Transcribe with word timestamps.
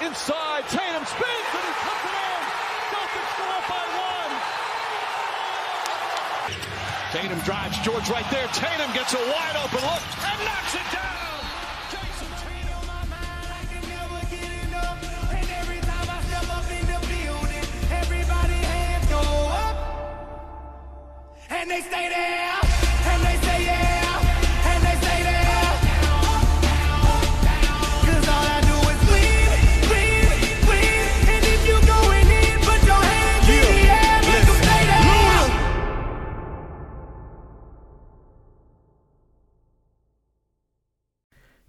Inside. 0.00 0.64
Tatum 0.68 1.04
spins 1.06 1.48
and 1.54 1.64
he 1.64 1.74
puts 1.86 2.04
it 2.04 2.14
in. 2.14 2.40
Celtics 2.90 3.32
go 3.38 3.44
up 3.46 3.64
by 3.68 3.84
one. 3.94 4.32
Tatum 7.12 7.40
drives 7.40 7.78
George 7.80 8.08
right 8.10 8.28
there. 8.30 8.48
Tatum 8.48 8.92
gets 8.92 9.14
a 9.14 9.18
wide 9.18 9.56
open 9.64 9.80
look 9.80 10.02
and 10.24 10.44
knocks 10.44 10.74
it 10.74 10.92
down. 10.92 11.14
And 21.50 21.70
they 21.70 21.80
stay 21.80 22.08
there, 22.08 22.63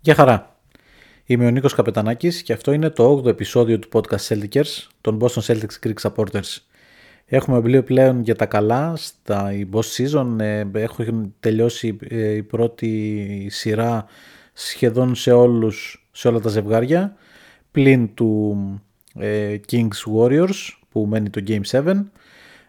Γεια 0.06 0.16
χαρά. 0.16 0.56
Είμαι 1.25 1.45
ο 1.45 1.50
Νίκος 1.50 1.73
Καπετανάκης 1.73 2.42
και 2.42 2.53
αυτό 2.53 2.72
είναι 2.72 2.89
το 2.89 3.17
8ο 3.17 3.25
επεισόδιο 3.25 3.80
του 3.80 3.89
podcast 3.92 4.28
Celtics, 4.28 4.88
των 5.02 5.20
Boston 5.22 5.42
Celtics 5.42 5.88
Greek 5.88 5.94
Supporters. 6.02 6.58
Έχουμε 7.25 7.58
βιβλίο 7.58 7.84
πλέον 7.84 8.22
για 8.22 8.36
τα 8.36 8.45
καλά 8.45 8.94
στα 8.95 9.53
η 9.53 9.70
Boss 9.73 9.80
Season. 9.80 10.39
Ε, 10.39 10.64
Έχω 10.73 11.03
τελειώσει 11.39 11.97
ε, 12.09 12.31
η 12.31 12.44
πρώτη 12.44 13.47
σειρά 13.50 14.06
σχεδόν 14.53 15.16
σε, 15.16 15.31
όλους, 15.31 16.08
σε 16.12 16.28
όλα 16.28 16.40
τα 16.40 16.50
ζευγάρια 16.50 17.16
πλην 17.72 18.14
του 18.14 18.58
ε, 19.19 19.56
Kings 19.72 20.17
Warriors 20.17 20.78
που 20.90 21.06
μένει 21.06 21.30
το 21.30 21.44
Game 21.47 21.81
7. 21.84 21.94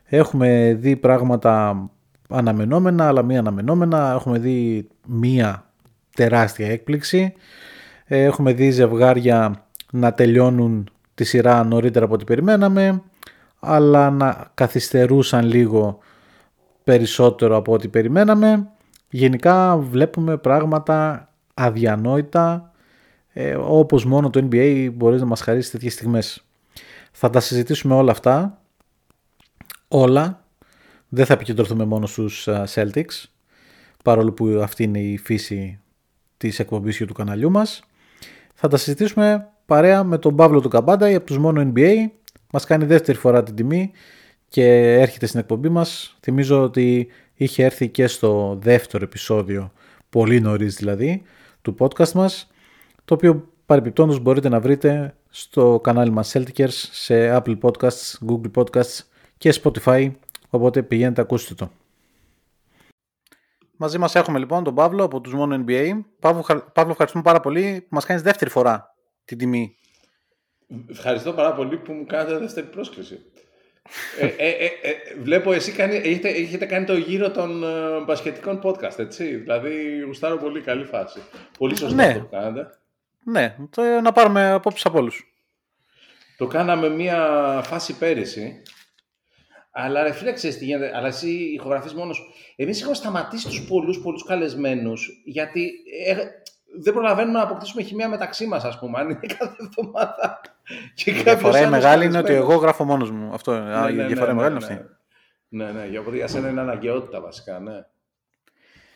Έχουμε 0.04 0.76
δει 0.80 0.96
πράγματα 0.96 1.86
αναμενόμενα 2.28 3.06
αλλά 3.06 3.22
μη 3.22 3.38
αναμενόμενα. 3.38 4.12
Έχουμε 4.12 4.38
δει 4.38 4.88
μία 5.06 5.65
τεράστια 6.16 6.70
έκπληξη. 6.70 7.32
Ε, 8.04 8.22
Έχουμε 8.22 8.52
δει 8.52 8.70
ζευγάρια 8.70 9.66
να 9.92 10.12
τελειώνουν 10.12 10.90
τη 11.14 11.24
σειρά 11.24 11.64
νωρίτερα 11.64 12.04
από 12.04 12.14
ό,τι 12.14 12.24
περιμέναμε 12.24 13.02
αλλά 13.60 14.10
να 14.10 14.50
καθυστερούσαν 14.54 15.46
λίγο 15.46 15.98
περισσότερο 16.84 17.56
από 17.56 17.72
ό,τι 17.72 17.88
περιμέναμε. 17.88 18.68
Γενικά 19.10 19.76
βλέπουμε 19.76 20.36
πράγματα 20.36 21.28
αδιανόητα 21.54 22.72
ε, 23.32 23.54
όπως 23.54 24.04
μόνο 24.04 24.30
το 24.30 24.48
NBA 24.50 24.90
μπορείς 24.94 25.20
να 25.20 25.26
μας 25.26 25.40
χαρίσεις 25.40 25.70
τέτοιες 25.70 25.92
στιγμές. 25.92 26.44
Θα 27.12 27.30
τα 27.30 27.40
συζητήσουμε 27.40 27.94
όλα 27.94 28.10
αυτά, 28.10 28.62
όλα. 29.88 30.44
Δεν 31.08 31.26
θα 31.26 31.32
επικεντρωθούμε 31.32 31.84
μόνο 31.84 32.06
στους 32.06 32.48
α, 32.48 32.66
Celtics, 32.74 33.24
παρόλο 34.04 34.32
που 34.32 34.46
αυτή 34.62 34.82
είναι 34.82 34.98
η 35.00 35.18
φύση 35.18 35.80
της 36.36 36.58
εκπομπής 36.58 36.96
και 36.96 37.06
του 37.06 37.14
καναλιού 37.14 37.50
μας. 37.50 37.84
Θα 38.54 38.68
τα 38.68 38.76
συζητήσουμε 38.76 39.48
παρέα 39.66 40.04
με 40.04 40.18
τον 40.18 40.36
Παύλο 40.36 40.60
του 40.60 40.68
Καμπάντα 40.68 41.16
από 41.16 41.26
τους 41.26 41.38
μόνο 41.38 41.72
NBA. 41.74 41.94
Μας 42.52 42.64
κάνει 42.64 42.84
δεύτερη 42.84 43.18
φορά 43.18 43.42
την 43.42 43.54
τιμή 43.54 43.90
και 44.48 44.64
έρχεται 44.92 45.26
στην 45.26 45.40
εκπομπή 45.40 45.68
μας. 45.68 46.16
Θυμίζω 46.20 46.62
ότι 46.62 47.08
είχε 47.34 47.64
έρθει 47.64 47.88
και 47.88 48.06
στο 48.06 48.58
δεύτερο 48.60 49.04
επεισόδιο, 49.04 49.72
πολύ 50.10 50.40
νωρίς 50.40 50.74
δηλαδή, 50.74 51.22
του 51.62 51.74
podcast 51.78 52.12
μας, 52.12 52.50
το 53.04 53.14
οποίο 53.14 53.48
παρεπιπτόντως 53.66 54.20
μπορείτε 54.20 54.48
να 54.48 54.60
βρείτε 54.60 55.14
στο 55.28 55.80
κανάλι 55.82 56.10
μας 56.10 56.36
Celticers 56.36 56.68
σε 56.90 57.36
Apple 57.36 57.58
Podcasts, 57.60 58.14
Google 58.28 58.50
Podcasts 58.54 59.00
και 59.38 59.60
Spotify, 59.62 60.10
οπότε 60.50 60.82
πηγαίνετε 60.82 61.20
ακούστε 61.20 61.54
το. 61.54 61.70
Μαζί 63.76 63.98
μας 63.98 64.14
έχουμε 64.14 64.38
λοιπόν 64.38 64.64
τον 64.64 64.74
Παύλο 64.74 65.04
από 65.04 65.20
τους 65.20 65.32
μόνο 65.34 65.64
NBA. 65.68 65.90
Παύλο, 66.20 66.42
χα- 66.42 66.62
Παύλο 66.70 66.90
ευχαριστούμε 66.90 67.22
πάρα 67.24 67.40
πολύ 67.40 67.80
που 67.80 67.94
μας 67.94 68.04
κάνεις 68.04 68.22
δεύτερη 68.22 68.50
φορά 68.50 68.94
την 69.24 69.38
τιμή. 69.38 69.76
Ευχαριστώ 70.90 71.32
πάρα 71.32 71.52
πολύ 71.54 71.76
που 71.76 71.92
μου 71.92 72.06
κάνατε 72.06 72.38
δεύτερη 72.38 72.66
πρόσκληση. 72.66 73.18
ε, 74.20 74.26
ε, 74.26 74.48
ε, 74.48 74.64
ε, 74.64 75.20
βλέπω 75.22 75.52
εσύ 75.52 75.72
κάνει, 75.72 75.96
έχετε, 75.96 76.28
έχετε 76.28 76.66
κάνει 76.66 76.84
το 76.84 76.96
γύρο 76.96 77.30
των 77.30 77.62
ε, 77.64 78.00
μπασκετικών 78.04 78.60
podcast, 78.62 78.98
έτσι; 78.98 79.34
Δηλαδή, 79.34 80.00
γουστάρω 80.06 80.36
πολύ 80.36 80.60
καλή 80.60 80.84
φάση. 80.84 81.20
Πολύ 81.58 81.76
σωστά 81.76 81.94
Ναι. 82.06 82.14
το 82.18 82.24
κάνατε. 82.30 82.70
Ναι, 83.24 83.56
το, 83.70 83.82
να 84.02 84.12
πάρουμε 84.12 84.50
απόψεις 84.50 84.84
από 84.86 84.98
όλους. 84.98 85.34
Το 86.36 86.46
κάναμε 86.46 86.88
μία 86.88 87.20
φάση 87.64 87.98
πέρυσι. 87.98 88.62
Αλλά 89.78 90.02
ρε 90.02 90.12
φίλε, 90.12 90.32
ξέρεις 90.32 90.58
τι 90.58 90.64
γίνεται. 90.64 90.92
Αλλά 90.96 91.06
εσύ 91.06 91.28
ηχογραφείς 91.30 91.94
μόνος 91.94 92.16
σου. 92.16 92.24
Εμείς 92.56 92.80
έχουμε 92.80 92.94
σταματήσει 92.94 93.46
τους 93.46 93.62
πολλούς, 93.68 93.98
πολλούς 94.00 94.24
καλεσμένους, 94.24 95.22
γιατί 95.24 95.70
ε, 96.06 96.14
δεν 96.82 96.92
προλαβαίνουμε 96.92 97.38
να 97.38 97.44
αποκτήσουμε 97.44 97.82
χημεία 97.82 98.08
μεταξύ 98.08 98.46
μας, 98.46 98.64
ας 98.64 98.78
πούμε. 98.78 98.98
Αν 98.98 99.08
είναι 99.10 99.20
κάθε 99.38 99.56
εβδομάδα. 99.60 100.40
Και 100.94 101.10
Η 101.10 101.12
κάποιος 101.12 101.24
διαφορά 101.34 101.58
η 101.58 101.62
άλλος 101.62 101.70
μεγάλη 101.70 102.04
είναι 102.04 102.18
ότι 102.18 102.26
καλεσμένος. 102.26 102.52
εγώ 102.52 102.60
γράφω 102.62 102.84
μόνος 102.84 103.10
μου. 103.10 103.30
Αυτό, 103.34 103.52
α, 103.52 103.88
η 103.90 103.92
Ναι, 103.94 104.02
ναι, 104.02 104.06
διαφορά 104.06 104.32
ναι, 104.32 104.34
μεγάλη 104.42 104.54
ναι, 104.54 104.64
είναι 104.64 104.74
αυτή. 104.74 104.86
Ναι, 105.48 105.64
ναι, 105.70 105.86
για, 105.90 106.02
για 106.14 106.26
σένα 106.26 106.48
είναι 106.48 106.60
αναγκαιότητα 106.60 107.20
βασικά, 107.20 107.58
ναι. 107.58 107.84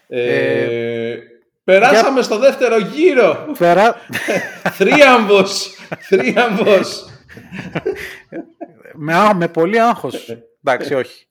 Ε, 0.09 1.11
Ε, 1.13 1.19
περάσαμε 1.65 2.23
στο 2.23 2.39
δεύτερο 2.39 2.79
γύρο. 2.79 3.47
Πέρα, 3.59 3.97
Θρίαμβος. 4.79 5.75
Θρίαμβος. 5.99 7.05
με, 8.95 9.15
α- 9.15 9.35
με 9.35 9.49
πολύ 9.49 9.81
άγχος. 9.81 10.37
Εντάξει, 10.65 10.95
όχι. 10.95 11.27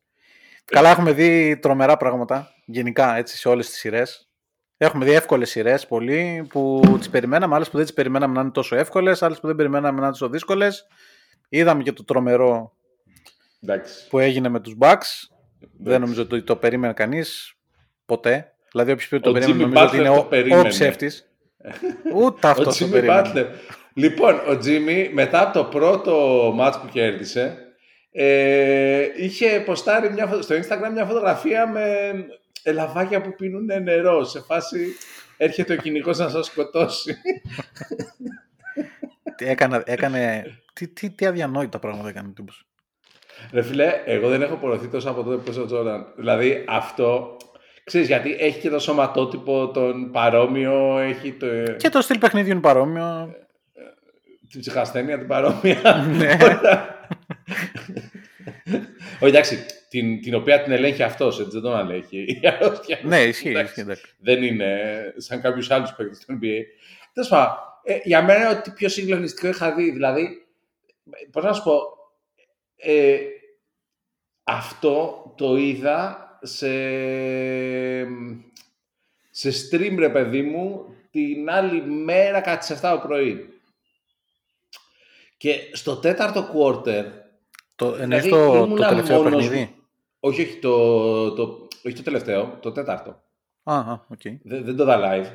Καλά, 0.65 0.89
έχουμε 0.89 1.11
δει 1.11 1.57
τρομερά 1.57 1.97
πράγματα 1.97 2.51
γενικά 2.65 3.15
έτσι 3.17 3.37
σε 3.37 3.49
όλες 3.49 3.69
τις 3.69 3.79
σειρές. 3.79 4.29
Έχουμε 4.77 5.05
δει 5.05 5.11
εύκολες 5.11 5.49
σειρές 5.49 5.87
πολύ 5.87 6.45
που 6.49 6.81
τις 6.97 7.09
περιμέναμε, 7.09 7.55
άλλες 7.55 7.69
που 7.69 7.75
δεν 7.77 7.85
τις 7.85 7.95
περιμέναμε 7.95 8.33
να 8.33 8.41
είναι 8.41 8.51
τόσο 8.51 8.75
εύκολες, 8.75 9.23
άλλες 9.23 9.39
που 9.39 9.47
δεν 9.47 9.55
περιμέναμε 9.55 9.95
να 9.97 10.01
είναι 10.03 10.11
τόσο 10.11 10.29
δύσκολες. 10.29 10.87
Είδαμε 11.49 11.83
και 11.83 11.91
το 11.93 12.03
τρομερό 12.03 12.73
Εντάξει. 13.63 14.07
που 14.07 14.19
έγινε 14.19 14.49
με 14.49 14.59
τους 14.59 14.75
Bucks. 14.79 15.27
Δεν 15.77 16.01
νομίζω 16.01 16.21
ότι 16.21 16.41
το 16.43 16.55
περίμενε 16.55 16.93
κανείς 16.93 17.53
ποτέ. 18.05 18.53
Δηλαδή, 18.71 18.91
όποιος 18.91 19.07
πει 19.07 19.15
ότι 19.15 19.23
το 19.23 19.29
Ο 19.29 19.33
περίμενε, 19.33 19.63
Jimmy 19.63 19.67
νομίζω 19.67 19.85
ότι 19.85 19.95
Butler 19.97 19.99
είναι 19.99 20.07
το 20.15 20.19
ο, 20.19 20.25
περίμενε. 20.25 20.61
ο 20.61 20.67
ψεύτης. 20.67 21.29
Ούτε 22.15 22.47
αυτός 22.47 22.81
Ο 22.81 22.85
το 22.85 22.85
Jimmy 22.85 22.91
περίμενε. 22.91 23.31
Butler. 23.33 23.45
Λοιπόν, 23.93 24.41
ο 24.47 24.57
Τζίμι 24.57 25.09
μετά 25.13 25.41
από 25.41 25.53
το 25.53 25.63
πρώτο 25.65 26.51
μάτς 26.55 26.79
που 26.79 26.87
κέρδισε 26.87 27.68
ε, 28.11 29.07
είχε 29.17 29.59
ποστάρει 29.65 30.11
μια, 30.11 30.27
φω- 30.27 30.41
στο 30.41 30.55
Instagram 30.55 30.91
μια 30.93 31.05
φωτογραφία 31.05 31.67
με 31.67 31.85
ελαβάκια 32.63 33.21
που 33.21 33.35
πίνουν 33.35 33.83
νερό 33.83 34.23
σε 34.23 34.39
φάση 34.41 34.95
έρχεται 35.37 35.73
ο 35.73 35.75
κυνηγός 35.75 36.17
να 36.17 36.29
σας 36.29 36.45
σκοτώσει. 36.45 37.15
Τι 39.35 39.45
Έκανε, 39.45 39.81
έκανε, 39.85 40.43
τι, 40.73 40.87
τι, 40.87 41.09
τι 41.09 41.25
αδιανόητα 41.25 41.79
πράγματα 41.79 42.09
έκανε 42.09 42.27
ο 42.27 42.31
τύπος. 42.31 42.63
Ρε 43.51 43.61
φίλε, 43.61 44.01
εγώ 44.05 44.29
δεν 44.29 44.41
έχω 44.41 44.55
πορωθεί 44.55 44.87
τόσο 44.87 45.09
από 45.09 45.23
τότε 45.23 45.35
που 45.43 45.51
είσαι 45.51 45.59
ο 45.61 45.65
Τζόραν. 45.65 46.13
Δηλαδή 46.15 46.63
αυτό, 46.67 47.37
ξέρεις 47.83 48.07
γιατί 48.07 48.35
έχει 48.39 48.59
και 48.59 48.69
το 48.69 48.79
σωματότυπο 48.79 49.67
τον 49.67 50.11
παρόμοιο, 50.11 50.97
έχει 50.99 51.33
το, 51.33 51.47
Και 51.77 51.89
το 51.89 52.01
στυλ 52.01 52.17
παιχνίδιου 52.17 52.51
είναι 52.51 52.61
παρόμοιο. 52.61 53.33
την 54.49 54.59
ψυχασθένεια 54.59 55.17
την 55.17 55.27
παρόμοια. 55.27 56.05
Ναι. 56.17 56.37
Όχι, 59.21 59.31
εντάξει, 59.35 59.65
την, 59.89 60.21
την 60.21 60.35
οποία 60.35 60.63
την 60.63 60.71
ελέγχει 60.71 61.03
αυτός, 61.03 61.39
έτσι 61.39 61.51
δεν 61.51 61.61
τον 61.61 61.75
ανέχει. 61.75 62.17
Η 62.41 62.47
αρρώστια. 62.47 62.99
ναι, 63.03 63.21
ισχύει. 63.21 63.49
Εντάξει, 63.49 63.69
ισχύει 63.69 63.81
εντάξει. 63.81 64.03
Δεν 64.17 64.43
είναι 64.43 64.77
σαν 65.17 65.41
κάποιους 65.41 65.71
άλλους 65.71 65.93
παίκτες 65.93 66.19
του 66.19 66.39
NBA. 66.41 66.61
Τέλος 67.13 67.29
πάντων, 67.29 67.55
ε, 67.83 67.99
για 68.03 68.23
μένα 68.23 68.39
είναι 68.39 68.59
ότι 68.59 68.71
πιο 68.71 68.89
συγκλονιστικό 68.89 69.47
είχα 69.47 69.75
δει. 69.75 69.91
Δηλαδή, 69.91 70.47
πώς 71.31 71.43
να 71.43 71.53
σου 71.53 71.63
πω, 71.63 71.81
ε, 72.75 73.17
αυτό 74.43 75.33
το 75.37 75.55
είδα 75.55 76.29
σε, 76.41 76.69
σε 79.29 79.49
stream, 79.49 79.95
ρε 79.97 80.09
παιδί 80.09 80.41
μου, 80.41 80.95
την 81.11 81.49
άλλη 81.49 81.81
μέρα 81.81 82.41
κατά 82.41 82.57
τις 82.57 82.71
7 82.71 82.79
το 82.81 83.07
πρωί. 83.07 83.53
Και 85.37 85.69
στο 85.73 85.95
τέταρτο 85.95 86.49
quarter, 86.55 87.05
Το, 87.79 87.95
εννοείς 87.99 88.23
δηλαδή, 88.23 88.29
το, 88.45 88.57
το 88.57 88.63
ήμουνα 88.65 88.87
τελευταίο 88.87 89.17
μόνος 89.23 89.31
παιχνίδι. 89.47 89.59
μου. 89.63 89.75
όχι, 90.19 90.41
όχι, 90.41 90.55
το, 90.59 91.31
το, 91.33 91.67
όχι 91.85 91.95
το 91.95 92.01
τελευταίο, 92.03 92.57
το 92.61 92.71
τέταρτο. 92.71 93.21
Α, 93.63 93.75
α, 93.79 94.05
οκέι. 94.07 94.21
Δεν, 94.43 94.63
δεν 94.65 94.75
το 94.75 94.83
είδα 94.83 94.99
live. 95.03 95.27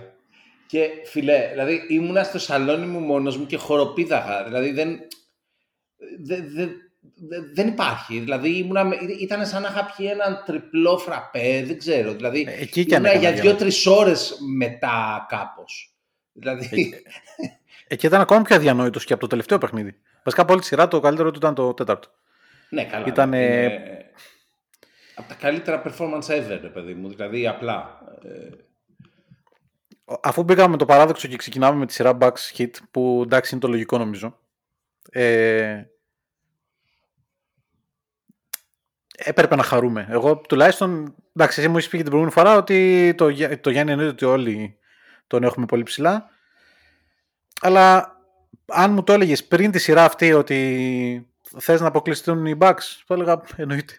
Και 0.67 0.89
φίλε, 1.05 1.49
δηλαδή 1.51 1.87
ήμουνα 1.89 2.23
στο 2.23 2.39
σαλόνι 2.39 2.87
μου 2.87 2.99
μόνος 3.01 3.37
μου 3.37 3.47
και 3.47 3.57
χοροπήδαγα. 3.57 4.45
Δηλαδή 4.45 4.71
δεν, 4.73 4.99
δεν, 6.25 6.45
δεν, 6.55 6.73
δεν- 7.29 7.51
δεν 7.55 7.69
υπάρχει. 7.69 8.19
Δηλαδή 8.19 8.57
ήμουνα, 8.59 8.85
με- 8.85 8.97
ήταν 9.21 9.47
σαν 9.47 9.63
να 9.63 9.69
είχα 9.69 9.93
πιει 9.97 10.09
έναν 10.13 10.43
τριπλό 10.47 10.99
φραπέ, 10.99 11.63
δεν 11.67 11.79
ξέρω. 11.79 12.13
Δηλαδή 12.13 12.45
Ε, 12.49 12.63
εκεί 12.63 12.85
κι 12.85 12.95
αν 12.95 13.05
ήμουνα 13.05 13.19
έκανα 13.19 13.31
για 13.33 13.43
διάλογο. 13.43 13.59
δύο-τρει 13.59 13.91
ώρες 14.01 14.37
μετά 14.57 15.27
κάπως. 15.29 15.95
Δηλαδή, 16.33 16.95
Εκεί 17.89 18.07
ήταν 18.07 18.21
ακόμα 18.21 18.43
πιο 18.43 18.57
αδιανόητος 18.57 19.05
και 19.05 19.13
από 19.13 19.23
το 19.23 19.29
τελευταίο 19.29 19.59
παιχνίδι. 19.59 19.97
Βασικά 20.25 20.43
από 20.43 20.53
όλη 20.53 20.61
τη 20.61 20.67
σειρά 20.67 20.89
το 20.89 21.01
καλύτερο 21.01 21.31
του 21.31 21.39
ήταν 21.39 21.55
το 21.55 21.75
τέταρτο. 21.75 22.09
Ναι, 22.75 22.85
καλά. 22.85 23.07
Ήτανε- 23.07 23.73
είναι 23.73 24.11
από 25.15 25.29
τα 25.29 25.35
καλύτερα 25.35 25.83
performance 25.87 26.27
ever, 26.27 26.59
ρε 26.63 26.69
παιδί 26.69 26.95
μου. 26.95 27.09
Δηλαδή 27.09 27.47
απλά. 27.47 28.01
ε, 28.25 28.49
Αφού 30.23 30.43
μπήκαμε 30.43 30.69
με 30.69 30.77
το 30.77 30.85
παράδοξο 30.85 31.29
και 31.29 31.37
ξεκινάμε 31.37 31.79
με 31.79 31.87
τη 31.87 31.93
σειρά 31.93 32.17
Bucks 32.21 32.57
Hit, 32.57 32.71
που 32.91 33.21
εντάξει 33.25 33.51
είναι 33.55 33.61
το 33.63 33.69
λογικό 33.69 33.99
νομίζω. 33.99 34.39
Ε, 35.11 35.83
έπρεπε 39.17 39.57
να 39.57 39.63
χαρούμε. 39.63 40.07
Εγώ 40.11 40.37
τουλάχιστον, 40.37 41.15
εντάξει, 41.37 41.61
εσύ 41.61 41.69
μου 41.69 41.79
είσαι 41.79 41.89
πει 41.89 41.97
και 41.97 42.03
την 42.03 42.13
προηγούμενη 42.13 42.41
φορά 42.41 42.57
ότι 42.57 43.15
το, 43.17 43.29
Γιά- 43.29 43.61
το 43.61 43.71
Γιάννη 43.71 43.93
εννοείται 43.93 44.13
ότι 44.13 44.25
όλοι 44.25 44.79
τον 45.27 45.43
έχουμε 45.43 45.67
πολύ 45.67 45.83
ψηλά. 45.83 46.31
Αλλά 47.61 48.17
αν 48.67 48.93
μου 48.93 49.03
το 49.05 49.13
έλεγες 49.13 49.45
πριν 49.45 49.71
τη 49.71 49.79
σειρά 49.79 50.05
αυτή 50.05 50.33
ότι 50.33 51.29
θες 51.59 51.81
να 51.81 51.87
αποκλειστούν 51.87 52.47
οι 52.47 52.57
Bucks, 52.61 53.03
θα 53.07 53.15
έλεγα 53.15 53.41
εννοείται. 53.57 53.95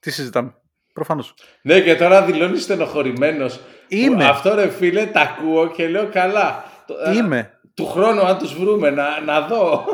Τι 0.00 0.10
συζητάμε. 0.10 0.54
Προφανώς. 0.92 1.34
Ναι, 1.62 1.80
και 1.80 1.96
τώρα 1.96 2.22
δηλώνεις 2.22 2.62
στενοχωρημένος. 2.62 3.60
Είμαι. 3.88 4.24
Αυτό 4.24 4.54
ρε 4.54 4.68
φίλε, 4.68 5.06
τα 5.06 5.20
ακούω 5.20 5.70
και 5.70 5.88
λέω 5.88 6.08
καλά. 6.08 6.64
Το- 6.86 6.94
ε, 7.06 7.16
Είμαι. 7.16 7.52
Του 7.74 7.86
χρόνου, 7.86 8.20
αν 8.20 8.38
τους 8.38 8.54
βρούμε, 8.58 8.90
να, 8.90 9.20
να 9.20 9.40
δω. 9.40 9.84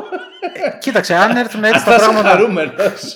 Κοίταξε, 0.79 1.15
αν 1.15 1.35
έρθουν 1.37 1.63
έτσι 1.63 1.79
Θα 1.83 1.89
τα 1.89 1.95
είσαι 1.95 2.05
πράγματα. 2.05 2.29
χαρούμενος. 2.29 3.15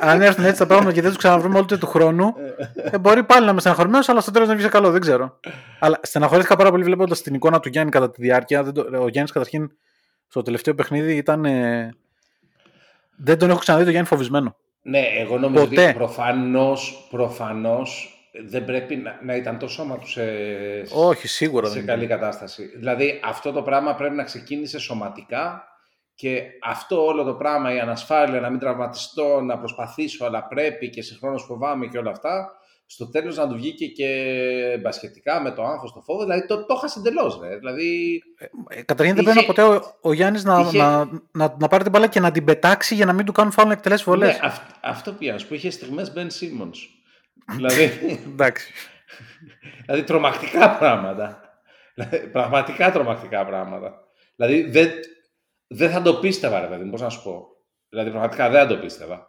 αν 0.00 0.22
έρθουν 0.22 0.44
έτσι 0.44 0.58
τα 0.58 0.66
πράγματα 0.66 0.92
και 0.92 1.00
δεν 1.00 1.10
τους 1.10 1.18
ξαναβρούμε 1.18 1.56
όλο 1.56 1.66
του 1.78 1.86
χρόνου, 1.86 2.34
ε, 2.90 2.98
μπορεί 2.98 3.22
πάλι 3.24 3.44
να 3.44 3.50
είμαι 3.50 3.60
στεναχωρημένο, 3.60 4.04
αλλά 4.06 4.20
στο 4.20 4.30
τέλος 4.30 4.48
να 4.48 4.54
βγει 4.56 4.68
καλό, 4.68 4.90
δεν 4.90 5.00
ξέρω. 5.00 5.38
Αλλά 5.78 5.98
στεναχωρήθηκα 6.02 6.56
πάρα 6.56 6.70
πολύ 6.70 6.84
βλέποντας 6.84 7.22
την 7.22 7.34
εικόνα 7.34 7.60
του 7.60 7.68
Γιάννη 7.68 7.90
κατά 7.90 8.10
τη 8.10 8.22
διάρκεια. 8.22 8.62
Δεν 8.62 8.72
το- 8.72 8.80
ο 9.02 9.08
Γιάννης 9.08 9.32
καταρχήν 9.32 9.70
στο 10.28 10.42
τελευταίο 10.42 10.74
παιχνίδι 10.74 11.16
ήταν. 11.16 11.44
ε, 11.44 11.94
δεν 13.22 13.38
τον 13.38 13.50
έχω 13.50 13.58
ξαναδεί 13.58 13.84
το 13.84 13.90
Γιάννη 13.90 14.08
φοβισμένο. 14.08 14.56
ναι, 14.82 15.02
εγώ 15.18 15.38
νομίζω 15.38 15.64
Ποτέ. 15.68 15.84
ότι 15.84 15.92
προφανώς 15.94 17.06
προφανώς, 17.10 18.14
δεν 18.46 18.64
πρέπει 18.64 18.96
να, 18.96 19.18
να 19.22 19.36
ήταν 19.36 19.58
το 19.58 19.68
σώμα 19.68 19.98
του 19.98 20.08
σε, 20.08 20.22
Όχι, 20.94 21.28
σίγουρα 21.28 21.66
σε 21.68 21.74
δεν 21.74 21.86
καλή 21.86 22.04
είναι. 22.04 22.14
κατάσταση. 22.14 22.72
Δηλαδή, 22.76 23.20
αυτό 23.24 23.52
το 23.52 23.62
πράγμα 23.62 23.94
πρέπει 23.94 24.14
να 24.14 24.22
ξεκίνησε 24.24 24.78
σωματικά 24.78 25.64
και 26.14 26.42
αυτό 26.62 27.04
όλο 27.04 27.22
το 27.24 27.34
πράγμα, 27.34 27.74
η 27.74 27.78
ανασφάλεια, 27.80 28.40
να 28.40 28.50
μην 28.50 28.58
τραυματιστώ, 28.58 29.40
να 29.40 29.58
προσπαθήσω, 29.58 30.24
αλλά 30.24 30.44
πρέπει 30.46 30.90
και 30.90 31.02
συγχρόνως 31.02 31.42
φοβάμαι 31.42 31.86
και 31.86 31.98
όλα 31.98 32.10
αυτά, 32.10 32.52
στο 32.92 33.10
τέλος 33.10 33.36
να 33.36 33.48
του 33.48 33.54
βγήκε 33.54 33.86
και 33.86 34.08
μπασχετικά 34.82 35.40
με 35.40 35.50
το 35.50 35.62
άγχος, 35.64 35.92
το 35.92 36.00
φόβο, 36.00 36.22
δηλαδή 36.22 36.46
το, 36.46 36.66
το 36.66 36.74
έχασε 36.76 36.98
εντελώς, 36.98 37.38
ρε. 37.42 37.56
Δηλαδή, 37.56 38.20
Ε, 38.68 38.82
Καταρχήν 38.82 39.14
δεν 39.14 39.24
Είχε- 39.24 39.32
πρέπει 39.32 39.46
ποτέ 39.46 39.62
ο, 39.62 39.94
ο 40.00 40.12
Γιάννης 40.12 40.44
να, 40.44 40.60
είχε- 40.60 40.78
να, 40.78 41.04
να, 41.32 41.56
να 41.58 41.68
πάρει 41.68 41.82
την 41.82 41.92
μπάλα 41.92 42.06
και 42.06 42.20
να 42.20 42.30
την 42.30 42.44
πετάξει 42.44 42.94
για 42.94 43.06
να 43.06 43.12
μην 43.12 43.24
του 43.24 43.32
κάνουν 43.32 43.52
φάουλ 43.52 43.68
να 43.68 43.74
εκτελέσει 43.74 44.04
βολές. 44.04 44.32
ναι, 44.32 44.38
αυ- 44.42 44.70
αυτό 44.80 45.12
πήγα, 45.12 45.32
να 45.32 45.38
σου 45.38 45.48
πω, 45.48 45.54
είχε 45.54 45.70
στιγμές 45.70 46.12
Ben 46.16 46.26
Simmons. 46.26 46.76
δηλαδή, 47.56 47.90
Εντάξει. 48.32 48.72
δηλαδή, 49.86 50.02
τρομακτικά 50.04 50.70
πράγματα. 50.78 51.40
Δηλαδή, 51.94 52.26
Πραγματικά 52.28 52.92
τρομακτικά 52.92 53.44
πράγματα. 53.46 53.94
Δηλαδή, 54.36 54.70
δεν, 54.70 54.90
δεν 55.66 55.90
θα 55.90 56.02
το 56.02 56.14
πίστευα, 56.14 56.60
ρε 56.60 56.66
παιδί 56.66 56.84
μου, 56.84 56.90
πώς 56.90 57.00
να 57.00 57.08
σου 57.08 57.22
πω. 57.22 57.46
Δηλαδή, 57.88 58.10
πραγματικά 58.10 58.48
δεν 58.50 58.60
θα 58.60 58.66
το 58.66 58.76
πίστευα. 58.76 59.28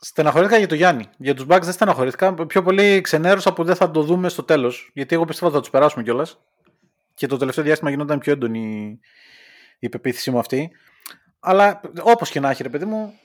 Στεναχωρήθηκα 0.00 0.58
για 0.58 0.66
το 0.66 0.74
Γιάννη. 0.74 1.04
Για 1.18 1.34
τους 1.34 1.44
Bucks 1.48 1.62
δεν 1.62 1.72
στεναχωρήθηκα. 1.72 2.34
Πιο 2.46 2.62
πολύ 2.62 3.00
ξενέρωσα 3.00 3.52
που 3.52 3.64
δεν 3.64 3.74
θα 3.74 3.90
το 3.90 4.02
δούμε 4.02 4.28
στο 4.28 4.42
τέλος. 4.42 4.90
Γιατί 4.94 5.14
εγώ 5.14 5.24
πιστεύω 5.24 5.46
ότι 5.46 5.54
θα 5.54 5.62
τους 5.62 5.70
περάσουμε 5.70 6.02
κιόλας. 6.02 6.40
Και 7.14 7.26
το 7.26 7.36
τελευταίο 7.36 7.64
διάστημα 7.64 7.90
γινόταν 7.90 8.18
πιο 8.18 8.32
έντονη 8.32 8.98
η 9.78 9.88
πεποίθησή 9.88 10.30
μου 10.30 10.38
αυτή. 10.38 10.70
Αλλά 11.40 11.80
όπως 12.02 12.30
και 12.30 12.40
να 12.40 12.50
έχει, 12.50 12.62
ρε 12.62 12.68
παιδί 12.68 12.84
μου, 12.84 13.18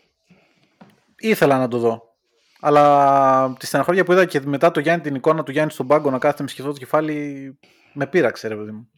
ήθελα 1.18 1.58
να 1.58 1.68
το 1.68 1.78
δω. 1.78 2.16
Αλλά 2.60 3.56
τη 3.60 3.66
στεναχώρια 3.66 4.04
που 4.04 4.12
είδα 4.12 4.26
και 4.26 4.42
μετά 4.42 4.72
το 4.72 4.80
Γιάννη, 4.80 5.04
την 5.04 5.16
εικόνα 5.16 5.44
του 5.44 5.52
Γιάννη 5.52 5.72
στον 5.72 5.88
πάγκο 5.88 6.10
να 6.10 6.18
κάθεται 6.18 6.44
με 6.44 6.50
σκεφτό 6.50 6.72
το 6.72 6.78
κεφάλι, 6.78 7.60
με 7.94 8.08
πείραξε, 8.08 8.48
ρε 8.48 8.56
παιδί 8.56 8.72
μου. 8.72 8.90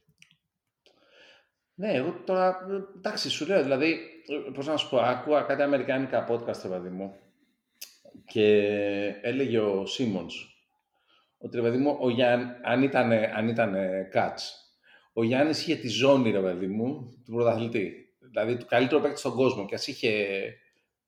Ναι, 1.75 1.91
εγώ 1.93 2.21
τώρα, 2.25 2.47
ε, 2.47 2.97
εντάξει, 2.97 3.29
σου 3.29 3.45
λέω, 3.45 3.63
δηλαδή, 3.63 3.99
ε, 4.47 4.51
πώς 4.53 4.67
να 4.67 4.77
σου 4.77 4.89
πω, 4.89 4.97
άκουα 4.97 5.41
κάτι 5.41 5.61
αμερικάνικα 5.61 6.27
podcast, 6.29 6.61
ρε 6.63 6.69
παιδί 6.69 6.89
μου, 6.89 7.15
και 8.25 8.67
έλεγε 9.21 9.59
ο 9.59 9.85
Σίμονς, 9.85 10.35
ότι, 11.37 11.55
ρε 11.55 11.61
παιδί 11.61 11.77
μου, 11.77 11.97
ο 12.01 12.09
Γιάννη, 12.09 12.45
αν 12.63 12.83
ήταν, 12.83 13.11
αν 13.11 13.47
ήταν 13.47 13.75
κάτς, 14.11 14.63
ο 15.13 15.23
Γιάννης 15.23 15.61
είχε 15.61 15.75
τη 15.75 15.87
ζώνη, 15.87 16.31
ρε 16.31 16.41
παιδί 16.41 16.67
μου, 16.67 17.13
του 17.25 17.31
πρωταθλητή. 17.31 18.03
Δηλαδή, 18.19 18.57
του 18.57 18.65
καλύτερου 18.65 19.01
παίκτη 19.01 19.19
στον 19.19 19.35
κόσμο. 19.35 19.65
Και 19.65 19.75
ας 19.75 19.87
είχε, 19.87 20.35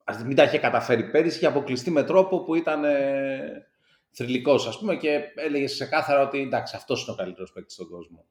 ας 0.04 0.24
μην 0.24 0.36
τα 0.36 0.42
είχε 0.42 0.58
καταφέρει 0.58 1.10
πέρυσι, 1.10 1.36
είχε 1.36 1.46
αποκλειστεί 1.46 1.90
με 1.90 2.02
τρόπο 2.02 2.44
που 2.44 2.54
ήταν 2.54 2.84
ε, 2.84 3.66
θρηλυκός, 4.10 4.66
ας 4.66 4.78
πούμε, 4.78 4.96
και 4.96 5.20
έλεγε 5.34 5.64
ξεκάθαρα 5.64 6.22
ότι, 6.22 6.40
εντάξει, 6.40 6.76
αυτός 6.76 7.02
είναι 7.02 7.12
ο 7.12 7.14
καλύτερος 7.14 7.52
παίκτης 7.52 7.74
στον 7.74 7.88
κόσμο. 7.88 8.26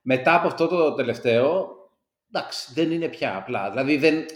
Μετά 0.00 0.34
από 0.34 0.46
αυτό 0.46 0.66
το 0.66 0.94
τελευταίο, 0.94 1.68
εντάξει, 2.32 2.72
δεν 2.74 2.90
είναι 2.90 3.08
πια 3.08 3.36
απλά. 3.36 3.70
Δηλαδή 3.70 3.96
δεν, 3.96 4.26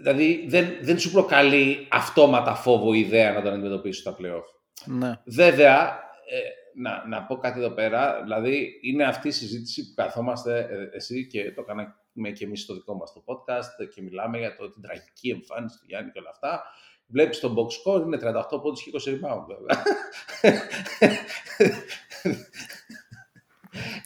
δηλαδή 0.00 0.44
δεν, 0.48 0.66
δεν 0.82 0.98
σου 0.98 1.10
προκαλεί 1.10 1.86
αυτόματα 1.90 2.54
φόβο 2.54 2.94
η 2.94 2.98
ιδέα 2.98 3.32
να 3.32 3.42
τον 3.42 3.52
αντιμετωπίσεις 3.52 4.00
στα 4.00 4.16
playoff. 4.18 4.44
Ναι. 4.84 5.20
Βέβαια, 5.24 5.86
ε, 6.28 6.38
να, 6.74 7.06
να 7.08 7.22
πω 7.22 7.36
κάτι 7.36 7.58
εδώ 7.58 7.70
πέρα, 7.70 8.22
δηλαδή 8.22 8.78
είναι 8.82 9.04
αυτή 9.04 9.28
η 9.28 9.30
συζήτηση 9.30 9.88
που 9.88 9.94
καθόμαστε 9.94 10.58
ε, 10.58 10.96
εσύ 10.96 11.26
και 11.26 11.52
το 11.52 11.62
κάναμε 11.62 11.94
και 12.32 12.44
εμείς 12.44 12.62
στο 12.62 12.74
δικό 12.74 12.94
μας 12.94 13.12
το 13.12 13.24
podcast 13.26 13.88
και 13.94 14.02
μιλάμε 14.02 14.38
για 14.38 14.56
το, 14.56 14.70
την 14.70 14.82
τραγική 14.82 15.28
εμφάνιση 15.28 15.78
του 15.78 15.84
Γιάννη 15.88 16.10
και 16.10 16.18
όλα 16.18 16.30
αυτά. 16.30 16.62
Βλέπεις 17.06 17.40
το 17.40 17.54
box 17.56 17.68
score, 17.68 18.02
είναι 18.02 18.18
38 18.22 18.62
πόντους 18.62 18.82
και 18.82 18.90
20 18.92 19.08
rebound 19.08 19.44
βέβαια. 19.46 19.82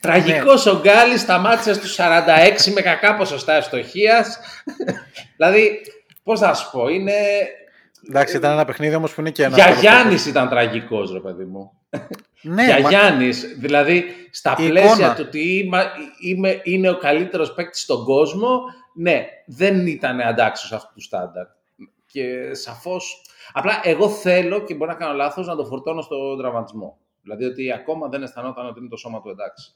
Τραγικός 0.00 0.66
ο 0.66 0.80
Γκάλης 0.80 1.20
σταμάτησε 1.20 1.74
στους 1.74 1.96
46 1.98 2.72
με 2.74 2.80
κακά 2.80 3.14
ποσοστά 3.16 3.54
ευστοχίας. 3.54 4.38
δηλαδή, 5.36 5.80
πώς 6.22 6.40
να 6.40 6.54
σου 6.54 6.70
πω, 6.70 6.88
είναι... 6.88 7.12
Εντάξει, 8.08 8.36
ήταν 8.36 8.52
ένα 8.52 8.64
παιχνίδι 8.64 8.94
όμως 8.94 9.14
που 9.14 9.20
είναι 9.20 9.30
και 9.30 9.42
ένα. 9.42 9.54
Για 9.54 9.70
Γιάννης 9.70 10.26
ήταν 10.26 10.48
τραγικός, 10.48 11.12
ρε 11.12 11.20
παιδί 11.20 11.44
μου. 11.44 11.72
Ναι, 12.40 12.64
για 12.64 12.80
μα- 12.80 12.88
Γιάννης, 12.88 13.54
δηλαδή 13.58 14.04
στα 14.30 14.56
Η 14.58 14.68
πλαίσια 14.68 14.92
εικόνα. 14.94 15.14
του 15.14 15.22
ότι 15.26 15.58
είμαι, 15.58 15.90
είμαι, 16.20 16.60
είναι 16.62 16.90
ο 16.90 16.96
καλύτερος 16.96 17.52
παίκτης 17.54 17.82
στον 17.82 18.04
κόσμο, 18.04 18.60
ναι, 18.94 19.26
δεν 19.46 19.86
ήταν 19.86 20.20
αντάξιος 20.20 20.72
αυτού 20.72 20.92
του 20.94 21.02
στάνταρ. 21.02 21.46
Και 22.06 22.54
σαφώς, 22.54 23.22
απλά 23.52 23.80
εγώ 23.82 24.08
θέλω 24.08 24.60
και 24.64 24.74
μπορεί 24.74 24.90
να 24.90 24.96
κάνω 24.96 25.12
λάθος 25.14 25.46
να 25.46 25.56
το 25.56 25.64
φορτώνω 25.64 26.00
στον 26.02 26.38
τραυματισμό. 26.38 26.98
Δηλαδή 27.24 27.44
ότι 27.44 27.72
ακόμα 27.72 28.08
δεν 28.08 28.22
αισθανόταν 28.22 28.66
ότι 28.66 28.80
είναι 28.80 28.88
το 28.88 28.96
σώμα 28.96 29.20
του 29.20 29.28
εντάξει. 29.28 29.74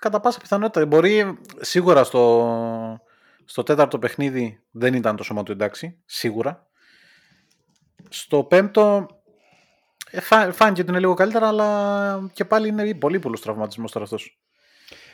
κατά 0.00 0.20
πάσα 0.20 0.40
πιθανότητα. 0.40 0.86
Μπορεί 0.86 1.38
σίγουρα 1.60 2.04
στο, 2.04 3.00
στο 3.44 3.62
τέταρτο 3.62 3.98
παιχνίδι 3.98 4.60
δεν 4.70 4.94
ήταν 4.94 5.16
το 5.16 5.22
σώμα 5.22 5.42
του 5.42 5.52
εντάξει, 5.52 5.98
σίγουρα. 6.04 6.66
Στο 8.08 8.44
πέμπτο 8.44 9.06
ε, 10.10 10.20
φά, 10.20 10.52
φάνηκε 10.52 10.80
ότι 10.80 10.90
είναι 10.90 11.00
λίγο 11.00 11.14
καλύτερα, 11.14 11.48
αλλά 11.48 12.30
και 12.32 12.44
πάλι 12.44 12.68
είναι 12.68 12.94
πολύ 12.94 13.18
πολλούς 13.18 13.40
τραυματισμούς 13.40 13.92
τώρα 13.92 14.04
αυτός. 14.04 14.38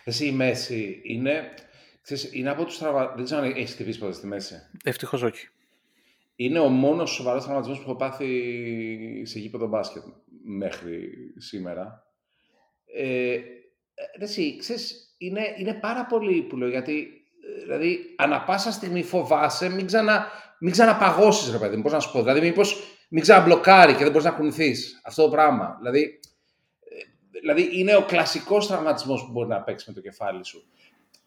Εσύ 0.04 0.26
η 0.26 0.32
μέση 0.32 1.00
είναι, 1.04 1.54
ξέρεις, 2.02 2.34
είναι 2.34 2.50
από 2.50 2.64
τους 2.64 2.78
τραυμα... 2.78 3.12
δεν 3.16 3.24
ξέρω 3.24 3.40
αν 3.40 3.50
έχεις 3.50 3.72
χτυπήσει 3.72 3.98
ποτέ 3.98 4.12
στη 4.12 4.26
μέση. 4.26 4.54
Ευτυχώς 4.84 5.22
όχι. 5.22 5.48
Είναι 6.36 6.58
ο 6.58 6.68
μόνος 6.68 7.10
σοβαρός 7.10 7.42
τραυματισμός 7.42 7.78
που 7.78 7.84
έχω 7.84 7.96
πάθει 7.96 9.26
σε 9.26 9.38
γήπεδο 9.38 9.66
μπάσκετ 9.66 10.02
μέχρι 10.44 11.10
σήμερα. 11.36 12.06
Ε, 12.96 13.38
ρε 14.18 14.24
εσύ, 14.24 14.56
ξέρεις, 14.56 15.14
είναι, 15.18 15.54
είναι 15.58 15.74
πάρα 15.74 16.06
πολύ 16.06 16.42
που 16.42 16.56
λέω, 16.56 16.68
γιατί 16.68 17.24
ε, 17.58 17.62
δηλαδή, 17.62 18.14
ανα 18.16 18.44
πάσα 18.44 18.72
στιγμή 18.72 19.02
φοβάσαι, 19.02 19.68
μην, 19.68 19.86
ξανα, 19.86 20.26
μην 20.60 20.72
ξαναπαγώσεις, 20.72 21.52
ρε 21.52 21.58
παιδί 21.58 21.76
μου, 21.76 21.82
πώς 21.82 21.92
να 21.92 22.00
σου 22.00 22.12
πω. 22.12 22.22
Δηλαδή, 22.22 22.40
μήπως 22.40 22.82
μην 23.08 23.22
ξαναμπλοκάρει 23.22 23.92
και 23.92 24.02
δεν 24.02 24.10
μπορείς 24.10 24.26
να 24.26 24.32
κουνηθείς. 24.32 25.00
Αυτό 25.04 25.22
το 25.22 25.30
πράγμα. 25.30 25.76
Δηλαδή, 25.78 26.20
ε, 26.80 27.38
δηλαδή, 27.40 27.80
είναι 27.80 27.96
ο 27.96 28.04
κλασικός 28.04 28.66
τραυματισμός 28.66 29.24
που 29.24 29.30
μπορεί 29.30 29.48
να 29.48 29.62
παίξεις 29.62 29.88
με 29.88 29.94
το 29.94 30.00
κεφάλι 30.00 30.44
σου. 30.44 30.68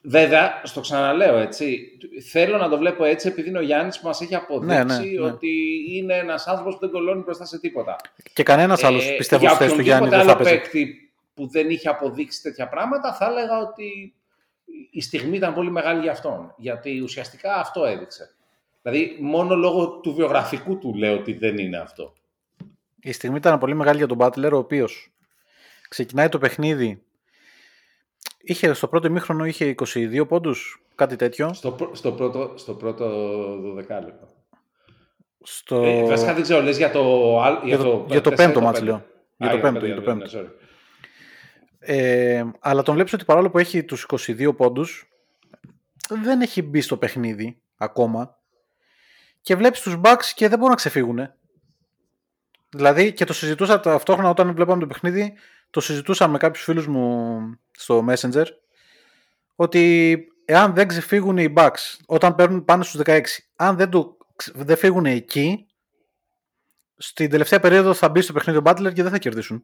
Βέβαια, 0.01 0.61
στο 0.63 0.81
ξαναλέω 0.81 1.37
έτσι, 1.37 1.97
θέλω 2.31 2.57
να 2.57 2.69
το 2.69 2.77
βλέπω 2.77 3.03
έτσι 3.03 3.27
επειδή 3.27 3.49
είναι 3.49 3.57
ο 3.57 3.61
Γιάννης 3.61 3.99
που 3.99 4.07
μας 4.07 4.21
έχει 4.21 4.35
αποδείξει 4.35 4.75
Ναι, 4.75 4.83
ναι, 4.83 4.97
ναι. 4.97 5.21
ότι 5.21 5.49
είναι 5.91 6.13
ένας 6.17 6.47
άνθρωπος 6.47 6.73
που 6.73 6.79
δεν 6.79 6.89
κολώνει 6.89 7.21
μπροστά 7.21 7.45
σε 7.45 7.59
τίποτα. 7.59 7.95
Και 8.33 8.43
κανένας 8.43 8.83
άλλος 8.83 9.07
Ε, 9.07 9.15
πιστεύω 9.15 9.41
για 9.41 9.49
στη 9.53 9.63
θέση 9.63 9.75
του 9.75 9.81
Γιάννη 9.81 10.07
οποιονδήποτε 10.07 10.33
δεν 10.35 10.43
θα 10.45 10.51
άλλο 10.51 10.61
παίζει. 10.61 10.81
παίκτη 10.81 11.11
που 11.33 11.47
δεν 11.47 11.69
είχε 11.69 11.89
αποδείξει 11.89 12.41
τέτοια 12.41 12.67
πράγματα, 12.67 13.13
θα 13.13 13.25
έλεγα 13.25 13.59
ότι 13.59 14.13
η 14.91 15.01
στιγμή 15.01 15.37
ήταν 15.37 15.53
πολύ 15.53 15.71
μεγάλη 15.71 16.01
για 16.01 16.11
αυτόν. 16.11 16.53
Γιατί 16.57 16.99
ουσιαστικά 16.99 17.55
αυτό 17.55 17.85
έδειξε. 17.85 18.31
Δηλαδή, 18.81 19.17
μόνο 19.19 19.55
λόγω 19.55 19.87
του 19.89 20.13
βιογραφικού 20.13 20.77
του 20.77 20.93
λέω 20.95 21.13
ότι 21.13 21.33
δεν 21.33 21.57
είναι 21.57 21.77
αυτό. 21.77 22.13
Η 23.01 23.11
στιγμή 23.11 23.37
ήταν 23.37 23.59
πολύ 23.59 23.73
μεγάλη 23.75 23.97
για 23.97 24.07
τον 24.07 24.17
Butler, 24.19 24.49
ο 24.53 24.57
οποίος 24.57 25.11
ξεκινάει 25.89 26.29
το 26.29 26.37
παιχνίδι. 26.37 27.01
Είχε, 28.49 28.73
στο 28.73 28.87
πρώτο 28.87 29.07
ημίχρονο 29.07 29.45
είχε 29.45 29.75
22 29.93 30.25
πόντους, 30.27 30.81
κάτι 30.95 31.15
τέτοιο. 31.15 31.53
Στο, 31.53 31.71
πρω- 31.71 31.95
στο, 31.95 32.11
πρώτο, 32.11 32.53
στο 32.55 32.73
πρώτο 32.73 33.05
12 33.75 33.77
λεπτό. 33.77 34.27
Στο... 35.41 35.83
Ε, 35.83 36.03
βασικά 36.05 36.33
δεν 36.33 36.43
ξέρω, 36.43 36.61
λες 36.61 36.77
για 36.77 36.91
το, 36.91 37.01
άλλο- 37.41 37.61
Για 37.63 37.77
το- 37.77 38.05
για 38.09 38.21
το 38.21 38.29
τέσσερα 38.29 38.49
ή 38.49 38.53
πέμπτο 38.53 38.61
μάτς, 38.65 38.79
πέντε. 38.79 38.91
λέω. 38.91 39.05
Για 39.37 39.47
Α, 39.49 39.51
το 39.51 39.57
πέμπτο, 39.59 39.79
πέντε, 39.79 39.93
για 39.93 40.01
το 40.01 40.13
ναι, 40.13 40.19
πέμπτο. 40.21 40.39
sorry. 40.39 40.51
Ε, 41.79 42.43
αλλά 42.59 42.81
τον 42.83 42.93
βλέπεις 42.93 43.13
ότι 43.13 43.25
παρόλο 43.25 43.49
που 43.49 43.57
έχει 43.57 43.83
τους 43.83 44.05
22 44.27 44.55
πόντους, 44.57 45.09
δεν 46.23 46.41
έχει 46.41 46.61
μπει 46.61 46.81
στο 46.81 46.97
παιχνίδι 46.97 47.61
ακόμα. 47.77 48.37
Και 49.41 49.55
βλέπεις 49.55 49.81
τους 49.81 49.95
Bucks 50.03 50.25
και 50.35 50.47
δεν 50.47 50.55
μπορούν 50.57 50.69
να 50.69 50.75
ξεφύγουν. 50.75 51.29
Δηλαδή 52.69 53.13
και 53.13 53.25
το 53.25 53.33
συζητούσα 53.33 53.79
ταυτόχρονα 53.79 54.29
όταν 54.29 54.53
βλέπαμε 54.55 54.79
το 54.79 54.87
παιχνίδι, 54.87 55.33
το 55.77 55.83
συζητούσα 55.83 56.27
με 56.27 56.37
κάποιους 56.37 56.63
φίλους 56.63 56.87
μου 56.87 57.39
στο 57.71 58.05
Messenger, 58.09 58.45
ότι 59.55 60.17
εάν 60.45 60.73
δεν 60.73 60.87
ξεφύγουν 60.87 61.37
οι 61.37 61.53
Bucks 61.57 61.95
όταν 62.05 62.35
παίρνουν 62.35 62.65
πάνω 62.65 62.83
στους 62.83 63.01
16, 63.05 63.21
αν 63.55 63.75
δεν, 63.75 63.89
το, 63.89 64.17
ξε- 64.35 64.55
δεν 64.57 64.77
φύγουν 64.77 65.05
εκεί, 65.05 65.67
στην 66.97 67.29
τελευταία 67.29 67.59
περίοδο 67.59 67.93
θα 67.93 68.09
μπει 68.09 68.21
στο 68.21 68.33
παιχνίδι 68.33 68.57
ο 68.57 68.61
Butler 68.65 68.93
και 68.93 69.03
δεν 69.03 69.11
θα 69.11 69.17
κερδίσουν. 69.17 69.63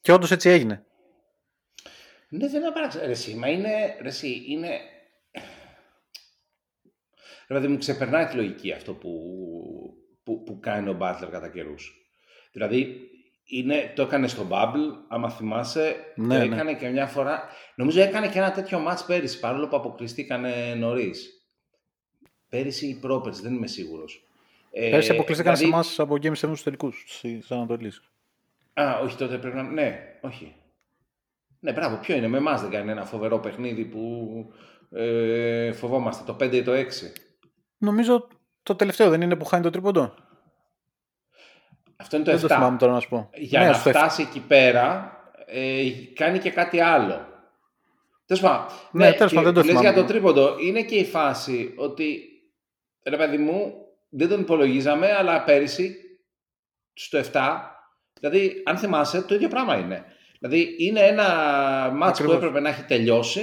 Και 0.00 0.12
όντως 0.12 0.30
έτσι 0.30 0.48
έγινε. 0.48 0.84
Ναι, 2.28 2.48
δεν 2.48 2.62
είναι 2.62 2.72
παράξενο. 2.72 3.04
Ρε, 3.04 3.10
εσύ, 3.10 3.34
μα 3.34 3.48
είναι, 3.48 3.96
ρε, 4.00 4.08
εσύ, 4.08 4.44
είναι... 4.46 4.80
Δηλαδή 7.46 7.68
μου 7.68 7.78
ξεπερνάει 7.78 8.26
τη 8.26 8.36
λογική 8.36 8.72
αυτό 8.72 8.94
που, 8.94 9.10
που, 10.22 10.42
που 10.42 10.60
κάνει 10.60 10.88
ο 10.88 10.92
Μπάτλερ 10.92 11.30
κατά 11.30 11.48
καιρούς. 11.48 12.06
Δηλαδή, 12.52 13.10
είναι, 13.54 13.92
το 13.96 14.02
έκανε 14.02 14.28
στο 14.28 14.46
Bubble, 14.50 15.04
άμα 15.08 15.30
θυμάσαι, 15.30 15.96
Ναι, 16.14 16.38
το 16.38 16.46
ναι. 16.46 16.54
έκανε 16.54 16.74
και 16.74 16.88
μια 16.88 17.06
φορά. 17.06 17.42
Νομίζω 17.74 18.00
έκανε 18.00 18.28
και 18.28 18.38
ένα 18.38 18.50
τέτοιο 18.52 18.86
match 18.88 19.00
πέρυσι, 19.06 19.40
παρόλο 19.40 19.68
που 19.68 19.76
αποκλειστήκανε 19.76 20.74
νωρίς. 20.78 21.46
Πέρυσι 22.48 22.86
ή 22.86 22.94
πρόπερσι, 22.94 23.42
δεν 23.42 23.54
είμαι 23.54 23.66
σίγουρος. 23.66 24.26
Ε, 24.70 24.90
Πέρσι 24.90 25.10
αποκλείστηκαν 25.10 25.54
δηλαδή- 25.54 25.72
σε 25.72 25.80
εμάς 25.80 25.98
από 26.00 26.14
Game 26.14 26.30
7 26.30 26.34
στους 26.36 26.62
τελικούς 26.62 27.18
της 27.20 27.50
Ανατολής. 27.50 28.02
Α, 28.74 28.98
όχι, 29.02 29.16
τότε 29.16 29.38
πρέπει 29.38 29.56
να. 29.56 29.62
Ναι, 29.62 29.98
όχι. 30.20 30.54
Ναι, 31.60 31.72
μπράβο, 31.72 31.96
ποιο 31.96 32.16
είναι. 32.16 32.28
Με 32.28 32.36
εμάς 32.36 32.60
δεν 32.60 32.70
κάνει 32.70 32.90
ένα 32.90 33.04
φοβερό 33.04 33.38
παιχνίδι 33.38 33.84
που 33.84 34.28
ε, 34.90 35.72
φοβόμαστε. 35.72 36.24
Το 36.26 36.36
5 36.40 36.52
ή 36.56 36.62
το 36.62 36.72
6. 36.72 37.12
Νομίζω 37.78 38.28
το 38.62 38.74
τελευταίο 38.74 39.10
δεν 39.10 39.20
είναι 39.20 39.36
που 39.36 39.44
χάνει 39.44 39.62
το 39.62 39.70
τρίποντο. 39.70 40.14
Αυτό 42.02 42.16
είναι 42.16 42.24
το 42.24 42.30
Δεν 42.30 42.40
7. 42.40 42.48
το 42.48 42.54
θυμάμαι 42.54 42.78
τώρα 42.78 42.92
να 42.92 43.00
σου 43.00 43.08
πω. 43.08 43.30
Για 43.34 43.60
Ναι, 43.60 43.66
να 43.66 43.72
στο 43.72 43.88
φτάσει 43.90 44.22
εκεί 44.22 44.40
πέρα, 44.40 45.16
ε, 45.46 45.82
κάνει 46.14 46.38
και 46.38 46.50
κάτι 46.50 46.80
άλλο. 46.80 47.26
Τέλος 48.26 48.42
πάντων. 48.42 48.66
Ναι, 48.90 49.12
τέλος 49.12 49.30
και 49.30 49.36
πάντων, 49.36 49.52
δεν 49.52 49.62
το 49.62 49.68
λες 49.68 49.78
θυμάμαι. 49.78 49.88
για 49.90 50.02
το 50.02 50.08
τρίποντο. 50.08 50.56
Είναι 50.58 50.82
και 50.82 50.94
η 50.94 51.04
φάση 51.04 51.72
ότι, 51.76 52.20
ρε 53.02 53.16
παιδί 53.16 53.38
μου, 53.38 53.72
δεν 54.08 54.28
τον 54.28 54.40
υπολογίζαμε, 54.40 55.12
αλλά 55.12 55.42
πέρυσι, 55.44 55.96
στο 56.92 57.18
7, 57.32 57.40
δηλαδή, 58.20 58.62
αν 58.64 58.76
θυμάσαι, 58.76 59.22
το 59.22 59.34
ίδιο 59.34 59.48
πράγμα 59.48 59.76
είναι. 59.78 60.04
Δηλαδή, 60.38 60.76
είναι 60.78 61.00
ένα 61.00 61.24
μάτς 61.94 62.18
που 62.18 62.24
Ακριβώς. 62.24 62.34
έπρεπε 62.34 62.60
να 62.60 62.68
έχει 62.68 62.82
τελειώσει 62.84 63.42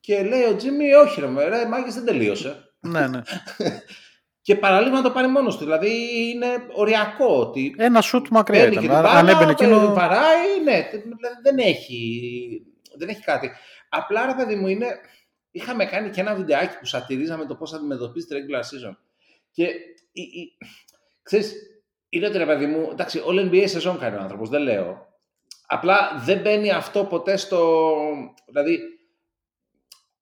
και 0.00 0.22
λέει 0.22 0.44
ο 0.44 0.56
Τζίμι, 0.56 0.92
όχι 0.94 1.20
ρε, 1.20 1.48
ρε 1.48 1.66
μάγκες 1.66 1.94
δεν 1.94 2.04
τελείωσε. 2.04 2.70
Ναι, 2.80 3.06
ναι. 3.06 3.20
Και 4.46 4.56
παραλίγο 4.56 4.94
να 4.94 5.02
το 5.02 5.10
πάρει 5.10 5.28
μόνος 5.28 5.56
του. 5.56 5.64
Δηλαδή, 5.64 5.90
είναι 6.30 6.46
οριακό 6.72 7.38
ότι 7.40 7.74
Ένα 7.78 8.00
σουτ 8.00 8.26
μακριά 8.30 8.60
Παίρνει 8.60 8.76
και 8.76 8.84
ήταν. 8.84 8.96
την 8.96 9.06
Αν- 9.06 9.16
Αν 9.16 9.24
μπάλα, 9.24 9.36
έμπαινε 9.36 9.50
εκείνο. 9.50 9.92
Παράει, 9.94 10.62
ναι. 10.64 10.88
Δηλαδή 10.92 11.36
δεν 11.42 11.58
έχει, 11.58 12.62
δεν 12.96 13.08
έχει 13.08 13.20
κάτι. 13.22 13.50
Απλά 13.88 14.26
ρε 14.26 14.34
παιδί 14.34 14.54
μου 14.54 14.68
είναι. 14.68 14.86
Είχαμε 15.50 15.84
κάνει 15.84 16.10
και 16.10 16.20
ένα 16.20 16.34
βιντεάκι 16.34 16.78
που 16.78 16.86
σατυρίζαμε 16.86 17.46
το 17.46 17.54
πώς 17.54 17.72
αντιμετωπίζει 17.72 18.26
τη 18.26 18.34
regular 18.34 18.58
season. 18.60 18.96
Και 19.50 19.64
η, 20.12 20.22
η, 20.22 20.56
ξέρεις, 21.22 21.54
είναι 22.08 22.26
ότι 22.26 22.38
ρε 22.38 22.46
παιδί 22.46 22.66
μου, 22.66 22.88
εντάξει, 22.90 23.22
όλο 23.24 23.42
NBA 23.52 23.64
σεζόν 23.66 23.98
κάνει 23.98 24.16
ο 24.16 24.20
άνθρωπος, 24.20 24.48
δεν 24.48 24.62
λέω. 24.62 25.06
Απλά 25.66 26.22
δεν 26.24 26.40
μπαίνει 26.40 26.70
αυτό 26.70 27.04
ποτέ 27.04 27.36
στο. 27.36 27.92
Δηλαδή, 28.46 28.78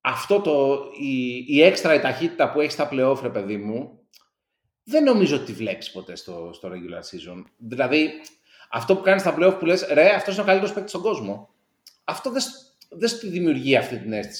αυτό 0.00 0.40
το, 0.40 0.84
η, 1.00 1.44
η 1.48 1.62
έξτρα 1.62 1.94
η 1.94 2.00
ταχύτητα 2.00 2.50
που 2.52 2.60
έχει 2.60 2.70
στα 2.70 2.88
playoff, 2.92 3.18
ρε 3.22 3.30
παιδί 3.30 3.56
μου, 3.56 3.98
δεν 4.84 5.02
νομίζω 5.04 5.36
ότι 5.36 5.44
τη 5.44 5.52
βλέπεις 5.52 5.90
ποτέ 5.90 6.16
στο, 6.16 6.50
στο 6.54 6.68
regular 6.68 6.98
season. 7.00 7.42
Δηλαδή, 7.56 8.10
αυτό 8.70 8.96
που 8.96 9.02
κάνεις 9.02 9.22
στα 9.22 9.34
playoff 9.38 9.56
που 9.58 9.64
λες, 9.66 9.86
ρε, 9.92 10.10
αυτός 10.14 10.34
είναι 10.34 10.42
ο 10.42 10.46
καλύτερος 10.46 10.72
παίκτης 10.74 10.90
στον 10.90 11.02
κόσμο. 11.02 11.48
Αυτό 12.04 12.30
δεν, 12.30 12.40
σ- 12.40 12.72
δεν 12.88 13.08
σου 13.08 13.18
τη 13.18 13.28
δημιουργεί 13.28 13.76
αυτή 13.76 13.96
την 13.98 14.12
αίσθηση. 14.12 14.38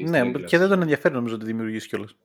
στη 0.00 0.10
Ναι, 0.10 0.20
regular 0.24 0.44
και 0.46 0.58
δεν 0.58 0.66
season. 0.66 0.70
τον 0.70 0.80
ενδιαφέρει 0.80 1.14
νομίζω 1.14 1.34
ότι 1.34 1.44
δημιουργήσει 1.44 1.88
κιόλας. 1.88 2.16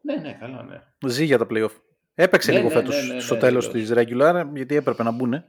Ναι, 0.00 0.14
ναι, 0.14 0.36
καλά, 0.40 0.62
ναι. 0.62 1.08
Ζει 1.10 1.24
για 1.24 1.38
τα 1.38 1.46
playoff. 1.50 1.70
Έπαιξε 2.14 2.50
Ναι, 2.50 2.56
λίγο 2.56 2.68
ναι, 2.68 2.74
φέτος 2.74 3.06
ναι, 3.06 3.14
ναι, 3.14 3.20
στο 3.20 3.34
ναι, 3.34 3.40
τέλος 3.40 3.70
τελείως. 3.70 3.88
της 3.88 3.98
regular 3.98 4.44
γιατί 4.54 4.76
έπρεπε 4.76 5.02
να 5.02 5.10
μπουν. 5.10 5.44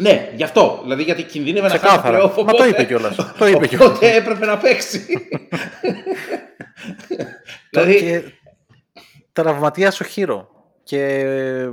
Ναι, 0.00 0.32
γι' 0.36 0.42
αυτό. 0.42 0.80
Δηλαδή, 0.82 1.02
γιατί 1.02 1.22
κινδύνευε 1.22 1.66
να 1.66 1.78
χάσει 1.78 1.82
τα 1.82 1.88
Ξεκάθαρα. 1.88 2.18
playoff. 2.18 2.28
Μα 2.28 2.34
το 2.34 2.40
οπότε- 2.40 2.68
είπε 2.68 2.84
κιόλας. 2.84 3.16
Το 3.38 3.46
είπε 3.46 3.66
κιόλας. 3.66 3.88
Οπότε 3.88 4.14
έπρεπε 4.16 4.46
να 4.46 4.58
παίξει. 4.58 5.06
δηλαδή, 7.70 7.96
Και 7.98 8.22
τραυματίας 9.42 10.00
ο 10.00 10.04
Χείρο. 10.04 10.48
Και 10.82 11.04
ε, 11.18 11.70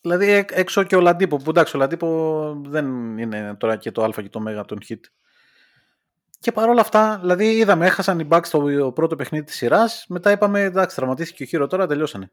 δηλαδή 0.00 0.30
έ- 0.30 0.58
έξω 0.58 0.82
και 0.82 0.96
ο 0.96 1.00
Λαντίπο. 1.00 1.36
Που 1.36 1.50
εντάξει, 1.50 1.76
ο 1.76 1.78
Λαντίπο 1.78 2.60
δεν 2.66 3.18
είναι 3.18 3.54
τώρα 3.58 3.76
και 3.76 3.90
το 3.90 4.02
Α 4.02 4.08
και 4.08 4.28
το 4.28 4.40
Μέγα 4.40 4.58
από 4.58 4.68
τον 4.68 4.78
Hit. 4.88 5.00
Και 6.38 6.52
παρόλα 6.52 6.80
αυτά, 6.80 7.18
δηλαδή 7.20 7.56
είδαμε, 7.56 7.86
έχασαν 7.86 8.18
οι 8.18 8.28
Bucks 8.30 8.48
το 8.50 8.92
πρώτο 8.94 9.16
παιχνίδι 9.16 9.44
της 9.44 9.56
σειράς. 9.56 10.04
Μετά 10.08 10.30
είπαμε, 10.30 10.60
εντάξει, 10.60 10.96
τραυματίστηκε 10.96 11.42
ο 11.42 11.46
Χείρο 11.46 11.66
τώρα, 11.66 11.86
τελειώσανε. 11.86 12.30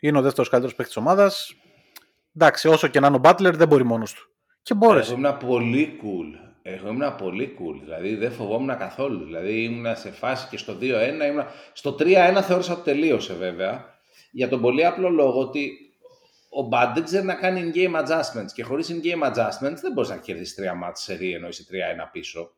Είναι 0.00 0.18
ο 0.18 0.22
δεύτερος 0.22 0.48
καλύτερος 0.48 0.76
παίκτης 0.76 0.94
της 0.94 1.04
ομάδας. 1.04 1.54
Εντάξει, 2.36 2.68
όσο 2.68 2.88
και 2.88 3.00
να 3.00 3.06
είναι 3.06 3.16
ο 3.16 3.20
Butler, 3.24 3.52
δεν 3.54 3.68
μπορεί 3.68 3.84
μόνος 3.84 4.12
του. 4.12 4.30
Και 4.62 4.74
μπόρεσε. 4.74 5.12
Εγώ 5.12 5.20
ήμουν 5.20 5.36
πολύ 5.36 6.00
cool. 6.02 6.49
Εγώ 6.72 6.88
ήμουν 6.88 7.16
πολύ 7.16 7.56
cool. 7.58 7.80
Δηλαδή 7.82 8.14
δεν 8.14 8.32
φοβόμουν 8.32 8.78
καθόλου. 8.78 9.24
Δηλαδή 9.24 9.62
ήμουν 9.62 9.96
σε 9.96 10.10
φάση 10.10 10.48
και 10.48 10.56
στο 10.56 10.76
2-1. 10.80 10.82
Ήμουν... 11.28 11.44
Στο 11.72 11.96
3-1 11.98 12.40
θεώρησα 12.42 12.72
ότι 12.72 12.82
τελείωσε 12.82 13.34
βέβαια. 13.34 13.98
Για 14.30 14.48
τον 14.48 14.60
πολύ 14.60 14.86
απλό 14.86 15.08
λόγο 15.08 15.40
ότι 15.40 15.70
ο 16.50 16.68
Bud 16.72 16.90
δεν 16.94 17.04
ξέρει 17.04 17.24
να 17.24 17.34
κάνει 17.34 17.72
in-game 17.74 18.00
adjustments. 18.00 18.52
Και 18.54 18.62
χωρίς 18.62 18.90
in-game 18.90 19.28
adjustments 19.28 19.78
δεν 19.80 19.92
μπορείς 19.92 20.10
να 20.10 20.16
κερδίσεις 20.16 20.54
τρία 20.54 20.74
μάτς 20.74 21.02
σε 21.02 21.14
ρί 21.14 21.32
ενώ 21.32 21.48
είσαι 21.48 21.64
3-1 21.70 22.08
πίσω. 22.12 22.52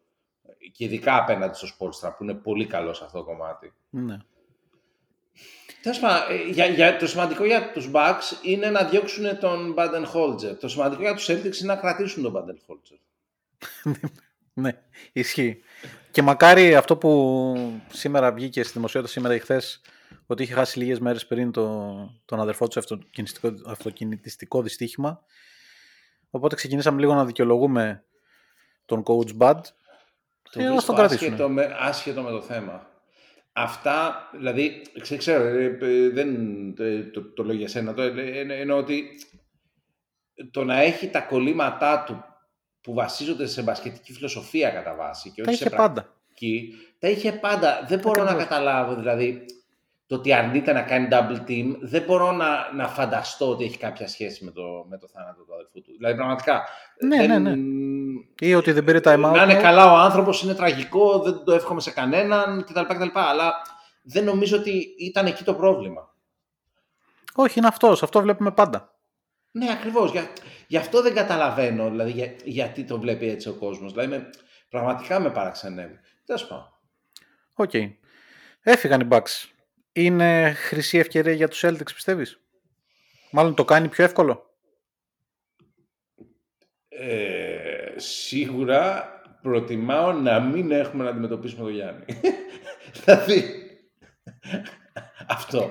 Και 0.72 0.84
ειδικά 0.84 1.16
απέναντι 1.16 1.56
στο 1.56 1.68
Sportstra 1.78 2.14
που 2.16 2.22
είναι 2.22 2.34
πολύ 2.34 2.66
καλό 2.66 2.94
σε 2.94 3.04
αυτό 3.04 3.18
το 3.18 3.24
κομμάτι. 3.24 3.72
Ναι. 3.90 4.16
Τέλος 5.82 5.98
πάντων, 5.98 6.36
ε, 6.36 6.50
για, 6.50 6.66
για, 6.66 6.96
το 6.96 7.06
σημαντικό 7.06 7.44
για 7.44 7.72
τους 7.72 7.90
Bucks 7.92 8.44
είναι 8.44 8.70
να 8.70 8.84
διώξουν 8.84 9.38
τον 9.38 9.74
Baden-Holzer. 9.78 10.56
Το 10.60 10.68
σημαντικό 10.68 11.02
για 11.02 11.14
τους 11.14 11.30
Celtics 11.30 11.60
είναι 11.62 11.74
να 11.74 11.76
κρατήσουν 11.76 12.22
τον 12.22 12.32
Baden-Holzer. 12.36 12.98
Ναι, 14.54 14.82
ισχύει. 15.12 15.62
Και 16.10 16.22
μακάρι 16.22 16.74
αυτό 16.74 16.96
που 16.96 17.54
σήμερα 17.92 18.32
βγήκε 18.32 18.62
στη 18.62 18.72
δημοσιότητα 18.72 19.12
σήμερα 19.12 19.34
ή 19.34 19.38
χθες, 19.38 19.80
ότι 20.26 20.42
είχε 20.42 20.52
χάσει 20.52 20.78
λίγες 20.78 20.98
μέρες 21.00 21.26
πριν 21.26 21.52
το, 21.52 21.94
τον 22.24 22.40
αδερφό 22.40 22.66
του 22.66 22.72
σε 22.72 22.78
αυτοκινητιστικό, 22.78 23.52
αυτοκινητιστικό 23.66 24.62
δυστύχημα. 24.62 25.24
Οπότε 26.30 26.54
ξεκινήσαμε 26.54 27.00
λίγο 27.00 27.14
να 27.14 27.24
δικαιολογούμε 27.24 28.04
τον 28.84 29.02
coach 29.06 29.36
Bud. 29.38 29.60
Το 30.52 30.60
Ε, 30.60 30.64
ας 30.66 30.70
βρίσκω 30.70 30.86
τον 30.86 30.94
κρατήσουν. 30.96 31.26
άσχετο 31.32 31.48
με, 31.48 31.76
άσχετο 31.78 32.22
με 32.22 32.30
το 32.30 32.42
θέμα. 32.42 32.90
Αυτά, 33.52 34.28
δηλαδή, 34.32 34.82
ξέ- 35.00 35.18
ξέρω, 35.18 35.44
ε, 35.44 35.64
ε, 35.80 36.08
δεν 36.08 36.34
ε, 36.78 37.02
το, 37.02 37.32
το 37.32 37.44
λέω 37.44 37.54
για 37.56 37.68
σένα, 37.68 37.94
το, 37.94 38.02
ε, 38.02 38.40
ε, 38.40 38.60
εννοώ 38.60 38.78
ότι 38.78 39.04
το 40.50 40.64
να 40.64 40.80
έχει 40.80 41.08
τα 41.08 41.20
κολλήματά 41.20 42.02
του 42.04 42.24
που 42.82 42.94
βασίζονται 42.94 43.46
σε 43.46 43.62
μπασκετική 43.62 44.12
φιλοσοφία 44.12 44.70
κατά 44.70 44.94
βάση 44.94 45.30
και 45.30 45.42
Τα 45.42 45.48
όχι 45.50 45.58
σε 45.58 45.64
είχε 45.66 45.76
πάντα. 45.76 46.02
πρακτική, 46.02 46.74
τα 46.98 47.08
είχε 47.08 47.32
πάντα. 47.32 47.84
Δεν 47.88 47.98
μπορώ 47.98 48.22
να 48.22 48.28
Ακριβώς. 48.30 48.48
καταλάβω, 48.48 48.94
δηλαδή, 48.94 49.44
το 50.06 50.14
ότι 50.14 50.32
αρνείται 50.32 50.72
να 50.72 50.82
κάνει 50.82 51.08
double 51.10 51.48
team, 51.48 51.76
δεν 51.80 52.02
μπορώ 52.02 52.32
να, 52.32 52.72
να 52.74 52.88
φανταστώ 52.88 53.48
ότι 53.50 53.64
έχει 53.64 53.78
κάποια 53.78 54.08
σχέση 54.08 54.44
με 54.44 54.50
το, 54.50 54.84
με 54.88 54.98
το 54.98 55.08
θάνατο 55.08 55.42
του 55.42 55.54
αδελφού 55.54 55.80
του. 55.80 55.92
Δηλαδή, 55.96 56.14
πραγματικά, 56.16 56.62
Ναι, 57.06 57.26
δεν, 57.26 57.42
ναι, 57.42 57.54
Ή 58.40 58.54
ότι 58.54 58.72
δεν 58.72 58.84
πήρε 58.84 58.98
time 59.04 59.24
out. 59.24 59.32
να 59.34 59.42
είναι 59.42 59.54
του. 59.54 59.60
καλά 59.62 59.92
ο 59.92 59.96
άνθρωπος, 59.96 60.42
είναι 60.42 60.54
τραγικό, 60.54 61.18
δεν 61.18 61.44
το 61.44 61.52
εύχομαι 61.52 61.80
σε 61.80 61.90
κανέναν 61.90 62.64
κτλ. 62.64 62.80
κτλ. 62.80 63.08
Αλλά 63.12 63.54
δεν 64.02 64.24
νομίζω 64.24 64.56
ότι 64.58 64.94
ήταν 64.98 65.26
εκεί 65.26 65.44
το 65.44 65.54
πρόβλημα. 65.54 66.14
Όχι, 67.34 67.58
είναι 67.58 67.68
αυτός. 67.68 68.02
Αυτό 68.02 68.20
βλέπουμε 68.20 68.50
πάντα. 68.50 68.94
Ναι, 69.50 69.66
ακριβώς. 69.72 70.10
Για, 70.10 70.26
γι' 70.72 70.78
αυτό 70.78 71.02
δεν 71.02 71.14
καταλαβαίνω 71.14 71.90
δηλαδή, 71.90 72.10
για- 72.10 72.34
γιατί 72.44 72.84
το 72.84 72.98
βλέπει 73.00 73.28
έτσι 73.28 73.48
ο 73.48 73.52
κόσμος. 73.54 73.92
Δηλαδή, 73.92 74.08
με, 74.08 74.30
πραγματικά 74.68 75.20
με 75.20 75.30
παραξενεύει. 75.30 75.98
Τέλος 76.24 76.46
πάντων. 76.46 76.72
Οκ. 77.54 77.70
Έφυγαν 78.62 79.00
οι 79.00 79.08
Bucks. 79.10 79.48
Είναι 79.92 80.52
χρυσή 80.52 80.98
ευκαιρία 80.98 81.32
για 81.32 81.48
τους 81.48 81.64
Celtics, 81.64 81.92
πιστεύεις; 81.94 82.40
Μάλλον 83.30 83.54
το 83.54 83.64
κάνει 83.64 83.88
πιο 83.88 84.04
εύκολο; 84.04 84.50
Ε, 86.88 87.92
σίγουρα 87.96 89.08
προτιμάω 89.42 90.12
να 90.12 90.40
μην 90.40 90.70
έχουμε 90.70 91.04
να 91.04 91.10
αντιμετωπίσουμε 91.10 91.62
τον 91.62 91.72
Γιάννη. 91.72 92.04
δηλαδή, 93.04 93.44
αυτό. 95.28 95.70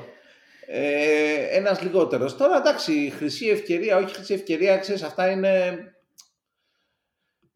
Ε, 0.73 1.57
ένας 1.57 1.81
λιγότερος. 1.81 2.37
Τώρα 2.37 2.57
εντάξει, 2.57 3.13
χρυσή 3.15 3.47
ευκαιρία, 3.47 3.97
όχι 3.97 4.13
χρυσή 4.13 4.33
ευκαιρία, 4.33 4.77
ξέρεις, 4.77 5.03
αυτά 5.03 5.29
είναι 5.29 5.77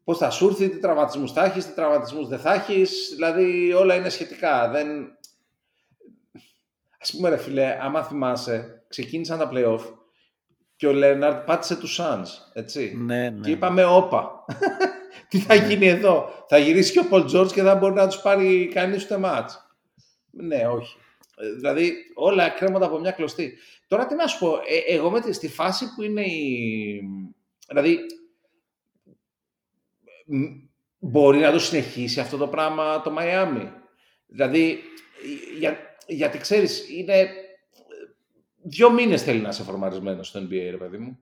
πώς 0.04 0.18
θα 0.18 0.30
σου 0.30 0.46
έρθει, 0.46 0.68
τι 0.68 0.78
τραυματισμούς 0.78 1.32
θα 1.32 1.44
έχεις, 1.44 1.66
τι 1.66 1.74
τραυματισμούς 1.74 2.28
δεν 2.28 2.38
θα 2.38 2.52
έχεις, 2.52 3.12
δηλαδή 3.14 3.72
όλα 3.72 3.94
είναι 3.94 4.08
σχετικά. 4.08 4.68
Δεν... 4.68 5.18
Ας 7.00 7.12
πούμε 7.12 7.28
ρε 7.28 7.36
φίλε, 7.36 7.78
άμα 7.80 8.02
θυμάσαι, 8.02 8.84
ξεκίνησαν 8.88 9.38
τα 9.38 9.50
play-off 9.52 9.82
και 10.76 10.86
ο 10.86 10.92
Λέναρτ 10.92 11.44
πάτησε 11.44 11.76
τους 11.76 12.00
Suns, 12.00 12.28
έτσι. 12.52 12.94
Ναι, 12.96 13.30
ναι. 13.30 13.40
Και 13.40 13.50
είπαμε, 13.50 13.84
όπα, 13.84 14.44
τι 15.28 15.38
θα 15.38 15.54
γίνει 15.54 15.86
εδώ. 15.88 16.44
Θα 16.48 16.58
γυρίσει 16.58 16.92
και 16.92 16.98
ο 16.98 17.08
Πολ 17.08 17.24
Τζόρτζ 17.24 17.52
και 17.52 17.62
δεν 17.62 17.76
μπορεί 17.76 17.94
να 17.94 18.06
τους 18.06 18.20
πάρει 18.20 18.70
κανείς 18.74 19.04
ούτε 19.04 19.18
μάτς. 19.18 19.76
Ναι, 20.30 20.66
όχι. 20.66 20.96
Ε, 21.36 21.52
Δηλαδή, 21.52 21.94
όλα 22.14 22.48
κρέμονται 22.48 22.84
από 22.84 22.98
μια 22.98 23.10
κλωστή. 23.10 23.58
Τώρα 23.86 24.06
τι 24.06 24.14
να 24.14 24.26
σου 24.26 24.38
πω, 24.38 24.54
ε, 24.54 24.94
εγώ 24.94 25.10
με 25.10 25.20
τη, 25.20 25.32
στη 25.32 25.48
φάση 25.48 25.94
που 25.94 26.02
είναι 26.02 26.22
η... 26.22 27.02
Δηλαδή, 27.68 27.98
μ, 30.26 30.44
μπορεί 30.98 31.38
να 31.38 31.52
το 31.52 31.58
συνεχίσει 31.58 32.20
αυτό 32.20 32.36
το 32.36 32.48
πράγμα 32.48 33.02
το 33.02 33.10
Μαϊάμι. 33.10 33.72
Δηλαδή, 34.26 34.78
για, 35.58 35.78
γιατί 36.06 36.38
ξέρεις, 36.38 36.88
είναι... 36.90 37.12
ε, 37.12 37.28
Δύο 38.68 38.90
μήνες 38.90 39.22
θέλει 39.22 39.40
να 39.40 39.48
είσαι 39.48 39.62
φορμαρισμένος 39.62 40.28
στο 40.28 40.40
NBA, 40.40 40.68
ρε 40.70 40.76
παιδί 40.76 40.98
μου. 40.98 41.18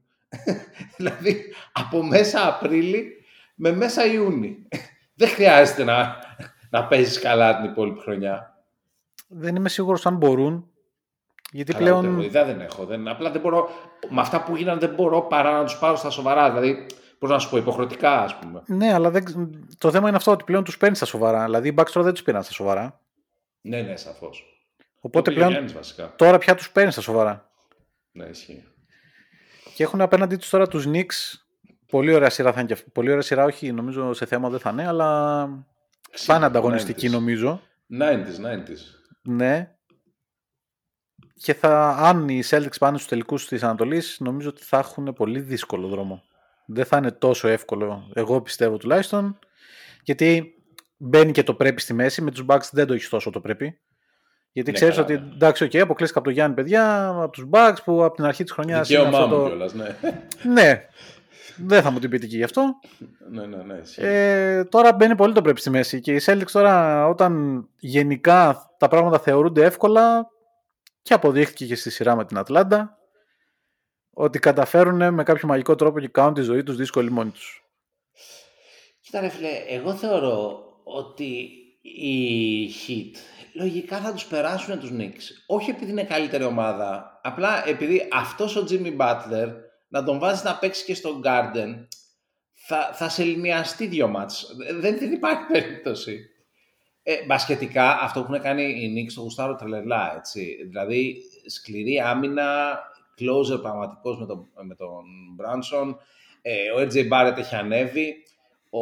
δηλαδή, 0.97 1.52
από 1.73 2.02
μέσα 2.02 2.49
Απρίλη 2.49 3.25
με 3.54 3.73
μέσα 3.73 4.06
Ιούνι. 4.06 4.68
Δεν 5.14 5.28
χρειάζεται 5.28 5.85
να, 5.85 6.16
να 6.71 6.87
παίζεις 6.87 7.18
καλά 7.18 7.56
την 7.56 7.71
υπόλοιπη 7.71 8.00
χρονιά. 8.00 8.53
Δεν 9.26 9.57
είμαι 9.57 9.69
σίγουρος 9.69 10.07
αν 10.07 10.16
μπορούν. 10.16 10.69
Γιατί 11.52 11.73
Καλά, 11.73 11.90
ούτε 11.90 11.99
πλέον... 12.00 12.14
εγώ 12.14 12.25
ιδέα 12.25 12.45
δεν 12.45 12.61
έχω. 12.61 12.85
Δεν, 12.85 13.09
απλά 13.09 13.31
δεν 13.31 13.40
μπορώ, 13.40 13.69
με 14.09 14.21
αυτά 14.21 14.43
που 14.43 14.57
γίνανε 14.57 14.78
δεν 14.81 14.95
μπορώ 14.95 15.23
παρά 15.23 15.52
να 15.59 15.64
τους 15.64 15.78
πάρω 15.78 15.97
στα 15.97 16.11
σοβαρά. 16.11 16.49
Δηλαδή, 16.50 16.87
πώς 17.19 17.31
να 17.31 17.38
σου 17.38 17.50
πω, 17.50 17.57
υποχρεωτικά 17.57 18.21
ας 18.23 18.38
πούμε. 18.38 18.62
Ναι, 18.66 18.93
αλλά 18.93 19.11
δεν... 19.11 19.25
ξ- 19.25 19.37
το 19.78 19.90
θέμα 19.90 20.09
είναι 20.09 20.16
αυτό 20.16 20.31
ότι 20.31 20.45
πλέον 20.45 20.64
τους 20.64 20.76
παίρνεις 20.76 20.99
στα 20.99 21.07
σοβαρά. 21.07 21.45
Δηλαδή 21.45 21.69
οι 21.69 21.75
Bucks 21.78 21.90
τώρα 21.93 22.04
δεν 22.04 22.12
τους 22.12 22.23
πήραν 22.23 22.43
στα 22.43 22.52
σοβαρά. 22.52 23.00
Ναι, 23.61 23.83
ναι, 23.83 23.97
σαφώς. 23.97 24.45
Οπότε 25.00 25.19
Το 25.19 25.23
πήγε 25.23 25.31
ο 25.31 25.35
πλέον 25.35 25.50
Γιάννης, 25.52 25.73
βασικά. 25.73 26.14
τώρα 26.16 26.38
πια 26.38 26.54
τους 26.54 26.71
παίρνεις 26.71 26.93
στα 26.93 27.02
σοβαρά. 27.02 27.50
Ναι, 28.12 28.25
ισχύει. 28.25 28.64
Και 29.75 29.83
έχουν 29.83 30.00
απέναντί 30.00 30.37
τους 30.37 30.50
τώρα 30.50 30.66
τους 30.69 30.85
Knicks. 30.88 31.38
Πολύ 31.90 32.14
ωραία 32.14 32.31
σειρά 32.31 32.52
θα 32.52 32.59
είναι 32.59 32.66
και 32.69 32.75
αυτή. 32.75 32.90
Πολύ 32.90 33.09
ωραία 33.11 33.23
σειρά, 33.23 33.45
όχι 33.45 33.73
νομίζω 33.73 34.12
σε 34.12 34.26
θέμα 34.26 34.49
δεν 34.49 34.59
θα 34.61 34.71
είναι, 34.71 34.87
αλλά 34.87 35.49
θα 36.11 36.37
είναι 36.37 36.45
ανταγωνιστική 36.45 37.07
90s. 37.09 37.11
νομίζω. 37.11 37.61
90s, 38.00 38.47
90s. 38.47 39.03
Ναι. 39.28 39.74
Και 41.34 41.54
θα, 41.54 41.88
αν 41.88 42.28
οι 42.28 42.42
Celtics 42.46 42.78
πάνε 42.78 42.96
στους 42.96 43.08
τελικούς 43.08 43.46
της 43.48 43.62
Ανατολής, 43.62 44.16
νομίζω 44.20 44.48
ότι 44.48 44.62
θα 44.62 44.78
έχουν 44.78 45.12
πολύ 45.12 45.40
δύσκολο 45.40 45.88
δρόμο. 45.88 46.22
Δεν 46.66 46.84
θα 46.84 46.96
είναι 46.96 47.10
τόσο 47.10 47.48
εύκολο, 47.48 48.10
εγώ 48.14 48.40
πιστεύω 48.40 48.76
τουλάχιστον, 48.76 49.38
γιατί 50.02 50.54
μπαίνει 50.96 51.32
και 51.32 51.42
το 51.42 51.54
πρέπει 51.54 51.80
στη 51.80 51.94
μέση, 51.94 52.22
με 52.22 52.30
τους 52.30 52.44
Bucks 52.48 52.68
δεν 52.70 52.87
το 52.87 52.92
έχεις 52.92 53.08
τόσο 53.08 53.30
το 53.30 53.40
πρέπει. 53.40 53.78
Γιατί 54.52 54.70
Ναι, 54.70 54.76
ξέρεις 54.76 54.94
καλά, 54.94 55.06
ότι 55.06 55.18
ναι. 55.18 55.34
εντάξει, 55.34 55.68
okay, 55.70 55.78
αποκλείστηκα 55.78 56.18
από 56.18 56.28
τον 56.28 56.37
Γιάννη 56.37 56.54
παιδιά, 56.54 57.06
από 57.08 57.30
τους 57.30 57.46
Bucks 57.50 57.76
που 57.84 58.04
από 58.04 58.14
την 58.14 58.24
αρχή 58.24 58.42
της 58.42 58.52
χρονιάς 58.52 58.90
είναι 58.90 58.98
Δικαίωμά 58.98 59.17
μου 59.17 59.24
αυτό 59.24 59.42
το... 59.42 59.48
κιόλας, 59.48 59.74
ναι. 59.74 59.96
Ναι, 60.52 60.88
δεν 61.56 61.82
θα 61.82 61.90
μου 61.90 61.98
την 61.98 62.10
πείτε 62.10 62.26
και 62.26 62.37
γι' 62.37 62.42
αυτό. 62.42 62.62
ναι, 63.30 63.46
ναι, 63.46 63.56
ναι, 63.56 63.80
ισχύει. 63.82 64.00
Ε, 64.02 64.64
τώρα 64.64 64.92
μπαίνει 64.92 65.14
πολύ 65.14 65.32
το 65.32 65.42
πρέπει 65.42 65.60
στη 65.60 65.70
μέση 65.70 66.00
και 66.00 66.14
οι 66.14 66.20
Celtics 66.24 66.50
τώρα 66.52 67.06
όταν 67.08 67.64
γενικά 67.78 68.70
τα 68.85 68.90
πράγματα 68.90 69.18
θεωρούνται 69.18 69.64
εύκολα 69.64 70.27
και 71.03 71.14
αποδείχθηκε 71.14 71.66
και 71.66 71.75
στη 71.75 71.90
σειρά 71.90 72.16
με 72.16 72.25
την 72.25 72.38
Ατλάντα 72.38 72.99
ότι 74.11 74.38
καταφέρουν 74.38 75.14
με 75.14 75.23
κάποιο 75.23 75.49
μαγικό 75.49 75.75
τρόπο 75.75 76.01
και 76.01 76.09
κάνουν 76.09 76.35
τη 76.35 76.40
ζωή 76.40 76.62
τους 76.62 76.77
δύσκολη 76.77 77.11
μόνοι 77.11 77.31
τους. 77.31 77.64
Κοίτα 79.01 79.20
ρε 79.20 79.29
φίλε, 79.29 79.49
εγώ 79.68 79.94
θεωρώ 79.94 80.64
ότι 80.85 81.49
οι 81.81 82.68
Heat 82.68 83.16
λογικά 83.55 83.99
θα 83.99 84.12
τους 84.12 84.27
περάσουν 84.27 84.79
τους 84.79 84.90
Knicks. 84.92 85.23
Όχι 85.47 85.70
επειδή 85.70 85.90
είναι 85.90 86.05
καλύτερη 86.05 86.44
ομάδα, 86.44 87.20
απλά 87.23 87.68
επειδή 87.68 88.09
αυτός 88.12 88.57
ο 88.57 88.64
Jimmy 88.70 88.97
Butler 88.97 89.53
να 89.88 90.05
τον 90.05 90.18
βάζεις 90.18 90.44
να 90.44 90.59
παίξει 90.59 90.85
και 90.85 90.94
στο 90.94 91.20
Garden 91.25 91.87
θα, 92.53 92.90
θα 92.94 93.09
σε 93.09 93.25
λυνιαστεί 93.25 93.87
δύο 93.87 94.09
μάτς. 94.09 94.57
Δεν, 94.81 94.99
δεν 94.99 95.12
υπάρχει 95.12 95.44
περίπτωση. 95.53 96.29
Ε, 97.07 97.25
μπασκετικά 97.27 97.99
αυτό 98.01 98.23
που 98.23 98.35
έχουν 98.35 98.45
κάνει 98.45 98.62
οι 98.62 98.95
Knicks 98.97 99.12
το 99.14 99.21
γουστάρω 99.21 99.55
τρελερλά, 99.55 100.14
έτσι. 100.17 100.57
Δηλαδή 100.69 101.17
σκληρή 101.47 102.01
άμυνα, 102.01 102.79
closer 103.19 103.62
πραγματικός 103.62 104.19
με 104.19 104.27
τον, 104.27 104.49
με 104.67 104.75
τον 104.75 105.05
Branson, 105.40 105.97
ε, 106.43 106.71
ο 106.71 106.79
RJ 106.79 107.09
Barrett 107.12 107.37
έχει 107.37 107.55
ανέβει, 107.55 108.14
ο, 108.71 108.81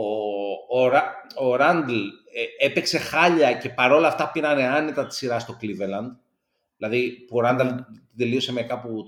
ο, 0.81 0.89
Ρα- 0.89 1.27
ο 1.39 1.57
Ράντλ 1.57 1.93
ε, 2.33 2.67
έπαιξε 2.67 2.99
χάλια 2.99 3.53
και 3.53 3.69
παρόλα 3.69 4.09
αυτά 4.09 4.31
πήρανε 4.31 4.67
άνετα 4.67 5.07
τη 5.07 5.15
σειρά 5.15 5.39
στο 5.39 5.57
Cleveland. 5.61 6.17
Δηλαδή 6.77 7.11
που 7.11 7.37
ο 7.37 7.41
Ράντλ 7.41 7.69
τελείωσε 8.17 8.53
με 8.53 8.63
κάπου 8.63 9.07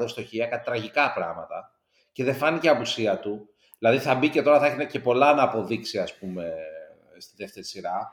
30-33% 0.00 0.08
στοχεία, 0.08 0.46
κάτι 0.46 0.64
τραγικά 0.64 1.12
πράγματα. 1.12 1.72
Και 2.12 2.24
δεν 2.24 2.34
φάνηκε 2.34 2.66
η 2.66 2.70
απουσία 2.70 3.18
του. 3.18 3.48
Δηλαδή 3.78 3.98
θα 3.98 4.14
μπει 4.14 4.28
και 4.28 4.42
τώρα 4.42 4.58
θα 4.58 4.66
έχει 4.66 4.86
και 4.86 5.00
πολλά 5.00 5.34
να 5.34 5.42
αποδείξει 5.42 5.98
ας 5.98 6.18
πούμε 6.18 6.52
στη 7.22 7.34
δεύτερη 7.36 7.64
σειρά. 7.66 8.10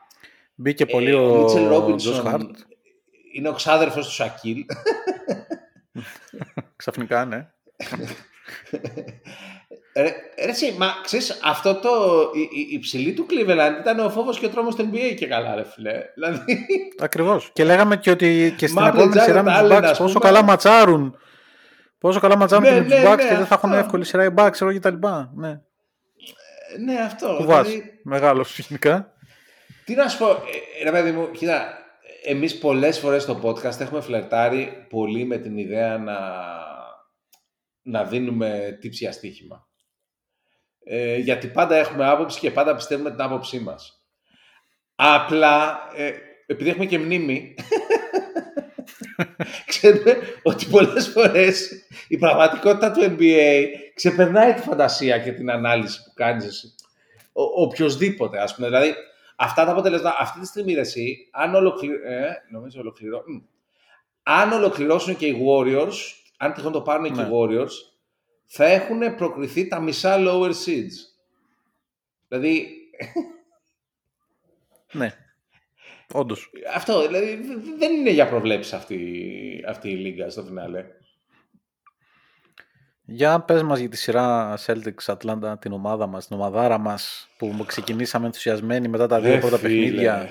Μπήκε 0.55 0.85
πολύ 0.85 1.09
Ε, 1.09 1.13
ο, 1.15 1.39
Μίτσελ 1.41 1.65
Josh 1.65 1.69
Ρόμπινσον 1.69 2.23
Hart, 2.25 2.49
είναι 3.33 3.49
ο 3.49 3.53
ξάδερφος 3.53 4.05
του 4.07 4.13
Σακίλ. 4.13 4.65
ξαφνικά 6.75 7.25
ναι. 7.25 7.47
Ρε, 9.95 10.13
ρε 10.43 10.49
εσύ, 10.49 10.75
μα 10.77 10.87
ξέρεις, 11.03 11.39
αυτό 11.43 11.75
το 11.75 11.89
η, 12.33 12.39
η, 12.39 12.67
η 12.71 12.79
ψηλή 12.79 13.13
του 13.13 13.25
Cleveland 13.29 13.79
ήταν 13.79 13.99
ο 13.99 14.09
φόβος 14.09 14.39
και 14.39 14.45
ο 14.45 14.49
τρόμος 14.49 14.75
του 14.75 14.89
NBA 14.93 15.13
και 15.15 15.27
καλά 15.27 15.55
ρε 15.55 15.63
φίλε. 15.63 16.03
Δηλαδή, 16.13 16.65
Ακριβώς. 16.99 17.49
Και 17.53 17.63
λέγαμε 17.63 17.97
και 17.97 18.11
ότι 18.11 18.53
και 18.57 18.67
στην 18.67 18.81
Maple 18.81 18.87
επόμενη 18.87 19.11
Jared 19.15 19.21
σειρά 19.23 19.43
με 19.43 19.51
τους 19.51 19.59
Allen, 19.61 19.77
Bucks 19.77 19.83
ας 19.83 19.97
πόσο 19.97 20.19
πούμε. 20.19 20.31
καλά 20.31 20.43
ματσάρουν. 20.43 21.17
Πόσο 21.97 22.19
καλά 22.19 22.37
ματσάρουν 22.37 22.63
Ναι, 22.63 22.69
και 22.73 22.79
με 22.79 22.83
τους 22.89 23.03
ναι, 23.03 23.11
Bucks 23.11 23.15
ναι, 23.17 23.27
και 23.29 23.35
δεν 23.35 23.45
θα 23.45 23.55
έχουν 23.55 23.69
αυτό. 23.69 23.81
εύκολη 23.83 24.05
σειρά 24.05 24.23
οι 24.25 24.29
Bucks 24.37 24.49
ξέρω, 24.51 24.71
και 24.73 24.79
τα 24.79 24.89
λοιπά. 24.89 25.31
Ναι. 25.35 25.59
Ναι 26.77 26.99
αυτό. 26.99 27.35
Κουβάς. 27.37 27.67
Δηλαδή, 27.67 27.99
Μεγάλος 28.03 28.59
γενικά. 28.59 29.13
τι 29.85 29.95
να 29.95 30.07
σου 30.07 30.17
πω, 30.17 30.29
ε, 30.29 30.83
ρε 30.83 30.91
παιδί 30.91 31.11
μου, 31.11 31.31
κοίτα, 31.31 31.77
εμείς 32.23 32.57
πολλές 32.57 32.99
φορές 32.99 33.23
στο 33.23 33.39
podcast 33.43 33.79
έχουμε 33.79 34.01
φλερτάρει 34.01 34.85
πολύ 34.89 35.25
με 35.25 35.37
την 35.37 35.57
ιδέα 35.57 35.97
να, 35.97 36.19
να 37.81 38.03
δίνουμε 38.03 38.77
τύψη 38.81 39.03
για 39.03 39.13
στοίχημα. 39.13 39.67
Ε, 40.83 41.15
γιατί 41.17 41.47
πάντα 41.47 41.75
έχουμε 41.75 42.07
άποψη 42.07 42.39
και 42.39 42.51
πάντα 42.51 42.75
πιστεύουμε 42.75 43.09
την 43.11 43.21
άποψή 43.21 43.59
μας. 43.59 44.03
Απλά, 44.95 45.79
ε, 45.95 46.11
επειδή 46.45 46.69
έχουμε 46.69 46.85
και 46.85 46.99
μνήμη, 46.99 47.55
ξέρουμε 49.71 50.17
ότι 50.43 50.65
πολλές 50.65 51.07
φορές 51.07 51.83
η 52.07 52.17
πραγματικότητα 52.17 52.91
του 52.91 53.15
NBA 53.17 53.65
ξεπερνάει 53.93 54.53
τη 54.53 54.61
φαντασία 54.61 55.19
και 55.19 55.31
την 55.31 55.51
ανάλυση 55.51 56.03
που 56.03 56.11
κάνεις 56.13 56.45
εσύ. 56.45 56.75
Ο, 57.33 57.61
οποιοςδήποτε, 57.61 58.39
ας 58.41 58.55
πούμε. 58.55 58.67
Δηλαδή, 58.67 58.93
αυτά 59.35 59.65
τα 59.65 59.71
αποτελέσματα, 59.71 60.17
αυτή 60.19 60.39
τη 60.39 60.45
στιγμή 60.45 60.73
ρε 60.73 60.79
εσύ, 60.79 61.27
αν, 61.31 61.55
ολοκλη... 61.55 61.89
ε, 62.05 62.29
νομίζω 62.51 62.79
ολοκληρώ... 62.79 63.23
μ. 63.27 63.37
αν 64.23 64.51
ολοκληρώσουν 64.51 65.15
και 65.15 65.25
οι 65.25 65.45
Warriors, 65.47 65.95
αν 66.37 66.53
τυχόν 66.53 66.71
το 66.71 66.81
πάρουν 66.81 67.13
και 67.13 67.21
οι 67.21 67.23
Ναι. 67.23 67.29
Warriors, 67.31 67.71
θα 68.45 68.65
έχουν 68.65 69.15
προκριθεί 69.15 69.67
τα 69.67 69.79
μισά 69.79 70.17
lower 70.19 70.49
seeds. 70.49 70.95
Δηλαδή, 72.27 72.67
Ναι. 74.91 75.13
Όντως. 76.13 76.49
αυτό, 76.75 77.07
δηλαδή, 77.07 77.35
δε- 77.35 77.53
δε- 77.55 77.75
δεν 77.77 77.95
είναι 77.95 78.09
για 78.09 78.27
προβλέψεις 78.27 78.73
αυτή, 78.73 78.99
αυτή 79.67 79.89
η 79.89 79.95
λίγα 79.95 80.29
στο 80.29 80.43
φινάλε. 80.43 80.85
Για 83.05 83.39
πες 83.39 83.63
μας 83.63 83.79
για 83.79 83.89
τη 83.89 83.97
σειρά 83.97 84.57
Celtics 84.65 85.15
Atlanta, 85.17 85.53
την 85.59 85.71
ομάδα 85.71 86.07
μας, 86.07 86.27
την 86.27 86.35
ομαδάρα 86.35 86.77
μας, 86.77 87.27
που 87.37 87.63
ξεκινήσαμε 87.65 88.25
ενθουσιασμένοι 88.25 88.87
μετά 88.87 89.07
τα 89.07 89.21
δύο 89.21 89.33
Ρε 89.33 89.39
πρώτα 89.39 89.57
φίλε, 89.57 89.69
παιχνίδια 89.69 90.29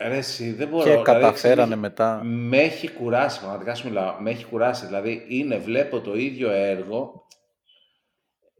Ρε 0.00 0.16
εσύ, 0.16 0.52
δεν 0.52 0.68
μπορώ. 0.68 0.82
και 0.82 0.88
δηλαδή, 0.90 1.04
καταφέρανε 1.04 1.62
ξέρεις, 1.62 1.80
μετά. 1.82 2.20
Με 2.24 2.58
έχει 2.58 2.90
κουράσει, 2.90 3.40
πραγματικά 3.40 3.74
σου 3.74 3.88
μιλάω. 3.88 4.20
Με 4.20 4.30
έχει 4.30 4.44
κουράσει. 4.44 4.86
Δηλαδή, 4.86 5.24
είναι, 5.28 5.58
βλέπω 5.58 6.00
το 6.00 6.14
ίδιο 6.16 6.50
έργο 6.50 7.26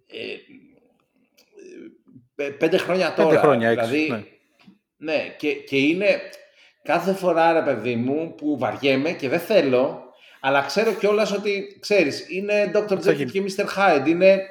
ε, 0.07 0.35
ε, 2.45 2.51
πέντε 2.51 2.77
χρόνια 2.77 3.15
τώρα. 3.15 3.29
Πέντε 3.29 3.41
χρόνια, 3.41 3.69
έξι, 3.69 3.87
δηλαδή, 3.87 4.11
ναι. 4.11 4.25
Ναι, 5.03 5.35
και, 5.39 5.53
και 5.53 5.77
είναι 5.77 6.21
κάθε 6.83 7.13
φορά, 7.13 7.53
ρε 7.53 7.63
παιδί 7.63 7.97
μου, 7.97 8.35
που 8.35 8.59
βαριέμαι 8.59 9.13
και 9.13 9.29
δεν 9.29 9.41
θέλω, 9.41 10.03
αλλά 10.41 10.63
ξέρω 10.63 10.93
κιόλας 10.93 11.33
ότι, 11.33 11.79
ξέρεις, 11.81 12.27
είναι 12.31 12.71
Dr. 12.75 13.01
θα 13.01 13.13
Jekyll 13.13 13.17
γίνει. 13.17 13.31
και 13.31 13.45
Mr. 13.57 13.65
Hyde. 13.77 14.07
Είναι, 14.09 14.27
ε, 14.27 14.47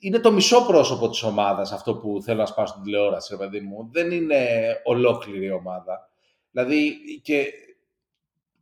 είναι 0.00 0.18
το 0.18 0.32
μισό 0.32 0.64
πρόσωπο 0.66 1.08
της 1.10 1.22
ομάδας 1.22 1.72
αυτό 1.72 1.94
που 1.94 2.22
θέλω 2.24 2.38
να 2.38 2.46
σπάσω 2.46 2.72
στην 2.72 2.82
τηλεόραση, 2.82 3.36
ρε 3.36 3.44
παιδί 3.44 3.60
μου. 3.60 3.88
Δεν 3.92 4.10
είναι 4.10 4.46
ολόκληρη 4.84 5.46
η 5.46 5.50
ομάδα. 5.50 6.08
Δηλαδή, 6.50 6.94
και 7.22 7.52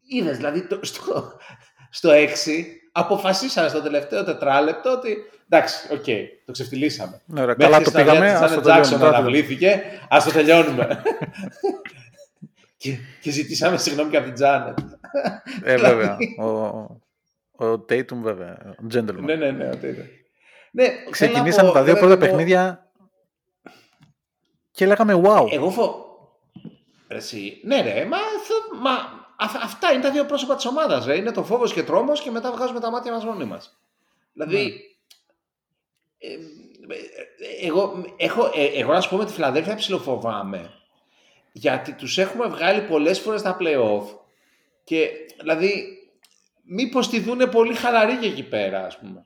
είδες, 0.08 0.36
δηλαδή, 0.36 0.66
το, 0.66 0.78
στο, 0.82 1.32
στο 1.90 2.10
6 2.10 2.26
αποφασίσανε 2.92 3.68
στο 3.68 3.82
τελευταίο 3.82 4.24
τετράλεπτο 4.24 4.92
ότι 4.92 5.16
εντάξει, 5.50 5.86
οκ, 5.92 6.04
το 6.46 6.52
ξεφτυλίσαμε. 6.52 7.20
Ναι, 7.26 7.40
ρε, 7.40 7.46
Μέχρι 7.46 7.62
καλά 7.64 7.78
και 7.78 7.84
το 7.84 7.90
στην 7.90 8.00
αυλαία 8.00 8.14
πήγαμε, 8.20 8.32
της 8.32 8.40
ας 8.40 8.54
το 8.54 8.60
Janet 8.60 8.64
Jackson 8.64 8.82
τελειώνουμε. 8.82 8.98
τώρα. 9.04 9.16
αναβλήθηκε, 9.16 9.82
ας 10.08 10.24
το 10.24 10.30
τελειώνουμε. 10.30 11.02
και, 12.76 12.96
και 13.22 13.30
ζητήσαμε 13.30 13.76
συγγνώμη 13.76 14.10
και 14.10 14.16
από 14.16 14.26
την 14.26 14.34
Τζάνετ. 14.34 14.78
Ε, 15.62 15.76
βέβαια. 15.76 16.16
Ο, 16.38 16.46
ο 17.66 17.72
Tatum 17.88 18.14
βέβαια, 18.14 18.74
ο 18.82 18.86
gentleman. 18.94 19.14
ναι, 19.20 19.34
ναι, 19.34 19.50
ναι, 19.50 19.64
αυτό 19.68 19.86
είναι. 19.86 20.10
Ναι, 20.72 20.84
θέλω 20.84 21.00
να 21.04 21.10
Ξεκινήσαμε 21.10 21.68
πω, 21.68 21.74
τα 21.74 21.82
δύο 21.82 21.94
ρε 21.94 21.98
πρώτα 22.00 22.16
παιδί 22.16 22.30
μου, 22.30 22.36
παιχνίδια 22.36 22.90
και 24.70 24.86
λέγαμε 24.86 25.20
wow. 25.24 25.46
Εγώ 25.52 25.70
φο... 25.70 26.04
Ρε 27.08 27.16
εσύ, 27.16 27.60
ναι 27.64 27.80
ρε, 27.80 28.04
μα, 28.04 28.16
θ- 28.18 28.80
μα 28.82 28.90
αυ- 29.38 29.62
αυτά 29.64 29.92
είναι 29.92 30.02
τα 30.02 30.10
δύο 30.10 30.24
πρόσωπα 30.24 30.54
της 30.56 30.66
ομάδας, 30.66 31.04
ρε. 31.06 31.16
Είναι 31.16 31.30
το 31.32 31.42
φόβος 31.44 31.72
και 31.72 31.82
τρόμος 31.82 32.20
και 32.20 32.30
μετά 32.30 32.52
βγάζουμε 32.52 32.80
τα 32.80 32.90
μάτια 32.90 33.12
μας 33.12 33.24
μόνοι 33.24 33.44
μας. 33.44 33.80
Δηλαδή, 34.32 34.56
ε, 34.56 34.60
ε, 34.64 34.72
εγώ, 37.62 38.04
έχω, 38.16 38.50
ε, 38.54 38.80
εγώ 38.80 38.92
να 38.92 39.00
σου 39.00 39.10
πω 39.10 39.16
με 39.16 39.24
τη 39.24 39.32
Φιλαδέλφια 39.32 39.74
ψιλοφοβάμαι, 39.74 40.70
γιατί 41.52 41.92
τους 41.92 42.18
έχουμε 42.18 42.46
βγάλει 42.46 42.80
πολλές 42.80 43.20
φορές 43.20 43.40
στα 43.40 43.56
play-off 43.60 44.04
και 44.84 45.10
δηλαδή 45.40 45.98
μήπως 46.62 47.08
τη 47.08 47.20
δούνε 47.20 47.46
πολύ 47.46 47.74
χαλαρή 47.74 48.16
και 48.16 48.26
εκεί 48.26 48.42
πέρα, 48.42 48.86
ας 48.86 48.98
πούμε. 48.98 49.24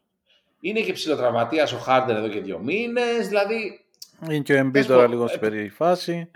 Είναι 0.61 0.80
και 0.80 0.92
ψιλοτραυματίας 0.92 1.72
ο 1.72 1.78
Χάρντερ 1.78 2.16
εδώ 2.16 2.28
και 2.28 2.40
δύο 2.40 2.59
μήνες, 2.59 3.28
δηλαδή 3.28 3.85
Είναι 4.22 4.38
και 4.38 4.54
ο 4.54 4.61
Embiid 4.61 4.72
Πες 4.72 4.87
τώρα 4.87 5.04
πω, 5.04 5.11
λίγο 5.11 5.24
ε, 5.24 5.28
στην 5.28 5.40
περίεργη 5.40 5.68
φάση. 5.68 6.30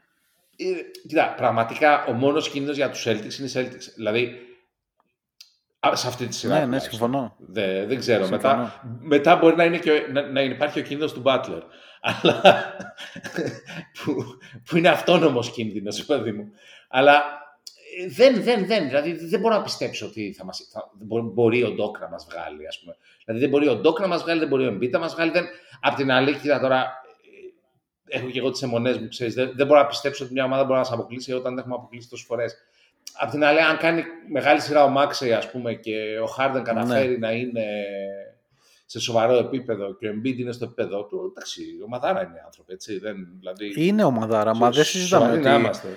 Ε, 0.57 0.65
Κοίτα, 1.09 1.35
πραγματικά 1.37 2.05
ο 2.05 2.13
μόνος 2.13 2.51
κίνδυνος 2.51 2.77
για 2.77 2.91
τους 2.91 3.07
Celtics 3.07 3.39
είναι 3.39 3.49
οι 3.49 3.53
Celtics. 3.55 3.93
Δηλαδή, 3.97 4.23
α, 4.25 4.48
σε 5.93 6.07
αυτή 6.07 6.27
τη 6.27 6.35
σειρά. 6.35 6.53
Ναι, 6.55 6.59
ναι, 6.61 6.65
τουλάχιστον. 6.65 6.99
συμφωνώ. 6.99 7.37
Δεν, 7.39 7.89
δεν 7.89 7.99
ξέρω. 7.99 8.25
Συμφωνώ. 8.27 8.57
Μετά, 8.57 8.81
μετά 9.01 9.37
μπορεί 9.37 9.57
να, 9.57 9.65
είναι 9.65 9.79
και, 9.79 9.91
ο- 9.91 10.13
να, 10.13 10.23
να 10.31 10.41
υπάρχει 10.43 10.79
ο 10.79 10.83
κίνδυνος 10.83 11.13
του 11.13 11.23
Butler. 11.25 11.61
Αλλά, 12.01 12.75
που, 14.05 14.25
που 14.69 14.77
είναι 14.77 14.89
αυτόνομος 14.89 15.51
κίνδυνος, 15.51 16.05
παιδί 16.07 16.33
μου. 16.33 16.51
Αλλά 16.89 17.15
ε, 18.01 18.09
δεν, 18.09 18.43
δεν, 18.43 18.67
δεν. 18.67 18.87
Δηλαδή 18.87 19.13
δεν 19.27 19.41
μπορώ 19.41 19.55
να 19.55 19.63
πιστέψω 19.63 20.07
ότι 20.07 20.35
θα 20.39 20.45
μας, 20.45 20.69
θα, 20.73 20.91
μπο- 20.95 21.23
μπορεί 21.23 21.63
ο 21.65 21.71
Ντόκ 21.71 21.99
να 22.01 22.09
μας 22.09 22.27
βγάλει, 22.31 22.67
ας 22.67 22.79
πούμε. 22.81 22.97
Δηλαδή 23.25 23.41
δεν 23.45 23.51
μπορεί 23.51 23.69
ο 23.69 23.77
Ντόκ 23.77 24.01
να 24.01 24.07
μας 24.07 24.23
βγάλει, 24.23 24.39
δεν 24.39 24.49
μπορεί 24.49 24.67
ο 24.67 24.73
Embiid 24.77 24.91
να 24.91 24.99
μας 24.99 25.15
βγάλει. 25.15 25.31
Δεν... 25.31 25.45
Απ' 25.81 25.97
την 25.97 26.11
άλλη, 26.11 26.35
κοίτα 26.35 26.61
τώρα, 26.61 26.77
ε, 28.11 28.17
έχω 28.19 28.27
και 28.31 28.39
εγώ 28.39 28.51
τις 28.51 28.63
αιμονές 28.63 28.99
μου, 28.99 29.09
ξέρεις. 29.09 29.35
Δεν, 29.35 29.53
δεν 29.55 29.67
μπορώ 29.67 29.81
να 29.81 29.87
πιστέψω 29.87 30.25
ότι 30.25 30.33
μια 30.33 30.45
ομάδα 30.45 30.63
μπορεί 30.63 30.75
να 30.75 30.79
μας 30.79 30.93
αποκλείσει 30.93 31.33
όταν 31.33 31.51
δεν 31.51 31.59
έχουμε 31.59 31.75
αποκλείσει 31.75 32.09
τόσες 32.09 32.27
φορές. 32.27 32.57
Απ' 33.13 33.31
την 33.31 33.45
άλλη, 33.45 33.61
αν 33.61 33.77
κάνει 33.77 34.03
μεγάλη 34.31 34.61
σειρά 34.61 34.85
ο 34.85 34.89
Μάξεϊ, 34.89 35.33
ας 35.33 35.51
πούμε, 35.51 35.75
και 35.75 36.19
ο 36.23 36.27
Χάρντεν 36.27 36.63
καταφέρει 36.63 37.19
να 37.19 37.31
είναι 37.31 37.65
σε 38.87 39.01
σοβαρό 39.01 39.35
επίπεδο 39.35 39.95
και 39.95 40.09
ο 40.09 40.13
Embiid 40.13 40.39
είναι 40.39 40.53
στο 40.53 40.65
επίπεδο 40.65 41.05
του, 41.05 41.33
εντάξει, 41.33 41.63
ομαδάρα 41.85 42.23
είναι 42.23 42.37
οι 42.37 42.43
άνθρωποι, 42.45 42.73
έτσι. 42.73 42.99
Δεν, 42.99 43.17
δηλαδή, 43.39 43.73
Είναι 43.77 44.05
ομαδάρα, 44.05 44.55
μα 44.55 44.71
δεν 44.71 44.85
συζητάμε 44.85 45.25
σοβαροί 45.25 45.43
να 45.43 45.55
ότι... 45.55 45.61
είμαστε. 45.61 45.89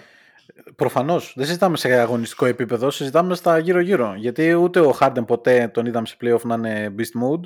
Προφανώς. 0.76 1.34
Δεν 1.36 1.46
συζητάμε 1.46 1.78
σε 1.78 1.94
αγωνιστικό 1.94 2.46
επίπεδο, 2.46 2.92
συζητάμε 2.92 3.36
στα 3.36 3.58
γύρω-γύρω. 3.58 4.14
Γιατί 4.18 4.54
ούτε 4.54 4.80
ο 4.80 4.98
Harden 5.00 5.24
ποτέ 5.28 5.68
τον 5.74 5.86
είδαμε 5.86 6.08
σε 6.08 6.18
playoff 6.22 6.42
να 6.42 6.56
είναι 6.56 6.96
beast 6.98 7.24
mode. 7.24 7.42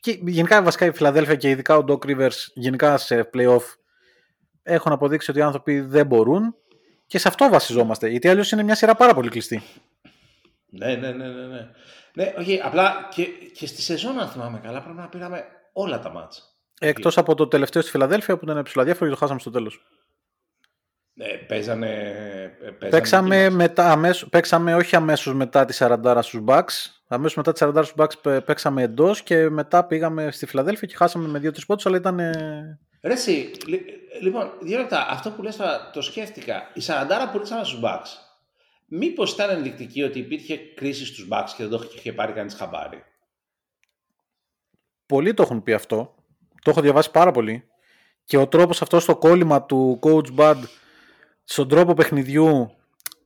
Και 0.00 0.18
γενικά 0.22 0.62
βασικά 0.62 0.86
η 0.86 0.92
Φιλαδέλφια 0.92 1.34
και 1.34 1.50
ειδικά 1.50 1.76
ο 1.76 1.84
Doc 1.88 1.98
Rivers 2.06 2.46
γενικά 2.54 2.96
σε 2.96 3.30
playoff 3.34 3.62
έχουν 4.62 4.92
αποδείξει 4.92 5.30
ότι 5.30 5.40
οι 5.40 5.42
άνθρωποι 5.42 5.80
δεν 5.80 6.06
μπορούν 6.06 6.56
και 7.12 7.18
σε 7.18 7.28
αυτό 7.28 7.48
βασιζόμαστε. 7.48 8.08
Γιατί 8.08 8.28
αλλιώς 8.28 8.50
είναι 8.52 8.62
μια 8.62 8.74
σειρά 8.74 8.94
πάρα 8.94 9.14
πολύ 9.14 9.28
κλειστή. 9.28 9.62
Ναι, 10.70 10.94
ναι, 10.94 11.12
ναι, 11.12 11.28
ναι. 11.28 11.46
Ναι, 11.46 11.68
ναι 12.12 12.34
όχι, 12.38 12.60
απλά 12.64 13.08
και, 13.14 13.24
και 13.54 13.66
στη 13.66 13.82
σεζόν, 13.82 14.18
αν 14.20 14.28
θυμάμαι 14.28 14.58
καλά, 14.58 14.82
πρέπει 14.82 14.96
να 14.98 15.08
πήραμε 15.08 15.44
όλα 15.72 15.98
τα 15.98 16.10
μάτσα. 16.10 16.42
Εκτός 16.80 17.18
από 17.18 17.34
το 17.34 17.48
τελευταίο 17.48 17.82
στη 17.82 17.90
Φιλαδέλφια 17.90 18.36
που 18.38 18.44
ήταν 18.44 18.62
ψηλοδιάφορο 18.62 19.04
και 19.04 19.14
το 19.14 19.20
χάσαμε 19.20 19.40
στο 19.40 19.50
τέλος. 19.50 19.80
Ναι, 21.14 21.26
παίζανε, 21.26 21.90
ε, 21.90 22.70
παίζανε 22.70 22.88
Παίξαμε, 22.90 23.36
εκεί 23.44 23.54
μας. 23.54 23.68
μετά, 23.68 23.90
αμέσως, 23.90 24.28
παίξαμε 24.28 24.74
όχι 24.74 24.96
αμέσως 24.96 25.34
μετά 25.34 25.64
τη 25.64 25.76
40 25.78 26.18
στους 26.22 26.40
Bucks. 26.46 26.86
Αμέσως 27.08 27.36
μετά 27.36 27.52
τη 27.52 27.58
40 27.64 27.84
στους 27.84 27.94
Bucks 27.96 28.18
παι- 28.22 28.44
παίξαμε 28.44 28.82
εντός 28.82 29.22
και 29.22 29.50
μετά 29.50 29.84
πήγαμε 29.86 30.30
στη 30.30 30.46
Φιλαδέλφια 30.46 30.88
και 30.88 30.96
χάσαμε 30.96 31.28
με 31.28 31.38
2-3 31.38 31.66
πόντους, 31.66 31.86
αλλά 31.86 31.96
ήταν. 31.96 32.20
Ε, 33.02 33.08
Ρε 33.08 33.14
εσύ, 33.14 33.52
λι- 33.66 33.84
λοιπόν, 34.20 34.52
δύο 34.60 34.78
λεπτά. 34.78 35.06
Αυτό 35.08 35.30
που 35.30 35.42
λες 35.42 35.56
τώρα 35.56 35.90
το 35.92 36.02
σκέφτηκα. 36.02 36.70
Η 36.74 36.80
40 36.86 37.28
που 37.32 37.38
ρίξαμε 37.38 37.64
στους 37.64 37.80
Bucks. 37.82 38.08
Μήπως 38.86 39.32
ήταν 39.32 39.50
ενδεικτική 39.50 40.02
ότι 40.02 40.18
υπήρχε 40.18 40.56
κρίση 40.56 41.06
στους 41.06 41.28
Bucks 41.30 41.48
και 41.56 41.66
δεν 41.66 41.78
το 41.78 41.90
είχε 41.94 42.12
πάρει 42.12 42.32
κανείς 42.32 42.54
χαμπάρι; 42.54 43.04
Πολλοί 45.06 45.34
το 45.34 45.42
έχουν 45.42 45.62
πει 45.62 45.72
αυτό. 45.72 46.14
Το 46.62 46.70
έχω 46.70 46.80
διαβάσει 46.80 47.10
πάρα 47.10 47.30
πολύ. 47.30 47.66
Και 48.24 48.36
ο 48.36 48.48
τρόπος 48.48 48.82
αυτός 48.82 49.02
στο 49.02 49.16
κόλλημα 49.16 49.62
του 49.62 49.98
Coach 50.02 50.36
Bud 50.36 50.56
στον 51.44 51.68
τρόπο 51.68 51.94
παιχνιδιού 51.94 52.76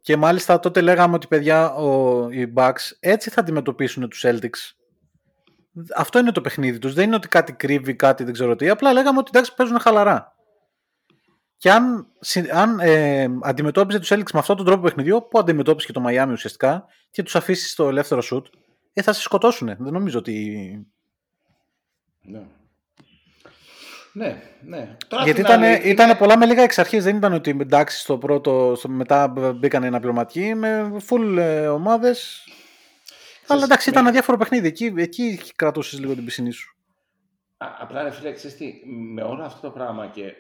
και 0.01 0.17
μάλιστα 0.17 0.61
τότε 0.61 0.81
λέγαμε 0.81 1.15
ότι 1.15 1.27
παιδιά 1.27 1.75
ο, 1.75 2.29
οι 2.31 2.53
Bucks 2.57 2.91
έτσι 3.01 3.31
θα 3.31 3.41
αντιμετωπίσουν 3.41 4.09
τους 4.09 4.25
Celtics. 4.27 4.76
Αυτό 5.97 6.19
είναι 6.19 6.33
το 6.33 6.41
παιχνίδι 6.41 6.79
τους. 6.79 6.95
Δεν 6.95 7.05
είναι 7.05 7.15
ότι 7.15 7.29
κάτι 7.29 7.53
κρύβει, 7.53 7.95
κάτι 7.95 8.25
δεν 8.25 8.33
ξέρω 8.33 8.57
τι. 8.57 8.69
Απλά 8.69 8.93
λέγαμε 8.93 9.19
ότι 9.19 9.31
εντάξει 9.35 9.55
παίζουν 9.55 9.79
χαλαρά. 9.79 10.35
Και 11.57 11.71
αν, 11.71 12.07
συ- 12.21 12.53
αν 12.55 12.79
ε, 12.81 13.29
αντιμετώπιζε 13.43 13.99
τους 13.99 14.09
Celtics 14.13 14.31
με 14.33 14.39
αυτόν 14.39 14.57
τον 14.57 14.67
τρόπο 14.67 14.83
παιχνιδιού, 14.83 15.27
που 15.31 15.39
αντιμετώπισε 15.39 15.87
και 15.87 15.93
το 15.93 16.05
Miami 16.07 16.29
ουσιαστικά, 16.33 16.85
και 17.11 17.23
τους 17.23 17.37
αφήσει 17.37 17.69
στο 17.69 17.89
ελεύθερο 17.89 18.23
shoot, 18.33 18.43
ε, 18.93 19.03
θα 19.03 19.13
σε 19.13 19.21
σκοτώσουν. 19.21 19.67
Δεν 19.67 19.93
νομίζω 19.93 20.19
ότι 20.19 20.87
Ναι. 22.23 22.43
Ναι, 24.13 24.43
ναι. 24.65 24.97
Τώρα 25.09 25.25
Γιατί 25.25 25.41
απ' 25.41 25.47
την 25.49 25.55
ήταν, 25.57 25.63
άλλη, 25.63 25.89
ήταν 25.91 26.09
είναι- 26.09 26.19
πολλά 26.19 26.39
με 26.39 26.47
λίγα 26.47 26.63
εξ 26.63 26.79
αρχής. 26.79 27.05
Δεν 27.05 27.17
ήταν 27.17 27.33
ότι 27.33 27.57
εντάξει 27.61 27.99
στο 28.01 28.19
πρώτο, 28.19 28.75
στο, 28.77 28.89
μετά 28.89 29.29
μπήκαν 29.57 29.83
ένα 29.83 29.99
πληρωματική 29.99 30.55
με 30.55 30.93
full 31.09 31.37
ε, 31.39 31.69
ομάδες. 31.69 32.45
Αλλά 33.49 33.65
εντάξει, 33.65 33.89
με- 33.91 33.95
ήταν 33.97 34.07
αδιάφορο 34.09 34.37
παιχνίδι. 34.39 34.67
Εκεί, 34.67 34.93
εκεί 34.97 35.39
κρατούσες 35.57 35.99
λίγο 36.01 36.15
την 36.15 36.25
πισινή 36.25 36.51
σου. 36.51 36.77
Α, 37.57 37.67
απλά 37.79 38.03
ρε 38.03 38.11
φίλε, 38.11 38.33
ξέρεις 38.33 38.57
τι, 38.57 38.83
με 38.87 39.23
όλο 39.23 39.43
αυτό 39.45 39.61
το 39.67 39.73
πράγμα 39.73 40.07
και 40.07 40.33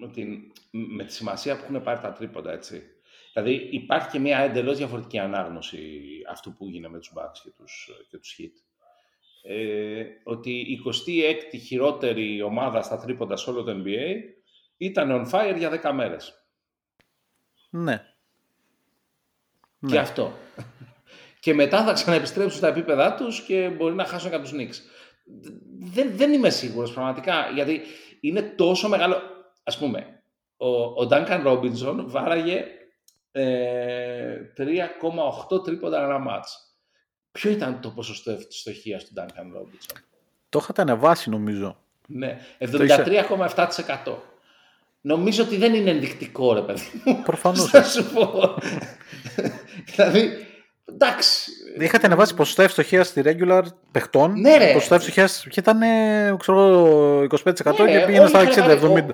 με, 0.00 0.08
την, 0.08 0.52
με 0.70 1.04
τη 1.04 1.12
σημασία 1.12 1.56
που 1.56 1.62
έχουν 1.64 1.82
πάρει 1.82 2.00
τα 2.00 2.12
τρίποντα, 2.12 2.52
έτσι. 2.52 2.82
Δηλαδή 3.32 3.68
υπάρχει 3.70 4.08
και 4.08 4.18
μια 4.18 4.38
εντελώς 4.38 4.76
διαφορετική 4.76 5.18
ανάγνωση 5.18 6.00
αυτού 6.30 6.54
που 6.56 6.68
γίνεται 6.68 6.92
με 6.92 6.98
τους 6.98 7.12
Bucks 7.16 7.38
και 7.42 7.50
τους, 7.56 7.90
και 8.10 8.18
τους 8.18 8.36
Heat. 8.38 8.62
Ε, 9.42 10.04
ότι 10.24 10.50
η 10.50 10.80
26η 10.86 11.58
χειρότερη 11.66 12.42
ομάδα 12.42 12.82
στα 12.82 12.98
τρίποντα 12.98 13.36
σε 13.36 13.50
όλο 13.50 13.62
το 13.62 13.82
NBA 13.84 14.12
ήταν 14.76 15.10
on 15.10 15.30
fire 15.32 15.54
για 15.58 15.70
10 15.82 15.92
μέρες. 15.94 16.46
Ναι. 17.70 17.96
Και 19.80 19.86
Ναι. 19.86 19.98
αυτό. 19.98 20.32
Και 21.40 21.54
μετά 21.54 21.84
θα 21.84 21.92
ξαναεπιστρέψουν 21.92 22.58
στα 22.58 22.68
επίπεδά 22.68 23.14
τους 23.14 23.40
και 23.40 23.68
μπορεί 23.76 23.94
να 23.94 24.04
χάσουν 24.04 24.30
και 24.30 24.36
από 24.36 24.44
τους 24.44 24.54
Knicks. 24.58 24.76
Δεν, 25.80 26.10
δεν 26.16 26.32
είμαι 26.32 26.50
σίγουρος 26.50 26.92
πραγματικά, 26.92 27.50
γιατί 27.54 27.80
είναι 28.20 28.42
τόσο 28.42 28.88
μεγάλο... 28.88 29.16
Ας 29.64 29.78
πούμε, 29.78 30.22
ο, 30.56 30.68
ο 30.68 31.08
Duncan 31.10 31.46
Robinson 31.46 32.04
βάραγε 32.06 32.64
ε, 33.32 34.36
3,8 35.50 35.64
τρίποντα 35.64 36.04
ένα 36.04 36.18
μάτς. 36.18 36.62
Ποιο 37.32 37.50
ήταν 37.50 37.80
το 37.80 37.90
ποσοστό 37.90 38.30
ευστοχίας 38.30 39.04
του 39.04 39.12
Duncan 39.16 39.58
Robinson; 39.58 39.96
Το 40.48 40.58
είχατε 40.62 40.82
ανεβάσει 40.82 41.30
νομίζω. 41.30 41.76
Ναι, 42.06 42.38
είσαι. 42.58 43.04
73,7%. 44.06 44.16
Νομίζω 45.00 45.44
ότι 45.44 45.56
δεν 45.56 45.74
είναι 45.74 45.90
ενδεικτικό, 45.90 46.52
ρε 46.52 46.62
παιδί 46.62 47.02
μου. 47.04 47.22
Προφανώς. 47.22 47.70
Θα 47.70 47.84
σου 47.84 48.12
πω. 48.12 48.54
δηλαδή, 49.94 50.47
εντάξει. 50.92 51.50
Είχατε 51.78 52.06
ανεβάσει 52.06 52.34
ποσοστά 52.34 52.62
ευστοχίας 52.62 53.06
στη 53.06 53.22
regular 53.24 53.62
παιχτών. 53.92 54.40
Ναι, 54.40 54.56
ρε. 54.56 54.72
Ποσοστά 54.72 54.94
ευστοχίας 54.94 55.46
και 55.50 55.60
ήταν 55.60 55.82
ε, 55.82 56.36
ξέρω, 56.38 56.60
εγώ, 56.68 57.18
25% 57.20 57.84
Ναι, 57.84 57.98
και 57.98 58.04
πήγαινε 58.06 58.26
στα 58.26 58.38
όλοι 58.38 58.48
είχαν 58.48 58.78
60-70%. 58.78 58.80
βάλει- 58.80 59.10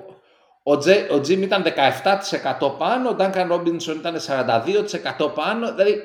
Ο, 0.63 0.71
ο, 0.71 0.77
Τζε- 0.77 1.11
ο 1.11 1.15
Jim 1.15 1.37
ήταν 1.41 1.63
17% 1.63 2.77
πάνω, 2.77 3.09
ο 3.09 3.15
Duncan 3.19 3.51
Robinson 3.51 3.95
ήταν 3.95 4.15
42% 4.19 5.33
πάνω. 5.35 5.73
Δηλαδή, 5.75 6.03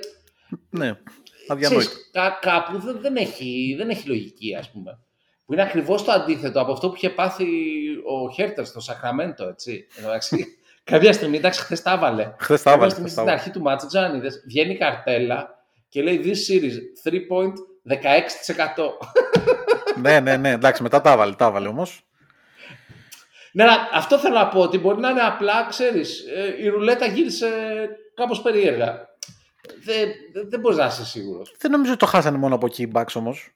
Ναι, 0.70 0.92
αδιανόητο. 1.48 1.88
ξέρεις, 1.88 2.10
κά, 2.12 2.38
κάπου 2.40 2.78
δεν, 2.80 2.98
δεν, 3.00 3.16
έχει, 3.16 3.74
δεν 3.78 3.88
έχει 3.90 4.08
λογική, 4.08 4.56
ας 4.58 4.70
πούμε. 4.70 4.98
Που 5.46 5.52
είναι 5.52 5.62
ακριβώς 5.62 6.04
το 6.04 6.12
αντίθετο 6.12 6.60
από 6.60 6.72
αυτό 6.72 6.88
που 6.88 6.94
είχε 6.96 7.10
πάθει 7.10 7.44
ο 8.10 8.30
Χέρτερ 8.30 8.64
στο 8.66 8.80
Σακραμέντο, 8.80 9.48
έτσι. 9.48 9.86
Εντάξει, 9.98 10.46
κάποια 10.90 11.12
στιγμή, 11.12 11.36
εντάξει, 11.36 11.60
χθες 11.60 11.82
τα 11.82 11.92
έβαλε. 11.92 12.34
Χθες 12.38 12.62
τα 12.62 12.70
Κάποια 12.70 12.72
έβαλε, 12.72 12.90
στιγμή 12.90 12.90
χθες 12.90 13.02
τα 13.02 13.08
στην 13.08 13.22
έβαλε. 13.22 13.30
αρχή 13.32 13.50
του 13.50 13.60
μάτσα, 13.60 13.86
Τζάνιδες, 13.86 14.42
βγαίνει 14.46 14.72
η 14.72 14.76
καρτέλα 14.76 15.59
και 15.90 16.02
λέει 16.02 16.20
This 16.24 16.52
series 16.52 17.08
3 17.10 17.14
point 17.14 17.52
16%. 17.88 18.00
ναι, 20.00 20.20
ναι, 20.20 20.36
ναι, 20.36 20.50
εντάξει, 20.50 20.82
μετά 20.82 21.00
τα 21.00 21.12
έβαλε, 21.12 21.34
τα 21.34 21.46
έβαλε 21.46 21.68
όμως. 21.68 22.04
Ναι, 23.52 23.62
αλλά 23.62 23.88
αυτό 23.92 24.18
θέλω 24.18 24.34
να 24.34 24.48
πω, 24.48 24.60
ότι 24.60 24.78
μπορεί 24.78 25.00
να 25.00 25.10
είναι 25.10 25.20
απλά, 25.20 25.66
ξέρεις, 25.68 26.24
ε, 26.36 26.62
η 26.62 26.68
ρουλέτα 26.68 27.06
γύρισε 27.06 27.48
κάπως 28.14 28.42
περίεργα. 28.42 29.08
Δεν, 29.84 30.08
δεν, 30.32 30.50
δεν 30.50 30.60
μπορείς 30.60 30.78
να 30.78 30.86
είσαι 30.86 31.04
σίγουρος. 31.04 31.54
Δεν 31.58 31.70
νομίζω 31.70 31.90
ότι 31.92 32.00
το 32.00 32.06
χάσανε 32.06 32.38
μόνο 32.38 32.54
από 32.54 32.66
εκεί 32.66 32.82
οι 32.82 32.90
Bucks 32.94 33.12
όμως. 33.14 33.50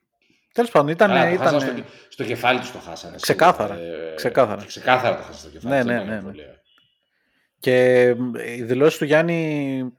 Τέλος 0.53 0.70
πάντων, 0.70 0.88
ήταν. 0.88 1.09
Καλά, 1.09 1.23
το 1.25 1.33
ήταν... 1.33 1.42
χάσανε 1.47 1.61
στο, 1.61 1.75
κε- 1.75 1.85
στο 2.09 2.25
κεφάλι 2.25 2.59
τους 2.59 2.73
το 2.73 2.79
χάσανε. 2.79 3.16
Ξεκάθαρα, 3.20 3.75
σίγουρα. 3.75 3.92
Ε, 4.11 4.14
ξεκάθαρα. 4.14 4.64
Ξεκάθαρα 4.64 5.16
το 5.16 5.23
χάσανε 5.23 5.38
στο 5.38 5.49
κεφάλι 5.49 5.75
Ναι, 5.75 5.81
τους, 5.81 5.90
ναι, 5.90 5.99
δεν 5.99 6.07
ναι, 6.07 6.14
υπάρχει 6.14 6.25
ναι. 6.25 6.29
αμφιβολία. 6.29 6.62
Και 7.61 8.01
ε, 8.37 8.55
οι 8.57 8.62
δηλώσεις 8.62 8.99
του 8.99 9.05
Γιάννη 9.05 9.92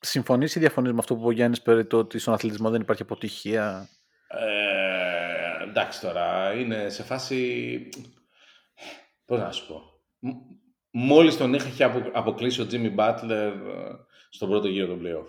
συμφωνείς 0.00 0.54
ή 0.54 0.58
διαφωνείς 0.58 0.92
με 0.92 0.98
αυτό 0.98 1.14
που 1.14 1.20
είπε 1.20 1.28
ο 1.28 1.32
Γιάννης 1.32 1.62
περί 1.62 1.86
το 1.86 1.98
ότι 1.98 2.18
στον 2.18 2.34
αθλητισμό 2.34 2.70
δεν 2.70 2.80
υπάρχει 2.80 3.02
αποτυχία; 3.02 3.88
Ε, 4.28 5.62
εντάξει 5.68 6.00
τώρα, 6.00 6.52
είναι 6.52 6.88
σε 6.88 7.02
φάση... 7.02 7.88
Πώς 9.24 9.38
να 9.38 9.52
σου 9.52 9.66
πω. 9.66 9.82
Μ- 10.18 10.36
Μόλις 10.90 11.36
τον 11.36 11.54
είχε 11.54 11.84
απο- 11.84 12.10
αποκλείσει 12.12 12.60
ο 12.60 12.66
Jimmy 12.70 12.94
Butler 12.96 13.30
ε, 13.30 13.52
στον 14.30 14.48
πρώτο 14.48 14.68
γύρο 14.68 14.86
των 14.86 15.00
playoff. 15.02 15.28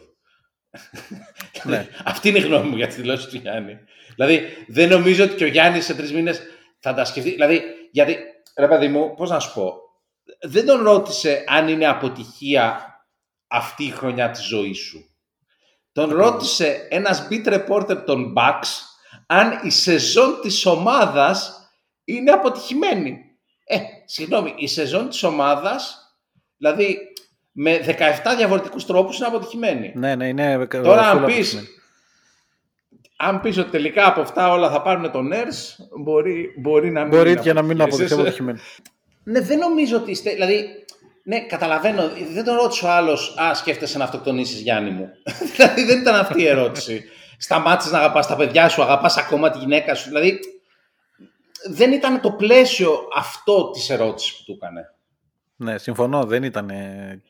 Ναι. 1.63 1.87
Αυτή 2.05 2.29
είναι 2.29 2.37
η 2.37 2.41
γνώμη 2.41 2.69
μου 2.69 2.75
για 2.75 2.87
τις 2.87 2.95
δηλώσεις 2.95 3.25
του 3.25 3.37
Γιάννη. 3.37 3.77
Δηλαδή, 4.15 4.41
δεν 4.67 4.89
νομίζω 4.89 5.23
ότι 5.23 5.35
και 5.35 5.43
ο 5.43 5.47
Γιάννης 5.47 5.85
σε 5.85 5.95
τρεις 5.95 6.13
μήνες 6.13 6.41
θα 6.79 6.93
τα 6.93 7.05
σκεφτεί. 7.05 7.29
Δηλαδή, 7.29 7.61
γιατί, 7.91 8.17
ρε 8.57 8.67
παιδί 8.67 8.87
μου, 8.87 9.13
πώς 9.15 9.29
να 9.29 9.39
σου 9.39 9.53
πω, 9.53 9.73
δεν 10.41 10.65
τον 10.65 10.83
ρώτησε 10.83 11.43
αν 11.47 11.67
είναι 11.67 11.87
αποτυχία 11.87 12.95
αυτή 13.47 13.83
η 13.83 13.89
χρονιά 13.89 14.29
της 14.31 14.45
ζωής 14.45 14.77
σου. 14.77 15.09
Τον 15.91 16.09
ρώτησε 16.13 16.87
ένας 16.89 17.27
beat 17.31 17.53
reporter 17.53 18.03
των 18.05 18.33
Bucks 18.37 18.67
αν 19.25 19.59
η 19.63 19.69
σεζόν 19.69 20.39
της 20.41 20.65
ομάδας 20.65 21.69
είναι 22.03 22.31
αποτυχημένη. 22.31 23.21
Ε, 23.65 23.77
συγγνώμη, 24.05 24.53
η 24.57 24.67
σεζόν 24.67 25.09
της 25.09 25.23
ομάδας, 25.23 25.97
δηλαδή 26.57 26.97
με 27.51 27.77
17 27.77 28.35
διαφορετικούς 28.37 28.85
τρόπους 28.85 29.17
είναι 29.17 29.27
αποτυχημένη. 29.27 29.91
Ναι, 29.95 30.15
ναι, 30.15 30.27
είναι. 30.27 30.67
Τώρα 30.67 31.09
αν 31.09 31.23
full 31.23 31.25
πεις, 31.25 31.37
αποτυχημένη. 31.37 31.67
αν 33.17 33.41
πεις 33.41 33.57
ότι 33.57 33.69
τελικά 33.69 34.07
από 34.07 34.21
αυτά 34.21 34.51
όλα 34.51 34.69
θα 34.69 34.81
πάρουν 34.81 35.11
τον 35.11 35.29
Nurse, 35.33 35.85
μπορεί, 35.99 36.53
μπορεί 36.57 36.91
να 36.91 37.01
μην 37.01 37.09
Μπορεί 37.09 37.31
είναι 37.31 37.41
και 37.41 37.53
να 37.53 37.61
μην 37.61 37.71
είναι 37.71 37.83
αποτυχίες. 37.83 38.11
αποτυχία 38.11 38.41
αποτυχημένη. 38.41 38.59
Ναι, 39.23 39.41
δεν 39.41 39.57
νομίζω 39.57 39.97
ότι 39.97 40.11
είστε. 40.11 40.31
Δηλαδή, 40.33 40.85
ναι, 41.27 41.39
καταλαβαίνω. 41.45 42.09
Δεν 42.33 42.43
τον 42.43 42.55
ρώτησε 42.55 42.85
ο 42.85 42.89
άλλος, 42.89 43.35
Α, 43.37 43.53
σκέφτεσαι 43.53 43.97
να 43.97 44.03
αυτοκτονήσεις, 44.03 44.61
Γιάννη 44.61 44.89
μου. 44.89 45.09
δηλαδή, 45.55 45.83
δεν 45.83 45.99
ήταν 46.01 46.15
αυτή 46.15 46.41
η 46.41 46.47
ερώτηση. 46.47 47.03
Σταμάτησες 47.37 47.91
να 47.91 47.97
αγαπάς 47.99 48.27
τα 48.27 48.35
παιδιά 48.35 48.69
σου, 48.69 48.81
αγαπάς 48.81 49.17
ακόμα 49.17 49.49
τη 49.49 49.57
γυναίκα 49.57 49.95
σου. 49.95 50.07
Δηλαδή, 50.07 50.39
δεν 51.69 51.91
ήταν 51.91 52.21
το 52.21 52.31
πλαίσιο 52.31 53.07
αυτό 53.15 53.69
της 53.69 53.89
ερώτησης 53.89 54.35
που 54.37 54.43
του 54.45 54.51
έκανε. 54.61 54.81
Ναι, 55.55 55.77
συμφωνώ. 55.77 56.23
Δεν 56.23 56.43
ήταν. 56.43 56.69
ε, 56.69 57.21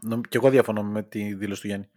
νομ- 0.00 0.24
Και 0.28 0.36
εγώ 0.36 0.50
διαφωνώ 0.50 0.82
με 0.82 1.02
τη 1.02 1.34
δήλωση 1.34 1.60
του 1.60 1.66
Γιάννη. 1.66 1.88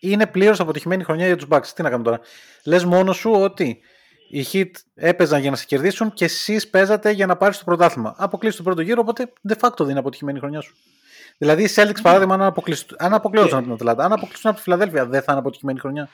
Είναι 0.00 0.26
πλήρως 0.26 0.60
αποτυχημένη 0.60 1.04
χρονιά 1.04 1.26
για 1.26 1.36
τους 1.36 1.46
Bucks. 1.50 1.66
Τι 1.74 1.82
να 1.82 1.90
κάνουμε 1.90 2.10
τώρα. 2.10 2.20
Λες 2.64 2.84
μόνος 2.84 3.16
σου 3.16 3.30
ότι 3.32 3.80
οι 4.28 4.44
Heat 4.52 4.70
έπαιζαν 4.94 5.40
για 5.40 5.50
να 5.50 5.56
σε 5.56 5.64
κερδίσουν 5.64 6.12
και 6.12 6.24
εσείς 6.24 6.68
παίζατε 6.68 7.10
για 7.10 7.26
να 7.26 7.36
πάρεις 7.36 7.58
το 7.58 7.64
πρωτάθλημα. 7.64 8.14
Αποκλείστηκες 8.18 8.56
στον 8.56 8.64
πρώτο 8.64 8.80
γύρο, 8.80 9.00
οπότε 9.00 9.32
de 9.48 9.52
facto 9.60 9.78
δεν 9.78 9.88
είναι 9.88 9.98
αποτυχημένη 9.98 10.36
η 10.36 10.40
χρονιά 10.40 10.60
σου. 10.60 10.74
Δηλαδή 11.38 11.62
οι 11.62 11.68
Celtics, 11.74 12.00
παράδειγμα, 12.02 12.34
αν 12.34 12.42
αποκλειστούν 12.42 12.96
αν 13.00 13.14
αποκλείσουν 13.14 13.52
από 13.52 13.62
την 13.62 13.72
Ατλάντα, 13.72 14.04
αν 14.04 14.12
αποκλειστούν 14.12 14.48
από 14.50 14.58
τη 14.58 14.64
Φιλαδέλφια, 14.64 15.06
δεν 15.06 15.20
θα 15.22 15.26
είναι 15.32 15.40
αποτυχημένη 15.40 15.78
χρονιά. 15.78 16.08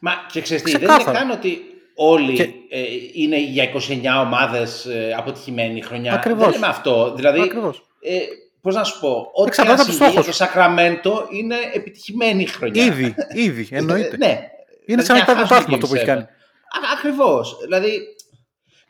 Μα 0.00 0.12
και 0.32 0.40
ξέρεις 0.40 0.62
τι, 0.62 0.70
δεν 0.70 0.80
είναι 0.80 0.88
Ξεκάθαρα. 0.90 1.18
καν 1.18 1.30
ότι 1.30 1.58
όλοι 1.94 2.32
Και- 2.34 2.42
ε, 2.70 2.80
είναι 3.14 3.40
για 3.40 3.64
29 3.64 4.20
ομάδες 4.20 4.84
ε, 4.86 5.14
αποτυχημένη 5.18 5.76
η 5.78 5.80
χρονιά. 5.80 6.12
Ακριβώς. 6.14 6.44
Δεν 6.44 6.52
λέμε 6.52 6.66
αυτό. 6.66 7.12
Δηλαδή, 7.16 7.40
Ακριβώς. 7.40 7.86
ε, 8.00 8.16
πώς 8.60 8.74
να 8.74 8.84
σου 8.84 9.00
πω, 9.00 9.30
ό,τι 9.34 9.46
Εξαρτάται 9.48 9.74
αν 9.74 9.80
από 9.80 9.88
τους 9.88 9.96
συμβεί, 9.96 10.10
στόχους. 10.12 10.26
το 10.30 10.44
Σακραμέντο 10.44 11.26
είναι 11.30 11.56
επιτυχημένη 11.74 12.46
χρονιά. 12.46 12.84
Ήδη, 12.84 13.14
ήδη, 13.34 13.68
εννοείται. 13.70 14.14
Ε, 14.14 14.16
ναι. 14.26 14.40
Είναι 14.86 15.02
σαν 15.02 15.16
να 15.16 15.22
υπάρχει 15.22 15.40
πρωτάθλημα 15.46 15.74
αυτό 15.76 15.86
που 15.88 15.94
έχει 15.94 16.04
κάνει. 16.04 16.26
Ακριβώς. 16.96 17.58
Δηλαδή, 17.62 18.00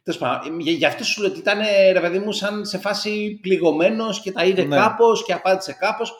τέλος 0.03 0.19
πάντων, 0.19 0.61
για, 0.61 0.73
για 0.73 0.88
αυτό 0.88 1.05
σου 1.05 1.21
λέω 1.23 1.31
ότι 1.31 1.38
ήταν 1.38 1.59
ρε 1.93 2.01
παιδί 2.01 2.19
μου 2.19 2.33
σαν 2.33 2.64
σε 2.66 2.79
φάση 2.79 3.38
πληγωμένος 3.43 4.21
και 4.21 4.33
τα 4.33 4.45
είδε 4.45 4.62
Ναι. 4.64 4.77
κάπως 4.77 5.25
και 5.25 5.33
απάντησε 5.33 5.73
κάπως. 5.73 6.12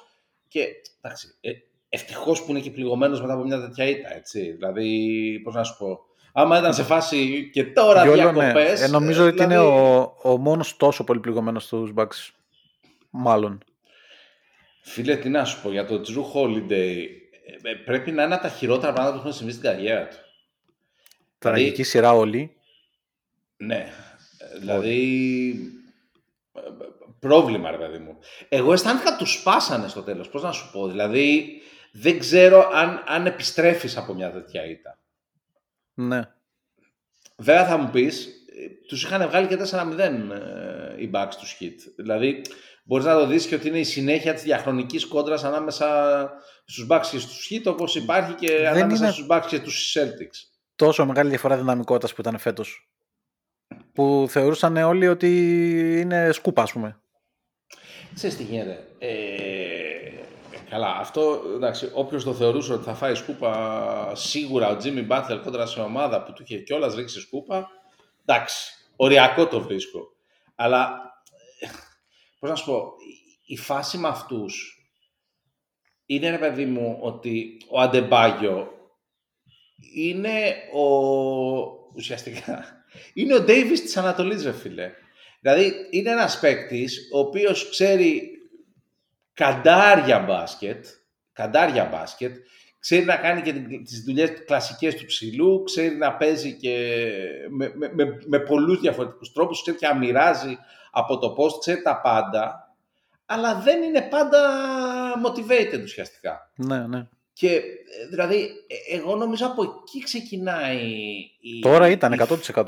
Και 0.49 0.66
εντάξει, 1.03 1.35
ε, 1.40 1.51
ευτυχώς 1.88 2.42
που 2.42 2.51
είναι 2.51 2.61
και 2.61 2.70
πληγωμένος 2.70 3.20
μετά 3.20 3.33
από 3.33 3.42
μια 3.42 3.61
τέτοια 3.61 3.85
ήττα. 3.88 4.14
Έτσι. 4.14 4.51
Δηλαδή, 4.53 5.40
πώς 5.44 5.55
να 5.55 5.64
σου 5.64 5.77
πω. 5.79 5.99
Άμα 6.33 6.59
ήταν 6.59 6.75
σε 6.75 6.83
φάση 6.83 7.51
και 7.53 7.64
τώρα 7.64 8.03
Γιώργο, 8.03 8.33
ναι. 8.33 8.33
διακοπές. 8.33 8.83
Ε, 8.83 8.88
νομίζω 8.88 9.27
ότι 9.27 9.42
είναι 9.42 9.59
ο, 9.59 10.01
ο 10.23 10.37
μόνος 10.37 10.77
τόσο 10.77 11.05
πολύ 11.05 11.20
πληγωμένος 11.20 11.64
στους 11.64 11.92
Bucks. 11.96 12.31
Μάλλον. 13.11 13.62
Φίλε, 14.83 15.16
τι 15.16 15.29
να 15.29 15.44
σου 15.44 15.62
πω 15.62 15.70
για 15.70 15.87
το 15.87 16.01
Drew 16.07 16.35
Holiday. 16.40 17.05
ε, 17.62 17.70
ε, 17.70 17.75
πρέπει 17.85 18.11
να 18.11 18.23
είναι 18.23 18.35
από 18.35 18.42
τα 18.42 18.49
χειρότερα 18.49 18.92
πράγματα 18.92 19.14
που 19.14 19.20
έχουν 19.20 19.33
συμβεί 19.38 19.53
στην 19.53 19.64
καριέρα 19.64 20.09
του. 20.09 20.16
Τραγική 21.40 21.83
σειρά 21.83 22.12
όλοι. 22.12 22.57
Ναι. 23.57 23.92
Ε, 24.38 24.59
Δηλαδή. 24.59 25.72
ε, 26.55 26.61
Πρόβλημα, 27.18 27.70
ρε 27.70 27.76
παιδί 27.76 27.98
μου. 27.98 28.18
Εγώ 28.48 28.72
αισθάνθηκα 28.72 29.16
τους 29.16 29.33
σπάσανε 29.33 29.88
στο 29.88 30.03
τέλος. 30.03 30.29
Πώς 30.29 30.42
να 30.42 30.53
σου 30.53 30.70
πω. 30.72 30.88
Δηλαδή, 30.88 31.61
δεν 31.92 32.18
ξέρω 32.18 32.70
αν, 32.72 33.05
αν 33.07 33.26
επιστρέφεις 33.26 33.96
από 33.96 34.14
μια 34.14 34.31
τέτοια 34.31 34.64
ήττα. 34.66 34.98
Ναι. 35.94 36.20
Βέβαια 37.37 37.66
θα 37.66 37.76
μου 37.76 37.90
πεις, 37.90 38.29
τους 38.88 39.03
είχαν 39.03 39.29
βγάλει 39.29 39.46
και 39.46 39.57
4-0 39.57 39.98
ε, 39.98 41.03
οι 41.03 41.11
Bucks 41.14 41.31
του 41.38 41.46
Hit. 41.61 41.92
Δηλαδή, 41.96 42.40
μπορείς 42.85 43.05
να 43.07 43.14
το 43.18 43.26
δεις 43.26 43.46
και 43.46 43.55
ότι 43.55 43.68
είναι 43.68 43.79
η 43.79 43.85
συνέχεια 43.85 44.35
της 44.35 44.42
διαχρονικής 44.42 45.07
κόντρας 45.07 45.44
ανάμεσα 45.44 46.31
στους 46.64 46.87
Bucks 46.90 47.07
και 47.11 47.18
στους 47.18 47.48
Hit, 47.50 47.62
όπως 47.72 47.94
υπάρχει 47.96 48.33
και 48.35 48.57
Δεν 48.57 48.66
ανάμεσα 48.66 49.03
είναι- 49.05 49.12
στους 49.12 49.26
Bucks 49.31 49.44
και 49.48 49.59
τους 49.61 49.96
Celtics. 49.98 50.50
Τόσο 50.81 51.07
μεγάλη 51.07 51.29
διαφορά 51.29 51.57
δυναμικότητας 51.57 52.14
που 52.14 52.21
ήταν 52.21 52.38
φέτος. 52.38 52.88
Που 53.93 54.27
θεωρούσαν 54.29 54.77
όλοι 54.77 55.09
ότι 55.09 55.29
είναι 56.01 56.33
σκούπα, 56.33 56.62
ας 56.62 56.73
πούμε. 56.73 57.01
Ξέρεις 58.14 58.37
τι 58.37 58.43
γίνεται. 58.43 58.87
Ε, 58.99 59.09
καλά, 60.71 60.97
αυτό 60.97 61.43
εντάξει, 61.55 61.90
όποιος 61.95 62.25
το 62.25 62.35
θεωρούσε 62.35 62.73
ότι 62.73 62.85
θα 62.85 62.95
φάει 62.95 63.14
σκούπα 63.14 64.12
σίγουρα 64.14 64.69
ο 64.69 64.77
Jimmy 64.83 65.09
Butler 65.09 65.40
κόντρα 65.45 65.66
σε 65.66 65.81
ομάδα 65.81 66.23
που 66.23 66.33
του 66.33 66.43
είχε 66.43 66.59
κιόλας 66.59 66.95
ρίξει 66.95 67.21
σκούπα. 67.21 67.69
Εντάξει, 68.25 68.73
οριακό 68.97 69.47
το 69.47 69.61
βρίσκω. 69.61 70.01
Αλλά 70.55 71.01
πώς 72.38 72.51
να 72.51 72.57
σου 72.57 72.64
πω, 72.64 72.93
η- 73.47 73.53
η 73.55 73.57
φάση 73.57 73.99
με 73.99 74.09
αυτούς 74.09 74.75
είναι 76.07 76.31
ρε 76.31 76.38
παιδί 76.38 76.64
μου 76.64 76.99
ότι 77.01 77.57
ο 77.69 77.81
Αντεμπάγιο 77.81 78.75
είναι 79.95 80.55
ο 80.73 80.85
ουσιαστικά 81.95 82.81
είναι 83.12 83.35
ο 83.35 83.40
Ντέιβις 83.40 83.83
της 83.83 83.97
Ανατολής 83.97 84.45
ρε 84.45 84.53
φίλε. 84.53 84.90
Δηλαδή 85.40 85.73
είναι 85.90 86.11
ένας 86.11 86.40
παίκτης 86.40 87.09
ο 87.12 87.19
οποίος 87.19 87.69
ξέρει 87.71 88.31
καντάρια 89.35 90.19
μπάσκετ, 90.19 90.87
καντάρια 91.33 91.85
μπάσκετ, 91.85 92.37
ξέρει 92.79 93.05
να 93.05 93.16
κάνει 93.16 93.43
και 93.43 93.53
τις 93.85 94.03
δουλειές 94.05 94.45
κλασικές 94.47 94.95
του 94.95 95.05
ψηλού, 95.05 95.62
ξέρει 95.62 95.97
να 95.97 96.14
παίζει 96.16 96.57
και 96.57 96.97
με, 97.51 97.73
με, 97.75 97.90
με, 97.95 98.19
με 98.27 98.38
πολλούς 98.38 98.81
διαφορετικούς 98.81 99.33
τρόπους, 99.33 99.62
ξέρει 99.62 99.77
και 99.77 99.87
να 99.87 99.95
μοιράζει 99.95 100.59
από 100.90 101.19
το 101.19 101.35
post, 101.38 101.59
ξέρει 101.61 101.83
τα 101.83 102.01
πάντα, 102.01 102.75
αλλά 103.27 103.55
δεν 103.55 103.83
είναι 103.83 104.03
πάντα 104.03 104.40
motivated 105.27 105.81
ουσιαστικά. 105.83 106.51
Ναι, 106.57 106.87
ναι. 106.87 107.09
Και 107.40 107.55
ε, 107.55 108.07
δηλαδή, 108.11 108.50
ε, 108.66 108.96
εγώ 108.96 109.16
νομίζω 109.16 109.46
από 109.46 109.62
εκεί 109.62 110.03
ξεκινάει 110.03 110.87
η... 111.40 111.61
Τώρα 111.61 111.88
ήταν 111.88 112.12
η 112.12 112.16
100%. 112.55 112.64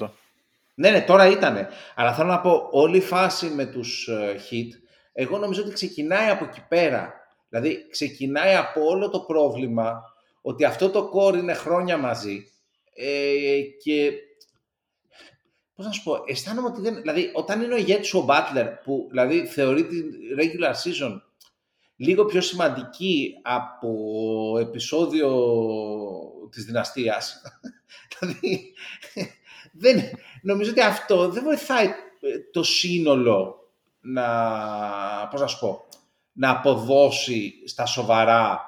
ναι, 0.74 0.90
ναι, 0.90 1.00
τώρα 1.00 1.26
ήτανε. 1.26 1.68
Αλλά 1.94 2.14
θέλω 2.14 2.28
να 2.28 2.40
πω, 2.40 2.68
όλη 2.70 2.96
η 2.96 3.00
φάση 3.00 3.46
με 3.46 3.66
τους 3.66 4.08
ε, 4.08 4.40
hit, 4.50 4.68
εγώ 5.12 5.38
νομίζω 5.38 5.62
ότι 5.62 5.72
ξεκινάει 5.72 6.28
από 6.28 6.44
εκεί 6.44 6.64
πέρα. 6.68 7.14
Δηλαδή 7.48 7.86
ξεκινάει 7.90 8.54
από 8.54 8.84
όλο 8.84 9.10
το 9.10 9.20
πρόβλημα 9.20 10.02
ότι 10.42 10.64
αυτό 10.64 10.90
το 10.90 11.08
κόρ 11.08 11.36
είναι 11.36 11.54
χρόνια 11.54 11.96
μαζί 11.96 12.50
ε, 12.94 13.60
και 13.82 14.12
πώς 15.74 15.86
να 15.86 15.92
σου 15.92 16.02
πω, 16.02 16.22
αισθάνομαι 16.26 16.68
ότι 16.68 16.80
δεν, 16.80 17.00
δηλαδή 17.00 17.30
όταν 17.34 17.62
είναι 17.62 17.74
ο 17.74 17.76
ηγέτης 17.76 18.14
ο 18.14 18.26
Butler 18.28 18.66
που 18.84 19.06
δηλαδή 19.10 19.46
θεωρεί 19.46 19.86
την 19.86 20.04
regular 20.38 20.72
season 20.72 21.20
λίγο 22.02 22.24
πιο 22.24 22.40
σημαντική 22.40 23.34
από 23.42 24.58
επεισόδιο 24.60 25.30
της 26.50 26.64
δυναστείας. 26.64 27.42
δηλαδή, 28.18 28.72
δεν, 29.72 30.02
νομίζω 30.42 30.70
ότι 30.70 30.80
αυτό 30.80 31.28
δεν 31.28 31.42
βοηθάει 31.42 31.86
ε, 31.86 32.38
το 32.52 32.62
σύνολο 32.62 33.56
να, 34.00 34.26
πώς 35.30 35.40
να 35.40 35.46
σου 35.46 35.58
πω, 35.58 35.84
να 36.32 36.50
αποδώσει 36.50 37.52
στα 37.66 37.86
σοβαρά 37.86 38.60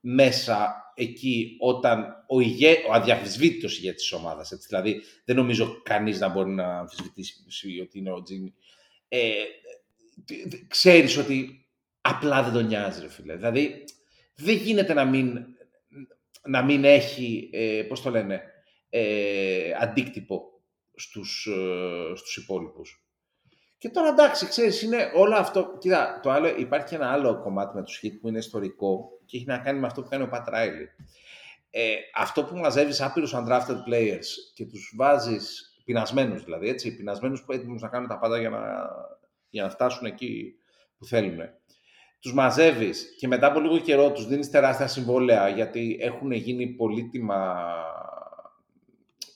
μέσα 0.00 0.76
εκεί 0.94 1.56
όταν 1.60 2.24
ο, 2.26 2.40
ηγέ, 2.40 2.76
ο 2.88 2.92
αδιαφυσβήτητος 2.92 3.78
ηγέτης 3.78 4.02
της 4.02 4.12
ομάδας, 4.12 4.52
έτσι, 4.52 4.66
δηλαδή 4.68 5.02
δεν 5.24 5.36
νομίζω 5.36 5.80
κανείς 5.82 6.20
να 6.20 6.28
μπορεί 6.28 6.50
να 6.50 6.78
αμφισβητήσει 6.78 7.34
ότι 7.82 7.98
είναι 7.98 8.12
ο 8.12 8.22
Τζίμι, 8.22 8.54
ε, 9.08 9.32
ξέρεις 10.68 11.16
ότι 11.16 11.61
απλά 12.02 12.42
δεν 12.42 12.52
τον 12.52 12.66
νοιάζει, 12.66 13.00
ρε 13.00 13.08
φίλε. 13.08 13.34
Δηλαδή, 13.36 13.84
δεν 14.34 14.56
γίνεται 14.56 14.94
να 14.94 15.04
μην, 15.04 15.44
να 16.46 16.62
μην 16.62 16.84
έχει, 16.84 17.50
ε, 17.52 17.82
πώς 17.88 18.02
το 18.02 18.10
λένε, 18.10 18.42
ε, 18.88 19.72
αντίκτυπο 19.80 20.60
στους, 20.94 21.46
ε, 21.46 22.16
στους 22.16 22.36
υπόλοιπους. 22.36 23.06
Και 23.78 23.88
τώρα 23.88 24.08
εντάξει, 24.08 24.46
ξέρεις, 24.46 24.82
είναι 24.82 25.10
όλο 25.14 25.34
αυτό. 25.34 25.76
Κοίτα, 25.78 26.20
το 26.22 26.30
άλλο, 26.30 26.48
υπάρχει 26.48 26.86
και 26.86 26.94
ένα 26.94 27.12
άλλο 27.12 27.40
κομμάτι 27.40 27.76
με 27.76 27.82
του 27.82 27.92
hit 27.92 28.18
που 28.20 28.28
είναι 28.28 28.38
ιστορικό 28.38 29.20
και 29.24 29.36
έχει 29.36 29.46
να 29.46 29.58
κάνει 29.58 29.78
με 29.78 29.86
αυτό 29.86 30.02
που 30.02 30.08
κάνει 30.08 30.22
ο 30.22 30.28
Πατ 30.28 30.48
Ράιλι. 30.48 30.88
Ε, 31.70 31.94
αυτό 32.14 32.44
που 32.44 32.56
μαζεύεις 32.56 33.00
άπειρους 33.00 33.34
undrafted 33.34 33.76
players 33.88 34.26
και 34.54 34.66
τους 34.66 34.92
βάζεις 34.96 35.76
πεινασμένους 35.84 36.44
δηλαδή, 36.44 36.68
έτσι, 36.68 36.96
πεινασμένους 36.96 37.42
που 37.44 37.52
έτοιμους 37.52 37.82
να 37.82 37.88
κάνουν 37.88 38.08
τα 38.08 38.18
πάντα 38.18 38.38
για 38.38 38.50
να, 38.50 38.60
για 39.50 39.62
να 39.62 39.70
φτάσουν 39.70 40.06
εκεί 40.06 40.54
που 40.98 41.04
θέλουν. 41.04 41.38
Τους 42.22 42.34
μαζεύεις 42.34 43.14
και 43.18 43.26
μετά 43.26 43.46
από 43.46 43.60
λίγο 43.60 43.78
καιρό 43.78 44.12
τους 44.12 44.26
δίνεις 44.26 44.50
τεράστια 44.50 44.86
συμβόλαια 44.86 45.48
γιατί 45.48 45.98
έχουν 46.00 46.32
γίνει 46.32 46.66
πολύτιμα 46.66 47.64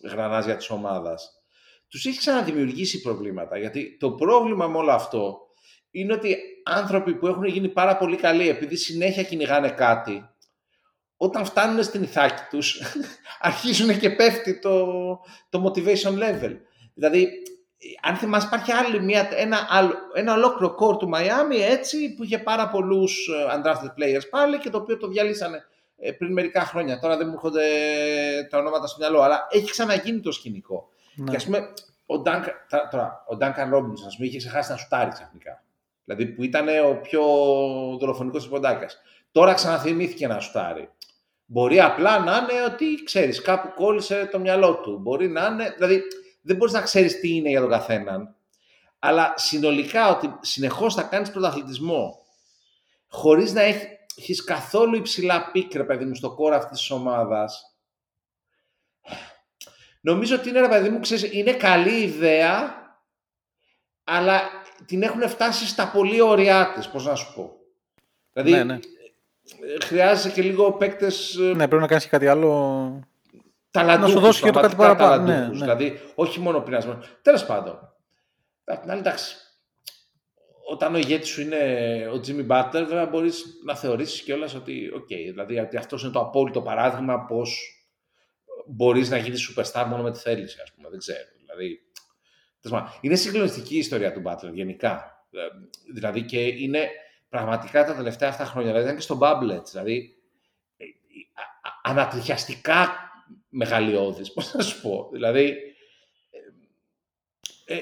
γρανάζια 0.03 0.57
της 0.57 0.71
ομάδας 0.71 1.37
τους 1.89 2.07
έχει 2.07 2.19
ξαναδημιουργήσει 2.19 3.01
προβλήματα. 3.01 3.59
Γιατί 3.59 3.97
το 4.01 4.11
πρόβλημα 4.13 4.67
με 4.67 4.77
όλο 4.77 4.91
αυτό 4.91 5.39
είναι 5.91 6.13
ότι 6.13 6.37
άνθρωποι 6.65 7.15
που 7.15 7.27
έχουν 7.27 7.45
γίνει 7.45 7.69
πάρα 7.69 7.97
πολύ 7.97 8.17
καλοί 8.17 8.49
επειδή 8.49 8.77
συνέχεια 8.77 9.23
κυνηγάνε 9.23 9.71
κάτι, 9.71 10.29
όταν 11.17 11.45
φτάνουν 11.45 11.83
στην 11.83 12.03
ηθάκη 12.03 12.43
τους, 12.51 12.83
αρχίζουν 13.41 13.99
και 13.99 14.11
πέφτει 14.11 14.59
το, 14.59 14.87
το 15.49 15.65
motivation 15.65 16.19
level. 16.19 16.57
Δηλαδή, 16.95 17.29
αν 18.03 18.17
θυμάσαι, 18.17 18.47
υπάρχει 18.47 18.73
άλλη 18.73 19.01
μια, 19.01 19.29
ένα, 19.33 19.67
άλλο, 19.71 19.95
ένα 20.15 20.35
ολόκληρο 20.35 20.75
core 20.81 20.99
του 20.99 21.11
Miami 21.15 21.61
έτσι, 21.71 22.15
που 22.15 22.25
είχε 22.25 22.39
πάρα 22.39 22.69
πολλούς 22.69 23.29
ε, 23.29 23.57
undrafted 23.57 24.03
players 24.03 24.29
πάλι 24.31 24.59
και 24.59 24.71
το 24.71 24.79
οποίο 24.79 24.97
το 24.97 25.09
διαλύσανε 25.09 25.65
ε, 25.99 26.13
πριν 26.13 26.33
μερικά 26.33 26.61
χρόνια. 26.61 26.99
Τώρα 26.99 27.17
δεν 27.17 27.27
μου 27.27 27.33
έρχονται 27.33 27.63
τα 28.51 28.59
ονόματα 28.59 28.87
στο 28.87 28.97
μυαλό, 28.99 29.21
αλλά 29.21 29.47
έχει 29.51 29.71
ξαναγίνει 29.71 30.21
το 30.21 30.33
σκηνικό. 30.33 30.89
Ναι. 31.15 31.31
Και 31.31 31.37
ας 31.37 31.45
πούμε, 31.45 31.59
ο 32.07 32.23
Duncan, 32.25 32.79
τώρα, 32.91 33.25
ο 33.29 33.37
Duncan 33.41 33.75
Robinson, 33.75 34.07
ας 34.07 34.17
πούμε, 34.17 34.27
είχε 34.29 34.39
ξεχάσει 34.39 34.71
να 34.71 34.77
σουτάρει 34.77 35.11
ξαφνικά. 35.11 35.63
Δηλαδή 36.05 36.27
που 36.27 36.43
ήταν 36.43 36.69
ο 36.69 36.95
πιο 37.03 37.23
δολοφονικός 38.01 38.49
ποντάκας. 38.49 38.99
Τώρα 39.33 39.55
ξαναθυμήθηκε 39.55 40.27
να 40.27 40.41
σουτάρει. 40.41 40.91
Μπορεί 41.47 41.81
απλά 41.81 42.19
να 42.19 42.37
είναι 42.37 42.65
ότι, 42.73 43.03
ξέρεις, 43.05 43.43
κάπου 43.43 43.73
κόλλησε 43.75 44.29
το 44.33 44.39
μυαλό 44.39 44.75
του. 44.75 44.99
Μπορεί 45.03 45.29
να 45.29 45.47
είναι, 45.47 45.75
δηλαδή 45.77 46.03
δεν 46.47 46.57
μπορείς 46.57 46.75
να 46.75 46.81
ξέρεις 46.81 47.21
τι 47.21 47.35
είναι 47.35 47.49
για 47.49 47.61
τον 47.61 47.71
καθέναν. 47.71 48.35
Αλλά 48.99 49.35
συνολικά 49.37 50.09
ότι 50.09 50.35
συνεχώς 50.41 50.95
θα 50.95 51.03
κάνεις 51.03 51.31
πρωταθλητισμό 51.31 52.27
χωρίς 53.09 53.53
να 53.53 53.63
έχεις 53.63 54.45
καθόλου 54.45 54.97
υψηλά 54.97 55.51
πίκρε, 55.51 55.85
παιδί 55.85 56.05
μου, 56.05 56.15
στο 56.15 56.35
κόρο 56.35 56.57
αυτής 56.57 56.79
της 56.79 56.91
ομάδας, 56.91 57.77
Νομίζω 60.01 60.37
ότι 60.37 60.49
είναι, 60.49 60.61
ρε 60.61 60.69
παιδί 60.69 60.89
μου, 60.89 61.01
ξέρεις, 61.01 61.33
είναι 61.33 61.53
καλή 61.53 62.03
ιδέα, 62.03 62.75
αλλά 64.05 64.41
την 64.87 65.03
έχουν 65.03 65.29
φτάσει 65.29 65.67
στα 65.67 65.91
όριά 65.91 66.73
της, 66.75 66.89
πώς 66.89 67.07
να 67.07 67.15
σου 67.15 67.35
πω. 67.35 67.57
Δηλαδή, 68.33 68.51
Ναι, 68.51 68.65
ναι. 68.65 68.79
χρειάζεσαι 69.85 70.31
και 70.31 70.43
λίγο 70.43 70.73
παίκτες 70.73 71.37
Ναι, 71.39 71.69
πρέπει 71.69 71.83
να 71.83 71.87
κάνεις 71.87 72.05
και 72.05 72.11
κάτι 72.11 72.27
άλλο. 72.27 73.01
Ταλαντούχους. 73.81 74.15
Να 74.15 74.21
σου 74.21 74.27
δώσει 74.27 74.43
και 74.43 74.51
το 74.51 74.61
κάτι 74.61 74.75
πραγματικά 74.75 75.07
παραπάνω, 75.07 75.27
ναι, 75.27 75.33
ταλαντούχους. 75.35 75.59
ναι. 75.61 75.65
Δηλαδή, 75.75 76.01
όχι 76.15 76.41
μόνο 76.41 76.61
πεινασμένο. 76.61 77.03
Τέλος 77.23 77.45
πάντων. 77.47 77.95
Απ' 78.65 78.81
την 78.81 78.91
άλλη, 78.91 79.01
εντάξει. 79.01 79.37
Όταν 80.71 80.95
ο 80.95 80.99
ηγέτης 80.99 81.29
σου 81.29 81.41
είναι 81.41 81.57
ο 82.13 82.21
Jimmy 82.27 82.47
Butler, 82.47 82.71
βέβαια 82.87 83.07
μπορείς 83.07 83.45
να 83.65 83.75
θεωρήσεις 83.77 84.23
κιόλας 84.23 84.55
ότι, 84.55 84.91
οκ, 84.95 85.07
δηλαδή 85.07 85.59
ότι 85.59 85.77
αυτός 85.77 86.03
είναι 86.03 86.13
το 86.13 86.21
απόλυτο 86.21 86.63
παράδειγμα 86.63 87.25
πώς 87.25 87.71
μπορείς 88.67 89.11
να 89.11 89.17
γίνεις 89.17 89.53
superstar 89.55 89.85
μόνο 89.89 90.03
με 90.03 90.11
τη 90.13 90.19
θέληση, 90.19 90.61
ας 90.63 90.73
πούμε. 90.75 90.89
Δεν 90.89 90.99
ξέρω. 90.99 91.19
Δηλαδή, 91.41 91.79
τέλος 92.61 92.79
πάντων, 92.79 92.99
είναι 93.01 93.15
συγκλονιστική 93.15 93.75
η 93.75 93.79
ιστορία 93.79 94.13
του 94.13 94.23
Butler 94.27 94.53
γενικά. 94.53 95.27
Ε, 95.31 95.39
Δηλαδή 95.93 96.23
και 96.23 96.39
είναι 96.41 96.89
πραγματικά 97.29 97.85
τα 97.85 97.95
τελευταία 97.95 98.29
αυτά 98.29 98.45
χρόνια. 98.45 98.67
Δηλαδή 98.69 98.85
ήταν 98.85 98.97
και 98.97 99.03
στο 99.03 99.19
Bubble, 99.23 99.51
έτσι, 99.55 99.73
δηλαδή 99.79 100.17
ε, 100.77 100.85
α- 101.35 101.69
α- 101.69 101.91
ανατριχιαστικά 101.91 103.06
μεγαλειώδης, 103.57 104.33
πώς 104.35 104.53
να 104.55 104.63
σου 104.63 104.81
πω. 104.81 105.09
Δηλαδή, 105.13 105.57
ε, 107.67 107.75
ε, 107.75 107.81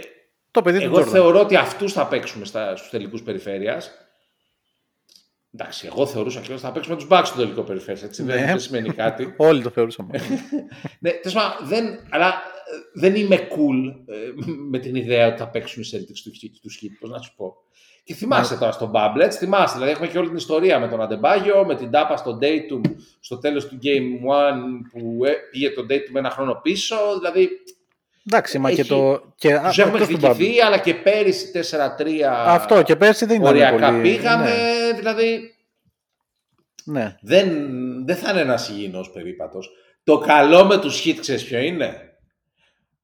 Το 0.50 0.62
παιδί 0.62 0.78
του 0.78 0.84
εγώ 0.84 0.98
Jordan. 1.00 1.06
θεωρώ 1.06 1.40
ότι 1.40 1.56
αυτούς 1.56 1.92
θα 1.92 2.06
παίξουμε 2.08 2.44
στα, 2.44 2.76
στους 2.76 2.90
τελικούς 2.90 3.22
περιφέρειας. 3.22 3.90
Εντάξει, 5.54 5.86
εγώ 5.86 6.06
θεωρούσα 6.06 6.40
και 6.40 6.52
ότι 6.52 6.60
θα 6.60 6.72
παίξουμε 6.72 6.96
τους 6.96 7.06
Bucks 7.10 7.22
στο 7.24 7.36
τελικό 7.36 7.62
περιφέρειας, 7.62 8.02
έτσι, 8.02 8.22
δεν, 8.22 8.40
Ναι. 8.40 8.46
δεν 8.46 8.60
σημαίνει 8.60 8.88
κάτι. 8.92 9.34
Όλοι 9.48 9.62
το 9.62 9.70
θεωρούσαμε. 9.70 10.20
ναι, 11.00 11.10
τέλος 11.10 11.34
πάντων, 11.34 11.66
δεν, 11.68 12.06
αλλά 12.10 12.28
ε, 12.28 13.00
δεν 13.00 13.14
είμαι 13.14 13.36
cool 13.50 13.94
ε, 14.06 14.32
με 14.68 14.78
την 14.78 14.94
ιδέα 14.94 15.26
ότι 15.28 15.38
θα 15.38 15.48
παίξουν 15.48 15.82
οι 15.82 15.86
Celtics 15.92 16.18
του, 16.24 16.30
Heat- 16.30 16.58
τους 16.62 16.78
Heat, 16.82 16.90
πώς 17.00 17.10
να 17.10 17.18
σου 17.18 17.34
πω. 17.36 17.54
Και 18.04 18.14
θυμάσαι 18.14 18.56
τώρα 18.56 18.72
στον 18.72 18.90
Bubble, 18.94 19.20
έτσι, 19.20 19.38
θυμάσαι, 19.38 19.74
δηλαδή 19.74 19.92
έχουμε 19.92 20.06
και 20.06 20.18
όλη 20.18 20.26
την 20.28 20.36
ιστορία 20.36 20.78
με 20.78 20.88
τον 20.88 21.02
Αντεμπάγιο, 21.02 21.64
με 21.64 21.74
την 21.76 21.90
τάπα 21.90 22.16
στο 22.16 22.38
Datum 22.42 22.80
στο 23.20 23.38
τέλος 23.38 23.66
του 23.68 23.78
Game 23.82 24.28
1 24.52 24.54
που 24.92 25.24
ε, 25.24 25.30
πήγε 25.50 25.70
τον 25.70 25.86
Datum 25.90 26.14
ένα 26.14 26.30
χρόνο 26.30 26.54
πίσω, 26.62 26.96
δηλαδή 27.18 27.48
Εντάξει, 28.30 28.58
μα 28.58 28.72
και 28.72 28.80
Έχει- 28.80 28.88
το. 28.90 29.32
Και, 29.34 29.54
α, 29.54 29.62
τους 29.68 29.78
έχουμε 29.78 29.98
εκτός 29.98 30.08
του 30.14 30.20
Bubble. 30.26 30.30
εκδικηθεί, 30.30 30.60
αλλά 30.60 30.78
και 30.78 30.94
πέρυσι 30.94 31.50
4-3 31.50 32.20
Αυτό 32.46 32.82
και 32.82 32.96
πέρσι 32.96 33.26
δεν 33.26 33.36
ήταν 33.40 33.48
οριακά 33.48 33.86
πολύ. 33.90 34.00
πήγαμε, 34.02 34.44
Ναι, 34.50 34.92
δηλαδή 34.98 35.54
ναι. 36.84 37.16
δεν, 37.20 37.48
δεν 38.06 38.16
θα 38.16 38.30
είναι 38.30 38.40
ένας 38.40 38.68
υγιεινός 38.68 39.10
περίπατος. 39.10 39.70
Το 40.04 40.18
καλό 40.18 40.64
με 40.64 40.78
τους 40.78 41.02
hit, 41.04 41.16
ξέρεις 41.20 41.44
ποιο 41.44 41.58
είναι; 41.58 41.96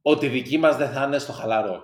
Ότι 0.03 0.27
οι 0.27 0.29
δικοί 0.29 0.59
μας 0.59 0.77
δεν 0.77 0.91
θα 0.91 1.03
είναι 1.07 1.19
στο 1.19 1.33
χαλαρό. 1.33 1.83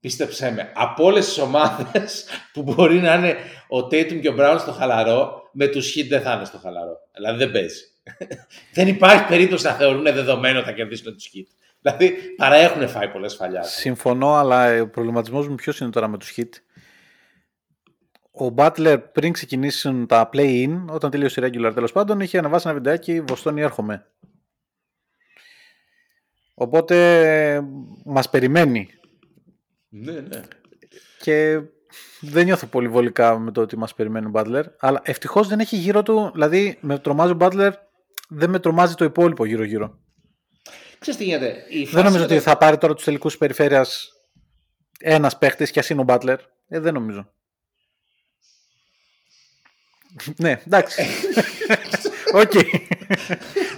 Πίστεψέ 0.00 0.50
με, 0.50 0.72
από 0.74 1.04
όλες 1.04 1.24
τις 1.24 1.38
ομάδες 1.38 2.24
που 2.52 2.62
μπορεί 2.62 3.00
να 3.00 3.14
είναι 3.14 3.36
ο 3.68 3.78
Tatum 3.78 4.20
και 4.20 4.28
ο 4.28 4.34
Brown 4.38 4.56
στο 4.58 4.72
χαλαρό, 4.72 5.48
με 5.52 5.66
τους 5.66 5.94
hit 5.96 6.06
δεν 6.08 6.22
θα 6.22 6.32
είναι 6.32 6.44
στο 6.44 6.58
χαλαρό. 6.58 6.96
Δηλαδή 7.14 7.38
δεν 7.38 7.50
παίζει. 7.50 7.82
δεν 8.74 8.88
υπάρχει 8.88 9.26
περίπτωση 9.26 9.66
να 9.66 9.72
θεωρούν 9.72 10.02
δεδομένο 10.02 10.58
ότι 10.58 10.66
θα 10.66 10.72
κερδίσουν 10.72 11.14
τους 11.14 11.30
hit. 11.34 11.46
Δηλαδή 11.80 12.14
παρά 12.36 12.54
έχουν 12.54 12.88
φάει 12.88 13.08
πολλές 13.08 13.34
φαλιάδες. 13.34 13.70
Συμφωνώ, 13.70 14.34
αλλά 14.34 14.80
ο 14.80 14.88
προβληματισμός 14.88 15.48
μου 15.48 15.54
ποιος 15.54 15.80
είναι 15.80 15.90
τώρα 15.90 16.08
με 16.08 16.18
τους 16.18 16.34
hit. 16.36 16.48
Ο 18.30 18.54
Butler 18.56 18.98
πριν 19.12 19.32
ξεκινήσουν 19.32 20.06
τα 20.06 20.30
play-in, 20.32 20.84
όταν 20.88 21.10
τελείωσε 21.10 21.40
η 21.40 21.44
regular 21.46 21.70
τέλος 21.74 21.92
πάντων, 21.92 22.20
είχε 22.20 22.38
ανεβάσει 22.38 22.68
ένα 22.68 22.76
βιντεάκι 22.76 23.20
Βοστόνη 23.20 23.60
έρχομαι. 23.60 24.06
Οπότε 26.54 27.60
μας 28.04 28.30
περιμένει 28.30 28.88
Ναι, 29.88 30.12
ναι. 30.12 30.40
και 31.20 31.60
δεν 32.20 32.44
νιώθω 32.44 32.66
πολύ 32.66 32.88
βολικά 32.88 33.38
με 33.38 33.50
το 33.52 33.60
ότι 33.60 33.76
μας 33.78 33.94
περιμένει 33.94 34.26
ο 34.26 34.30
Butler. 34.34 34.62
Αλλά 34.78 35.00
ευτυχώς 35.04 35.48
δεν 35.48 35.60
έχει 35.60 35.76
γύρω 35.76 36.02
του, 36.02 36.30
δηλαδή 36.32 36.78
με 36.80 36.98
τρομάζει 36.98 37.32
ο 37.32 37.36
Butler, 37.40 37.70
δεν 38.28 38.50
με 38.50 38.58
τρομάζει 38.58 38.94
το 38.94 39.04
υπόλοιπο 39.04 39.44
γύρω-γύρω. 39.44 39.98
Ξέρεις 40.98 41.18
τι 41.20 41.24
γίνεται. 41.26 41.64
Η 41.68 41.76
Δεν 41.78 41.86
φάση 41.86 41.96
νομίζω 42.04 42.18
με 42.18 42.24
ότι 42.24 42.34
το- 42.34 42.40
θα 42.40 42.56
πάρει 42.56 42.78
τώρα 42.78 42.94
τους 42.94 43.04
τελικούς 43.04 43.38
περιφέρειας 43.38 44.12
ένας 45.00 45.38
παίχτης 45.38 45.70
και 45.70 45.78
ας 45.78 45.90
είναι 45.90 46.00
ο 46.00 46.04
Butler. 46.08 46.36
Ε, 46.68 46.80
δεν 46.80 46.94
νομίζω. 46.94 47.32
ναι, 50.36 50.60
εντάξει. 50.66 51.02
Οκ. 52.42 52.52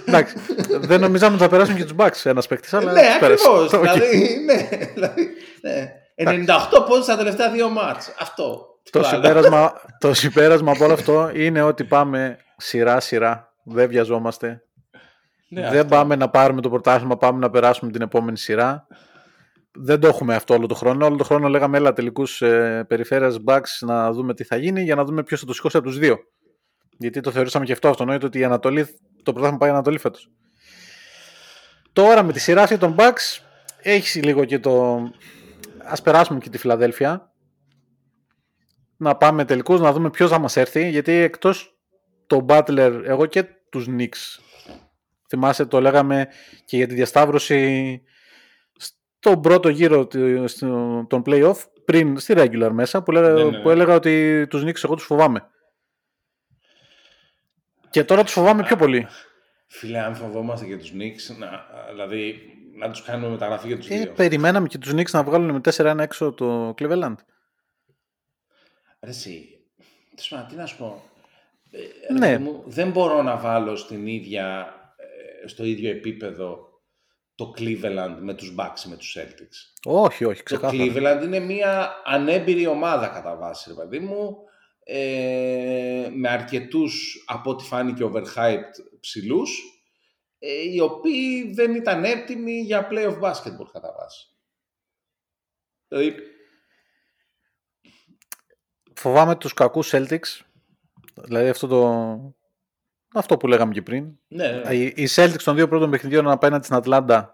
εντάξει. 0.05 0.35
Δεν 0.69 0.99
νομίζαμε 0.99 1.33
ότι 1.35 1.43
θα 1.43 1.49
περάσουν 1.49 1.75
και 1.75 1.83
τους 1.83 1.93
Bucks 1.97 2.21
ένας 2.23 2.47
παίχτης, 2.47 2.73
αλλά 2.73 2.91
Ναι, 2.91 3.01
τους 3.01 3.17
πέρασε. 3.19 3.47
ακριβώς. 3.49 3.73
Οκ. 3.73 3.81
Δηλαδή, 3.81 4.39
ναι, 4.45 4.67
δηλαδή, 4.93 5.29
ναι. 5.61 5.93
98 6.25 6.85
πόντους 6.87 7.03
στα 7.03 7.17
τελευταία 7.17 7.51
δύο 7.51 7.69
μάτς. 7.69 8.13
Αυτό. 8.19 8.65
Το 8.89 8.99
άλλο. 8.99 9.07
συμπέρασμα, 9.07 9.73
το 9.99 10.13
συμπέρασμα 10.13 10.71
από 10.71 10.83
όλο 10.83 10.93
αυτό 10.93 11.31
είναι 11.33 11.61
ότι 11.61 11.83
πάμε 11.83 12.37
σειρά-σειρά. 12.57 13.53
Δεν 13.63 13.87
βιαζόμαστε. 13.87 14.63
Ναι, 15.49 15.61
δεν 15.61 15.81
αυτό. 15.81 15.95
πάμε 15.95 16.15
να 16.15 16.29
πάρουμε 16.29 16.61
το 16.61 16.69
πρωτάθλημα, 16.69 17.17
πάμε 17.17 17.39
να 17.39 17.49
περάσουμε 17.49 17.91
την 17.91 18.01
επόμενη 18.01 18.37
σειρά. 18.37 18.87
Δεν 19.73 19.99
το 19.99 20.07
έχουμε 20.07 20.35
αυτό 20.35 20.53
όλο 20.53 20.67
το 20.67 20.75
χρόνο. 20.75 21.05
Όλο 21.05 21.15
το 21.15 21.23
χρόνο 21.23 21.47
λέγαμε 21.47 21.77
έλα 21.77 21.93
τελικούς 21.93 22.41
ε, 22.41 22.85
περιφέρειας 22.87 23.37
Bucks 23.47 23.79
να 23.79 24.11
δούμε 24.11 24.33
τι 24.33 24.43
θα 24.43 24.55
γίνει 24.55 24.81
για 24.81 24.95
να 24.95 25.03
δούμε 25.03 25.23
ποιος 25.23 25.39
θα 25.39 25.45
το 25.45 25.53
σηκώσει 25.53 25.77
από 25.77 25.85
τους 25.85 25.97
δύο. 25.97 26.17
Γιατί 26.97 27.19
το 27.19 27.31
θεωρήσαμε 27.31 27.65
και 27.65 27.71
αυτό 27.71 27.89
αυτονόητο 27.89 28.25
ότι 28.25 28.39
η 28.39 28.43
Ανατολή, 28.43 28.87
το 29.23 29.31
πρωτάθλημα 29.31 29.57
πάει 29.57 29.69
Ανατολή 29.69 29.97
φέτος. 29.97 30.29
Τώρα 31.93 32.23
με 32.23 32.33
τη 32.33 32.39
σειρά 32.39 32.61
αυτή 32.61 32.77
των 32.77 32.95
Bucks 32.97 33.41
έχεις 33.81 34.23
λίγο 34.23 34.45
και 34.45 34.59
το. 34.59 35.01
Α 35.85 36.01
περάσουμε 36.03 36.39
και 36.39 36.49
τη 36.49 36.57
Φιλαδέλφια. 36.57 37.33
Να 38.97 39.15
πάμε 39.15 39.45
τελικούς 39.45 39.79
να 39.79 39.91
δούμε 39.91 40.09
ποιος 40.09 40.29
θα 40.29 40.39
μας 40.39 40.55
έρθει. 40.57 40.89
Γιατί 40.89 41.11
εκτός 41.11 41.77
το 42.27 42.45
Butler, 42.49 43.01
εγώ 43.05 43.25
και 43.25 43.43
τους 43.69 43.87
Knicks 43.89 44.39
Θυμάσαι, 45.27 45.65
το 45.65 45.81
λέγαμε 45.81 46.27
και 46.65 46.77
για 46.77 46.87
τη 46.87 46.93
διασταύρωση 46.93 48.01
στον 48.77 49.41
πρώτο 49.41 49.69
γύρο 49.69 50.07
του- 50.07 50.47
στο- 50.47 51.05
των 51.09 51.21
play-off, 51.25 51.55
πριν 51.85 52.19
στη 52.19 52.33
regular 52.37 52.69
μέσα, 52.71 53.03
που, 53.03 53.11
λέγα, 53.11 53.29
Ναι, 53.29 53.43
ναι, 53.43 53.49
ναι. 53.49 53.61
που 53.61 53.69
έλεγα 53.69 53.95
ότι 53.95 54.45
τους 54.49 54.63
Knicks 54.63 54.83
εγώ 54.83 54.95
τους 54.95 55.05
φοβάμαι. 55.05 55.47
Και 57.89 58.03
τώρα 58.03 58.23
τους 58.23 58.33
φοβάμαι 58.33 58.63
πιο 58.63 58.75
πολύ. 58.75 59.07
Φίλε, 59.67 59.99
αν 59.99 60.15
φοβόμαστε 60.15 60.65
και 60.65 60.77
τους 60.77 60.91
Knicks, 60.93 61.35
να, 61.37 61.65
δηλαδή 61.91 62.41
να 62.87 62.91
τους 62.91 63.01
κάνουμε 63.03 63.31
μεταγραφή 63.31 63.67
για 63.67 63.77
τους 63.77 63.87
Και 63.87 63.97
δύο. 63.97 64.11
περιμέναμε 64.11 64.67
και 64.67 64.77
τους 64.77 64.91
Knicks 64.93 65.09
να 65.11 65.23
βγάλουν 65.23 65.51
με 65.51 65.59
4-1 65.59 65.99
έξω 65.99 66.31
το 66.31 66.73
Cleveland; 66.77 67.15
Ρε 69.01 69.09
εσύ, 69.09 69.49
τι 70.15 70.21
σου- 70.23 70.45
τι 70.49 70.55
να 70.55 70.65
σου 70.65 70.77
πω. 70.77 71.03
Ε, 71.71 71.77
ρε 72.13 72.19
Ναι. 72.19 72.31
παιδί 72.31 72.43
μου, 72.43 72.63
δεν 72.65 72.91
μπορώ 72.91 73.21
να 73.21 73.37
βάλω 73.37 73.75
στην 73.75 74.07
ίδια, 74.07 74.73
ε, 75.43 75.47
στο 75.47 75.63
ίδιο 75.65 75.89
επίπεδο 75.89 76.69
το 77.35 77.53
Cleveland 77.57 78.15
με 78.19 78.33
τους 78.33 78.55
Bucks 78.57 78.85
ή 78.85 78.89
με 78.89 78.95
τους 78.95 79.17
Celtics. 79.19 79.81
Όχι, 79.85 80.25
όχι, 80.25 80.37
Το 80.37 80.43
ξεκάθαρα. 80.43 80.83
Cleveland 80.83 81.23
είναι 81.23 81.39
μια 81.39 81.91
ανέμπειρη 82.05 82.67
ομάδα 82.67 83.07
κατά 83.07 83.35
βάση, 83.35 83.69
ρε 83.69 83.75
παιδί 83.75 83.99
μου, 83.99 84.37
ε, 84.83 86.07
με 86.15 86.29
αρκετούς, 86.29 87.23
από 87.27 87.49
ό,τι 87.49 87.63
φάνηκε, 87.63 88.03
overhyped 88.13 88.73
ψηλούς, 88.99 89.59
ε, 89.59 89.70
οι 90.73 90.79
οποίοι 90.79 91.53
δεν 91.53 91.75
ήταν 91.75 92.03
έτοιμοι 92.03 92.59
για 92.59 92.87
playoff 92.91 93.19
basketball 93.19 93.67
κατά 93.71 93.95
βάση. 93.99 94.27
Δηλαδή, 95.87 96.15
Φοβάμαι 99.01 99.35
τους 99.35 99.53
κακούς 99.53 99.89
Celtics. 99.93 100.39
Δηλαδή 101.15 101.49
αυτό 101.49 101.67
το... 101.67 102.35
Αυτό 103.13 103.37
που 103.37 103.47
λέγαμε 103.47 103.73
και 103.73 103.81
πριν. 103.81 104.17
ναι, 104.27 104.51
ναι. 104.51 104.75
Οι 104.75 104.93
οι 104.95 105.07
Celtics 105.15 105.41
των 105.43 105.55
δύο 105.55 105.67
πρώτων 105.67 105.89
παιχνιδιών 105.89 106.29
απέναντι 106.29 106.63
στην 106.63 106.75
Ατλάντα 106.75 107.33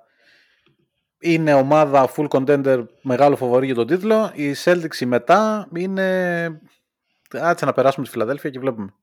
είναι 1.20 1.54
ομάδα 1.54 2.14
full 2.16 2.28
contender, 2.28 2.86
μεγάλο 3.02 3.36
φαβορί 3.36 3.66
για 3.66 3.76
τον 3.76 3.88
τίτλο. 3.88 4.32
Οι 4.36 4.54
Celtics 4.64 4.96
οι 5.00 5.06
μετά 5.06 5.70
είναι... 5.76 6.62
Άσε 7.32 7.66
να 7.66 7.74
περάσουμε 7.74 8.06
τη 8.06 8.12
Φιλαδέλφια 8.12 8.50
και 8.50 8.60
βλέπουμε. 8.60 8.94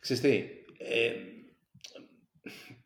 Ξέρεις 0.00 0.22
τι, 0.22 0.34
ε, 0.78 1.12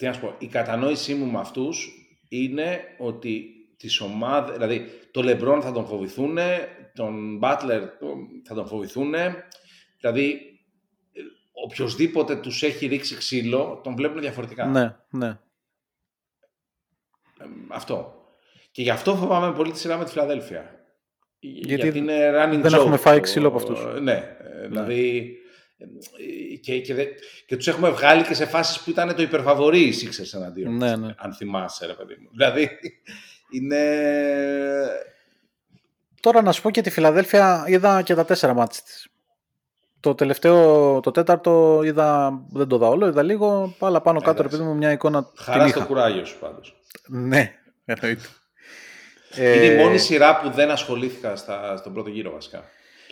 τι 0.01 0.07
να 0.07 0.12
σου 0.12 0.20
πω, 0.20 0.34
η 0.38 0.46
κατανόησή 0.46 1.14
μου 1.14 1.30
με 1.30 1.38
αυτούς 1.38 1.90
είναι 2.28 2.80
ότι 2.98 3.44
τις 3.76 4.01
ομάδες, 4.01 4.57
δηλαδή 4.57 4.86
το 5.11 5.22
Λεμπρόν 5.22 5.62
θα 5.62 5.72
τον 5.72 5.86
φοβηθούν, 5.86 6.38
τον 6.94 7.36
Μπάτλερ 7.36 7.82
θα 8.44 8.55
τον 8.55 8.66
φοβηθούν, 8.66 9.14
δηλαδή 10.01 10.32
ε, 11.12 11.20
οποιοδήποτε 11.53 12.36
τους 12.36 12.62
έχει 12.62 12.86
ρίξει 12.86 13.16
ξύλο 13.16 13.80
τον 13.84 13.94
βλέπουν 13.94 14.20
διαφορετικά. 14.20 14.66
Ναι, 14.66 14.96
ναι. 15.11 15.28
Ε, 15.28 15.38
αυτό. 17.68 18.14
Και 18.70 18.82
γι' 18.82 18.90
αυτό 18.90 19.16
φοβάμαι 19.16 19.53
πολύ 19.53 19.72
τη 19.72 19.78
σειρά 19.78 19.96
με 19.96 20.05
τη 20.05 20.11
Φιλαδέλφια. 20.11 20.84
Γιατί, 21.38 21.98
είναι 21.98 22.30
running 22.30 22.61
δεν 22.61 22.72
joke 22.72 22.78
έχουμε 22.78 22.96
φάει 22.96 23.16
το- 23.16 23.22
ξύλο 23.22 23.48
από 23.48 23.57
αυτούς. 23.57 24.01
Ναι, 24.01 24.36
ε, 24.62 24.66
δηλαδή 24.68 25.18
ε, 25.18 25.39
και, 26.62 26.81
και, 26.81 26.95
δε- 26.95 27.07
και 27.47 27.57
τους 27.57 27.66
έχουμε 27.68 27.91
βγάλει 27.91 28.22
και 28.22 28.35
σε 28.35 28.47
φάσεις 28.47 28.81
που 28.81 28.91
ήταν 28.91 29.14
το 29.14 29.22
υπερφαβορή 29.22 29.81
οι 29.81 29.95
Sixers 30.03 30.35
εναντίον. 30.39 30.76
Ναι, 30.76 30.89
μας, 30.91 30.99
ναι. 30.99 31.14
Αν 31.16 31.33
θυμάσαι 31.35 31.87
ρε 31.87 31.93
παιδί 31.93 32.16
μου. 32.20 32.28
Δηλαδή 32.31 32.70
είναι... 33.51 33.78
Τώρα 36.20 36.43
να 36.43 36.53
σου 36.53 36.62
πω 36.62 36.70
και 36.70 36.81
τη 36.81 36.91
Φιλαδέλφια 36.91 37.64
είδα 37.66 38.03
και 38.03 38.14
τα 38.14 38.24
τέσσερα 38.24 38.55
μάτς 38.55 38.83
της. 38.83 39.09
Το 40.01 40.14
τελευταίο, 40.14 41.01
το 41.01 41.11
τέταρτο 41.11 41.81
είδα, 41.85 42.41
δεν 42.51 42.66
το 42.66 42.76
είδα 42.76 42.87
όλο, 42.89 43.07
είδα 43.07 43.22
λίγο, 43.22 43.74
αλλά 43.78 44.01
πάνω 44.01 44.18
κάτω 44.20 44.31
Εντάξει. 44.31 44.57
επειδή 44.57 44.68
μου 44.68 44.76
μια 44.76 44.93
εικόνα 44.93 45.24
την 45.24 45.33
Χαράς 45.43 45.70
στο 45.70 45.78
είχα. 45.78 45.89
κουράγιο 45.89 46.24
σου 46.24 46.39
πάντως. 46.39 46.81
Ναι, 47.09 47.55
εννοείται. 47.85 48.22
Είναι 49.37 49.47
η 49.64 49.66
Ε, 49.70 49.76
μόνη 49.76 49.99
σειρά 49.99 50.41
που 50.41 50.51
δεν 50.51 50.70
ασχολήθηκα 50.70 51.37
στα, 51.37 51.76
στον 51.76 51.93
πρώτο 51.93 52.09
γύρο 52.11 52.31
βασικά. 52.31 52.64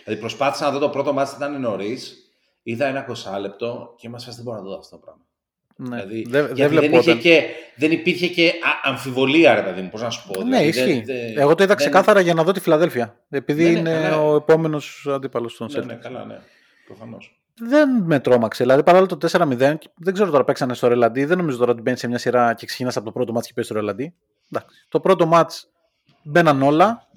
Δηλαδή 0.03 0.19
προσπάθησα 0.21 0.65
να 0.65 0.71
δω 0.71 0.79
το 0.79 0.89
πρώτο 0.89 1.13
μάτι 1.13 1.31
ήταν 1.35 1.61
νωρίς. 1.61 2.28
Είδα 2.63 2.85
ένα 2.85 3.05
20 3.09 3.39
λεπτό 3.39 3.93
και 3.97 4.09
μας 4.09 4.23
φάση 4.23 4.35
δεν 4.35 4.45
μπορώ 4.45 4.57
να 4.57 4.63
δω 4.69 4.77
αυτό 4.77 4.95
το 4.97 5.01
πράγμα. 5.05 5.21
ναι. 5.75 6.05
Δηλαδή, 6.05 6.25
δεν, 6.29 6.45
γιατί 6.45 6.61
δεν 6.61 6.69
δεν, 6.69 6.77
είχε 6.81 6.89
βλεπόταν. 6.89 7.19
και, 7.19 7.43
δεν 7.75 7.91
υπήρχε 7.91 8.27
και 8.27 8.47
α- 8.47 8.89
αμφιβολία, 8.89 9.55
ρε 9.55 9.61
παιδί 9.61 9.81
μου, 9.81 9.89
πώς 9.89 10.01
να 10.01 10.09
σου 10.09 10.27
πω. 10.27 10.37
Ναι, 10.43 10.43
δηλαδή, 10.43 10.67
ισχύει. 10.67 11.01
δεν- 11.05 11.05
δεν- 11.05 11.37
Εγώ 11.37 11.55
το 11.55 11.63
είδα 11.63 11.75
δεν- 11.75 11.75
ξεκάθαρα 11.75 12.19
για 12.19 12.33
να 12.33 12.43
δω 12.43 12.51
τη 12.51 12.59
Φιλαδέλφια. 12.59 13.19
Επειδή 13.29 13.63
Ναι, 13.63 13.69
ναι, 13.69 13.79
είναι 13.79 13.99
καλά. 14.01 14.21
ο 14.21 14.35
επόμενος 14.35 15.07
αντίπαλος 15.09 15.57
των 15.57 15.67
Ναι, 15.71 15.79
Celtics. 15.79 15.85
ναι, 15.85 15.93
καλά, 15.95 16.25
ναι. 16.25 16.39
Προφανώς. 16.85 17.33
Δεν 17.61 17.89
με 18.03 18.19
τρόμαξε. 18.19 18.63
Δηλαδή 18.63 18.83
παρόλο 18.83 19.05
το 19.05 19.17
4-0, 19.17 19.77
δεν 19.95 20.13
ξέρω 20.13 20.31
τώρα 20.31 20.43
παίξανε 20.43 20.73
στο 20.73 20.87
ρελαντί. 20.87 21.25
Δεν 21.25 21.37
νομίζω 21.37 21.57
τώρα 21.57 21.71
ότι 21.71 21.81
μπαίνει 21.81 21.97
σε 21.97 22.07
μια 22.07 22.17
σειρά 22.17 22.53
και 22.53 22.65
ξεκινάς 22.65 22.95
από 22.97 23.05
το 23.05 23.11
πρώτο 23.11 23.31
μάτς 23.33 23.47
και 23.47 23.53
παίζει 23.55 23.69
στο 23.69 23.79
ρελαντί. 23.79 24.13
Εντάξει. 24.51 24.85
Το 24.89 24.99
πρώτο 24.99 25.25
μάτς 25.25 25.69
μπαίναν 26.23 26.61
όλα. 26.61 27.07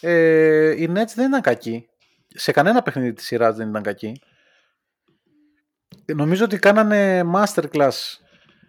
Ε, 0.00 0.70
οι 0.82 0.88
Nets 0.92 1.12
δεν 1.14 1.28
ήταν 1.28 1.40
κακοί. 1.40 1.88
Σε 2.28 2.52
κανένα 2.52 2.82
παιχνίδι 2.82 3.12
της 3.12 3.24
σειράς 3.26 3.56
δεν 3.56 3.68
ήταν 3.68 3.82
κακοί. 3.82 4.20
Ε, 6.04 6.14
Νομίζω 6.14 6.44
ότι 6.44 6.58
κάνανε 6.58 7.22
masterclass 7.34 7.90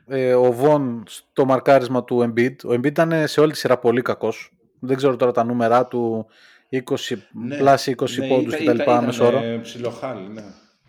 ε, 0.08 0.34
ο 0.34 0.52
Βον 0.52 1.04
στο 1.08 1.46
μαρκάρισμα 1.46 2.04
του 2.04 2.20
Embiid. 2.22 2.56
Ο 2.66 2.70
Embiid 2.70 2.86
ήταν 2.86 3.28
σε 3.28 3.42
όλη 3.42 3.52
τη 3.52 3.58
σειρά 3.58 3.78
πολύ 3.80 4.02
κακός. 4.02 4.54
Δεν 4.80 4.98
ξέρω 4.98 5.16
τώρα 5.16 5.32
τα 5.32 5.44
νούμερά 5.44 5.88
του 5.88 6.28
20 6.72 7.18
Ναι, 7.32 7.58
πλάς 7.58 7.88
20 7.88 8.10
ναι, 8.18 8.28
πόντους 8.28 8.54
ήταν- 8.54 8.76
κτλ. 8.76 8.82
ήταν- 8.82 9.06
μέσω 9.06 9.26
όρο. 9.26 9.38
ήταν, 9.38 9.52
ε, 9.52 9.58
ψιλοχάλι, 9.58 10.28
ναι. 10.30 10.44